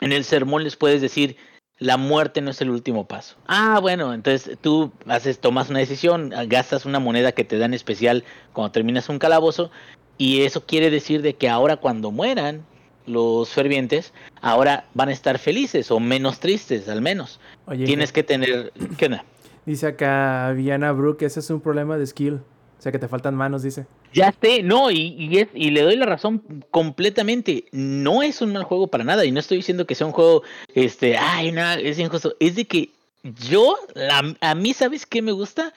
en 0.00 0.12
el 0.12 0.24
sermón, 0.24 0.64
les 0.64 0.76
puedes 0.76 1.00
decir. 1.00 1.36
La 1.78 1.96
muerte 1.96 2.40
no 2.40 2.52
es 2.52 2.60
el 2.60 2.70
último 2.70 3.08
paso. 3.08 3.34
Ah, 3.48 3.80
bueno, 3.80 4.14
entonces 4.14 4.56
tú 4.60 4.92
haces, 5.08 5.40
tomas 5.40 5.68
una 5.68 5.80
decisión, 5.80 6.32
gastas 6.46 6.84
una 6.84 7.00
moneda 7.00 7.32
que 7.32 7.42
te 7.42 7.58
dan 7.58 7.74
especial 7.74 8.22
cuando 8.52 8.70
terminas 8.70 9.08
un 9.08 9.18
calabozo, 9.18 9.72
y 10.16 10.42
eso 10.42 10.64
quiere 10.64 10.90
decir 10.90 11.22
de 11.22 11.34
que 11.34 11.48
ahora 11.48 11.78
cuando 11.78 12.12
mueran, 12.12 12.64
los 13.06 13.50
fervientes, 13.50 14.12
ahora 14.40 14.84
van 14.94 15.08
a 15.08 15.12
estar 15.12 15.38
felices 15.38 15.90
o 15.90 16.00
menos 16.00 16.40
tristes, 16.40 16.88
al 16.88 17.02
menos. 17.02 17.40
Oye, 17.66 17.84
Tienes 17.84 18.12
que 18.12 18.22
tener. 18.22 18.72
¿Qué 18.96 19.06
onda? 19.06 19.24
Dice 19.66 19.86
acá 19.86 20.52
Viana 20.56 20.92
Brook, 20.92 21.22
ese 21.22 21.40
es 21.40 21.50
un 21.50 21.60
problema 21.60 21.96
de 21.96 22.06
skill. 22.06 22.34
O 22.34 22.82
sea 22.82 22.92
que 22.92 22.98
te 22.98 23.08
faltan 23.08 23.34
manos, 23.34 23.62
dice. 23.62 23.86
Ya 24.12 24.34
sé, 24.40 24.62
no, 24.62 24.90
y, 24.90 25.38
es, 25.38 25.48
y 25.54 25.70
le 25.70 25.82
doy 25.82 25.96
la 25.96 26.06
razón 26.06 26.64
completamente. 26.70 27.64
No 27.72 28.22
es 28.22 28.40
un 28.40 28.52
mal 28.52 28.64
juego 28.64 28.88
para 28.88 29.04
nada. 29.04 29.24
Y 29.24 29.32
no 29.32 29.40
estoy 29.40 29.58
diciendo 29.58 29.86
que 29.86 29.94
sea 29.94 30.06
un 30.06 30.12
juego, 30.12 30.42
este, 30.74 31.16
ay, 31.16 31.52
no, 31.52 31.72
es 31.72 31.98
injusto. 31.98 32.34
Es 32.40 32.56
de 32.56 32.66
que 32.66 32.90
yo, 33.22 33.76
la, 33.94 34.34
a 34.40 34.54
mí, 34.54 34.74
¿sabes 34.74 35.06
qué 35.06 35.22
me 35.22 35.32
gusta? 35.32 35.72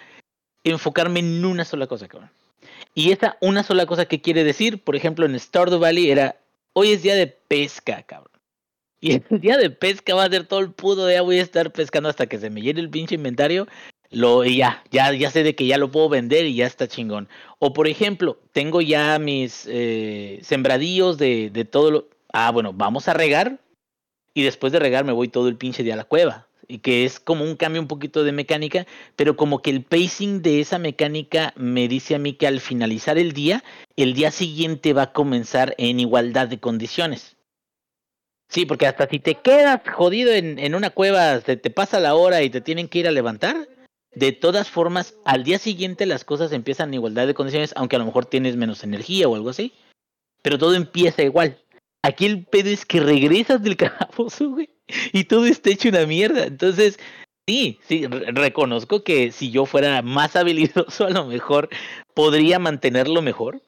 Enfocarme 0.63 1.19
en 1.19 1.45
una 1.45 1.63
sola 1.63 1.88
cosa, 1.88 2.07
cabrón. 2.07 2.29
Y 2.93 3.11
esa 3.11 3.38
una 3.41 3.63
sola 3.63 3.86
cosa 3.86 4.05
que 4.05 4.21
quiere 4.21 4.43
decir, 4.43 4.81
por 4.83 4.95
ejemplo, 4.95 5.25
en 5.25 5.39
Stardew 5.39 5.79
Valley 5.79 6.09
era 6.09 6.38
hoy 6.73 6.91
es 6.91 7.03
día 7.03 7.15
de 7.15 7.27
pesca, 7.27 8.03
cabrón. 8.03 8.31
Y 9.01 9.11
el 9.29 9.41
día 9.41 9.57
de 9.57 9.69
pesca 9.69 10.15
va 10.15 10.23
a 10.23 10.29
ser 10.29 10.45
todo 10.47 10.61
el 10.61 10.71
pudo 10.71 11.07
día, 11.07 11.21
voy 11.21 11.39
a 11.39 11.43
estar 11.43 11.71
pescando 11.71 12.09
hasta 12.09 12.27
que 12.27 12.39
se 12.39 12.49
me 12.49 12.61
llene 12.61 12.79
el 12.79 12.89
pinche 12.89 13.15
inventario. 13.15 13.67
Lo, 14.12 14.43
ya, 14.45 14.84
ya, 14.91 15.14
ya 15.14 15.32
sé 15.32 15.43
de 15.43 15.56
que 15.56 15.66
ya 15.66 15.78
lo 15.78 15.91
puedo 15.91 16.10
vender 16.10 16.45
y 16.45 16.56
ya 16.56 16.68
está 16.68 16.88
chingón. 16.88 17.28
O 17.60 17.74
por 17.74 17.88
ejemplo, 17.88 18.39
tengo 18.51 18.82
ya 18.82 19.20
mis 19.20 19.68
eh, 19.70 20.39
sembradíos 20.41 21.18
de, 21.18 21.49
de 21.49 21.66
todo 21.66 21.91
lo. 21.91 22.10
Ah, 22.32 22.51
bueno, 22.51 22.74
vamos 22.74 23.08
a 23.08 23.14
regar. 23.14 23.60
Y 24.34 24.43
después 24.43 24.74
de 24.74 24.80
regar 24.80 25.06
me 25.06 25.14
voy 25.14 25.30
todo 25.30 25.47
el 25.47 25.58
pinche 25.58 25.84
día 25.84 25.93
a 25.93 25.97
la 25.97 26.03
cueva. 26.03 26.47
Y 26.68 26.80
que 26.80 27.06
es 27.06 27.20
como 27.20 27.43
un 27.43 27.56
cambio 27.56 27.82
un 27.82 27.88
poquito 27.88 28.24
de 28.24 28.32
mecánica, 28.32 28.88
pero 29.16 29.36
como 29.36 29.62
que 29.62 29.70
el 29.70 29.84
pacing 29.84 30.41
de 30.41 30.62
esa 30.62 30.80
mecánica 30.80 31.53
me 31.56 31.88
dice 31.88 32.16
a 32.16 32.20
mí 32.20 32.34
que 32.34 32.47
al 32.47 32.60
finalizar 32.60 33.18
el 33.18 33.34
día, 33.34 33.64
el 33.95 34.14
día 34.14 34.32
siguiente 34.32 34.93
va 34.93 35.03
a 35.03 35.14
comenzar 35.14 35.76
en 35.78 35.99
igualdad 35.99 36.47
de 36.47 36.60
condiciones. 36.60 37.36
Sí, 38.49 38.66
porque 38.66 38.88
hasta 38.88 39.08
si 39.08 39.20
te 39.20 39.36
quedas 39.36 39.82
jodido 39.93 40.32
en, 40.32 40.60
en 40.60 40.76
una 40.76 40.89
cueva, 40.89 41.39
se 41.41 41.58
te 41.58 41.70
pasa 41.70 41.99
la 41.99 42.16
hora 42.16 42.41
y 42.41 42.49
te 42.49 42.62
tienen 42.62 42.88
que 42.88 42.99
ir 42.99 43.08
a 43.08 43.12
levantar, 43.12 43.68
de 44.16 44.32
todas 44.32 44.70
formas, 44.70 45.16
al 45.26 45.43
día 45.43 45.59
siguiente 45.59 46.05
las 46.05 46.24
cosas 46.24 46.51
empiezan 46.51 46.89
en 46.89 46.95
igualdad 46.95 47.28
de 47.28 47.34
condiciones, 47.34 47.74
aunque 47.76 47.97
a 47.97 47.99
lo 47.99 48.05
mejor 48.05 48.26
tienes 48.26 48.55
menos 48.55 48.84
energía 48.84 49.28
o 49.28 49.36
algo 49.36 49.49
así. 49.49 49.74
Pero 50.41 50.57
todo 50.57 50.74
empieza 50.74 51.24
igual. 51.24 51.57
Aquí 52.01 52.26
el 52.26 52.45
pedo 52.45 52.70
es 52.70 52.86
que 52.86 52.99
regresas 52.99 53.61
del 53.61 53.78
calabozo, 53.78 54.51
güey, 54.51 54.70
y 55.11 55.26
todo 55.26 55.45
está 55.45 55.70
hecho 55.70 55.89
una 55.89 56.05
mierda. 56.05 56.45
Entonces, 56.45 56.99
sí, 57.47 57.80
sí, 57.88 58.07
re 58.07 58.32
reconozco 58.32 59.03
que 59.03 59.32
si 59.32 59.51
yo 59.51 59.66
fuera 59.66 60.01
más 60.01 60.36
habilidoso, 60.36 61.05
a 61.07 61.09
lo 61.09 61.26
mejor 61.26 61.70
podría 62.13 62.59
mantenerlo 62.59 63.22
mejor. 63.22 63.61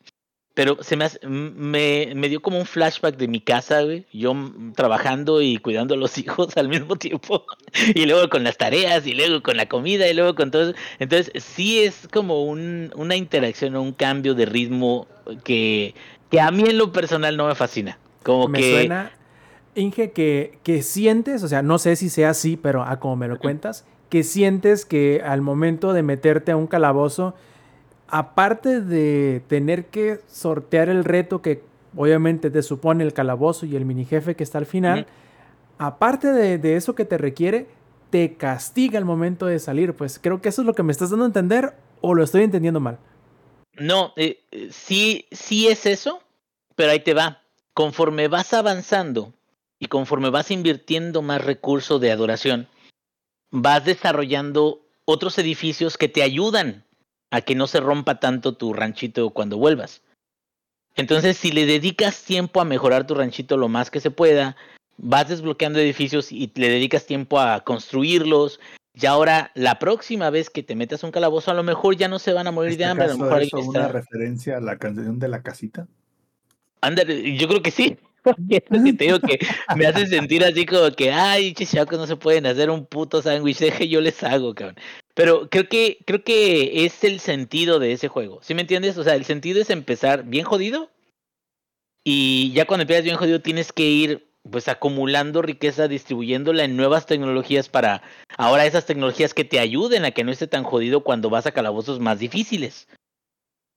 Pero 0.58 0.82
se 0.82 0.96
me, 0.96 1.06
hace, 1.06 1.20
me, 1.28 2.14
me, 2.16 2.30
dio 2.30 2.42
como 2.42 2.58
un 2.58 2.66
flashback 2.66 3.16
de 3.16 3.28
mi 3.28 3.40
casa, 3.42 3.84
güey. 3.84 4.08
Yo 4.12 4.34
trabajando 4.74 5.40
y 5.40 5.58
cuidando 5.58 5.94
a 5.94 5.98
los 5.98 6.18
hijos 6.18 6.58
al 6.58 6.68
mismo 6.68 6.96
tiempo. 6.96 7.46
Y 7.94 8.08
luego 8.08 8.28
con 8.28 8.44
las 8.44 8.58
tareas, 8.58 9.06
y 9.06 9.14
luego 9.14 9.44
con 9.44 9.56
la 9.56 9.68
comida, 9.68 10.10
y 10.10 10.16
luego 10.16 10.34
con 10.34 10.50
todo 10.50 10.70
eso. 10.70 10.80
Entonces, 10.98 11.32
sí 11.44 11.82
es 11.82 12.08
como 12.12 12.44
un, 12.44 12.92
una 12.96 13.16
interacción 13.16 13.76
o 13.76 13.84
un 13.84 13.94
cambio 13.94 14.34
de 14.34 14.48
ritmo 14.48 15.08
que, 15.44 15.94
que 16.32 16.42
a 16.42 16.50
mí 16.50 16.64
en 16.68 16.80
lo 16.80 16.92
personal 16.92 17.38
no 17.38 17.46
me 17.46 17.54
fascina. 17.54 18.00
Como 18.24 18.48
me 18.48 18.60
que. 18.60 18.72
suena, 18.72 19.12
Inge, 19.76 20.10
que, 20.10 20.58
que 20.64 20.82
sientes, 20.82 21.44
o 21.44 21.48
sea, 21.48 21.62
no 21.62 21.78
sé 21.78 21.96
si 21.96 22.10
sea 22.10 22.32
así, 22.32 22.58
pero 22.58 22.82
a 22.82 23.00
como 23.00 23.16
me 23.16 23.28
lo 23.28 23.38
cuentas, 23.40 23.86
que 24.10 24.24
sientes 24.24 24.88
que 24.88 25.22
al 25.24 25.44
momento 25.44 25.94
de 25.94 26.02
meterte 26.02 26.52
a 26.52 26.58
un 26.58 26.66
calabozo 26.66 27.36
aparte 28.08 28.82
de 28.82 29.42
tener 29.48 29.88
que 29.88 30.20
sortear 30.28 30.90
el 30.90 31.04
reto 31.04 31.42
que 31.42 31.64
obviamente 31.96 32.50
te 32.50 32.64
supone 32.64 33.04
el 33.04 33.14
calabozo 33.14 33.66
y 33.66 33.76
el 33.76 33.86
mini 33.86 34.06
jefe 34.06 34.36
que 34.36 34.44
está 34.44 34.58
al 34.58 34.66
final, 34.66 35.08
aparte 35.78 36.32
de, 36.32 36.58
de, 36.58 36.76
eso 36.76 36.96
que 36.96 37.06
te 37.06 37.18
requiere, 37.18 37.68
te 38.10 38.36
castiga 38.36 38.98
al 38.98 39.06
momento 39.06 39.46
de 39.46 39.60
salir. 39.60 39.94
Pues 39.94 40.20
creo 40.20 40.42
que 40.42 40.50
eso 40.50 40.62
es 40.62 40.66
lo 40.66 40.74
que 40.74 40.84
me 40.84 40.92
estás 40.92 41.10
dando 41.10 41.26
a 41.26 41.28
entender 41.28 41.76
o 42.02 42.14
lo 42.14 42.24
estoy 42.24 42.44
entendiendo 42.44 42.80
mal. 42.80 43.00
No, 43.74 44.14
eh, 44.16 44.44
sí, 44.72 45.26
sí 45.32 45.68
es 45.68 45.86
eso, 45.86 46.22
pero 46.76 46.92
ahí 46.92 47.00
te 47.00 47.14
va. 47.14 47.42
Conforme 47.74 48.28
vas 48.28 48.54
avanzando 48.54 49.34
y 49.80 49.88
conforme 49.88 50.30
vas 50.30 50.50
invirtiendo 50.50 51.22
más 51.22 51.44
recursos 51.44 52.02
de 52.02 52.12
adoración, 52.12 52.68
vas 53.52 53.86
desarrollando 53.86 54.82
otros 55.06 55.38
edificios 55.38 55.98
que 55.98 56.10
te 56.10 56.24
ayudan 56.24 56.87
a 57.32 57.42
que 57.42 57.56
no 57.56 57.68
se 57.68 57.80
rompa 57.80 58.20
tanto 58.20 58.54
tu 58.54 58.74
ranchito 58.74 59.30
cuando 59.32 59.58
vuelvas. 59.58 60.02
Entonces, 60.96 61.38
si 61.38 61.52
le 61.52 61.66
dedicas 61.66 62.24
tiempo 62.24 62.60
a 62.60 62.66
mejorar 62.66 63.06
tu 63.06 63.14
ranchito 63.14 63.56
lo 63.58 63.70
más 63.70 63.92
que 63.92 64.00
se 64.00 64.12
pueda, 64.12 64.56
vas 64.98 65.30
desbloqueando 65.30 65.80
edificios 65.80 66.32
y 66.32 66.52
le 66.56 66.70
dedicas 66.70 67.06
tiempo 67.06 67.40
a 67.40 67.64
construirlos. 67.64 68.60
Y 68.94 69.06
ahora, 69.06 69.52
la 69.54 69.78
próxima 69.78 70.32
vez 70.32 70.50
que 70.50 70.64
te 70.64 70.76
metas 70.76 71.04
un 71.04 71.12
calabozo, 71.12 71.52
a 71.52 71.54
lo 71.54 71.62
mejor 71.62 71.96
ya 71.96 72.08
no 72.08 72.18
se 72.18 72.34
van 72.34 72.48
a 72.48 72.52
morir 72.52 72.72
¿Este 72.72 72.84
de 72.84 72.90
hambre. 72.90 73.06
A 73.06 73.10
lo 73.10 73.18
mejor 73.18 73.44
eso 73.44 73.60
una 73.60 73.88
referencia 73.90 74.58
a 74.58 74.62
la 74.62 74.78
canción 74.78 75.20
de 75.20 75.28
la 75.28 75.44
casita? 75.44 75.88
Ándale, 76.82 77.38
yo 77.38 77.48
creo 77.48 77.62
que 77.62 77.72
sí. 77.72 77.98
Porque 78.28 78.58
es 78.58 78.64
lo 78.70 78.84
que 78.84 78.94
te 78.94 79.06
digo 79.06 79.20
que 79.20 79.40
me 79.76 79.86
hace 79.86 80.06
sentir 80.08 80.44
así 80.44 80.66
como 80.66 80.92
que, 80.92 81.12
ay, 81.12 81.54
chichacos, 81.54 81.98
no 81.98 82.08
se 82.08 82.18
pueden 82.18 82.46
hacer 82.46 82.70
un 82.70 82.86
puto 82.86 83.22
sándwich, 83.22 83.60
deje 83.60 83.88
yo 83.88 84.02
les 84.02 84.22
hago, 84.22 84.54
cabrón. 84.54 84.76
Pero 85.14 85.50
creo 85.50 85.70
que, 85.70 86.00
creo 86.06 86.24
que 86.24 86.86
es 86.86 87.04
el 87.04 87.20
sentido 87.20 87.80
de 87.80 87.94
ese 87.94 88.10
juego. 88.10 88.40
¿Sí 88.44 88.54
me 88.54 88.62
entiendes? 88.62 88.98
O 88.98 89.04
sea, 89.04 89.16
el 89.16 89.24
sentido 89.24 89.62
es 89.62 89.70
empezar 89.70 90.26
bien 90.26 90.44
jodido. 90.44 90.92
Y 92.04 92.52
ya 92.54 92.66
cuando 92.66 92.82
empiezas 92.82 93.06
bien 93.06 93.16
jodido 93.16 93.42
tienes 93.42 93.72
que 93.72 93.84
ir 93.84 94.28
pues 94.50 94.68
acumulando 94.68 95.42
riqueza, 95.42 95.88
distribuyéndola 95.88 96.64
en 96.64 96.78
nuevas 96.78 97.06
tecnologías 97.06 97.70
para 97.70 98.02
ahora 98.38 98.66
esas 98.66 98.86
tecnologías 98.86 99.34
que 99.34 99.44
te 99.44 99.60
ayuden 99.60 100.06
a 100.06 100.12
que 100.12 100.24
no 100.24 100.32
esté 100.32 100.48
tan 100.48 100.64
jodido 100.64 101.04
cuando 101.04 101.30
vas 101.30 101.46
a 101.46 101.52
calabozos 101.52 102.00
más 102.00 102.20
difíciles. 102.20 102.88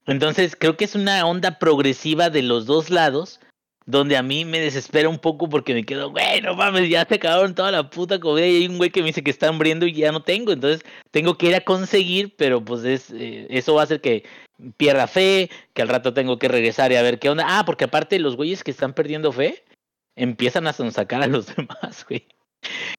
Entonces 0.07 0.57
creo 0.57 0.77
que 0.77 0.85
es 0.85 0.95
una 0.95 1.27
onda 1.27 1.59
progresiva 1.59 2.31
de 2.31 2.43
los 2.43 2.67
dos 2.67 2.91
lados 2.91 3.41
donde 3.91 4.16
a 4.16 4.22
mí 4.22 4.45
me 4.45 4.61
desespera 4.61 5.09
un 5.09 5.18
poco 5.18 5.49
porque 5.49 5.74
me 5.74 5.84
quedo, 5.84 6.11
güey, 6.11 6.41
no 6.41 6.55
mames, 6.55 6.88
ya 6.88 7.05
se 7.05 7.16
acabaron 7.16 7.55
toda 7.55 7.70
la 7.70 7.91
puta 7.91 8.20
comida 8.20 8.47
y 8.47 8.57
hay 8.57 8.68
un 8.68 8.78
güey 8.78 8.91
que 8.91 9.01
me 9.01 9.09
dice 9.09 9.22
que 9.22 9.30
está 9.30 9.49
hambriendo 9.49 9.86
y 9.86 9.93
ya 9.93 10.12
no 10.12 10.22
tengo, 10.22 10.53
entonces 10.53 10.82
tengo 11.11 11.36
que 11.36 11.49
ir 11.49 11.55
a 11.55 11.64
conseguir, 11.64 12.34
pero 12.36 12.64
pues 12.64 12.84
es, 12.84 13.11
eh, 13.11 13.47
eso 13.51 13.74
va 13.74 13.82
a 13.82 13.84
hacer 13.84 14.01
que 14.01 14.24
pierda 14.76 15.07
fe, 15.07 15.51
que 15.74 15.82
al 15.82 15.88
rato 15.88 16.14
tengo 16.14 16.38
que 16.38 16.49
regresar 16.49 16.93
y 16.93 16.97
a 16.97 17.03
ver 17.03 17.18
qué 17.18 17.30
onda. 17.30 17.45
Ah, 17.47 17.64
porque 17.64 17.84
aparte 17.84 18.18
los 18.18 18.36
güeyes 18.36 18.62
que 18.62 18.70
están 18.70 18.95
perdiendo 18.95 19.32
fe 19.32 19.64
empiezan 20.16 20.66
a 20.66 20.72
sonsacar 20.72 21.22
a 21.22 21.26
los 21.26 21.47
demás, 21.57 22.07
güey. 22.09 22.26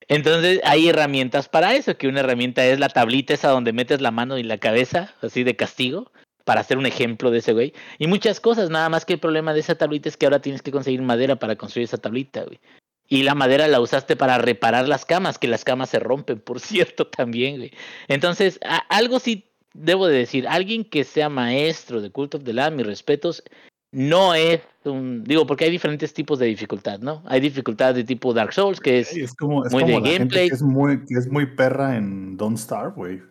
Entonces 0.08 0.60
hay 0.64 0.90
herramientas 0.90 1.48
para 1.48 1.76
eso, 1.76 1.96
que 1.96 2.08
una 2.08 2.22
herramienta 2.22 2.66
es 2.66 2.80
la 2.80 2.90
tablita 2.90 3.34
esa 3.34 3.50
donde 3.50 3.74
metes 3.74 4.02
la 4.02 4.12
mano 4.12 4.38
y 4.38 4.44
la 4.44 4.58
cabeza, 4.58 5.14
así 5.22 5.44
de 5.44 5.56
castigo 5.56 6.12
para 6.44 6.62
hacer 6.62 6.78
un 6.78 6.86
ejemplo 6.86 7.32
de 7.32 7.40
ese 7.40 7.54
güey. 7.54 7.74
Y 7.98 8.08
muchas 8.08 8.40
cosas, 8.40 8.70
nada 8.70 8.90
más 8.90 9.06
que 9.06 9.14
el 9.14 9.20
problema 9.20 9.54
de 9.54 9.60
esa 9.60 9.76
tablita 9.76 10.10
es 10.10 10.18
que 10.18 10.26
ahora 10.26 10.42
tienes 10.42 10.62
que 10.62 10.72
conseguir 10.72 11.02
madera 11.02 11.38
para 11.38 11.56
construir 11.56 11.86
esa 11.86 11.98
tablita, 11.98 12.44
güey. 12.44 12.60
Y 13.08 13.24
la 13.24 13.36
madera 13.36 13.68
la 13.68 13.82
usaste 13.82 14.16
para 14.16 14.38
reparar 14.38 14.88
las 14.88 15.06
camas, 15.06 15.38
que 15.38 15.48
las 15.48 15.66
camas 15.66 15.90
se 15.90 16.00
rompen, 16.00 16.40
por 16.40 16.60
cierto, 16.62 17.08
también, 17.08 17.58
güey. 17.58 17.72
Entonces, 18.08 18.60
a, 18.64 18.78
algo 18.90 19.20
sí 19.20 19.48
debo 19.74 20.08
de 20.08 20.18
decir, 20.18 20.48
alguien 20.48 20.84
que 20.84 21.04
sea 21.04 21.30
maestro 21.30 22.02
de 22.02 22.12
Cult 22.12 22.36
of 22.36 22.44
the 22.44 22.54
Lamb, 22.54 22.78
mis 22.78 22.86
respetos, 22.86 23.44
no 23.92 24.34
es 24.34 24.62
un, 24.86 25.24
digo, 25.24 25.46
porque 25.46 25.66
hay 25.66 25.72
diferentes 25.72 26.14
tipos 26.14 26.40
de 26.40 26.48
dificultad, 26.48 27.00
¿no? 27.00 27.22
Hay 27.26 27.42
dificultad 27.42 27.94
de 27.94 28.04
tipo 28.04 28.34
Dark 28.34 28.54
Souls, 28.54 28.80
que 28.80 29.00
es, 29.00 29.16
es, 29.16 29.34
como, 29.36 29.66
es 29.66 29.74
muy 29.74 29.84
como 29.84 30.02
de 30.02 30.14
gameplay. 30.14 30.48
que 30.50 30.56
es 30.56 30.62
muy, 30.62 31.06
que 31.06 31.16
es 31.16 31.28
muy 31.30 31.46
perra 31.46 31.98
en 31.98 32.38
Don't 32.38 32.58
Starve, 32.58 32.94
güey. 32.96 33.22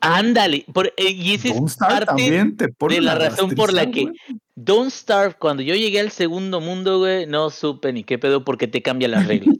Ándale, 0.00 0.64
por, 0.72 0.86
eh, 0.96 1.10
y 1.10 1.34
ese 1.34 1.48
Don't 1.48 1.68
es 1.68 1.76
parte 1.76 2.22
de 2.94 3.00
la 3.00 3.14
razón 3.16 3.50
por 3.50 3.72
la 3.72 3.90
que 3.90 4.02
güey. 4.04 4.14
Don't 4.56 4.90
Starve, 4.90 5.34
cuando 5.38 5.62
yo 5.62 5.74
llegué 5.74 6.00
al 6.00 6.10
segundo 6.10 6.60
mundo, 6.60 6.98
güey, 6.98 7.26
no 7.26 7.50
supe 7.50 7.92
ni 7.92 8.04
qué 8.04 8.18
pedo 8.18 8.44
porque 8.44 8.68
te 8.68 8.82
cambia 8.82 9.08
las 9.08 9.26
reglas. 9.26 9.56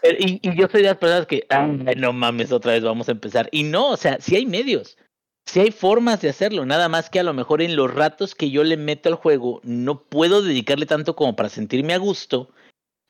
Pero- 0.00 0.18
y, 0.20 0.40
y 0.42 0.56
yo 0.56 0.68
soy 0.68 0.82
de 0.82 0.88
las 0.88 0.96
personas 0.98 1.26
que, 1.26 1.46
ay, 1.50 1.94
no 1.96 2.12
mames, 2.12 2.50
otra 2.50 2.72
vez 2.72 2.82
vamos 2.82 3.08
a 3.08 3.12
empezar. 3.12 3.48
Y 3.52 3.62
no, 3.64 3.90
o 3.90 3.96
sea, 3.96 4.18
sí 4.20 4.36
hay 4.36 4.46
medios. 4.46 4.96
Sí 5.44 5.58
hay 5.60 5.70
formas 5.72 6.20
de 6.22 6.28
hacerlo, 6.28 6.64
nada 6.64 6.88
más 6.88 7.10
que 7.10 7.18
a 7.18 7.24
lo 7.24 7.34
mejor 7.34 7.62
en 7.62 7.74
los 7.74 7.92
ratos 7.92 8.34
que 8.36 8.50
yo 8.50 8.62
le 8.62 8.76
meto 8.76 9.08
al 9.08 9.16
juego 9.16 9.60
no 9.64 10.04
puedo 10.04 10.40
dedicarle 10.40 10.86
tanto 10.86 11.16
como 11.16 11.34
para 11.34 11.48
sentirme 11.48 11.94
a 11.94 11.98
gusto 11.98 12.50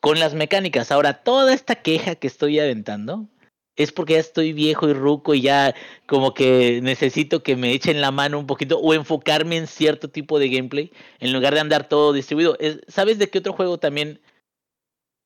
con 0.01 0.19
las 0.19 0.35
mecánicas. 0.35 0.91
Ahora, 0.91 1.23
toda 1.23 1.53
esta 1.53 1.77
queja 1.77 2.15
que 2.15 2.27
estoy 2.27 2.59
aventando 2.59 3.29
es 3.77 3.93
porque 3.93 4.15
ya 4.15 4.21
estoy 4.21 4.53
viejo 4.53 4.89
y 4.89 4.93
ruco 4.93 5.35
y 5.35 5.43
ya 5.43 5.75
como 6.07 6.35
que 6.35 6.81
necesito 6.83 7.43
que 7.43 7.57
me 7.57 7.73
echen 7.73 8.01
la 8.01 8.11
mano 8.11 8.39
un 8.39 8.47
poquito 8.47 8.79
o 8.79 8.95
enfocarme 8.95 9.57
en 9.57 9.67
cierto 9.67 10.09
tipo 10.09 10.39
de 10.39 10.49
gameplay 10.49 10.93
en 11.21 11.33
lugar 11.33 11.55
de 11.55 11.61
andar 11.61 11.89
todo 11.89 12.13
distribuido. 12.13 12.57
¿Sabes 12.89 13.19
de 13.19 13.31
qué 13.31 13.39
otro 13.39 13.53
juego 13.53 13.79
también 13.79 14.21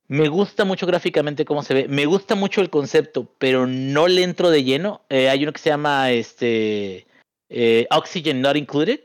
me 0.09 0.28
gusta 0.28 0.64
mucho 0.64 0.86
gráficamente 0.86 1.44
cómo 1.44 1.62
se 1.62 1.74
ve. 1.74 1.89
Me 1.89 2.06
gusta 2.06 2.36
mucho 2.36 2.60
el 2.60 2.70
concepto, 2.70 3.28
pero 3.39 3.66
no 3.66 4.06
le 4.06 4.23
entro 4.23 4.51
de 4.51 4.62
lleno. 4.62 5.05
Eh, 5.09 5.28
hay 5.28 5.43
uno 5.43 5.52
que 5.52 5.60
se 5.60 5.70
llama 5.70 6.12
este 6.12 7.06
eh, 7.48 7.86
Oxygen 7.90 8.40
Not 8.40 8.56
Included. 8.56 9.01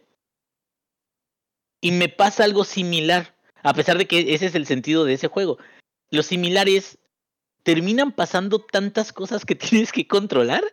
Y 1.81 1.91
me 1.91 2.09
pasa 2.09 2.43
algo 2.43 2.63
similar, 2.63 3.35
a 3.63 3.73
pesar 3.73 3.97
de 3.97 4.05
que 4.05 4.35
ese 4.35 4.45
es 4.45 4.53
el 4.53 4.67
sentido 4.67 5.03
de 5.03 5.13
ese 5.13 5.27
juego. 5.27 5.57
Los 6.11 6.27
similares 6.27 6.99
terminan 7.63 8.11
pasando 8.11 8.59
tantas 8.59 9.13
cosas 9.13 9.45
que 9.45 9.55
tienes 9.55 9.91
que 9.91 10.07
controlar 10.07 10.63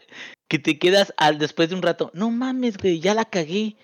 que 0.48 0.59
te 0.59 0.78
quedas 0.78 1.12
al 1.16 1.39
después 1.39 1.69
de 1.69 1.77
un 1.77 1.82
rato. 1.82 2.10
No 2.15 2.31
mames, 2.31 2.78
güey, 2.78 3.01
ya 3.01 3.15
la 3.15 3.24
cagué. 3.24 3.77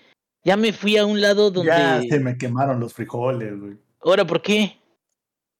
Ya 0.43 0.57
me 0.57 0.73
fui 0.73 0.97
a 0.97 1.05
un 1.05 1.21
lado 1.21 1.49
donde. 1.51 1.71
Ya 1.71 2.01
se 2.01 2.19
me 2.19 2.37
quemaron 2.37 2.79
los 2.79 2.93
frijoles, 2.93 3.59
güey. 3.59 3.77
Ahora, 4.01 4.25
¿por 4.25 4.41
qué? 4.41 4.77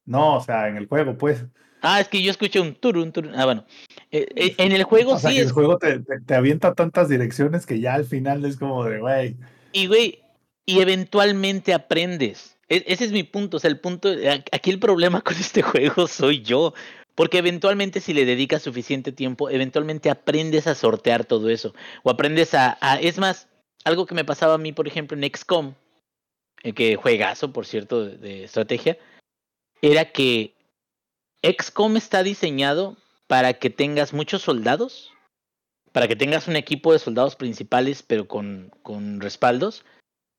No, 0.06 0.38
o 0.38 0.42
sea, 0.42 0.68
en 0.68 0.78
el 0.78 0.88
juego, 0.88 1.18
pues. 1.18 1.44
Ah, 1.82 2.00
es 2.00 2.08
que 2.08 2.22
yo 2.22 2.32
escuché 2.32 2.60
un 2.60 2.76
turun, 2.76 3.12
turun. 3.12 3.36
Ah, 3.36 3.46
bueno. 3.46 3.66
Eh, 4.12 4.28
eh, 4.36 4.56
en 4.58 4.72
el 4.72 4.84
juego 4.84 5.14
o 5.14 5.20
sea, 5.20 5.32
sí. 5.32 5.40
El 5.40 5.52
juego 5.52 5.78
te, 5.78 6.00
te, 6.00 6.36
avienta 6.36 6.74
tantas 6.74 7.10
direcciones 7.10 7.66
que 7.66 7.80
ya 7.80 7.96
al 7.96 8.06
final 8.06 8.46
es 8.46 8.58
como 8.58 8.84
de, 8.86 9.00
güey. 9.00 9.38
Y, 9.72 9.88
güey, 9.88 10.24
y 10.66 10.80
eventualmente 10.80 11.74
aprendes. 11.74 12.58
E, 12.70 12.84
ese 12.88 13.06
es 13.06 13.12
mi 13.12 13.24
punto. 13.24 13.58
O 13.58 13.60
sea, 13.60 13.70
el 13.70 13.80
punto. 13.80 14.10
Aquí 14.52 14.70
el 14.70 14.80
problema 14.80 15.22
con 15.22 15.36
este 15.36 15.62
juego 15.62 16.08
soy 16.08 16.42
yo. 16.42 16.74
Porque 17.16 17.38
eventualmente, 17.38 18.02
si 18.02 18.14
le 18.14 18.26
dedicas 18.26 18.62
suficiente 18.62 19.12
tiempo, 19.12 19.50
eventualmente 19.50 20.10
aprendes 20.10 20.68
a 20.68 20.76
sortear 20.76 21.26
todo 21.26 21.50
eso. 21.50 21.74
O 22.04 22.10
aprendes 22.10 22.54
a. 22.54 22.78
a 22.82 23.00
es 23.00 23.18
más, 23.18 23.48
algo 23.86 24.06
que 24.06 24.16
me 24.16 24.26
pasaba 24.26 24.56
a 24.56 24.58
mí, 24.58 24.74
por 24.74 24.88
ejemplo, 24.88 25.18
en 25.18 25.24
XCOM, 25.24 25.74
eh, 26.64 26.74
que 26.74 26.96
juegazo, 26.96 27.54
por 27.54 27.66
cierto, 27.66 28.06
de 28.06 28.44
estrategia 28.44 28.98
era 29.82 30.12
que 30.12 30.56
XCOM 31.44 31.98
está 31.98 32.24
diseñado 32.24 32.98
para 33.28 33.54
que 33.54 33.70
tengas 33.70 34.14
muchos 34.14 34.42
soldados, 34.42 35.14
para 35.92 36.08
que 36.08 36.16
tengas 36.16 36.48
un 36.48 36.56
equipo 36.56 36.92
de 36.92 37.00
soldados 37.00 37.36
principales, 37.36 38.04
pero 38.04 38.28
con, 38.28 38.72
con 38.82 39.22
respaldos, 39.22 39.86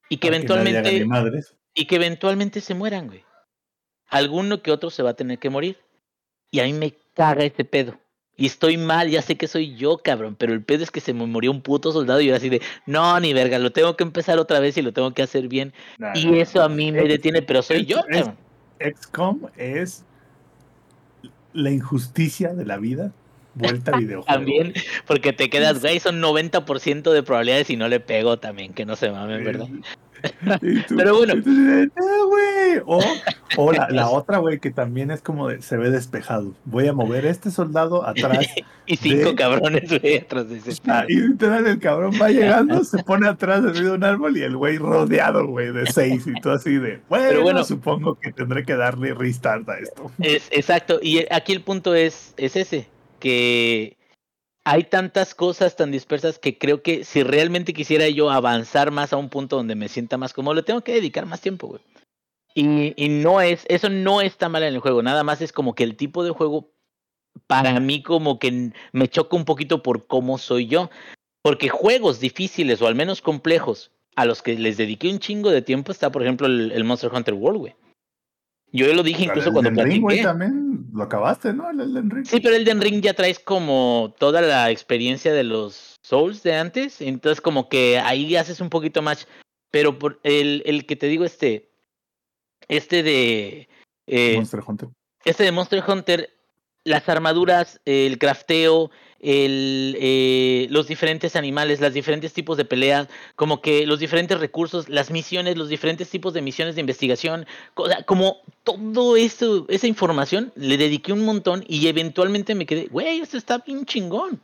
y 0.08 0.18
que 0.18 0.28
eventualmente. 0.28 1.06
y 1.74 1.86
que 1.86 1.96
eventualmente 1.96 2.60
se 2.60 2.74
mueran, 2.74 3.06
güey. 3.06 3.24
Alguno 4.08 4.62
que 4.62 4.70
otro 4.70 4.90
se 4.90 5.02
va 5.02 5.10
a 5.10 5.16
tener 5.16 5.38
que 5.38 5.50
morir. 5.50 5.78
Y 6.50 6.60
a 6.60 6.64
mí 6.64 6.72
me 6.72 6.94
caga 7.14 7.44
ese 7.44 7.64
pedo. 7.64 7.98
Y 8.38 8.46
estoy 8.46 8.76
mal, 8.76 9.08
ya 9.08 9.22
sé 9.22 9.36
que 9.36 9.48
soy 9.48 9.76
yo, 9.76 9.96
cabrón, 9.98 10.36
pero 10.36 10.52
el 10.52 10.62
pedo 10.62 10.84
es 10.84 10.90
que 10.90 11.00
se 11.00 11.14
me 11.14 11.24
murió 11.24 11.50
un 11.50 11.62
puto 11.62 11.90
soldado 11.90 12.20
y 12.20 12.26
yo 12.26 12.36
así 12.36 12.50
de, 12.50 12.60
no, 12.84 13.18
ni 13.18 13.32
verga, 13.32 13.58
lo 13.58 13.72
tengo 13.72 13.96
que 13.96 14.04
empezar 14.04 14.38
otra 14.38 14.60
vez 14.60 14.76
y 14.76 14.82
lo 14.82 14.92
tengo 14.92 15.12
que 15.14 15.22
hacer 15.22 15.48
bien. 15.48 15.72
y 16.14 16.38
eso 16.38 16.62
a 16.62 16.68
mí 16.68 16.92
me 16.92 17.04
detiene, 17.04 17.40
pero 17.40 17.62
soy 17.62 17.86
yo, 17.86 18.02
cabrón. 18.10 18.36
XCOM 18.78 19.46
es 19.56 20.04
la 21.54 21.70
injusticia 21.70 22.52
de 22.52 22.66
la 22.66 22.76
vida 22.76 23.12
vuelta 23.54 23.92
a 23.92 23.96
videojuego. 23.98 24.26
también, 24.26 24.74
porque 25.06 25.32
te 25.32 25.48
quedas, 25.48 25.80
güey, 25.80 25.98
son 25.98 26.20
90% 26.20 27.10
de 27.12 27.22
probabilidades 27.22 27.70
y 27.70 27.76
no 27.76 27.88
le 27.88 28.00
pego 28.00 28.38
también, 28.38 28.74
que 28.74 28.84
no 28.84 28.96
se 28.96 29.10
mamen, 29.10 29.44
¿verdad? 29.44 29.68
Pero 30.88 31.16
bueno. 31.16 31.34
O, 32.86 33.00
o 33.56 33.72
la, 33.72 34.10
otra, 34.10 34.38
güey, 34.38 34.58
que 34.58 34.70
también 34.70 35.10
es 35.10 35.20
como 35.20 35.48
de, 35.48 35.62
se 35.62 35.76
ve 35.76 35.90
despejado. 35.90 36.54
Voy 36.64 36.88
a 36.88 36.92
mover 36.92 37.26
este 37.26 37.50
soldado 37.50 38.06
atrás. 38.06 38.46
y 38.86 38.96
cinco 38.96 39.34
cabrones, 39.34 39.88
güey, 39.88 40.18
atrás 40.18 40.48
de 40.48 40.58
ese. 40.58 40.82
Ah, 40.86 41.04
y 41.08 41.16
literal, 41.16 41.66
el 41.66 41.78
cabrón 41.78 42.12
va 42.20 42.30
llegando, 42.30 42.84
se 42.84 43.02
pone 43.02 43.28
atrás 43.28 43.62
de 43.62 43.90
un 43.90 44.04
árbol 44.04 44.36
y 44.36 44.42
el 44.42 44.56
güey 44.56 44.78
rodeado, 44.78 45.46
güey, 45.46 45.72
de 45.72 45.86
seis 45.86 46.26
y 46.26 46.40
todo 46.40 46.54
así 46.54 46.76
de, 46.76 47.00
bueno, 47.08 47.26
Pero 47.28 47.42
bueno, 47.42 47.64
supongo 47.64 48.14
que 48.14 48.32
tendré 48.32 48.64
que 48.64 48.76
darle 48.76 49.14
restart 49.14 49.68
a 49.68 49.78
esto. 49.78 50.10
Es, 50.20 50.48
exacto, 50.50 51.00
y 51.02 51.26
aquí 51.30 51.52
el 51.52 51.62
punto 51.62 51.94
es, 51.94 52.34
es 52.36 52.56
ese, 52.56 52.88
que 53.18 53.96
hay 54.66 54.82
tantas 54.82 55.36
cosas 55.36 55.76
tan 55.76 55.92
dispersas 55.92 56.40
que 56.40 56.58
creo 56.58 56.82
que 56.82 57.04
si 57.04 57.22
realmente 57.22 57.72
quisiera 57.72 58.08
yo 58.08 58.30
avanzar 58.32 58.90
más 58.90 59.12
a 59.12 59.16
un 59.16 59.28
punto 59.28 59.54
donde 59.54 59.76
me 59.76 59.88
sienta 59.88 60.18
más 60.18 60.32
cómodo, 60.32 60.54
le 60.54 60.64
tengo 60.64 60.80
que 60.80 60.94
dedicar 60.94 61.24
más 61.24 61.40
tiempo, 61.40 61.68
güey. 61.68 61.82
Y, 62.52 62.92
y, 62.96 63.08
no 63.08 63.40
es, 63.40 63.64
eso 63.68 63.88
no 63.88 64.20
está 64.20 64.48
mal 64.48 64.64
en 64.64 64.74
el 64.74 64.80
juego, 64.80 65.04
nada 65.04 65.22
más 65.22 65.40
es 65.40 65.52
como 65.52 65.76
que 65.76 65.84
el 65.84 65.94
tipo 65.94 66.24
de 66.24 66.32
juego 66.32 66.72
para 67.46 67.78
mí 67.78 68.02
como 68.02 68.40
que 68.40 68.72
me 68.90 69.08
choca 69.08 69.36
un 69.36 69.44
poquito 69.44 69.84
por 69.84 70.08
cómo 70.08 70.36
soy 70.36 70.66
yo. 70.66 70.90
Porque 71.42 71.68
juegos 71.68 72.18
difíciles 72.18 72.82
o 72.82 72.88
al 72.88 72.96
menos 72.96 73.22
complejos 73.22 73.92
a 74.16 74.24
los 74.24 74.42
que 74.42 74.56
les 74.56 74.76
dediqué 74.76 75.08
un 75.08 75.20
chingo 75.20 75.50
de 75.50 75.62
tiempo 75.62 75.92
está, 75.92 76.10
por 76.10 76.24
ejemplo, 76.24 76.48
el, 76.48 76.72
el 76.72 76.82
Monster 76.82 77.12
Hunter 77.14 77.34
World, 77.34 77.60
güey. 77.60 77.74
Yo 78.76 78.92
lo 78.92 79.02
dije 79.02 79.24
incluso 79.24 79.52
cuando 79.52 79.72
platiqué. 79.72 80.06
Ring, 80.06 80.22
también 80.22 80.86
lo 80.92 81.02
acabaste, 81.02 81.52
¿no? 81.52 81.70
El 81.70 81.80
Elden 81.80 82.10
Ring. 82.10 82.26
Sí, 82.26 82.40
pero 82.40 82.54
el 82.54 82.62
Elden 82.62 82.80
Ring 82.80 83.00
ya 83.00 83.14
traes 83.14 83.38
como 83.38 84.14
toda 84.18 84.42
la 84.42 84.70
experiencia 84.70 85.32
de 85.32 85.44
los 85.44 85.96
Souls 86.02 86.42
de 86.42 86.54
antes, 86.54 87.00
entonces 87.00 87.40
como 87.40 87.68
que 87.68 87.98
ahí 87.98 88.36
haces 88.36 88.60
un 88.60 88.68
poquito 88.70 89.02
más. 89.02 89.26
Pero 89.70 89.98
por 89.98 90.20
el, 90.22 90.62
el 90.66 90.86
que 90.86 90.96
te 90.96 91.06
digo 91.06 91.24
este, 91.24 91.70
este 92.68 93.02
de... 93.02 93.68
Eh, 94.06 94.36
Monster 94.36 94.60
Hunter. 94.66 94.88
Este 95.24 95.44
de 95.44 95.52
Monster 95.52 95.82
Hunter, 95.86 96.30
las 96.84 97.08
armaduras, 97.08 97.80
el 97.84 98.18
crafteo, 98.18 98.90
eh, 99.20 100.66
los 100.70 100.86
diferentes 100.88 101.36
animales, 101.36 101.80
los 101.80 101.92
diferentes 101.92 102.32
tipos 102.32 102.56
de 102.56 102.64
peleas, 102.64 103.08
como 103.34 103.60
que 103.60 103.86
los 103.86 103.98
diferentes 103.98 104.38
recursos, 104.38 104.88
las 104.88 105.10
misiones, 105.10 105.56
los 105.56 105.68
diferentes 105.68 106.08
tipos 106.10 106.34
de 106.34 106.42
misiones 106.42 106.74
de 106.74 106.80
investigación, 106.80 107.46
como 108.06 108.38
todo 108.64 109.16
eso, 109.16 109.66
esa 109.68 109.86
información, 109.86 110.52
le 110.56 110.76
dediqué 110.76 111.12
un 111.12 111.24
montón 111.24 111.64
y 111.68 111.86
eventualmente 111.88 112.54
me 112.54 112.66
quedé, 112.66 112.86
güey, 112.86 113.20
esto 113.20 113.36
está 113.36 113.58
bien 113.58 113.84
chingón. 113.86 114.40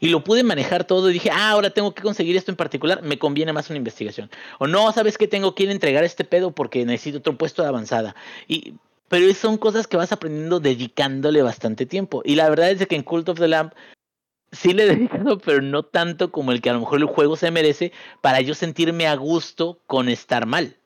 Y 0.00 0.10
lo 0.10 0.22
pude 0.22 0.44
manejar 0.44 0.84
todo 0.84 1.10
y 1.10 1.12
dije, 1.12 1.30
ah, 1.32 1.50
ahora 1.50 1.70
tengo 1.70 1.92
que 1.92 2.02
conseguir 2.02 2.36
esto 2.36 2.52
en 2.52 2.56
particular, 2.56 3.02
me 3.02 3.18
conviene 3.18 3.52
más 3.52 3.68
una 3.68 3.78
investigación. 3.78 4.30
O 4.58 4.68
no, 4.68 4.92
sabes 4.92 5.18
que 5.18 5.26
tengo 5.26 5.54
que 5.54 5.64
ir 5.64 5.70
a 5.70 5.72
entregar 5.72 6.04
este 6.04 6.24
pedo 6.24 6.52
porque 6.52 6.84
necesito 6.84 7.18
otro 7.18 7.36
puesto 7.36 7.62
de 7.62 7.68
avanzada. 7.68 8.14
Y 8.46 8.74
pero 9.08 9.32
son 9.34 9.58
cosas 9.58 9.86
que 9.86 9.96
vas 9.96 10.12
aprendiendo 10.12 10.60
dedicándole 10.60 11.42
bastante 11.42 11.86
tiempo. 11.86 12.22
Y 12.24 12.34
la 12.34 12.48
verdad 12.48 12.70
es 12.70 12.86
que 12.86 12.96
en 12.96 13.02
Cult 13.02 13.28
of 13.28 13.38
the 13.38 13.48
Lamp 13.48 13.72
sí 14.52 14.72
le 14.72 14.84
he 14.84 14.86
dedicado, 14.86 15.38
pero 15.44 15.62
no 15.62 15.82
tanto 15.82 16.30
como 16.30 16.52
el 16.52 16.60
que 16.60 16.70
a 16.70 16.74
lo 16.74 16.80
mejor 16.80 17.00
el 17.00 17.06
juego 17.06 17.36
se 17.36 17.50
merece 17.50 17.92
para 18.20 18.40
yo 18.40 18.54
sentirme 18.54 19.06
a 19.06 19.16
gusto 19.16 19.80
con 19.86 20.08
estar 20.08 20.46
mal. 20.46 20.76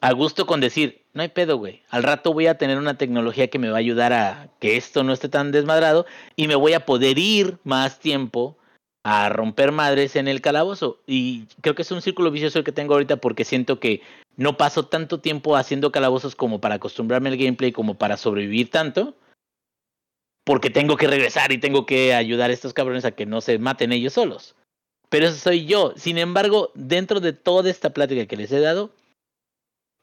A 0.00 0.12
gusto 0.12 0.46
con 0.46 0.60
decir, 0.60 1.04
no 1.12 1.22
hay 1.22 1.28
pedo, 1.28 1.56
güey. 1.56 1.82
Al 1.90 2.04
rato 2.04 2.32
voy 2.32 2.46
a 2.46 2.56
tener 2.56 2.78
una 2.78 2.96
tecnología 2.96 3.48
que 3.48 3.58
me 3.58 3.68
va 3.68 3.76
a 3.76 3.80
ayudar 3.80 4.12
a 4.12 4.48
que 4.60 4.76
esto 4.76 5.02
no 5.02 5.12
esté 5.12 5.28
tan 5.28 5.50
desmadrado 5.50 6.06
y 6.36 6.46
me 6.46 6.54
voy 6.54 6.74
a 6.74 6.86
poder 6.86 7.18
ir 7.18 7.58
más 7.64 7.98
tiempo 7.98 8.56
a 9.02 9.28
romper 9.28 9.72
madres 9.72 10.14
en 10.14 10.28
el 10.28 10.40
calabozo. 10.40 11.00
Y 11.06 11.46
creo 11.62 11.74
que 11.74 11.82
es 11.82 11.90
un 11.90 12.02
círculo 12.02 12.30
vicioso 12.30 12.58
el 12.60 12.64
que 12.64 12.72
tengo 12.72 12.94
ahorita 12.94 13.16
porque 13.16 13.44
siento 13.44 13.80
que 13.80 14.02
no 14.38 14.56
paso 14.56 14.86
tanto 14.86 15.20
tiempo 15.20 15.56
haciendo 15.56 15.92
calabozos 15.92 16.34
como 16.34 16.60
para 16.60 16.76
acostumbrarme 16.76 17.28
al 17.28 17.36
gameplay, 17.36 17.72
como 17.72 17.98
para 17.98 18.16
sobrevivir 18.16 18.70
tanto. 18.70 19.14
Porque 20.44 20.70
tengo 20.70 20.96
que 20.96 21.06
regresar 21.06 21.52
y 21.52 21.58
tengo 21.58 21.84
que 21.84 22.14
ayudar 22.14 22.48
a 22.48 22.54
estos 22.54 22.72
cabrones 22.72 23.04
a 23.04 23.10
que 23.10 23.26
no 23.26 23.42
se 23.42 23.58
maten 23.58 23.92
ellos 23.92 24.14
solos. 24.14 24.56
Pero 25.10 25.26
eso 25.26 25.36
soy 25.36 25.66
yo. 25.66 25.92
Sin 25.96 26.16
embargo, 26.16 26.70
dentro 26.74 27.20
de 27.20 27.34
toda 27.34 27.68
esta 27.68 27.90
plática 27.90 28.24
que 28.24 28.36
les 28.38 28.50
he 28.52 28.60
dado, 28.60 28.94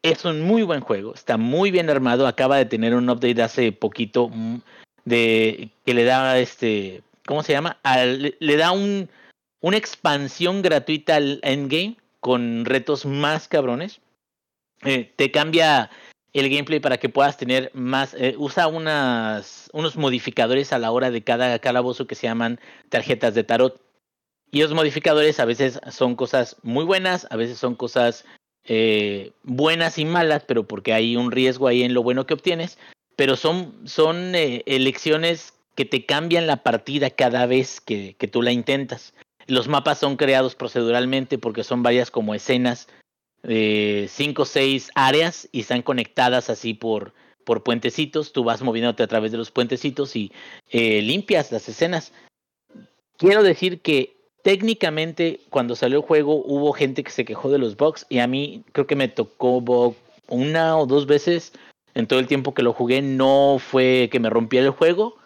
es 0.04 0.24
un 0.26 0.42
muy 0.42 0.62
buen 0.62 0.82
juego. 0.82 1.16
Está 1.16 1.38
muy 1.38 1.72
bien 1.72 1.90
armado. 1.90 2.28
Acaba 2.28 2.58
de 2.58 2.66
tener 2.66 2.94
un 2.94 3.10
update 3.10 3.42
hace 3.42 3.72
poquito 3.72 4.30
mm, 4.30 4.58
de 5.06 5.72
que 5.84 5.94
le 5.96 6.04
da 6.04 6.38
este 6.38 7.02
¿cómo 7.26 7.44
se 7.44 7.54
llama? 7.54 7.80
le 8.40 8.58
da 8.58 8.72
un, 8.72 9.10
una 9.62 9.78
expansión 9.78 10.62
gratuita 10.62 11.16
al 11.16 11.40
endgame 11.44 11.98
con 12.20 12.66
retos 12.66 13.06
más 13.06 13.48
cabrones. 13.48 14.02
Eh, 14.86 15.12
te 15.16 15.32
cambia 15.32 15.90
el 16.34 16.50
gameplay 16.50 16.80
para 16.80 16.98
que 16.98 17.10
puedas 17.10 17.38
tener 17.38 17.72
más, 17.74 18.14
eh, 18.14 18.36
usa 18.38 18.68
unas, 18.68 19.70
unos 19.74 19.98
modificadores 19.98 20.74
a 20.74 20.80
la 20.80 20.92
hora 20.92 21.10
de 21.10 21.24
cada 21.24 21.58
calabozo 21.60 22.08
que 22.08 22.16
se 22.16 22.28
llaman 22.28 22.60
tarjetas 22.90 23.34
de 23.34 23.44
tarot. 23.44 23.82
Y 24.52 24.62
los 24.62 24.74
modificadores 24.74 25.40
a 25.40 25.46
veces 25.46 25.80
son 25.92 26.16
cosas 26.16 26.58
muy 26.62 26.86
buenas, 26.86 27.28
a 27.30 27.36
veces 27.36 27.58
son 27.58 27.76
cosas 27.76 28.26
eh, 28.64 29.32
buenas 29.44 29.98
y 29.98 30.06
malas, 30.06 30.44
pero 30.48 30.68
porque 30.68 30.94
hay 30.94 31.16
un 31.16 31.32
riesgo 31.32 31.68
ahí 31.68 31.84
en 31.84 31.94
lo 31.94 32.04
bueno 32.04 32.26
que 32.26 32.36
obtienes. 32.36 32.78
Pero 33.16 33.38
son, 33.38 33.88
son 33.88 34.34
elecciones 34.36 35.54
que 35.74 35.86
te 35.86 36.06
cambian 36.06 36.48
la 36.48 36.64
partida 36.64 37.10
cada 37.10 37.46
vez 37.46 37.80
que, 37.80 38.16
que 38.18 38.28
tú 38.28 38.42
la 38.42 38.52
intentas. 38.52 39.14
Los 39.48 39.68
mapas 39.68 40.00
son 40.00 40.18
creados 40.18 40.56
proceduralmente 40.56 41.38
porque 41.38 41.64
son 41.64 41.82
varias 41.82 42.12
como 42.12 42.36
escenas 42.36 42.88
de 43.46 44.08
cinco 44.10 44.44
o 44.44 44.46
seis 44.46 44.90
áreas 44.96 45.48
y 45.52 45.62
están 45.62 45.82
conectadas 45.82 46.50
así 46.50 46.74
por, 46.74 47.14
por 47.44 47.64
puentecitos. 47.64 48.34
Tú 48.34 48.44
vas 48.44 48.62
moviéndote 48.62 49.04
a 49.04 49.08
través 49.08 49.32
de 49.32 49.38
los 49.38 49.52
puentecitos 49.52 50.16
y 50.16 50.32
eh, 50.72 51.02
limpias 51.02 51.52
las 51.52 51.70
escenas. 51.70 52.12
Quiero 53.18 53.44
decir 53.44 53.82
que 53.82 54.16
técnicamente 54.42 55.40
cuando 55.50 55.76
salió 55.76 55.98
el 56.00 56.06
juego 56.06 56.36
hubo 56.36 56.74
gente 56.74 57.04
que 57.04 57.12
se 57.12 57.26
quejó 57.26 57.50
de 57.50 57.58
los 57.58 57.78
bugs 57.78 58.06
y 58.10 58.20
a 58.20 58.28
mí 58.28 58.64
creo 58.74 58.88
que 58.88 58.96
me 58.96 59.08
tocó 59.08 59.62
bug 59.62 59.96
una 60.28 60.78
o 60.78 60.86
dos 60.86 61.06
veces 61.06 61.54
en 61.94 62.08
todo 62.08 62.20
el 62.20 62.28
tiempo 62.28 62.54
que 62.54 62.64
lo 62.64 62.74
jugué. 62.74 63.02
No 63.02 63.58
fue 63.60 64.10
que 64.12 64.20
me 64.20 64.30
rompiera 64.30 64.66
el 64.66 64.72
juego 64.72 65.18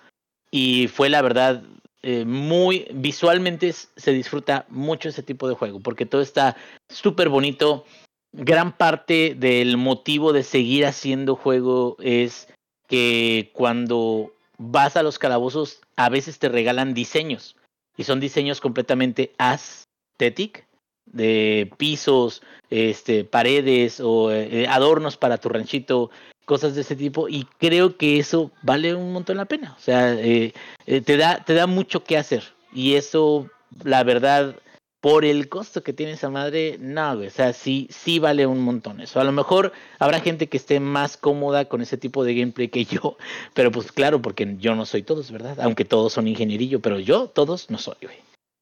y 0.52 0.88
fue 0.88 1.10
la 1.10 1.22
verdad 1.22 1.64
eh, 2.02 2.24
muy 2.24 2.88
visualmente 2.94 3.74
se 3.74 4.14
disfruta 4.14 4.66
mucho 4.70 5.10
ese 5.10 5.22
tipo 5.22 5.50
de 5.50 5.56
juego 5.56 5.82
porque 5.82 6.06
todo 6.06 6.22
está 6.22 6.56
súper 6.88 7.30
bonito. 7.30 7.86
Gran 8.32 8.78
parte 8.78 9.36
del 9.36 9.78
motivo 9.78 10.34
de 10.34 10.44
seguir 10.44 10.86
haciendo 10.86 11.36
juego 11.36 11.98
es 12.00 12.48
que 12.88 13.50
cuando 13.54 14.34
vas 14.58 14.98
a 14.98 15.04
los 15.04 15.18
calabozos 15.18 15.82
a 15.96 16.10
veces 16.10 16.38
te 16.38 16.50
regalan 16.50 16.94
diseños 16.94 17.56
y 17.98 18.04
son 18.04 18.20
diseños 18.20 18.62
completamente 18.62 19.34
aesthetic 19.38 20.68
de 21.06 21.72
pisos, 21.78 22.44
este, 22.70 23.24
paredes 23.24 24.00
o 24.00 24.32
eh, 24.32 24.68
adornos 24.68 25.18
para 25.18 25.38
tu 25.38 25.50
ranchito, 25.50 26.12
cosas 26.46 26.76
de 26.76 26.82
ese 26.82 26.96
tipo 26.96 27.30
y 27.30 27.46
creo 27.58 27.98
que 27.98 28.20
eso 28.20 28.52
vale 28.62 28.94
un 28.94 29.12
montón 29.14 29.38
la 29.38 29.46
pena, 29.46 29.76
o 29.78 29.82
sea, 29.82 30.14
eh, 30.14 30.54
eh, 30.86 31.02
te 31.02 31.18
da 31.18 31.44
te 31.44 31.54
da 31.54 31.68
mucho 31.68 32.04
que 32.04 32.18
hacer 32.18 32.44
y 32.74 32.96
eso 32.96 33.50
la 33.84 34.04
verdad 34.04 34.56
por 35.02 35.24
el 35.24 35.48
costo 35.48 35.82
que 35.82 35.94
tiene 35.94 36.14
esa 36.14 36.30
madre, 36.30 36.78
no, 36.80 37.14
o 37.14 37.30
sea, 37.30 37.54
sí, 37.54 37.88
sí 37.90 38.20
vale 38.20 38.46
un 38.46 38.60
montón 38.60 39.00
eso. 39.00 39.20
A 39.20 39.24
lo 39.24 39.32
mejor 39.32 39.72
habrá 39.98 40.20
gente 40.20 40.48
que 40.48 40.58
esté 40.58 40.80
más 40.80 41.16
cómoda 41.16 41.66
con 41.66 41.82
ese 41.82 41.98
tipo 41.98 42.24
de 42.24 42.36
gameplay 42.36 42.68
que 42.68 42.86
yo, 42.86 43.18
pero 43.54 43.72
pues 43.72 43.92
claro, 43.92 44.22
porque 44.22 44.56
yo 44.60 44.76
no 44.76 44.86
soy 44.86 45.04
todos, 45.04 45.32
¿verdad? 45.32 45.60
Aunque 45.62 45.86
todos 45.86 46.14
son 46.14 46.28
ingenierillo, 46.28 46.82
pero 46.82 47.00
yo 47.00 47.28
todos 47.28 47.70
no 47.70 47.78
soy, 47.78 47.98
güey. 48.02 48.18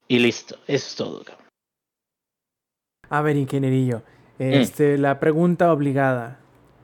Y 0.08 0.20
listo, 0.20 0.56
eso 0.68 0.88
es 0.88 0.96
todo, 0.96 1.24
cabrón. 1.24 1.48
A 3.10 3.22
ver, 3.22 3.38
ingenierillo, 3.38 4.04
mm. 4.38 4.44
este, 4.44 4.98
la 4.98 5.20
pregunta 5.20 5.72
obligada. 5.72 6.40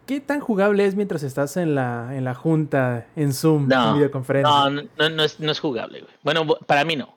¿Qué 0.07 0.19
tan 0.19 0.41
jugable 0.41 0.85
es 0.85 0.95
mientras 0.95 1.23
estás 1.23 1.55
en 1.55 1.75
la, 1.75 2.09
en 2.13 2.25
la 2.25 2.33
junta, 2.33 3.07
en 3.15 3.33
Zoom, 3.33 3.71
en 3.71 3.93
videoconferencia? 3.93 4.69
No, 4.69 4.69
no, 4.97 5.09
no, 5.09 5.23
es, 5.23 5.39
no 5.39 5.49
es 5.49 5.59
jugable, 5.61 6.01
güey. 6.01 6.13
Bueno, 6.23 6.45
para 6.45 6.83
mí 6.83 6.97
no. 6.97 7.15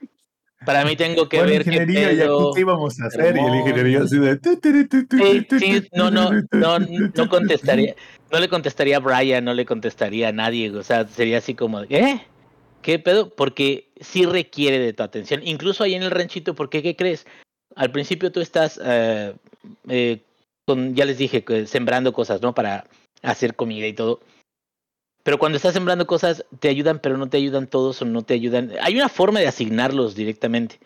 Para 0.64 0.84
mí 0.84 0.96
tengo 0.96 1.28
que 1.28 1.42
ver 1.42 1.64
qué 1.64 1.80
pedo... 1.82 2.52
qué 2.54 2.60
íbamos 2.60 2.98
a 3.00 3.06
hacer 3.06 3.36
y 3.36 3.40
el 3.40 3.54
ingeniería 3.56 4.02
así 4.02 4.18
de... 4.18 4.40
Sí, 5.58 5.88
no, 5.92 6.10
no, 6.10 6.30
no, 6.52 6.78
no 6.78 7.28
contestaría, 7.28 7.94
no 8.32 8.38
le 8.38 8.48
contestaría 8.48 8.96
a 8.96 9.00
Brian, 9.00 9.44
no 9.44 9.52
le 9.52 9.66
contestaría 9.66 10.28
a 10.28 10.32
nadie, 10.32 10.70
o 10.70 10.82
sea, 10.82 11.06
sería 11.06 11.38
así 11.38 11.54
como, 11.54 11.82
¿eh? 11.82 12.22
¿Qué 12.80 12.98
pedo? 12.98 13.28
Porque 13.30 13.90
sí 14.00 14.24
requiere 14.24 14.78
de 14.78 14.92
tu 14.92 15.02
atención, 15.02 15.40
incluso 15.44 15.84
ahí 15.84 15.94
en 15.94 16.02
el 16.02 16.10
ranchito, 16.10 16.54
porque 16.54 16.82
¿qué 16.82 16.96
crees? 16.96 17.26
Al 17.74 17.90
principio 17.90 18.32
tú 18.32 18.40
estás, 18.40 18.80
eh, 18.82 19.34
eh, 19.88 20.20
con, 20.64 20.94
ya 20.94 21.04
les 21.04 21.18
dije, 21.18 21.44
sembrando 21.66 22.12
cosas, 22.12 22.40
¿no? 22.40 22.54
Para 22.54 22.86
hacer 23.22 23.54
comida 23.56 23.86
y 23.86 23.92
todo. 23.92 24.20
Pero 25.26 25.40
cuando 25.40 25.56
estás 25.56 25.74
sembrando 25.74 26.06
cosas, 26.06 26.44
te 26.60 26.68
ayudan, 26.68 27.00
pero 27.00 27.16
no 27.16 27.28
te 27.28 27.36
ayudan 27.36 27.66
todos 27.66 28.00
o 28.00 28.04
no 28.04 28.22
te 28.22 28.34
ayudan. 28.34 28.70
Hay 28.80 28.94
una 28.94 29.08
forma 29.08 29.40
de 29.40 29.48
asignarlos 29.48 30.14
directamente. 30.14 30.78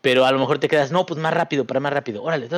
Pero 0.00 0.24
a 0.24 0.32
lo 0.32 0.38
mejor 0.38 0.58
te 0.58 0.66
quedas, 0.66 0.92
no, 0.92 1.04
pues 1.04 1.20
más 1.20 1.34
rápido, 1.34 1.66
para 1.66 1.78
más 1.78 1.92
rápido. 1.92 2.22
Órale, 2.22 2.48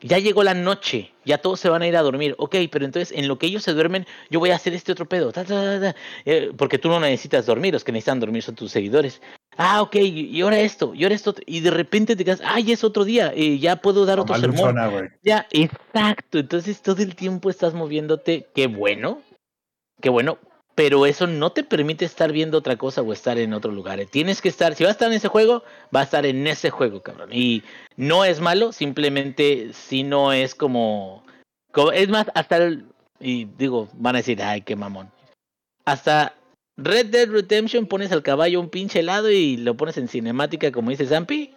ya 0.00 0.18
llegó 0.18 0.42
la 0.42 0.54
noche, 0.54 1.12
ya 1.26 1.36
todos 1.36 1.60
se 1.60 1.68
van 1.68 1.82
a 1.82 1.86
ir 1.86 1.94
a 1.94 2.00
dormir. 2.00 2.34
Ok, 2.38 2.56
pero 2.72 2.86
entonces 2.86 3.14
en 3.14 3.28
lo 3.28 3.38
que 3.38 3.48
ellos 3.48 3.64
se 3.64 3.74
duermen, 3.74 4.06
yo 4.30 4.40
voy 4.40 4.48
a 4.48 4.56
hacer 4.56 4.72
este 4.72 4.92
otro 4.92 5.06
pedo. 5.06 5.30
Eh, 6.24 6.52
porque 6.56 6.78
tú 6.78 6.88
no 6.88 7.00
necesitas 7.00 7.44
dormir, 7.44 7.74
los 7.74 7.84
que 7.84 7.92
necesitan 7.92 8.18
dormir 8.18 8.42
son 8.42 8.54
tus 8.54 8.72
seguidores. 8.72 9.20
Ah, 9.58 9.82
ok, 9.82 9.96
y 9.96 10.40
ahora 10.40 10.60
esto, 10.60 10.94
y 10.94 11.02
ahora 11.02 11.16
esto. 11.16 11.34
Y 11.44 11.60
de 11.60 11.70
repente 11.70 12.16
te 12.16 12.24
quedas, 12.24 12.40
ah, 12.42 12.60
ya 12.60 12.72
es 12.72 12.82
otro 12.82 13.04
día, 13.04 13.34
y 13.36 13.58
ya 13.58 13.76
puedo 13.76 14.06
dar 14.06 14.20
otro 14.20 14.38
sermón. 14.38 14.74
ya, 15.22 15.46
exacto. 15.50 16.38
Entonces 16.38 16.80
todo 16.80 17.02
el 17.02 17.14
tiempo 17.14 17.50
estás 17.50 17.74
moviéndote. 17.74 18.46
Qué 18.54 18.68
bueno, 18.68 19.20
Qué 20.06 20.10
bueno, 20.10 20.38
pero 20.76 21.04
eso 21.04 21.26
no 21.26 21.50
te 21.50 21.64
permite 21.64 22.04
estar 22.04 22.30
viendo 22.30 22.58
otra 22.58 22.76
cosa 22.76 23.02
o 23.02 23.12
estar 23.12 23.38
en 23.38 23.52
otro 23.52 23.72
lugar. 23.72 23.98
Eh. 23.98 24.06
Tienes 24.06 24.40
que 24.40 24.48
estar, 24.48 24.76
si 24.76 24.84
vas 24.84 24.90
a 24.90 24.92
estar 24.92 25.10
en 25.10 25.16
ese 25.16 25.26
juego, 25.26 25.64
va 25.92 25.98
a 25.98 26.04
estar 26.04 26.24
en 26.24 26.46
ese 26.46 26.70
juego, 26.70 27.02
cabrón. 27.02 27.30
Y 27.32 27.64
no 27.96 28.24
es 28.24 28.40
malo, 28.40 28.70
simplemente 28.70 29.72
si 29.72 30.04
no 30.04 30.32
es 30.32 30.54
como, 30.54 31.24
es 31.92 32.08
más, 32.08 32.30
hasta 32.36 32.58
el, 32.58 32.86
y 33.18 33.46
digo, 33.58 33.88
van 33.94 34.14
a 34.14 34.18
decir, 34.18 34.40
ay, 34.40 34.62
qué 34.62 34.76
mamón. 34.76 35.10
Hasta 35.84 36.36
Red 36.76 37.06
Dead 37.06 37.28
Redemption 37.28 37.86
pones 37.86 38.12
al 38.12 38.22
caballo 38.22 38.60
un 38.60 38.70
pinche 38.70 39.00
helado 39.00 39.28
y 39.28 39.56
lo 39.56 39.76
pones 39.76 39.96
en 39.96 40.06
cinemática, 40.06 40.70
como 40.70 40.90
dice 40.90 41.06
Zampi. 41.06 41.52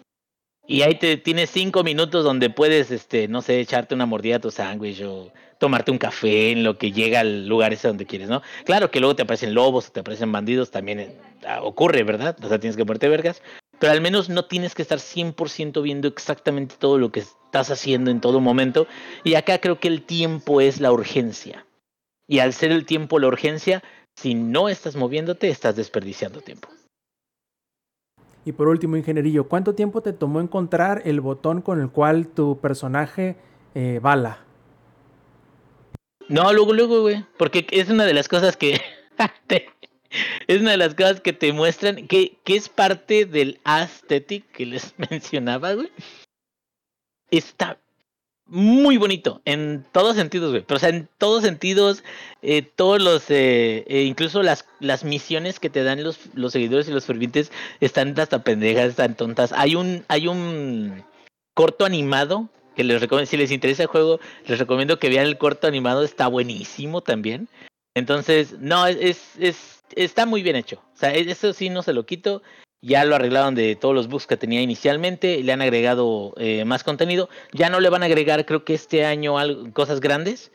Y 0.69 0.83
ahí 0.83 0.93
te 0.93 1.17
tienes 1.17 1.49
cinco 1.49 1.83
minutos 1.83 2.23
donde 2.23 2.51
puedes, 2.51 2.91
este, 2.91 3.27
no 3.27 3.41
sé, 3.41 3.59
echarte 3.59 3.95
una 3.95 4.05
mordida 4.05 4.35
a 4.35 4.39
tu 4.39 4.51
sándwich 4.51 5.01
o 5.01 5.33
tomarte 5.57 5.89
un 5.89 5.97
café 5.97 6.51
en 6.51 6.63
lo 6.63 6.77
que 6.77 6.91
llega 6.91 7.21
al 7.21 7.47
lugar 7.47 7.73
ese 7.73 7.87
donde 7.87 8.05
quieres, 8.05 8.29
¿no? 8.29 8.43
Claro 8.65 8.91
que 8.91 8.99
luego 8.99 9.15
te 9.15 9.23
aparecen 9.23 9.55
lobos, 9.55 9.91
te 9.91 10.01
aparecen 10.01 10.31
bandidos, 10.31 10.69
también 10.69 10.99
eh, 10.99 11.17
ah, 11.47 11.63
ocurre, 11.63 12.03
¿verdad? 12.03 12.37
O 12.43 12.47
sea, 12.47 12.59
tienes 12.59 12.77
que 12.77 12.85
ponerte 12.85 13.09
vergas, 13.09 13.41
pero 13.79 13.93
al 13.93 13.99
menos 13.99 14.29
no 14.29 14.45
tienes 14.45 14.75
que 14.75 14.83
estar 14.83 14.99
100% 14.99 15.81
viendo 15.81 16.07
exactamente 16.07 16.75
todo 16.77 16.99
lo 16.99 17.11
que 17.11 17.21
estás 17.21 17.71
haciendo 17.71 18.11
en 18.11 18.21
todo 18.21 18.39
momento. 18.39 18.85
Y 19.23 19.33
acá 19.33 19.57
creo 19.57 19.79
que 19.79 19.87
el 19.87 20.03
tiempo 20.03 20.61
es 20.61 20.79
la 20.79 20.91
urgencia. 20.91 21.65
Y 22.27 22.39
al 22.39 22.53
ser 22.53 22.71
el 22.71 22.85
tiempo 22.85 23.17
la 23.17 23.25
urgencia, 23.25 23.83
si 24.15 24.35
no 24.35 24.69
estás 24.69 24.95
moviéndote, 24.95 25.49
estás 25.49 25.75
desperdiciando 25.75 26.41
tiempo. 26.41 26.69
Y 28.45 28.51
por 28.53 28.67
último, 28.67 28.97
ingenierillo, 28.97 29.47
¿cuánto 29.47 29.75
tiempo 29.75 30.01
te 30.01 30.13
tomó 30.13 30.39
encontrar 30.39 31.01
el 31.05 31.21
botón 31.21 31.61
con 31.61 31.81
el 31.81 31.89
cual 31.89 32.27
tu 32.27 32.59
personaje 32.59 33.35
eh, 33.75 33.99
bala? 34.01 34.45
No, 36.29 36.53
luego, 36.53 36.73
luego, 36.73 37.01
güey. 37.01 37.25
Porque 37.37 37.67
es 37.71 37.89
una 37.89 38.05
de 38.05 38.13
las 38.13 38.27
cosas 38.27 38.55
que. 38.55 38.79
es 40.47 40.61
una 40.61 40.71
de 40.71 40.77
las 40.77 40.95
cosas 40.95 41.21
que 41.21 41.33
te 41.33 41.51
muestran 41.53 42.07
que, 42.07 42.37
que 42.43 42.55
es 42.55 42.69
parte 42.69 43.25
del 43.25 43.59
aesthetic 43.63 44.49
que 44.51 44.65
les 44.65 44.93
mencionaba, 45.09 45.73
güey. 45.73 45.91
Está 47.31 47.79
muy 48.49 48.97
bonito 48.97 49.41
en 49.45 49.85
todos 49.91 50.15
sentidos, 50.15 50.51
güey. 50.51 50.63
Pero, 50.63 50.77
o 50.77 50.79
sea, 50.79 50.89
en 50.89 51.07
todos 51.17 51.43
sentidos, 51.43 52.03
eh, 52.41 52.61
todos 52.61 53.01
los, 53.01 53.29
eh, 53.29 53.85
eh, 53.87 54.03
incluso 54.03 54.43
las, 54.43 54.65
las 54.79 55.03
misiones 55.03 55.59
que 55.59 55.69
te 55.69 55.83
dan 55.83 56.03
los, 56.03 56.19
los 56.33 56.53
seguidores 56.53 56.87
y 56.87 56.91
los 56.91 57.05
fervientes 57.05 57.51
están 57.79 58.19
hasta 58.19 58.43
pendejas, 58.43 58.89
están 58.89 59.15
tontas. 59.15 59.51
Hay 59.53 59.75
un, 59.75 60.03
hay 60.07 60.27
un 60.27 61.03
corto 61.53 61.85
animado 61.85 62.49
que 62.75 62.83
les 62.83 63.01
recomiendo, 63.01 63.29
si 63.29 63.37
les 63.37 63.51
interesa 63.51 63.83
el 63.83 63.89
juego, 63.89 64.19
les 64.47 64.59
recomiendo 64.59 64.99
que 64.99 65.09
vean 65.09 65.25
el 65.25 65.37
corto 65.37 65.67
animado, 65.67 66.03
está 66.03 66.27
buenísimo 66.27 67.01
también. 67.01 67.49
Entonces, 67.93 68.57
no, 68.59 68.87
es, 68.87 69.35
es, 69.37 69.83
está 69.95 70.25
muy 70.25 70.41
bien 70.41 70.55
hecho. 70.55 70.81
O 70.93 70.97
sea, 70.97 71.13
e, 71.13 71.29
eso 71.29 71.53
sí 71.53 71.69
no 71.69 71.83
se 71.83 71.93
lo 71.93 72.05
quito. 72.05 72.41
Ya 72.81 73.03
lo 73.03 73.15
arreglaron 73.15 73.55
de 73.55 73.75
todos 73.75 73.93
los 73.93 74.07
bugs 74.07 74.25
que 74.25 74.37
tenía 74.37 74.61
inicialmente, 74.61 75.43
le 75.43 75.51
han 75.51 75.61
agregado 75.61 76.33
eh, 76.37 76.63
más 76.65 76.83
contenido. 76.83 77.29
Ya 77.51 77.69
no 77.69 77.79
le 77.79 77.89
van 77.89 78.03
a 78.03 78.05
agregar, 78.05 78.45
creo 78.45 78.63
que 78.63 78.73
este 78.73 79.05
año, 79.05 79.35
cosas 79.73 79.99
grandes, 79.99 80.51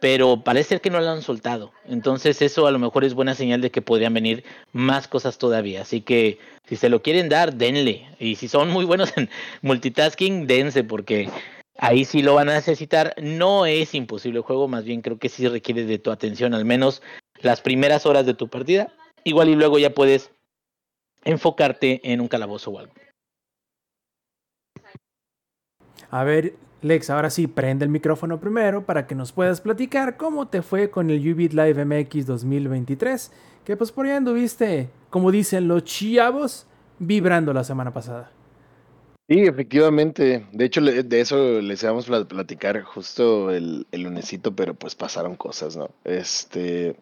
pero 0.00 0.42
parece 0.42 0.80
que 0.80 0.90
no 0.90 1.00
lo 1.00 1.10
han 1.10 1.22
soltado. 1.22 1.72
Entonces 1.86 2.42
eso 2.42 2.66
a 2.66 2.70
lo 2.70 2.78
mejor 2.78 3.04
es 3.04 3.14
buena 3.14 3.34
señal 3.34 3.60
de 3.60 3.70
que 3.70 3.82
podrían 3.82 4.14
venir 4.14 4.44
más 4.72 5.08
cosas 5.08 5.38
todavía. 5.38 5.82
Así 5.82 6.00
que 6.00 6.38
si 6.68 6.76
se 6.76 6.88
lo 6.88 7.02
quieren 7.02 7.28
dar, 7.28 7.54
denle. 7.54 8.06
Y 8.18 8.36
si 8.36 8.48
son 8.48 8.70
muy 8.70 8.84
buenos 8.84 9.16
en 9.16 9.28
multitasking, 9.62 10.46
dense, 10.46 10.84
porque 10.84 11.28
ahí 11.78 12.04
sí 12.04 12.22
lo 12.22 12.34
van 12.34 12.48
a 12.48 12.54
necesitar. 12.54 13.14
No 13.20 13.66
es 13.66 13.94
imposible 13.94 14.38
el 14.38 14.44
juego, 14.44 14.68
más 14.68 14.84
bien 14.84 15.00
creo 15.02 15.18
que 15.18 15.28
sí 15.28 15.48
requiere 15.48 15.84
de 15.84 15.98
tu 15.98 16.10
atención, 16.10 16.54
al 16.54 16.64
menos 16.64 17.02
las 17.40 17.60
primeras 17.60 18.06
horas 18.06 18.26
de 18.26 18.34
tu 18.34 18.48
partida. 18.48 18.92
Igual 19.24 19.48
y 19.48 19.56
luego 19.56 19.78
ya 19.78 19.90
puedes 19.90 20.30
enfocarte 21.26 22.00
en 22.02 22.20
un 22.20 22.28
calabozo 22.28 22.70
o 22.70 22.78
algo. 22.78 22.94
A 26.10 26.24
ver, 26.24 26.54
Lex, 26.82 27.10
ahora 27.10 27.30
sí, 27.30 27.46
prende 27.46 27.84
el 27.84 27.90
micrófono 27.90 28.38
primero 28.40 28.86
para 28.86 29.06
que 29.06 29.14
nos 29.14 29.32
puedas 29.32 29.60
platicar 29.60 30.16
cómo 30.16 30.48
te 30.48 30.62
fue 30.62 30.90
con 30.90 31.10
el 31.10 31.32
Ubit 31.32 31.52
Live 31.52 31.84
MX 31.84 32.26
2023, 32.26 33.32
que 33.64 33.76
pues 33.76 33.90
por 33.92 34.06
ahí 34.06 34.12
anduviste, 34.12 34.88
como 35.10 35.30
dicen 35.32 35.68
los 35.68 35.84
chavos, 35.84 36.66
vibrando 36.98 37.52
la 37.52 37.64
semana 37.64 37.92
pasada. 37.92 38.30
Sí, 39.28 39.40
efectivamente. 39.40 40.46
De 40.52 40.64
hecho, 40.64 40.80
de 40.80 41.20
eso 41.20 41.60
les 41.60 41.82
íbamos 41.82 42.08
a 42.08 42.24
platicar 42.24 42.80
justo 42.82 43.50
el, 43.50 43.86
el 43.90 44.02
lunesito, 44.02 44.54
pero 44.54 44.74
pues 44.74 44.94
pasaron 44.94 45.34
cosas, 45.34 45.76
¿no? 45.76 45.90
Este. 46.04 46.96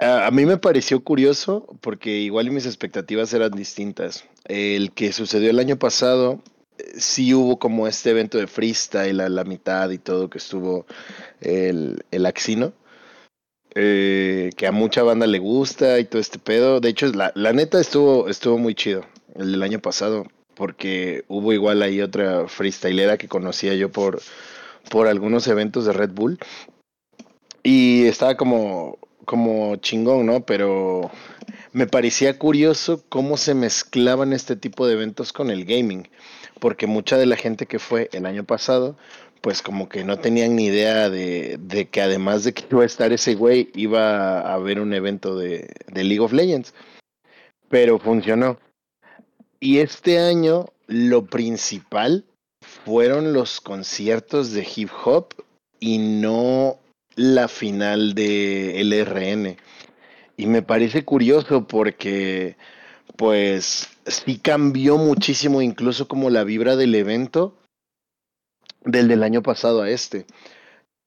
A, 0.00 0.26
a 0.26 0.30
mí 0.30 0.44
me 0.46 0.56
pareció 0.58 1.02
curioso 1.04 1.66
porque 1.80 2.10
igual 2.18 2.50
mis 2.50 2.66
expectativas 2.66 3.32
eran 3.32 3.52
distintas. 3.52 4.24
El 4.44 4.92
que 4.92 5.12
sucedió 5.12 5.50
el 5.50 5.58
año 5.58 5.78
pasado, 5.78 6.42
eh, 6.78 6.84
sí 6.96 7.32
hubo 7.34 7.58
como 7.58 7.86
este 7.88 8.10
evento 8.10 8.38
de 8.38 8.46
freestyle 8.46 9.20
a 9.20 9.28
la 9.28 9.44
mitad 9.44 9.90
y 9.90 9.98
todo 9.98 10.30
que 10.30 10.38
estuvo 10.38 10.86
el, 11.40 12.04
el 12.10 12.26
Axino. 12.26 12.72
eh, 13.74 14.50
que 14.56 14.66
a 14.66 14.72
mucha 14.72 15.02
banda 15.02 15.26
le 15.26 15.38
gusta 15.38 15.98
y 15.98 16.04
todo 16.04 16.20
este 16.20 16.38
pedo. 16.38 16.80
De 16.80 16.88
hecho, 16.90 17.06
la, 17.08 17.32
la 17.34 17.52
neta 17.52 17.80
estuvo, 17.80 18.28
estuvo 18.28 18.58
muy 18.58 18.74
chido 18.74 19.04
el 19.34 19.52
del 19.52 19.62
año 19.62 19.80
pasado. 19.80 20.26
Porque 20.54 21.24
hubo 21.26 21.52
igual 21.52 21.82
ahí 21.82 22.00
otra 22.00 22.46
freestylera 22.46 23.18
que 23.18 23.26
conocía 23.26 23.74
yo 23.74 23.90
por, 23.90 24.20
por 24.88 25.08
algunos 25.08 25.48
eventos 25.48 25.84
de 25.84 25.92
Red 25.92 26.10
Bull. 26.12 26.38
Y 27.64 28.04
estaba 28.06 28.36
como, 28.36 28.98
como 29.24 29.76
chingón, 29.76 30.26
¿no? 30.26 30.44
Pero 30.44 31.10
me 31.72 31.86
parecía 31.86 32.38
curioso 32.38 33.02
cómo 33.08 33.36
se 33.36 33.54
mezclaban 33.54 34.32
este 34.32 34.56
tipo 34.56 34.86
de 34.86 34.94
eventos 34.94 35.32
con 35.32 35.50
el 35.50 35.64
gaming, 35.64 36.08
porque 36.60 36.86
mucha 36.86 37.16
de 37.18 37.26
la 37.26 37.36
gente 37.36 37.66
que 37.66 37.78
fue 37.78 38.08
el 38.12 38.26
año 38.26 38.44
pasado, 38.44 38.96
pues 39.40 39.60
como 39.60 39.88
que 39.88 40.04
no 40.04 40.18
tenían 40.18 40.56
ni 40.56 40.66
idea 40.66 41.10
de, 41.10 41.58
de 41.60 41.88
que 41.88 42.00
además 42.00 42.44
de 42.44 42.54
que 42.54 42.64
iba 42.70 42.82
a 42.82 42.86
estar 42.86 43.12
ese 43.12 43.34
güey, 43.34 43.70
iba 43.74 44.40
a 44.40 44.54
haber 44.54 44.80
un 44.80 44.94
evento 44.94 45.36
de, 45.36 45.68
de 45.92 46.04
League 46.04 46.20
of 46.20 46.32
Legends, 46.32 46.74
pero 47.68 47.98
funcionó. 47.98 48.58
Y 49.60 49.78
este 49.78 50.18
año 50.18 50.66
lo 50.86 51.26
principal 51.26 52.24
fueron 52.84 53.32
los 53.32 53.60
conciertos 53.60 54.52
de 54.52 54.66
hip 54.76 54.90
hop 55.04 55.34
y 55.80 55.98
no 55.98 56.78
la 57.16 57.48
final 57.48 58.14
de 58.14 58.80
LRN. 58.80 59.56
Y 60.36 60.46
me 60.46 60.62
parece 60.62 61.04
curioso 61.04 61.66
porque, 61.66 62.56
pues, 63.16 63.88
sí 64.06 64.38
cambió 64.38 64.98
muchísimo 64.98 65.62
incluso 65.62 66.08
como 66.08 66.30
la 66.30 66.44
vibra 66.44 66.76
del 66.76 66.94
evento 66.94 67.56
del 68.84 69.08
del 69.08 69.22
año 69.22 69.42
pasado 69.42 69.82
a 69.82 69.90
este. 69.90 70.26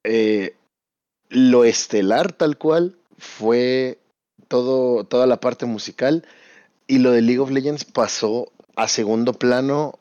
Eh, 0.04 0.56
lo 1.30 1.66
estelar 1.66 2.32
tal 2.32 2.58
cual 2.58 2.98
fue 3.18 4.00
todo, 4.48 5.04
toda 5.04 5.28
la 5.28 5.40
parte 5.40 5.66
musical 5.66 6.26
y 6.88 7.00
lo 7.00 7.12
de 7.12 7.22
League 7.22 7.40
of 7.40 7.52
Legends 7.52 7.86
pasó 7.86 8.52
a 8.76 8.88
segundo 8.88 9.34
plano 9.34 10.00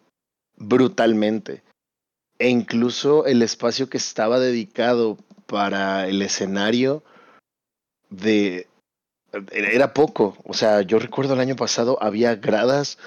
brutalmente. 0.56 1.62
E 2.38 2.48
incluso 2.48 3.26
el 3.26 3.42
espacio 3.42 3.88
que 3.88 3.96
estaba 3.96 4.38
dedicado 4.38 5.16
para 5.46 6.08
el 6.08 6.22
escenario 6.22 7.02
de 8.10 8.68
era 9.52 9.92
poco. 9.92 10.36
O 10.44 10.54
sea, 10.54 10.82
yo 10.82 10.98
recuerdo 10.98 11.34
el 11.34 11.40
año 11.40 11.56
pasado 11.56 11.98
había 12.00 12.36
gradas 12.36 12.98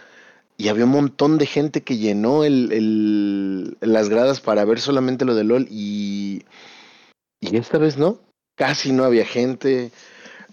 y 0.57 0.67
había 0.67 0.85
un 0.85 0.91
montón 0.91 1.37
de 1.37 1.45
gente 1.45 1.81
que 1.81 1.97
llenó 1.97 2.43
el, 2.43 2.71
el, 2.71 3.77
las 3.79 4.09
gradas 4.09 4.41
para 4.41 4.65
ver 4.65 4.79
solamente 4.79 5.25
lo 5.25 5.35
de 5.35 5.43
LOL 5.43 5.67
y, 5.69 6.43
y 7.39 7.55
esta 7.55 7.77
vez 7.77 7.97
no. 7.97 8.19
Casi 8.55 8.91
no 8.91 9.05
había 9.05 9.25
gente. 9.25 9.91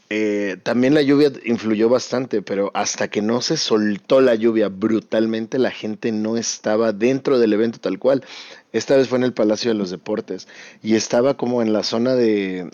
Eh, 0.09 0.59
también 0.63 0.95
la 0.95 1.03
lluvia 1.03 1.33
influyó 1.45 1.89
bastante, 1.89 2.41
pero 2.41 2.71
hasta 2.75 3.09
que 3.09 3.23
no 3.23 3.41
se 3.41 3.57
soltó 3.57 4.21
la 4.21 4.37
lluvia 4.37 4.69
brutalmente, 4.69 5.59
la 5.59 5.73
gente 5.73 6.13
no 6.13 6.37
estaba 6.37 6.93
dentro 6.93 7.39
del 7.39 7.53
evento 7.53 7.81
tal 7.81 7.99
cual. 7.99 8.25
Esta 8.73 8.97
vez 8.97 9.09
fue 9.09 9.19
en 9.19 9.25
el 9.25 9.33
Palacio 9.33 9.71
de 9.71 9.79
los 9.79 9.91
Deportes 9.91 10.47
y 10.83 10.95
estaba 10.95 11.37
como 11.37 11.61
en 11.63 11.73
la 11.73 11.83
zona 11.83 12.15
de, 12.15 12.71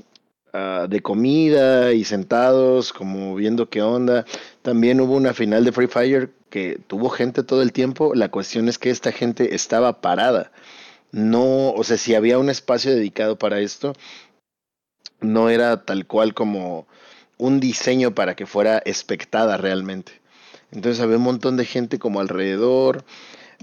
uh, 0.53 0.89
de 0.89 1.01
comida 1.01 1.93
y 1.95 2.05
sentados, 2.05 2.93
como 2.93 3.35
viendo 3.35 3.71
qué 3.71 3.81
onda. 3.83 4.27
También 4.61 5.01
hubo 5.01 5.17
una 5.17 5.33
final 5.33 5.65
de 5.65 5.73
Free 5.73 5.87
Fire 5.87 6.31
que 6.51 6.79
tuvo 6.87 7.09
gente 7.09 7.43
todo 7.43 7.63
el 7.63 7.73
tiempo. 7.73 8.15
La 8.15 8.31
cuestión 8.31 8.69
es 8.69 8.79
que 8.79 8.91
esta 8.91 9.11
gente 9.11 9.55
estaba 9.55 10.03
parada. 10.03 10.53
No, 11.13 11.71
o 11.73 11.85
sea, 11.85 11.97
si 11.97 12.15
había 12.15 12.39
un 12.39 12.51
espacio 12.51 12.91
dedicado 12.91 13.39
para 13.39 13.61
esto, 13.61 13.95
no 15.21 15.51
era 15.51 15.85
tal 15.85 16.07
cual 16.07 16.35
como 16.35 16.87
un 17.43 17.59
diseño 17.59 18.14
para 18.14 18.36
que 18.36 18.47
fuera 18.47 18.81
expectada 18.85 19.56
realmente. 19.56 20.12
Entonces 20.70 21.02
había 21.02 21.16
un 21.16 21.24
montón 21.24 21.56
de 21.56 21.64
gente 21.64 21.98
como 21.98 22.20
alrededor. 22.20 23.05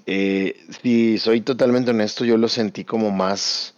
Eh, 0.05 0.65
si 0.81 1.17
soy 1.17 1.41
totalmente 1.41 1.91
honesto, 1.91 2.25
yo 2.25 2.37
lo 2.37 2.49
sentí 2.49 2.83
como 2.83 3.09
más 3.11 3.75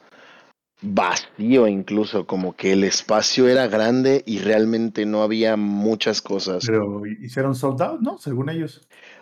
vacío 0.82 1.68
incluso, 1.68 2.26
como 2.26 2.56
que 2.56 2.74
el 2.74 2.84
espacio 2.84 3.48
era 3.48 3.68
grande 3.68 4.24
y 4.26 4.40
realmente 4.40 5.06
no 5.06 5.22
había 5.22 5.56
muchas 5.56 6.24
cosas. 6.24 6.64
Pero 6.66 7.06
hicieron 7.06 7.54
sold 7.54 7.82
out, 7.84 8.02
¿no? 8.02 8.18
Según 8.18 8.50
ellos. 8.50 8.82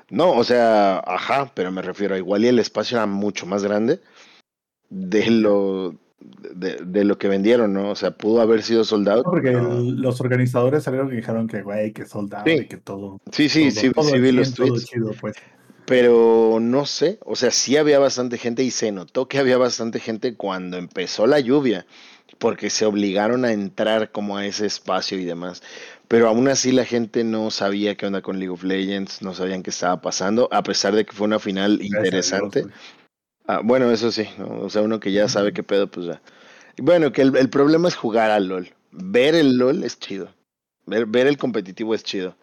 No, 0.10 0.31
o 0.31 0.45
sea, 0.45 0.99
ajá, 0.99 1.51
pero 1.53 1.72
me 1.72 1.81
refiero 1.81 2.15
a 2.15 2.18
igual 2.18 2.45
y 2.45 2.47
el 2.47 2.60
espacio 2.60 2.97
era 2.97 3.06
mucho 3.06 3.45
más 3.45 3.64
grande 3.64 3.99
de 4.89 5.30
lo 5.30 5.95
de, 6.20 6.78
de, 6.86 7.04
lo 7.04 7.18
que 7.18 7.28
vendieron, 7.28 7.74
¿no? 7.74 7.91
O 7.91 7.96
sea, 7.96 8.12
pudo 8.12 8.41
haber 8.41 8.64
sido 8.64 8.84
soldado. 8.84 9.24
No, 9.24 9.30
porque 9.30 9.52
no. 9.52 9.78
El, 9.78 9.96
los 9.96 10.20
organizadores 10.22 10.84
salieron 10.84 11.12
y 11.12 11.18
dijeron 11.18 11.48
que, 11.48 11.62
güey, 11.62 11.91
que 11.94 12.06
soldado 12.06 12.44
sí. 12.46 12.52
y 12.52 12.66
que 12.68 12.78
todo. 12.78 13.20
Sí, 13.32 13.50
sí, 13.50 13.70
todo, 13.70 13.82
sí, 13.82 13.90
todo 13.91 14.10
sí 14.10 14.20
vi 14.20 14.32
los 14.32 14.54
tweets. 14.54 14.86
chido, 14.86 15.12
pues. 15.20 15.36
Pero 15.86 16.60
no 16.62 16.86
sé, 16.86 17.18
o 17.26 17.36
sea, 17.36 17.50
sí 17.50 17.76
había 17.76 17.98
bastante 17.98 18.38
gente 18.38 18.64
y 18.64 18.70
se 18.70 18.91
notó 18.91 19.28
que 19.28 19.40
había 19.40 19.58
bastante 19.58 20.00
gente 20.00 20.36
cuando 20.36 20.78
empezó 20.78 21.26
la 21.26 21.40
lluvia, 21.40 21.88
porque 22.38 22.70
se 22.70 22.86
obligaron 22.86 23.44
a 23.44 23.54
entrar 23.54 24.12
como 24.12 24.38
a 24.38 24.46
ese 24.46 24.68
espacio 24.68 25.18
y 25.18 25.26
demás. 25.26 25.64
Pero 26.08 26.28
aún 26.28 26.48
así 26.48 26.72
la 26.72 26.86
gente 26.86 27.24
no 27.24 27.50
sabía 27.50 27.96
qué 27.96 28.06
onda 28.06 28.22
con 28.22 28.38
League 28.38 28.54
of 28.54 28.64
Legends, 28.64 29.24
no 29.24 29.34
sabían 29.34 29.64
qué 29.64 29.72
estaba 29.72 30.00
pasando, 30.00 30.48
a 30.52 30.62
pesar 30.62 30.96
de 30.96 31.06
que 31.06 31.12
fue 31.12 31.26
una 31.26 31.40
final 31.40 31.80
interesante. 31.82 32.62
Dios, 32.62 32.74
ah, 33.50 33.62
bueno, 33.64 33.92
eso 33.92 34.12
sí, 34.12 34.28
¿no? 34.38 34.62
o 34.62 34.70
sea, 34.70 34.82
uno 34.82 35.00
que 35.00 35.12
ya 35.12 35.28
sabe 35.28 35.54
qué 35.54 35.64
pedo, 35.64 35.88
pues 35.88 36.06
ya. 36.06 36.22
Bueno, 36.78 37.12
que 37.12 37.22
el, 37.22 37.36
el, 37.36 37.50
problema 37.50 37.88
es 37.88 37.96
jugar 37.96 38.32
al 38.32 38.48
LOL. 38.48 38.70
Ver 38.92 39.36
el 39.36 39.58
LOL 39.58 39.84
es 39.84 40.00
chido. 40.00 40.30
Ver, 40.86 41.06
ver 41.06 41.28
el 41.28 41.38
competitivo 41.38 41.94
es 41.94 42.04
chido. 42.04 42.36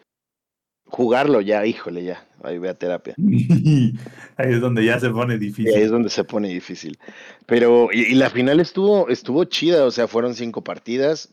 Jugarlo 0.88 1.40
ya, 1.40 1.64
híjole, 1.64 2.04
ya. 2.04 2.26
Ahí 2.42 2.58
ve 2.58 2.68
a 2.68 2.74
terapia. 2.74 3.14
ahí 4.36 4.52
es 4.52 4.60
donde 4.60 4.84
ya 4.84 5.00
se 5.00 5.10
pone 5.10 5.38
difícil. 5.38 5.74
Ahí 5.74 5.82
es 5.82 5.90
donde 5.90 6.10
se 6.10 6.24
pone 6.24 6.48
difícil. 6.48 6.98
Pero, 7.46 7.88
y, 7.92 8.02
y, 8.02 8.14
la 8.14 8.30
final 8.30 8.60
estuvo, 8.60 9.08
estuvo 9.08 9.44
chida, 9.44 9.84
o 9.84 9.90
sea, 9.90 10.06
fueron 10.06 10.34
cinco 10.34 10.62
partidas. 10.62 11.30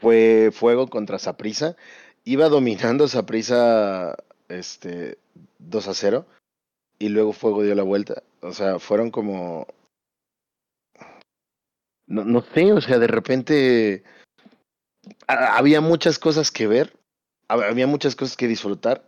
Fue 0.00 0.50
fuego 0.52 0.88
contra 0.88 1.18
Saprisa. 1.18 1.76
Iba 2.24 2.48
dominando 2.48 3.08
Saprisa 3.08 4.16
este, 4.48 5.18
2 5.58 5.88
a 5.88 5.94
0. 5.94 6.26
Y 6.98 7.08
luego 7.08 7.32
Fuego 7.32 7.62
dio 7.62 7.74
la 7.74 7.82
vuelta. 7.82 8.22
O 8.42 8.52
sea, 8.52 8.78
fueron 8.78 9.10
como. 9.10 9.66
No, 12.06 12.24
no 12.24 12.42
sé, 12.42 12.72
o 12.72 12.80
sea, 12.80 12.98
de 12.98 13.06
repente. 13.06 14.04
Había 15.26 15.80
muchas 15.80 16.18
cosas 16.18 16.50
que 16.50 16.66
ver. 16.66 16.96
Había 17.48 17.86
muchas 17.86 18.14
cosas 18.14 18.36
que 18.36 18.48
disfrutar 18.48 19.04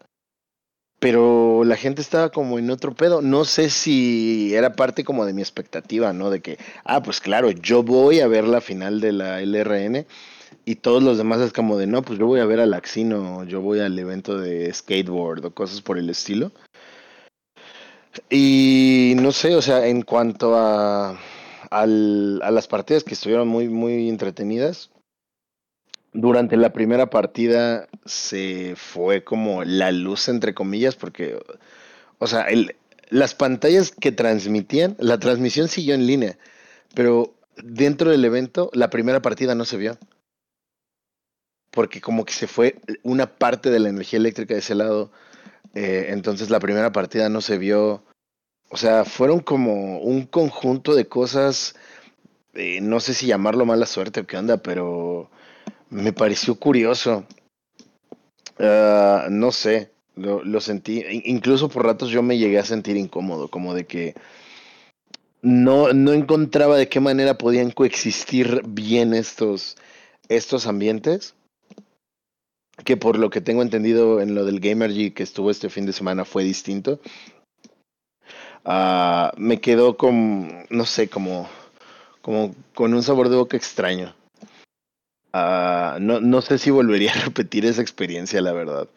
pero 1.04 1.64
la 1.64 1.76
gente 1.76 2.00
estaba 2.00 2.30
como 2.30 2.58
en 2.58 2.70
otro 2.70 2.94
pedo. 2.94 3.20
No 3.20 3.44
sé 3.44 3.68
si 3.68 4.54
era 4.54 4.74
parte 4.74 5.04
como 5.04 5.26
de 5.26 5.34
mi 5.34 5.42
expectativa, 5.42 6.14
¿no? 6.14 6.30
De 6.30 6.40
que, 6.40 6.56
ah, 6.84 7.02
pues 7.02 7.20
claro, 7.20 7.50
yo 7.50 7.82
voy 7.82 8.20
a 8.20 8.26
ver 8.26 8.44
la 8.48 8.62
final 8.62 9.02
de 9.02 9.12
la 9.12 9.42
LRN 9.42 10.06
y 10.64 10.76
todos 10.76 11.02
los 11.02 11.18
demás 11.18 11.42
es 11.42 11.52
como 11.52 11.76
de, 11.76 11.86
no, 11.86 12.00
pues 12.00 12.18
yo 12.18 12.26
voy 12.26 12.40
a 12.40 12.46
ver 12.46 12.58
al 12.58 12.72
Axino, 12.72 13.44
yo 13.44 13.60
voy 13.60 13.80
al 13.80 13.98
evento 13.98 14.38
de 14.38 14.72
skateboard 14.72 15.44
o 15.44 15.50
cosas 15.50 15.82
por 15.82 15.98
el 15.98 16.08
estilo. 16.08 16.52
Y 18.30 19.14
no 19.16 19.32
sé, 19.32 19.54
o 19.56 19.62
sea, 19.62 19.86
en 19.86 20.02
cuanto 20.02 20.56
a, 20.56 21.18
al, 21.70 22.40
a 22.42 22.50
las 22.50 22.68
partidas 22.68 23.04
que 23.04 23.14
estuvieron 23.14 23.48
muy, 23.48 23.68
muy 23.68 24.08
entretenidas, 24.08 24.90
durante 26.12 26.56
la 26.56 26.72
primera 26.72 27.10
partida 27.10 27.88
se 28.06 28.74
fue 28.76 29.24
como 29.24 29.64
la 29.64 29.90
luz, 29.90 30.28
entre 30.28 30.54
comillas, 30.54 30.94
porque, 30.94 31.38
o 32.18 32.26
sea, 32.26 32.42
el, 32.42 32.76
las 33.10 33.34
pantallas 33.34 33.90
que 33.90 34.12
transmitían, 34.12 34.96
la 34.98 35.18
transmisión 35.18 35.68
siguió 35.68 35.94
en 35.94 36.06
línea, 36.06 36.38
pero 36.94 37.34
dentro 37.56 38.10
del 38.10 38.24
evento 38.24 38.70
la 38.72 38.90
primera 38.90 39.22
partida 39.22 39.54
no 39.54 39.64
se 39.64 39.76
vio. 39.76 39.98
Porque 41.70 42.00
como 42.00 42.24
que 42.24 42.32
se 42.32 42.46
fue 42.46 42.76
una 43.02 43.26
parte 43.26 43.70
de 43.70 43.80
la 43.80 43.88
energía 43.88 44.18
eléctrica 44.18 44.54
de 44.54 44.60
ese 44.60 44.76
lado, 44.76 45.10
eh, 45.74 46.06
entonces 46.10 46.50
la 46.50 46.60
primera 46.60 46.92
partida 46.92 47.28
no 47.28 47.40
se 47.40 47.58
vio. 47.58 48.04
O 48.70 48.76
sea, 48.76 49.04
fueron 49.04 49.40
como 49.40 49.98
un 50.00 50.26
conjunto 50.26 50.94
de 50.94 51.06
cosas, 51.06 51.76
eh, 52.54 52.80
no 52.80 53.00
sé 53.00 53.14
si 53.14 53.26
llamarlo 53.26 53.66
mala 53.66 53.86
suerte 53.86 54.20
o 54.20 54.26
qué 54.26 54.36
onda, 54.36 54.58
pero 54.58 55.30
me 55.90 56.12
pareció 56.12 56.56
curioso. 56.56 57.26
Uh, 58.58 59.30
no 59.30 59.50
sé, 59.50 59.90
lo, 60.14 60.44
lo, 60.44 60.60
sentí, 60.60 61.04
incluso 61.24 61.68
por 61.68 61.84
ratos 61.84 62.10
yo 62.10 62.22
me 62.22 62.38
llegué 62.38 62.58
a 62.60 62.64
sentir 62.64 62.96
incómodo, 62.96 63.48
como 63.48 63.74
de 63.74 63.84
que 63.84 64.14
no, 65.42 65.92
no 65.92 66.12
encontraba 66.12 66.76
de 66.76 66.88
qué 66.88 67.00
manera 67.00 67.36
podían 67.36 67.70
coexistir 67.70 68.62
bien 68.66 69.12
estos, 69.12 69.76
estos 70.28 70.66
ambientes. 70.66 71.34
Que 72.82 72.96
por 72.96 73.18
lo 73.18 73.30
que 73.30 73.40
tengo 73.40 73.62
entendido 73.62 74.20
en 74.20 74.34
lo 74.34 74.44
del 74.44 74.60
Gamergy 74.60 75.12
que 75.12 75.22
estuvo 75.22 75.50
este 75.50 75.70
fin 75.70 75.86
de 75.86 75.92
semana 75.92 76.24
fue 76.24 76.42
distinto. 76.42 77.00
Ah, 78.64 79.32
me 79.36 79.60
quedó 79.60 79.96
con, 79.96 80.66
no 80.70 80.86
sé, 80.86 81.08
como, 81.08 81.48
como 82.22 82.54
con 82.74 82.94
un 82.94 83.02
sabor 83.02 83.28
de 83.28 83.36
boca 83.36 83.56
extraño. 83.56 84.14
Ah, 85.32 85.98
no, 86.00 86.20
no 86.20 86.40
sé 86.40 86.58
si 86.58 86.70
volvería 86.70 87.12
a 87.14 87.24
repetir 87.24 87.66
esa 87.66 87.82
experiencia, 87.82 88.40
la 88.40 88.52
verdad. 88.52 88.88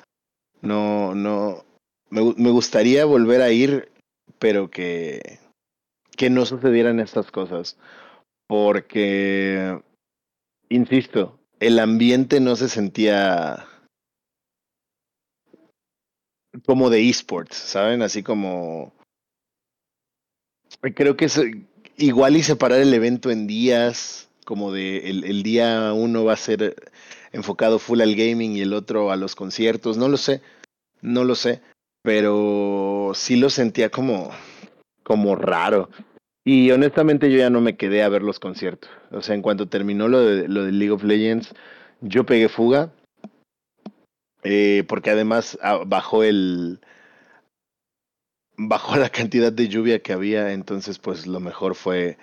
No, 0.62 1.14
no. 1.14 1.64
Me, 2.10 2.34
me 2.38 2.52
gustaría 2.52 3.06
volver 3.06 3.42
a 3.42 3.52
ir, 3.52 3.92
pero 4.40 4.70
que, 4.72 5.40
que 6.16 6.30
no 6.30 6.46
sucedieran 6.46 7.00
estas 7.00 7.32
cosas. 7.32 7.78
Porque, 8.48 9.82
insisto, 10.70 11.37
el 11.60 11.80
ambiente 11.80 12.40
no 12.40 12.56
se 12.56 12.70
sentía 12.70 13.68
como 16.66 16.90
de 16.90 17.08
esports, 17.08 17.56
¿saben? 17.56 18.02
Así 18.02 18.24
como... 18.24 18.94
Creo 20.96 21.18
que 21.18 21.26
es 21.26 21.40
igual 21.98 22.38
y 22.38 22.44
separar 22.44 22.80
el 22.80 22.94
evento 22.94 23.32
en 23.32 23.48
días, 23.48 24.30
como 24.46 24.72
de 24.72 25.10
el, 25.10 25.24
el 25.24 25.44
día 25.44 25.92
uno 25.94 26.24
va 26.24 26.34
a 26.34 26.38
ser 26.38 26.76
enfocado 27.32 27.80
full 27.80 28.02
al 28.02 28.16
gaming 28.16 28.56
y 28.56 28.62
el 28.62 28.74
otro 28.74 29.12
a 29.12 29.16
los 29.16 29.36
conciertos, 29.36 29.98
no 29.98 30.08
lo 30.08 30.18
sé, 30.18 30.42
no 31.02 31.24
lo 31.24 31.36
sé, 31.36 31.62
pero 32.04 33.12
sí 33.16 33.36
lo 33.36 33.50
sentía 33.50 33.90
como, 33.90 34.32
como 35.04 35.36
raro. 35.36 35.90
Y 36.48 36.72
honestamente 36.72 37.30
yo 37.30 37.40
ya 37.40 37.50
no 37.50 37.60
me 37.60 37.76
quedé 37.76 38.04
a 38.04 38.08
ver 38.08 38.24
los 38.24 38.40
conciertos. 38.40 38.90
O 39.12 39.22
sea, 39.22 39.36
en 39.36 39.42
cuanto 39.42 39.68
terminó 39.68 40.08
lo 40.08 40.22
de, 40.22 40.48
lo 40.48 40.64
de 40.64 40.72
League 40.72 40.94
of 40.94 41.04
Legends, 41.04 41.54
yo 42.00 42.26
pegué 42.26 42.48
fuga. 42.48 42.94
Eh, 44.44 44.86
porque 44.88 45.10
además 45.10 45.60
ah, 45.62 45.82
bajó 45.86 46.24
el. 46.24 46.80
Bajó 48.56 48.96
la 48.96 49.10
cantidad 49.10 49.52
de 49.52 49.68
lluvia 49.68 50.02
que 50.02 50.14
había. 50.14 50.54
Entonces, 50.54 51.00
pues 51.00 51.28
lo 51.28 51.42
mejor 51.42 51.76
fue. 51.76 52.18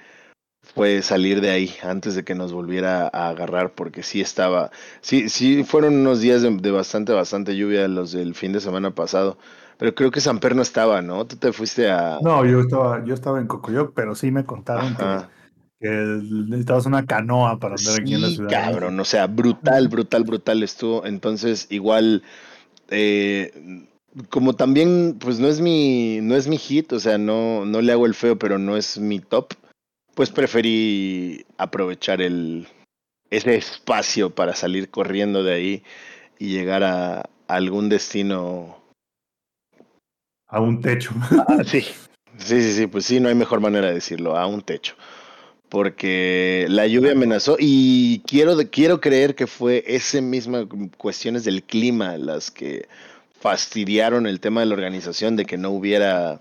Fue 0.62 1.02
salir 1.02 1.42
de 1.42 1.50
ahí 1.50 1.74
antes 1.82 2.14
de 2.14 2.24
que 2.24 2.34
nos 2.34 2.50
volviera 2.50 3.10
a 3.12 3.28
agarrar. 3.28 3.74
Porque 3.74 4.02
sí 4.02 4.22
estaba. 4.22 4.70
Sí, 5.02 5.28
sí 5.28 5.64
fueron 5.64 5.96
unos 5.96 6.22
días 6.22 6.40
de, 6.40 6.48
de 6.50 6.70
bastante, 6.70 7.12
bastante 7.12 7.56
lluvia 7.56 7.88
los 7.88 8.12
del 8.12 8.34
fin 8.34 8.52
de 8.54 8.60
semana 8.60 8.94
pasado. 8.94 9.36
Pero 9.78 9.94
creo 9.94 10.10
que 10.10 10.20
Samper 10.20 10.54
no 10.54 10.62
estaba, 10.62 11.02
¿no? 11.02 11.26
Tú 11.26 11.36
te 11.36 11.52
fuiste 11.52 11.90
a. 11.90 12.18
No, 12.22 12.44
yo 12.44 12.60
estaba, 12.60 13.04
yo 13.04 13.14
estaba 13.14 13.40
en 13.40 13.46
Cocoyoc, 13.46 13.92
pero 13.94 14.14
sí 14.14 14.30
me 14.30 14.44
contaron 14.44 14.96
que, 15.80 15.88
necesitabas 15.88 16.86
una 16.86 17.04
canoa 17.04 17.58
para 17.58 17.74
andar 17.74 18.00
aquí 18.00 18.14
en 18.14 18.22
la 18.22 18.28
ciudad. 18.28 18.50
cabrón, 18.50 18.98
o 18.98 19.04
sea, 19.04 19.26
brutal, 19.26 19.88
brutal, 19.88 20.24
brutal 20.24 20.62
estuvo. 20.62 21.04
Entonces, 21.04 21.66
igual, 21.70 22.22
eh, 22.88 23.86
como 24.30 24.54
también, 24.54 25.16
pues 25.18 25.40
no 25.40 25.48
es 25.48 25.60
mi, 25.60 26.20
no 26.22 26.36
es 26.36 26.46
mi 26.46 26.56
hit, 26.56 26.92
o 26.92 27.00
sea, 27.00 27.18
no, 27.18 27.64
no 27.64 27.82
le 27.82 27.92
hago 27.92 28.06
el 28.06 28.14
feo, 28.14 28.38
pero 28.38 28.58
no 28.58 28.76
es 28.76 28.98
mi 28.98 29.18
top. 29.18 29.54
Pues 30.14 30.30
preferí 30.30 31.44
aprovechar 31.58 32.22
el, 32.22 32.68
ese 33.30 33.56
espacio 33.56 34.30
para 34.30 34.54
salir 34.54 34.88
corriendo 34.88 35.42
de 35.42 35.52
ahí 35.52 35.82
y 36.38 36.50
llegar 36.50 36.84
a, 36.84 37.18
a 37.18 37.24
algún 37.48 37.88
destino 37.88 38.83
A 40.54 40.60
un 40.60 40.80
techo. 40.80 41.10
Ah, 41.48 41.64
sí, 41.64 41.80
sí, 42.38 42.62
sí, 42.62 42.72
sí, 42.72 42.86
pues 42.86 43.04
sí, 43.04 43.18
no 43.18 43.28
hay 43.28 43.34
mejor 43.34 43.60
manera 43.60 43.88
de 43.88 43.94
decirlo, 43.94 44.36
a 44.36 44.46
un 44.46 44.62
techo. 44.62 44.94
Porque 45.68 46.66
la 46.68 46.86
lluvia 46.86 47.10
amenazó 47.10 47.56
y 47.58 48.20
quiero, 48.20 48.56
quiero 48.70 49.00
creer 49.00 49.34
que 49.34 49.48
fue 49.48 49.82
ese 49.84 50.22
misma 50.22 50.68
cuestiones 50.96 51.42
del 51.42 51.64
clima 51.64 52.16
las 52.18 52.52
que 52.52 52.86
fastidiaron 53.40 54.28
el 54.28 54.38
tema 54.38 54.60
de 54.60 54.66
la 54.66 54.74
organización, 54.74 55.34
de 55.34 55.44
que 55.44 55.58
no 55.58 55.70
hubiera, 55.70 56.40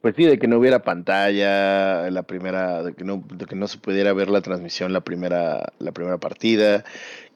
pues 0.00 0.16
sí, 0.16 0.24
de 0.24 0.40
que 0.40 0.48
no 0.48 0.58
hubiera 0.58 0.82
pantalla, 0.82 2.10
la 2.10 2.24
primera, 2.24 2.82
de 2.82 2.94
que 2.94 3.04
no, 3.04 3.22
de 3.32 3.46
que 3.46 3.54
no 3.54 3.68
se 3.68 3.78
pudiera 3.78 4.12
ver 4.12 4.28
la 4.28 4.40
transmisión 4.40 4.92
la 4.92 5.02
primera, 5.02 5.72
la 5.78 5.92
primera 5.92 6.18
partida, 6.18 6.84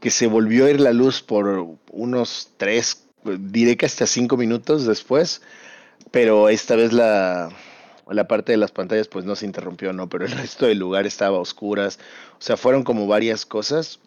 que 0.00 0.10
se 0.10 0.26
volvió 0.26 0.66
a 0.66 0.70
ir 0.70 0.80
la 0.80 0.92
luz 0.92 1.22
por 1.22 1.78
unos 1.92 2.50
tres, 2.56 3.06
diré 3.22 3.76
que 3.76 3.86
hasta 3.86 4.08
cinco 4.08 4.36
minutos 4.36 4.86
después 4.86 5.40
pero 6.10 6.48
esta 6.48 6.76
vez 6.76 6.92
la, 6.92 7.50
la 8.08 8.28
parte 8.28 8.52
de 8.52 8.58
las 8.58 8.72
pantallas 8.72 9.08
pues 9.08 9.24
no 9.24 9.36
se 9.36 9.46
interrumpió, 9.46 9.92
¿no? 9.92 10.08
Pero 10.08 10.26
el 10.26 10.32
resto 10.38 10.66
del 10.66 10.78
lugar 10.78 11.06
estaba 11.06 11.38
a 11.38 11.40
oscuras. 11.40 11.98
O 12.38 12.42
sea, 12.42 12.56
fueron 12.56 12.84
como 12.84 13.06
varias 13.06 13.46
cosas. 13.46 14.00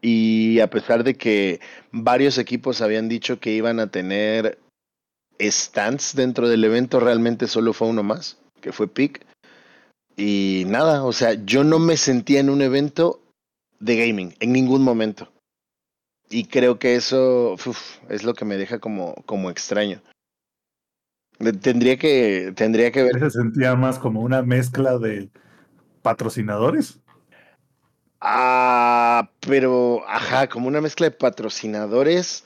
Y 0.00 0.60
a 0.60 0.68
pesar 0.68 1.02
de 1.02 1.14
que 1.14 1.60
varios 1.90 2.36
equipos 2.36 2.82
habían 2.82 3.08
dicho 3.08 3.40
que 3.40 3.52
iban 3.52 3.80
a 3.80 3.90
tener 3.90 4.58
stands 5.40 6.14
dentro 6.14 6.48
del 6.48 6.64
evento, 6.64 7.00
realmente 7.00 7.46
solo 7.46 7.72
fue 7.72 7.88
uno 7.88 8.02
más, 8.02 8.36
que 8.60 8.72
fue 8.72 8.86
PIC. 8.86 9.24
Y 10.16 10.64
nada, 10.66 11.04
o 11.04 11.12
sea, 11.12 11.34
yo 11.44 11.64
no 11.64 11.78
me 11.78 11.96
sentía 11.96 12.40
en 12.40 12.50
un 12.50 12.60
evento 12.60 13.20
de 13.80 14.06
gaming, 14.06 14.34
en 14.40 14.52
ningún 14.52 14.82
momento. 14.82 15.32
Y 16.30 16.44
creo 16.44 16.78
que 16.78 16.96
eso 16.96 17.56
es 18.08 18.24
lo 18.24 18.34
que 18.34 18.44
me 18.44 18.56
deja 18.56 18.78
como, 18.78 19.14
como 19.26 19.50
extraño. 19.50 20.02
Tendría 21.38 21.96
que, 21.96 22.52
tendría 22.54 22.92
que 22.92 23.02
ver. 23.02 23.18
Se 23.18 23.30
sentía 23.30 23.74
más 23.74 23.98
como 23.98 24.20
una 24.20 24.42
mezcla 24.42 24.98
de 24.98 25.30
patrocinadores. 26.02 27.00
Ah, 28.20 29.30
pero, 29.40 30.02
ajá, 30.08 30.48
como 30.48 30.68
una 30.68 30.80
mezcla 30.80 31.06
de 31.06 31.10
patrocinadores, 31.10 32.44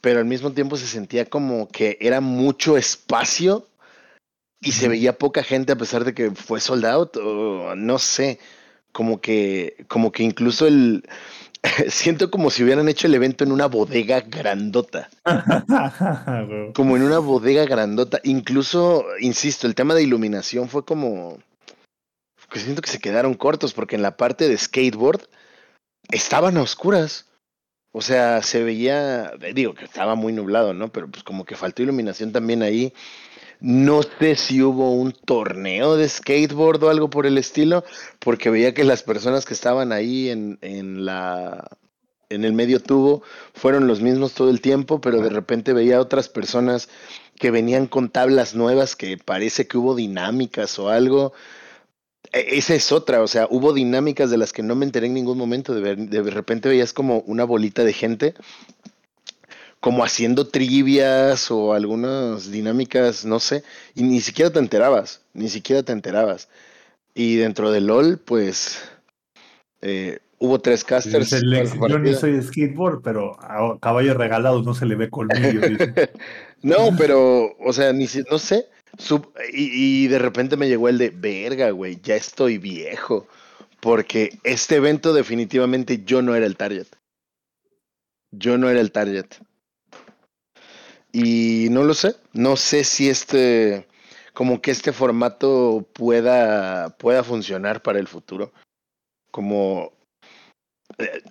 pero 0.00 0.20
al 0.20 0.24
mismo 0.24 0.52
tiempo 0.52 0.76
se 0.76 0.86
sentía 0.86 1.24
como 1.24 1.68
que 1.68 1.98
era 2.00 2.20
mucho 2.20 2.76
espacio 2.76 3.66
y 4.60 4.72
se 4.72 4.88
veía 4.88 5.18
poca 5.18 5.42
gente 5.42 5.72
a 5.72 5.76
pesar 5.76 6.04
de 6.04 6.14
que 6.14 6.30
fue 6.30 6.60
sold 6.60 6.84
out, 6.84 7.16
o 7.16 7.74
no 7.74 7.98
sé, 7.98 8.38
como 8.92 9.20
que, 9.20 9.84
como 9.88 10.12
que 10.12 10.22
incluso 10.22 10.66
el, 10.66 11.08
siento 11.88 12.30
como 12.30 12.50
si 12.50 12.62
hubieran 12.62 12.88
hecho 12.88 13.06
el 13.06 13.14
evento 13.14 13.44
en 13.44 13.52
una 13.52 13.66
bodega 13.66 14.20
grandota. 14.20 15.08
como 16.74 16.96
en 16.96 17.02
una 17.02 17.18
bodega 17.18 17.64
grandota. 17.64 18.20
Incluso, 18.24 19.04
insisto, 19.20 19.66
el 19.66 19.74
tema 19.74 19.94
de 19.94 20.02
iluminación 20.02 20.68
fue 20.68 20.84
como. 20.84 21.38
Que 22.50 22.60
siento 22.60 22.82
que 22.82 22.90
se 22.90 23.00
quedaron 23.00 23.34
cortos 23.34 23.74
porque 23.74 23.96
en 23.96 24.02
la 24.02 24.16
parte 24.16 24.48
de 24.48 24.56
skateboard 24.56 25.22
estaban 26.10 26.56
a 26.56 26.62
oscuras. 26.62 27.26
O 27.92 28.02
sea, 28.02 28.42
se 28.42 28.62
veía, 28.62 29.32
digo 29.54 29.74
que 29.74 29.86
estaba 29.86 30.14
muy 30.14 30.32
nublado, 30.32 30.74
¿no? 30.74 30.92
Pero 30.92 31.10
pues 31.10 31.24
como 31.24 31.44
que 31.44 31.56
faltó 31.56 31.82
iluminación 31.82 32.30
también 32.30 32.62
ahí. 32.62 32.92
No 33.60 34.02
sé 34.02 34.36
si 34.36 34.62
hubo 34.62 34.92
un 34.92 35.12
torneo 35.12 35.96
de 35.96 36.08
skateboard 36.08 36.84
o 36.84 36.90
algo 36.90 37.10
por 37.10 37.26
el 37.26 37.38
estilo, 37.38 37.84
porque 38.18 38.50
veía 38.50 38.74
que 38.74 38.84
las 38.84 39.02
personas 39.02 39.44
que 39.44 39.54
estaban 39.54 39.92
ahí 39.92 40.28
en, 40.28 40.58
en 40.60 41.04
la 41.04 41.68
en 42.28 42.44
el 42.44 42.52
medio 42.52 42.80
tubo 42.80 43.22
fueron 43.54 43.86
los 43.86 44.00
mismos 44.00 44.34
todo 44.34 44.50
el 44.50 44.60
tiempo, 44.60 45.00
pero 45.00 45.20
de 45.20 45.30
repente 45.30 45.72
veía 45.72 46.00
otras 46.00 46.28
personas 46.28 46.88
que 47.38 47.50
venían 47.50 47.86
con 47.86 48.10
tablas 48.10 48.54
nuevas 48.54 48.96
que 48.96 49.16
parece 49.18 49.66
que 49.66 49.78
hubo 49.78 49.94
dinámicas 49.94 50.78
o 50.78 50.88
algo. 50.88 51.32
E, 52.32 52.58
esa 52.58 52.74
es 52.74 52.92
otra, 52.92 53.22
o 53.22 53.28
sea, 53.28 53.46
hubo 53.50 53.72
dinámicas 53.72 54.30
de 54.30 54.38
las 54.38 54.52
que 54.52 54.62
no 54.62 54.74
me 54.74 54.84
enteré 54.86 55.06
en 55.06 55.14
ningún 55.14 55.38
momento. 55.38 55.74
De, 55.74 55.80
ver, 55.80 55.96
de 55.98 56.22
repente 56.30 56.68
veías 56.68 56.92
como 56.92 57.20
una 57.20 57.44
bolita 57.44 57.84
de 57.84 57.92
gente 57.92 58.34
como 59.80 60.04
haciendo 60.04 60.46
trivias 60.46 61.50
o 61.50 61.72
algunas 61.72 62.50
dinámicas, 62.50 63.24
no 63.24 63.40
sé, 63.40 63.62
y 63.94 64.02
ni 64.02 64.20
siquiera 64.20 64.50
te 64.50 64.58
enterabas, 64.58 65.22
ni 65.34 65.48
siquiera 65.48 65.82
te 65.82 65.92
enterabas. 65.92 66.48
Y 67.14 67.36
dentro 67.36 67.72
de 67.72 67.80
LOL, 67.80 68.18
pues 68.18 68.78
eh, 69.80 70.18
hubo 70.38 70.60
tres 70.60 70.84
casters. 70.84 71.30
Yo 71.30 71.98
no 71.98 72.14
soy 72.14 72.42
skateboard, 72.42 73.02
pero 73.02 73.36
a 73.40 73.78
caballo 73.80 74.14
regalado 74.14 74.62
no 74.62 74.74
se 74.74 74.86
le 74.86 74.94
ve 74.96 75.10
colmillo. 75.10 75.60
No, 76.62 76.90
pero, 76.96 77.54
o 77.58 77.72
sea, 77.72 77.92
ni 77.92 78.06
si, 78.06 78.24
no 78.30 78.38
sé. 78.38 78.66
Sub, 78.98 79.30
y, 79.52 80.04
y 80.04 80.08
de 80.08 80.18
repente 80.18 80.56
me 80.56 80.68
llegó 80.68 80.88
el 80.88 80.98
de, 80.98 81.10
verga, 81.10 81.70
güey, 81.70 82.00
ya 82.02 82.16
estoy 82.16 82.58
viejo. 82.58 83.28
Porque 83.78 84.38
este 84.42 84.76
evento 84.76 85.12
definitivamente 85.12 86.02
yo 86.04 86.22
no 86.22 86.34
era 86.34 86.46
el 86.46 86.56
target. 86.56 86.88
Yo 88.32 88.58
no 88.58 88.68
era 88.68 88.80
el 88.80 88.90
target. 88.90 89.26
Y 91.18 91.68
no 91.70 91.82
lo 91.82 91.94
sé, 91.94 92.14
no 92.34 92.58
sé 92.58 92.84
si 92.84 93.08
este, 93.08 93.88
como 94.34 94.60
que 94.60 94.70
este 94.70 94.92
formato 94.92 95.88
pueda, 95.94 96.90
pueda 96.98 97.24
funcionar 97.24 97.80
para 97.80 97.98
el 97.98 98.06
futuro. 98.06 98.52
Como, 99.30 99.94
eh, 100.98 101.22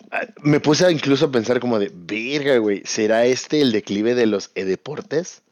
me 0.42 0.60
puse 0.60 0.92
incluso 0.92 1.28
a 1.28 1.32
pensar 1.32 1.60
como 1.60 1.78
de, 1.78 1.92
verga, 1.94 2.58
güey, 2.58 2.82
¿será 2.84 3.28
este 3.28 3.62
el 3.62 3.72
declive 3.72 4.16
de 4.16 4.26
los 4.26 4.50
e-deportes? 4.56 5.44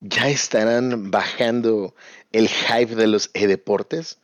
¿Ya 0.00 0.30
estarán 0.30 1.10
bajando 1.10 1.94
el 2.32 2.48
hype 2.48 2.94
de 2.94 3.08
los 3.08 3.30
e-deportes? 3.34 4.22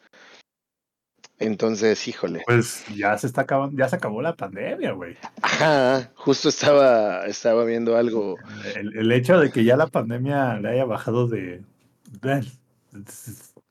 Entonces, 1.38 2.08
híjole. 2.08 2.42
Pues 2.46 2.84
ya 2.94 3.16
se 3.18 3.26
está 3.26 3.42
acabando, 3.42 3.76
ya 3.76 3.88
se 3.88 3.96
acabó 3.96 4.22
la 4.22 4.36
pandemia, 4.36 4.92
güey. 4.92 5.16
Ajá, 5.42 6.10
justo 6.14 6.48
estaba, 6.48 7.26
estaba 7.26 7.64
viendo 7.64 7.96
algo. 7.96 8.36
El, 8.74 8.96
el 8.96 9.12
hecho 9.12 9.38
de 9.38 9.50
que 9.50 9.64
ya 9.64 9.76
la 9.76 9.88
pandemia 9.88 10.58
le 10.60 10.70
haya 10.70 10.84
bajado 10.86 11.28
de. 11.28 11.62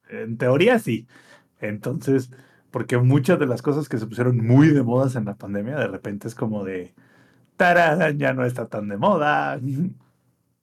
En 0.09 0.37
teoría 0.37 0.77
sí. 0.77 1.07
Entonces, 1.59 2.29
porque 2.69 2.97
muchas 2.97 3.39
de 3.39 3.47
las 3.47 3.61
cosas 3.61 3.89
que 3.89 3.97
se 3.97 4.05
pusieron 4.05 4.45
muy 4.45 4.67
de 4.67 4.83
modas 4.83 5.15
en 5.15 5.25
la 5.25 5.35
pandemia, 5.35 5.75
de 5.75 5.87
repente 5.87 6.27
es 6.27 6.35
como 6.35 6.63
de. 6.63 6.93
¡Tarán! 7.57 8.19
Ya 8.19 8.33
no 8.33 8.45
está 8.45 8.67
tan 8.67 8.89
de 8.89 8.97
moda. 8.97 9.59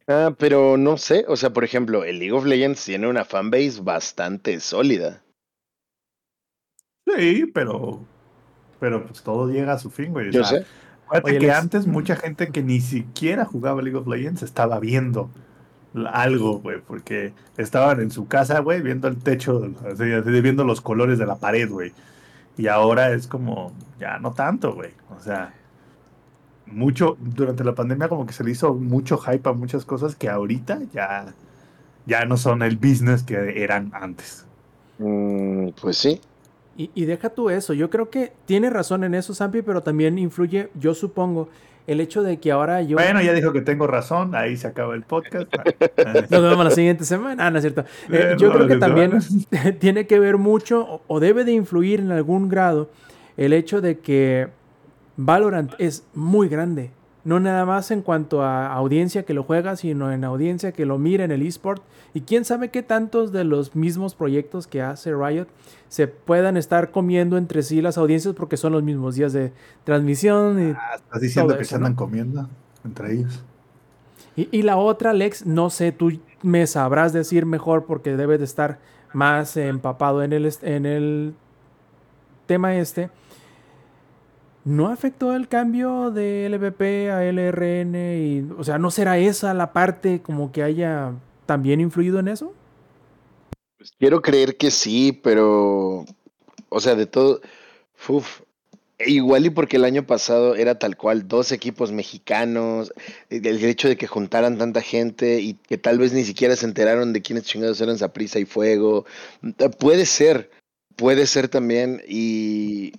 Ah, 0.06 0.34
pero 0.38 0.76
no 0.76 0.98
sé, 0.98 1.24
o 1.26 1.36
sea, 1.36 1.50
por 1.50 1.64
ejemplo, 1.64 2.04
el 2.04 2.18
League 2.18 2.32
of 2.32 2.44
Legends 2.44 2.84
tiene 2.84 3.08
una 3.08 3.24
fanbase 3.24 3.80
bastante 3.80 4.60
sólida. 4.60 5.22
Sí, 7.16 7.50
pero. 7.52 8.00
Pero 8.80 9.04
pues 9.04 9.22
todo 9.22 9.48
llega 9.48 9.74
a 9.74 9.78
su 9.78 9.90
fin, 9.90 10.12
güey. 10.12 10.28
O 10.28 10.32
Yo 10.32 10.44
sea, 10.44 10.60
sé. 10.60 10.66
Acuérdate 11.06 11.30
Oye, 11.30 11.38
que 11.38 11.52
antes 11.52 11.86
mucha 11.86 12.16
gente 12.16 12.48
que 12.48 12.62
ni 12.62 12.80
siquiera 12.80 13.44
jugaba 13.44 13.82
League 13.82 13.98
of 13.98 14.06
Legends 14.06 14.42
estaba 14.42 14.80
viendo 14.80 15.30
algo, 16.10 16.60
güey, 16.60 16.80
porque 16.80 17.34
estaban 17.56 18.00
en 18.00 18.10
su 18.10 18.26
casa, 18.26 18.60
güey, 18.60 18.80
viendo 18.80 19.08
el 19.08 19.18
techo, 19.18 19.70
así, 19.90 20.10
así, 20.10 20.40
viendo 20.40 20.64
los 20.64 20.80
colores 20.80 21.18
de 21.18 21.26
la 21.26 21.36
pared, 21.36 21.68
güey. 21.70 21.92
Y 22.56 22.66
ahora 22.68 23.12
es 23.12 23.26
como, 23.26 23.72
ya 23.98 24.18
no 24.18 24.32
tanto, 24.32 24.74
güey. 24.74 24.90
O 25.16 25.20
sea, 25.20 25.54
mucho, 26.66 27.16
durante 27.20 27.64
la 27.64 27.74
pandemia 27.74 28.08
como 28.08 28.26
que 28.26 28.32
se 28.32 28.44
le 28.44 28.50
hizo 28.50 28.74
mucho 28.74 29.18
hype 29.18 29.48
a 29.48 29.52
muchas 29.52 29.84
cosas 29.84 30.16
que 30.16 30.28
ahorita 30.28 30.80
ya, 30.92 31.34
ya 32.06 32.24
no 32.24 32.36
son 32.36 32.62
el 32.62 32.76
business 32.76 33.22
que 33.22 33.62
eran 33.62 33.90
antes. 33.94 34.46
Mm, 34.98 35.68
pues 35.80 35.98
sí. 35.98 36.20
Y, 36.76 36.90
y 36.94 37.04
deja 37.04 37.28
tú 37.30 37.50
eso, 37.50 37.74
yo 37.74 37.90
creo 37.90 38.08
que 38.08 38.32
tiene 38.46 38.70
razón 38.70 39.04
en 39.04 39.14
eso, 39.14 39.34
Sampi, 39.34 39.62
pero 39.62 39.82
también 39.82 40.18
influye, 40.18 40.70
yo 40.74 40.94
supongo, 40.94 41.48
el 41.86 42.00
hecho 42.00 42.22
de 42.22 42.38
que 42.38 42.50
ahora 42.52 42.80
yo... 42.82 42.96
Bueno, 42.96 43.20
ya 43.20 43.32
dijo 43.32 43.52
que 43.52 43.60
tengo 43.60 43.86
razón, 43.86 44.34
ahí 44.34 44.56
se 44.56 44.68
acaba 44.68 44.94
el 44.94 45.02
podcast. 45.02 45.52
Nos 46.30 46.42
vemos 46.42 46.64
la 46.64 46.70
siguiente 46.70 47.04
semana. 47.04 47.46
Ah, 47.46 47.50
no 47.50 47.58
es 47.58 47.62
cierto. 47.62 47.82
Eh, 48.08 48.32
Eh, 48.32 48.36
yo 48.38 48.52
creo 48.52 48.66
que 48.68 48.76
también 48.76 49.18
tiene 49.80 50.06
que 50.06 50.18
ver 50.18 50.38
mucho 50.38 50.80
o, 50.88 51.02
o 51.08 51.20
debe 51.20 51.44
de 51.44 51.52
influir 51.52 52.00
en 52.00 52.12
algún 52.12 52.48
grado 52.48 52.88
el 53.36 53.52
hecho 53.52 53.80
de 53.80 53.98
que 53.98 54.48
Valorant 55.16 55.72
es 55.78 56.04
muy 56.14 56.48
grande. 56.48 56.90
No 57.24 57.38
nada 57.38 57.64
más 57.64 57.90
en 57.92 58.02
cuanto 58.02 58.42
a 58.42 58.72
audiencia 58.72 59.24
que 59.24 59.34
lo 59.34 59.44
juega, 59.44 59.76
sino 59.76 60.10
en 60.12 60.24
audiencia 60.24 60.72
que 60.72 60.86
lo 60.86 60.98
mira 60.98 61.24
en 61.24 61.30
el 61.30 61.42
eSport. 61.42 61.82
Y 62.14 62.22
quién 62.22 62.44
sabe 62.44 62.70
qué 62.70 62.82
tantos 62.82 63.32
de 63.32 63.44
los 63.44 63.76
mismos 63.76 64.14
proyectos 64.14 64.66
que 64.66 64.82
hace 64.82 65.14
Riot 65.14 65.46
se 65.92 66.06
puedan 66.08 66.56
estar 66.56 66.90
comiendo 66.90 67.36
entre 67.36 67.62
sí 67.62 67.82
las 67.82 67.98
audiencias 67.98 68.34
porque 68.34 68.56
son 68.56 68.72
los 68.72 68.82
mismos 68.82 69.14
días 69.14 69.34
de 69.34 69.52
transmisión. 69.84 70.70
Y, 70.70 70.70
Ah, 70.72 70.92
Estás 70.94 71.20
diciendo 71.20 71.54
que 71.54 71.64
eso, 71.64 71.68
se 71.68 71.74
andan 71.76 71.92
¿no? 71.92 71.96
comiendo 71.98 72.48
entre 72.82 73.12
ellos. 73.12 73.44
y- 74.34 74.48
y 74.50 74.62
la 74.62 74.78
otra, 74.78 75.12
Lex, 75.12 75.44
no 75.44 75.68
sé, 75.68 75.92
tú 75.92 76.18
me 76.42 76.66
sabrás 76.66 77.12
decir 77.12 77.44
mejor 77.44 77.84
porque 77.84 78.16
debes 78.16 78.38
de 78.38 78.46
estar 78.46 78.78
más 79.12 79.54
empapado 79.58 80.22
en 80.22 80.32
el, 80.32 80.50
en 80.62 80.86
el 80.86 81.34
tema 82.46 82.74
este. 82.76 83.10
¿No 84.64 84.88
afectó 84.88 85.34
el 85.36 85.46
cambio 85.48 86.10
de 86.10 86.46
LVP 86.48 87.10
a 87.10 87.22
LRN? 87.24 87.94
Y, 88.16 88.50
o 88.58 88.64
sea, 88.64 88.78
¿no 88.78 88.90
será 88.90 89.18
esa 89.18 89.52
la 89.52 89.74
parte 89.74 90.22
como 90.22 90.52
que 90.52 90.62
haya 90.62 91.12
también 91.44 91.82
influido 91.82 92.18
en 92.18 92.28
eso? 92.28 92.54
Pues 93.82 93.94
quiero 93.98 94.22
creer 94.22 94.56
que 94.56 94.70
sí, 94.70 95.10
pero, 95.24 96.04
o 96.68 96.80
sea, 96.80 96.94
de 96.94 97.06
todo, 97.06 97.40
uf, 98.06 98.42
e 98.96 99.10
igual 99.10 99.44
y 99.46 99.50
porque 99.50 99.76
el 99.76 99.84
año 99.84 100.06
pasado 100.06 100.54
era 100.54 100.78
tal 100.78 100.96
cual, 100.96 101.26
dos 101.26 101.50
equipos 101.50 101.90
mexicanos, 101.90 102.92
el 103.28 103.44
el 103.44 103.64
hecho 103.64 103.88
de 103.88 103.96
que 103.96 104.06
juntaran 104.06 104.56
tanta 104.56 104.82
gente 104.82 105.40
y 105.40 105.54
que 105.54 105.78
tal 105.78 105.98
vez 105.98 106.12
ni 106.12 106.22
siquiera 106.22 106.54
se 106.54 106.64
enteraron 106.64 107.12
de 107.12 107.22
quiénes 107.22 107.42
chingados 107.42 107.80
eran 107.80 107.98
Saprissa 107.98 108.38
y 108.38 108.44
Fuego, 108.44 109.04
eh, 109.42 109.68
puede 109.70 110.06
ser, 110.06 110.52
puede 110.94 111.26
ser 111.26 111.48
también, 111.48 112.00
y 112.06 112.92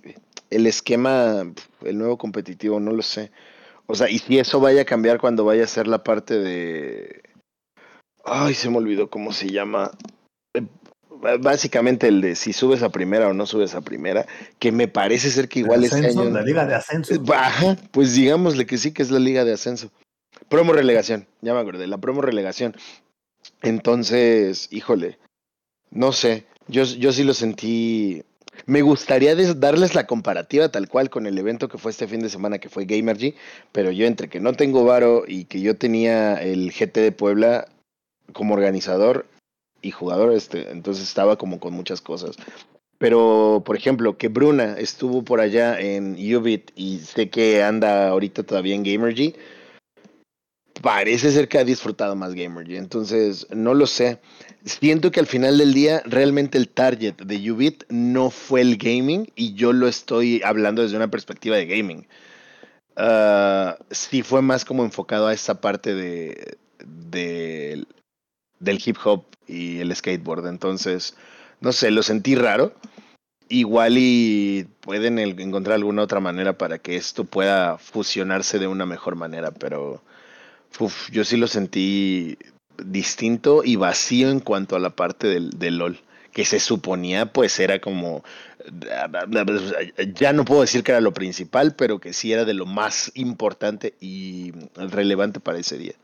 el 0.50 0.66
esquema, 0.66 1.50
el 1.82 1.96
nuevo 1.96 2.18
competitivo, 2.18 2.78
no 2.78 2.90
lo 2.90 3.00
sé. 3.00 3.30
O 3.86 3.94
sea, 3.94 4.10
y 4.10 4.18
si 4.18 4.38
eso 4.38 4.60
vaya 4.60 4.82
a 4.82 4.84
cambiar 4.84 5.18
cuando 5.18 5.46
vaya 5.46 5.64
a 5.64 5.66
ser 5.66 5.86
la 5.86 6.04
parte 6.04 6.38
de... 6.38 7.22
Ay, 8.22 8.52
se 8.52 8.68
me 8.68 8.76
olvidó 8.76 9.08
cómo 9.08 9.32
se 9.32 9.48
llama. 9.48 9.90
Eh, 10.54 10.66
Básicamente 11.40 12.08
el 12.08 12.20
de 12.20 12.34
si 12.34 12.52
subes 12.52 12.82
a 12.82 12.90
primera 12.90 13.28
o 13.28 13.32
no 13.32 13.46
subes 13.46 13.74
a 13.74 13.80
primera, 13.80 14.26
que 14.58 14.72
me 14.72 14.88
parece 14.88 15.30
ser 15.30 15.48
que 15.48 15.60
igual 15.60 15.82
este 15.82 16.00
Ascenso, 16.00 16.20
año... 16.20 16.30
La 16.30 16.42
liga 16.42 16.66
de 16.66 16.74
ascenso. 16.74 17.14
Eh, 17.14 17.20
Ajá, 17.32 17.78
pues 17.92 18.14
digámosle 18.14 18.66
que 18.66 18.76
sí, 18.76 18.92
que 18.92 19.02
es 19.02 19.10
la 19.10 19.18
liga 19.18 19.44
de 19.44 19.54
ascenso. 19.54 19.90
Promo 20.50 20.74
relegación, 20.74 21.26
ya 21.40 21.54
me 21.54 21.60
acordé, 21.60 21.86
la 21.86 21.96
promo 21.96 22.20
relegación. 22.20 22.76
Entonces, 23.62 24.68
híjole, 24.70 25.18
no 25.90 26.12
sé, 26.12 26.46
yo, 26.68 26.84
yo 26.84 27.12
sí 27.12 27.24
lo 27.24 27.32
sentí. 27.32 28.22
Me 28.66 28.82
gustaría 28.82 29.34
darles 29.54 29.94
la 29.94 30.06
comparativa 30.06 30.68
tal 30.68 30.88
cual 30.88 31.08
con 31.08 31.26
el 31.26 31.38
evento 31.38 31.68
que 31.68 31.78
fue 31.78 31.90
este 31.90 32.06
fin 32.06 32.20
de 32.20 32.28
semana, 32.28 32.58
que 32.58 32.68
fue 32.68 32.84
Gamergy, 32.84 33.34
pero 33.72 33.90
yo 33.90 34.06
entre 34.06 34.28
que 34.28 34.40
no 34.40 34.52
tengo 34.52 34.84
varo 34.84 35.24
y 35.26 35.46
que 35.46 35.62
yo 35.62 35.76
tenía 35.76 36.34
el 36.34 36.70
GT 36.70 37.00
de 37.00 37.12
Puebla 37.12 37.66
como 38.32 38.54
organizador 38.54 39.26
y 39.84 39.90
jugador, 39.90 40.32
este, 40.32 40.70
entonces 40.70 41.06
estaba 41.06 41.36
como 41.36 41.60
con 41.60 41.74
muchas 41.74 42.00
cosas. 42.00 42.36
Pero, 42.98 43.62
por 43.66 43.76
ejemplo, 43.76 44.16
que 44.16 44.28
Bruna 44.28 44.76
estuvo 44.78 45.22
por 45.22 45.40
allá 45.40 45.78
en 45.80 46.14
Ubit 46.34 46.70
y 46.74 46.98
sé 46.98 47.28
que 47.28 47.62
anda 47.62 48.08
ahorita 48.08 48.44
todavía 48.44 48.74
en 48.74 48.84
Gamergy, 48.84 49.34
parece 50.80 51.30
ser 51.30 51.48
que 51.48 51.58
ha 51.58 51.64
disfrutado 51.64 52.14
más 52.16 52.34
Gamergy. 52.34 52.76
Entonces, 52.76 53.46
no 53.50 53.74
lo 53.74 53.86
sé. 53.86 54.20
Siento 54.64 55.10
que 55.10 55.20
al 55.20 55.26
final 55.26 55.58
del 55.58 55.74
día, 55.74 56.02
realmente 56.06 56.56
el 56.56 56.68
target 56.68 57.14
de 57.16 57.50
Ubit 57.52 57.84
no 57.88 58.30
fue 58.30 58.60
el 58.60 58.76
gaming 58.76 59.30
y 59.34 59.54
yo 59.54 59.72
lo 59.72 59.88
estoy 59.88 60.40
hablando 60.44 60.82
desde 60.82 60.96
una 60.96 61.10
perspectiva 61.10 61.56
de 61.56 61.66
gaming. 61.66 62.06
Ah, 62.96 63.76
sí 63.90 64.22
fue 64.22 64.40
más 64.40 64.64
como 64.64 64.84
enfocado 64.84 65.26
a 65.26 65.34
esa 65.34 65.60
parte 65.60 65.94
de, 65.94 66.56
de- 66.86 67.84
del 68.64 68.82
hip 68.84 68.96
hop 69.04 69.24
y 69.46 69.80
el 69.80 69.94
skateboard. 69.94 70.46
Entonces, 70.46 71.16
no 71.60 71.72
sé, 71.72 71.90
lo 71.90 72.02
sentí 72.02 72.34
raro. 72.34 72.74
Igual 73.48 73.96
y 73.98 74.66
pueden 74.80 75.18
encontrar 75.18 75.74
alguna 75.74 76.02
otra 76.02 76.18
manera 76.18 76.56
para 76.56 76.78
que 76.78 76.96
esto 76.96 77.24
pueda 77.24 77.76
fusionarse 77.78 78.58
de 78.58 78.66
una 78.66 78.86
mejor 78.86 79.16
manera, 79.16 79.50
pero 79.50 80.02
yo 81.12 81.24
sí 81.24 81.36
lo 81.36 81.46
sentí 81.46 82.38
distinto 82.82 83.62
y 83.62 83.76
vacío 83.76 84.30
en 84.30 84.40
cuanto 84.40 84.76
a 84.76 84.80
la 84.80 84.90
parte 84.90 85.28
del, 85.28 85.50
del 85.50 85.78
LOL, 85.78 86.00
que 86.32 86.44
se 86.44 86.58
suponía 86.58 87.32
pues 87.32 87.60
era 87.60 87.80
como, 87.80 88.24
ya 90.14 90.32
no 90.32 90.44
puedo 90.44 90.62
decir 90.62 90.82
que 90.82 90.92
era 90.92 91.00
lo 91.00 91.12
principal, 91.12 91.74
pero 91.76 92.00
que 92.00 92.12
sí 92.12 92.32
era 92.32 92.44
de 92.44 92.54
lo 92.54 92.66
más 92.66 93.12
importante 93.14 93.94
y 94.00 94.52
relevante 94.74 95.38
para 95.38 95.58
ese 95.58 95.78
día. 95.78 95.94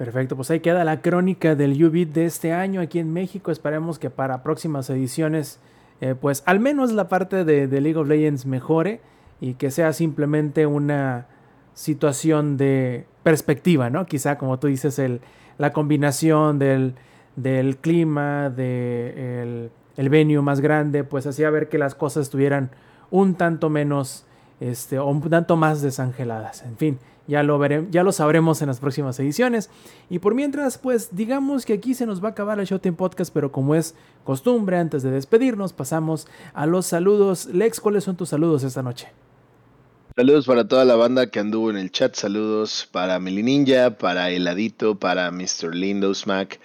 Perfecto, 0.00 0.34
pues 0.34 0.50
ahí 0.50 0.60
queda 0.60 0.82
la 0.82 1.02
crónica 1.02 1.54
del 1.54 1.72
UBIT 1.84 2.14
de 2.14 2.24
este 2.24 2.54
año 2.54 2.80
aquí 2.80 3.00
en 3.00 3.12
México. 3.12 3.50
Esperemos 3.50 3.98
que 3.98 4.08
para 4.08 4.42
próximas 4.42 4.88
ediciones, 4.88 5.60
eh, 6.00 6.14
pues 6.18 6.42
al 6.46 6.58
menos 6.58 6.90
la 6.92 7.10
parte 7.10 7.44
de, 7.44 7.68
de 7.68 7.80
League 7.82 7.98
of 7.98 8.08
Legends 8.08 8.46
mejore 8.46 9.02
y 9.42 9.52
que 9.52 9.70
sea 9.70 9.92
simplemente 9.92 10.64
una 10.64 11.26
situación 11.74 12.56
de 12.56 13.04
perspectiva, 13.22 13.90
¿no? 13.90 14.06
Quizá 14.06 14.38
como 14.38 14.58
tú 14.58 14.68
dices, 14.68 14.98
el, 14.98 15.20
la 15.58 15.74
combinación 15.74 16.58
del, 16.58 16.94
del 17.36 17.76
clima, 17.76 18.48
de 18.48 19.42
el, 19.42 19.70
el 19.98 20.08
venue 20.08 20.40
más 20.40 20.62
grande, 20.62 21.04
pues 21.04 21.26
hacía 21.26 21.50
ver 21.50 21.68
que 21.68 21.76
las 21.76 21.94
cosas 21.94 22.22
estuvieran 22.22 22.70
un 23.10 23.34
tanto 23.34 23.68
menos, 23.68 24.24
este, 24.60 24.98
o 24.98 25.04
un 25.08 25.20
tanto 25.28 25.58
más 25.58 25.82
desangeladas. 25.82 26.62
En 26.62 26.78
fin, 26.78 26.98
ya 27.26 27.42
lo, 27.42 27.64
ya 27.90 28.02
lo 28.02 28.12
sabremos 28.12 28.60
en 28.62 28.68
las 28.68 28.80
próximas 28.80 29.18
ediciones. 29.20 29.70
Y 30.08 30.18
por 30.18 30.34
mientras, 30.34 30.78
pues 30.78 31.10
digamos 31.12 31.64
que 31.64 31.74
aquí 31.74 31.94
se 31.94 32.06
nos 32.06 32.22
va 32.22 32.28
a 32.28 32.30
acabar 32.32 32.58
el 32.60 32.66
Showtime 32.66 32.96
Podcast, 32.96 33.32
pero 33.32 33.52
como 33.52 33.74
es 33.74 33.94
costumbre, 34.24 34.78
antes 34.78 35.02
de 35.02 35.10
despedirnos, 35.10 35.72
pasamos 35.72 36.26
a 36.54 36.66
los 36.66 36.86
saludos. 36.86 37.46
Lex, 37.46 37.80
¿cuáles 37.80 38.04
son 38.04 38.16
tus 38.16 38.30
saludos 38.30 38.64
esta 38.64 38.82
noche? 38.82 39.08
Saludos 40.16 40.44
para 40.44 40.66
toda 40.66 40.84
la 40.84 40.96
banda 40.96 41.30
que 41.30 41.38
anduvo 41.38 41.70
en 41.70 41.76
el 41.76 41.90
chat. 41.90 42.14
Saludos 42.14 42.88
para 42.90 43.18
Meli 43.20 43.42
Ninja, 43.42 43.96
para 43.96 44.30
Heladito, 44.30 44.98
para 44.98 45.30
Mr. 45.30 45.74
Lindo 45.74 46.12
Smack, 46.12 46.60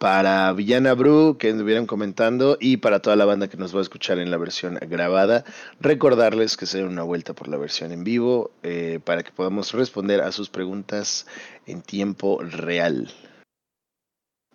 para 0.00 0.50
Villana 0.54 0.94
Bru 0.94 1.36
que 1.38 1.50
estuvieron 1.50 1.84
comentando 1.84 2.56
y 2.58 2.78
para 2.78 3.00
toda 3.00 3.16
la 3.16 3.26
banda 3.26 3.48
que 3.48 3.58
nos 3.58 3.74
va 3.74 3.80
a 3.80 3.82
escuchar 3.82 4.18
en 4.18 4.30
la 4.30 4.38
versión 4.38 4.78
grabada. 4.88 5.44
Recordarles 5.78 6.56
que 6.56 6.64
se 6.64 6.78
den 6.78 6.88
una 6.88 7.02
vuelta 7.02 7.34
por 7.34 7.48
la 7.48 7.58
versión 7.58 7.92
en 7.92 8.02
vivo 8.02 8.50
eh, 8.62 8.98
para 9.04 9.22
que 9.22 9.30
podamos 9.30 9.74
responder 9.74 10.22
a 10.22 10.32
sus 10.32 10.48
preguntas 10.48 11.26
en 11.66 11.82
tiempo 11.82 12.40
real. 12.42 13.12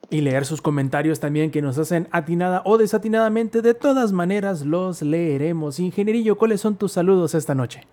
y 0.10 0.22
leer 0.22 0.46
sus 0.46 0.62
comentarios 0.62 1.20
también 1.20 1.52
que 1.52 1.62
nos 1.62 1.78
hacen 1.78 2.08
atinada 2.12 2.62
o 2.66 2.78
desatinadamente. 2.78 3.62
De 3.62 3.74
todas 3.74 4.12
maneras, 4.12 4.66
los 4.66 5.02
leeremos. 5.02 5.80
Ingenierillo, 5.80 6.38
¿cuáles 6.38 6.62
son 6.62 6.76
tus 6.76 6.92
saludos 6.92 7.36
esta 7.36 7.54
noche? 7.56 7.88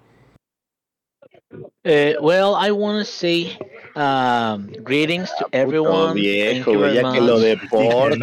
Uh, 1.85 2.15
well, 2.21 2.55
I 2.59 2.71
want 2.71 2.99
to 2.99 3.05
say 3.05 3.59
um, 3.97 4.67
greetings 4.83 5.31
to 5.39 5.47
everyone. 5.53 6.15
viejo, 6.15 6.73
ya 6.93 7.13
que 7.13 7.21
lo 7.21 7.39
deporte. 7.41 8.19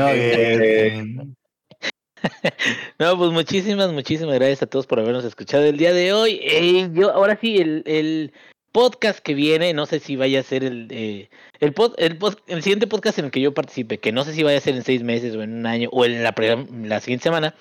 no, 3.00 3.18
pues 3.18 3.32
muchísimas, 3.32 3.92
muchísimas 3.92 4.36
gracias 4.36 4.64
a 4.64 4.68
todos 4.68 4.86
por 4.88 5.00
habernos 5.00 5.24
escuchado 5.24 5.64
el 5.66 5.78
día 5.78 5.94
de 5.94 6.14
hoy. 6.14 6.40
Eh, 6.44 6.90
yo, 6.94 7.12
ahora 7.12 7.38
sí, 7.40 7.58
el, 7.58 7.84
el, 7.86 8.34
podcast 8.72 9.20
que 9.20 9.34
viene, 9.34 9.74
no 9.74 9.86
sé 9.86 10.00
si 10.00 10.16
vaya 10.16 10.42
a 10.42 10.44
ser 10.44 10.64
el, 10.64 10.88
eh, 10.92 11.30
el, 11.60 11.74
el, 11.98 12.20
el, 12.48 12.62
siguiente 12.62 12.88
podcast 12.88 13.18
en 13.18 13.26
el 13.26 13.32
que 13.32 13.42
yo 13.42 13.54
participe, 13.54 13.98
que 13.98 14.12
no 14.12 14.24
sé 14.24 14.34
si 14.34 14.44
vaya 14.44 14.60
a 14.60 14.62
ser 14.62 14.76
en 14.76 14.84
seis 14.84 15.02
meses 15.02 15.36
o 15.36 15.42
en 15.42 15.54
un 15.54 15.66
año 15.66 15.90
o 15.92 16.06
en 16.06 16.24
la, 16.24 16.36
la 16.84 17.00
siguiente 17.00 17.24
semana. 17.24 17.56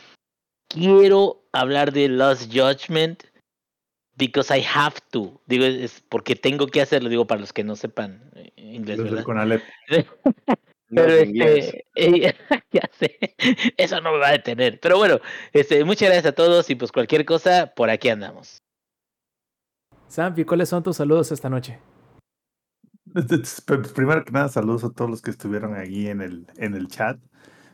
Quiero 0.68 1.42
hablar 1.52 1.92
de 1.92 2.08
Lost 2.08 2.52
Judgment 2.52 3.24
because 4.18 4.54
I 4.54 4.60
have 4.62 4.96
to. 5.12 5.40
Digo, 5.46 5.64
es 5.64 6.02
porque 6.08 6.36
tengo 6.36 6.66
que 6.66 6.82
hacerlo, 6.82 7.08
digo, 7.08 7.26
para 7.26 7.40
los 7.40 7.52
que 7.52 7.64
no 7.64 7.76
sepan 7.76 8.30
eh, 8.34 8.52
inglés, 8.56 9.02
¿verdad? 9.02 9.22
Con 9.22 9.38
Alep. 9.38 9.62
Pero 10.90 11.12
este, 11.12 11.84
eh, 11.96 12.34
ya 12.72 12.90
sé, 12.98 13.18
eso 13.76 14.00
no 14.00 14.12
me 14.12 14.18
va 14.18 14.28
a 14.28 14.32
detener. 14.32 14.80
Pero 14.80 14.96
bueno, 14.96 15.20
este, 15.52 15.84
muchas 15.84 16.08
gracias 16.08 16.32
a 16.32 16.34
todos 16.34 16.68
y 16.70 16.74
pues 16.74 16.92
cualquier 16.92 17.24
cosa, 17.24 17.72
por 17.74 17.90
aquí 17.90 18.08
andamos. 18.08 18.58
Sampi, 20.08 20.44
¿cuáles 20.44 20.70
son 20.70 20.82
tus 20.82 20.96
saludos 20.96 21.30
esta 21.30 21.50
noche? 21.50 21.78
Primero 23.94 24.24
que 24.24 24.32
nada, 24.32 24.48
saludos 24.48 24.84
a 24.84 24.90
todos 24.90 25.10
los 25.10 25.22
que 25.22 25.30
estuvieron 25.30 25.74
ahí 25.74 26.08
en 26.08 26.22
el, 26.22 26.46
en 26.56 26.74
el 26.74 26.88
chat. 26.88 27.18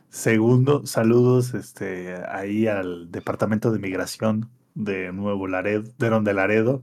Segundo, 0.09 0.85
saludos 0.85 1.53
este, 1.53 2.15
ahí 2.29 2.67
al 2.67 3.11
Departamento 3.11 3.71
de 3.71 3.79
Migración 3.79 4.49
de 4.75 5.11
Nuevo 5.11 5.47
Laredo, 5.47 5.83
de 5.97 6.09
donde 6.09 6.33
Laredo. 6.33 6.81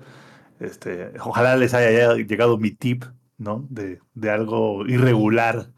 Este, 0.61 1.13
ojalá 1.21 1.57
les 1.57 1.75
haya 1.75 2.15
llegado 2.15 2.59
mi 2.59 2.71
tip, 2.71 3.05
¿no? 3.39 3.67
De, 3.71 4.01
de 4.15 4.31
algo 4.31 4.87
irregular 4.87 5.71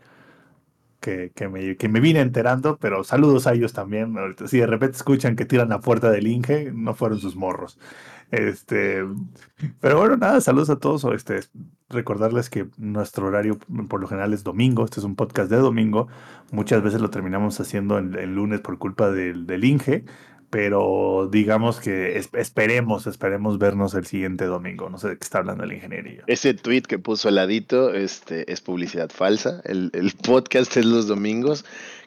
que, 1.01 1.33
que, 1.35 1.49
me, 1.49 1.77
que 1.77 1.89
me 1.89 2.01
vine 2.01 2.21
enterando, 2.21 2.79
pero 2.79 3.05
saludos 3.05 3.47
a 3.47 3.53
ellos 3.53 3.75
también. 3.75 4.15
Si 4.47 4.59
de 4.59 4.67
repente 4.67 4.97
escuchan 4.97 5.37
que 5.37 5.45
tiran 5.45 5.69
la 5.69 5.81
puerta 5.81 6.11
del 6.11 6.27
Inge, 6.27 6.73
no 6.73 6.95
fueron 6.95 7.19
sus 7.19 7.37
morros. 7.37 7.79
Este, 8.31 9.05
pero 9.81 9.99
bueno, 9.99 10.17
nada, 10.17 10.41
saludos 10.41 10.71
a 10.71 10.77
todos. 10.77 11.05
Este, 11.15 11.41
recordarles 11.91 12.51
que 12.51 12.69
nuestro 12.79 13.27
horario 13.27 13.59
por 13.89 14.01
lo 14.01 14.09
general 14.09 14.33
es 14.33 14.45
domingo. 14.45 14.85
Este 14.85 15.01
es 15.01 15.05
un 15.05 15.15
podcast 15.15 15.51
de 15.51 15.59
domingo. 15.59 16.09
Muchas 16.51 16.83
veces 16.83 17.01
lo 17.01 17.11
terminamos 17.11 17.61
haciendo 17.61 17.99
el, 17.99 18.35
lunes 18.35 18.61
por 18.61 18.79
culpa 18.79 19.11
del, 19.11 19.47
del 19.47 19.65
Inge 19.65 20.05
pero 20.55 21.29
digamos 21.33 21.81
que 21.81 22.17
esperemos, 22.17 23.09
esperemos 23.09 23.59
vernos 23.59 23.93
el 23.95 24.07
siguiente 24.07 24.45
domingo. 24.45 24.89
No 24.89 24.99
sé 24.99 25.09
de 25.09 25.17
qué 25.19 25.25
está 25.25 25.39
hablando 25.39 25.65
el 25.65 25.73
ingeniero. 25.73 26.23
Ese 26.29 26.55
tweet 26.55 26.83
que 26.83 27.01
puso 27.01 27.27
al 27.27 27.35
ladito 27.35 27.93
este, 27.93 28.53
es 28.53 28.61
publicidad 28.61 29.11
falsa. 29.11 29.61
El, 29.65 29.91
podcast 30.25 30.77
es 30.77 30.85
los 30.85 31.09
domingos. 31.09 31.65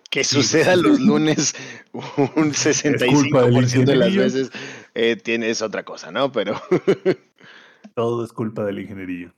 Que 0.10 0.24
suceda 0.24 0.78
los 0.78 1.02
lunes 1.02 1.56
un 1.92 2.54
65% 2.54 3.84
de 3.84 3.96
las 3.98 4.16
veces 4.16 4.52
eh, 4.96 5.18
tiene, 5.18 5.50
es 5.50 5.62
otra 5.62 5.84
cosa, 5.84 6.14
¿no? 6.14 6.32
Pero... 6.32 6.56
todo 7.96 8.24
es 8.24 8.32
culpa 8.32 8.64
del 8.64 8.80
ingenierillo. 8.80 9.34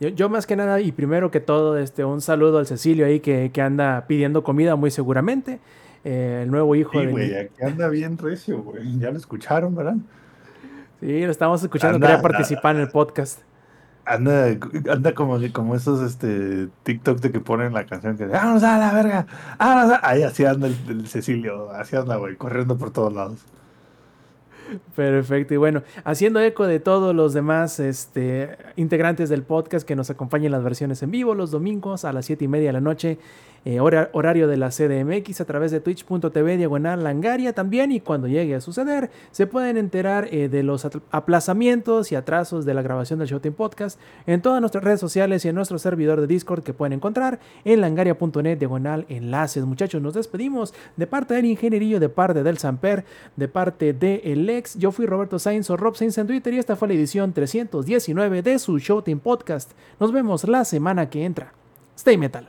Yo, 0.00 0.08
yo, 0.08 0.30
más 0.30 0.46
que 0.46 0.56
nada, 0.56 0.80
y 0.80 0.92
primero 0.92 1.30
que 1.30 1.40
todo, 1.40 1.76
este, 1.76 2.06
un 2.06 2.22
saludo 2.22 2.56
al 2.56 2.66
Cecilio 2.66 3.04
ahí 3.04 3.20
que, 3.20 3.50
que 3.52 3.60
anda 3.60 4.06
pidiendo 4.06 4.42
comida 4.42 4.76
muy 4.76 4.90
seguramente. 4.90 5.60
Eh, 6.04 6.40
el 6.44 6.50
nuevo 6.50 6.74
hijo 6.74 6.92
sí, 6.92 7.06
de. 7.06 7.12
Güey, 7.12 7.36
aquí 7.36 7.62
anda 7.62 7.88
bien 7.88 8.18
recio, 8.18 8.62
güey. 8.62 8.98
Ya 8.98 9.10
lo 9.10 9.18
escucharon, 9.18 9.74
¿verdad? 9.74 9.96
Sí, 11.00 11.24
lo 11.24 11.30
estamos 11.30 11.62
escuchando. 11.62 12.00
Quería 12.00 12.20
participar 12.20 12.76
en 12.76 12.82
el 12.82 12.88
podcast. 12.88 13.40
Anda, 14.04 14.48
anda 14.90 15.14
como, 15.14 15.38
como 15.52 15.76
esos 15.76 16.00
este, 16.00 16.68
TikTok 16.82 17.20
de 17.20 17.30
que 17.30 17.38
ponen 17.38 17.72
la 17.72 17.86
canción 17.86 18.16
que 18.16 18.26
¡Vamos 18.26 18.64
a 18.64 18.76
la 18.76 18.92
verga! 18.92 19.26
¡Vamos 19.60 19.92
a! 19.92 20.00
Ahí 20.08 20.24
así 20.24 20.44
anda 20.44 20.66
el 20.66 21.06
Cecilio, 21.06 21.70
así 21.70 21.94
anda, 21.94 22.16
güey, 22.16 22.34
corriendo 22.34 22.76
por 22.76 22.90
todos 22.90 23.12
lados. 23.12 23.44
Perfecto. 24.94 25.54
Y 25.54 25.56
bueno, 25.56 25.82
haciendo 26.04 26.40
eco 26.40 26.66
de 26.66 26.80
todos 26.80 27.14
los 27.14 27.32
demás 27.34 27.80
este, 27.80 28.56
integrantes 28.76 29.28
del 29.28 29.42
podcast 29.42 29.86
que 29.86 29.96
nos 29.96 30.10
acompañan 30.10 30.46
en 30.46 30.52
las 30.52 30.64
versiones 30.64 31.02
en 31.02 31.10
vivo 31.10 31.34
los 31.34 31.50
domingos 31.50 32.04
a 32.04 32.12
las 32.12 32.26
7 32.26 32.44
y 32.44 32.48
media 32.48 32.68
de 32.68 32.72
la 32.74 32.80
noche, 32.80 33.18
eh, 33.64 33.80
horario 33.80 34.48
de 34.48 34.56
la 34.56 34.70
CDMX 34.70 35.40
a 35.40 35.44
través 35.44 35.70
de 35.70 35.80
twitch.tv 35.80 36.56
diagonal 36.56 37.02
langaria 37.02 37.52
también. 37.52 37.92
Y 37.92 38.00
cuando 38.00 38.28
llegue 38.28 38.54
a 38.54 38.60
suceder, 38.60 39.10
se 39.30 39.46
pueden 39.46 39.76
enterar 39.76 40.28
eh, 40.30 40.48
de 40.48 40.62
los 40.62 40.86
aplazamientos 41.10 42.12
y 42.12 42.14
atrasos 42.14 42.64
de 42.64 42.74
la 42.74 42.82
grabación 42.82 43.18
del 43.18 43.28
Showtime 43.28 43.54
Podcast 43.54 43.98
en 44.26 44.42
todas 44.42 44.60
nuestras 44.60 44.84
redes 44.84 45.00
sociales 45.00 45.44
y 45.44 45.48
en 45.48 45.54
nuestro 45.54 45.78
servidor 45.78 46.20
de 46.20 46.26
Discord 46.26 46.62
que 46.62 46.74
pueden 46.74 46.92
encontrar 46.92 47.40
en 47.64 47.80
langaria.net 47.80 48.58
diagonal 48.58 49.06
enlaces. 49.08 49.64
Muchachos, 49.64 50.02
nos 50.02 50.14
despedimos 50.14 50.74
de 50.96 51.06
parte 51.06 51.34
del 51.34 51.46
ingenierillo, 51.46 52.00
de 52.00 52.08
parte 52.08 52.42
del 52.42 52.58
Samper, 52.58 53.04
de 53.36 53.48
parte 53.48 53.92
de 53.92 54.20
el 54.24 54.42
yo 54.76 54.92
fui 54.92 55.06
Roberto 55.06 55.38
Sainz 55.38 55.70
o 55.70 55.76
Rob 55.76 55.96
Sainz 55.96 56.18
en 56.18 56.26
Twitter 56.26 56.52
y 56.54 56.58
esta 56.58 56.76
fue 56.76 56.88
la 56.88 56.94
edición 56.94 57.32
319 57.32 58.42
de 58.42 58.58
su 58.58 58.78
Showtime 58.78 59.20
Podcast. 59.20 59.72
Nos 59.98 60.12
vemos 60.12 60.44
la 60.44 60.64
semana 60.64 61.08
que 61.08 61.24
entra. 61.24 61.52
Stay 61.96 62.18
Metal. 62.18 62.48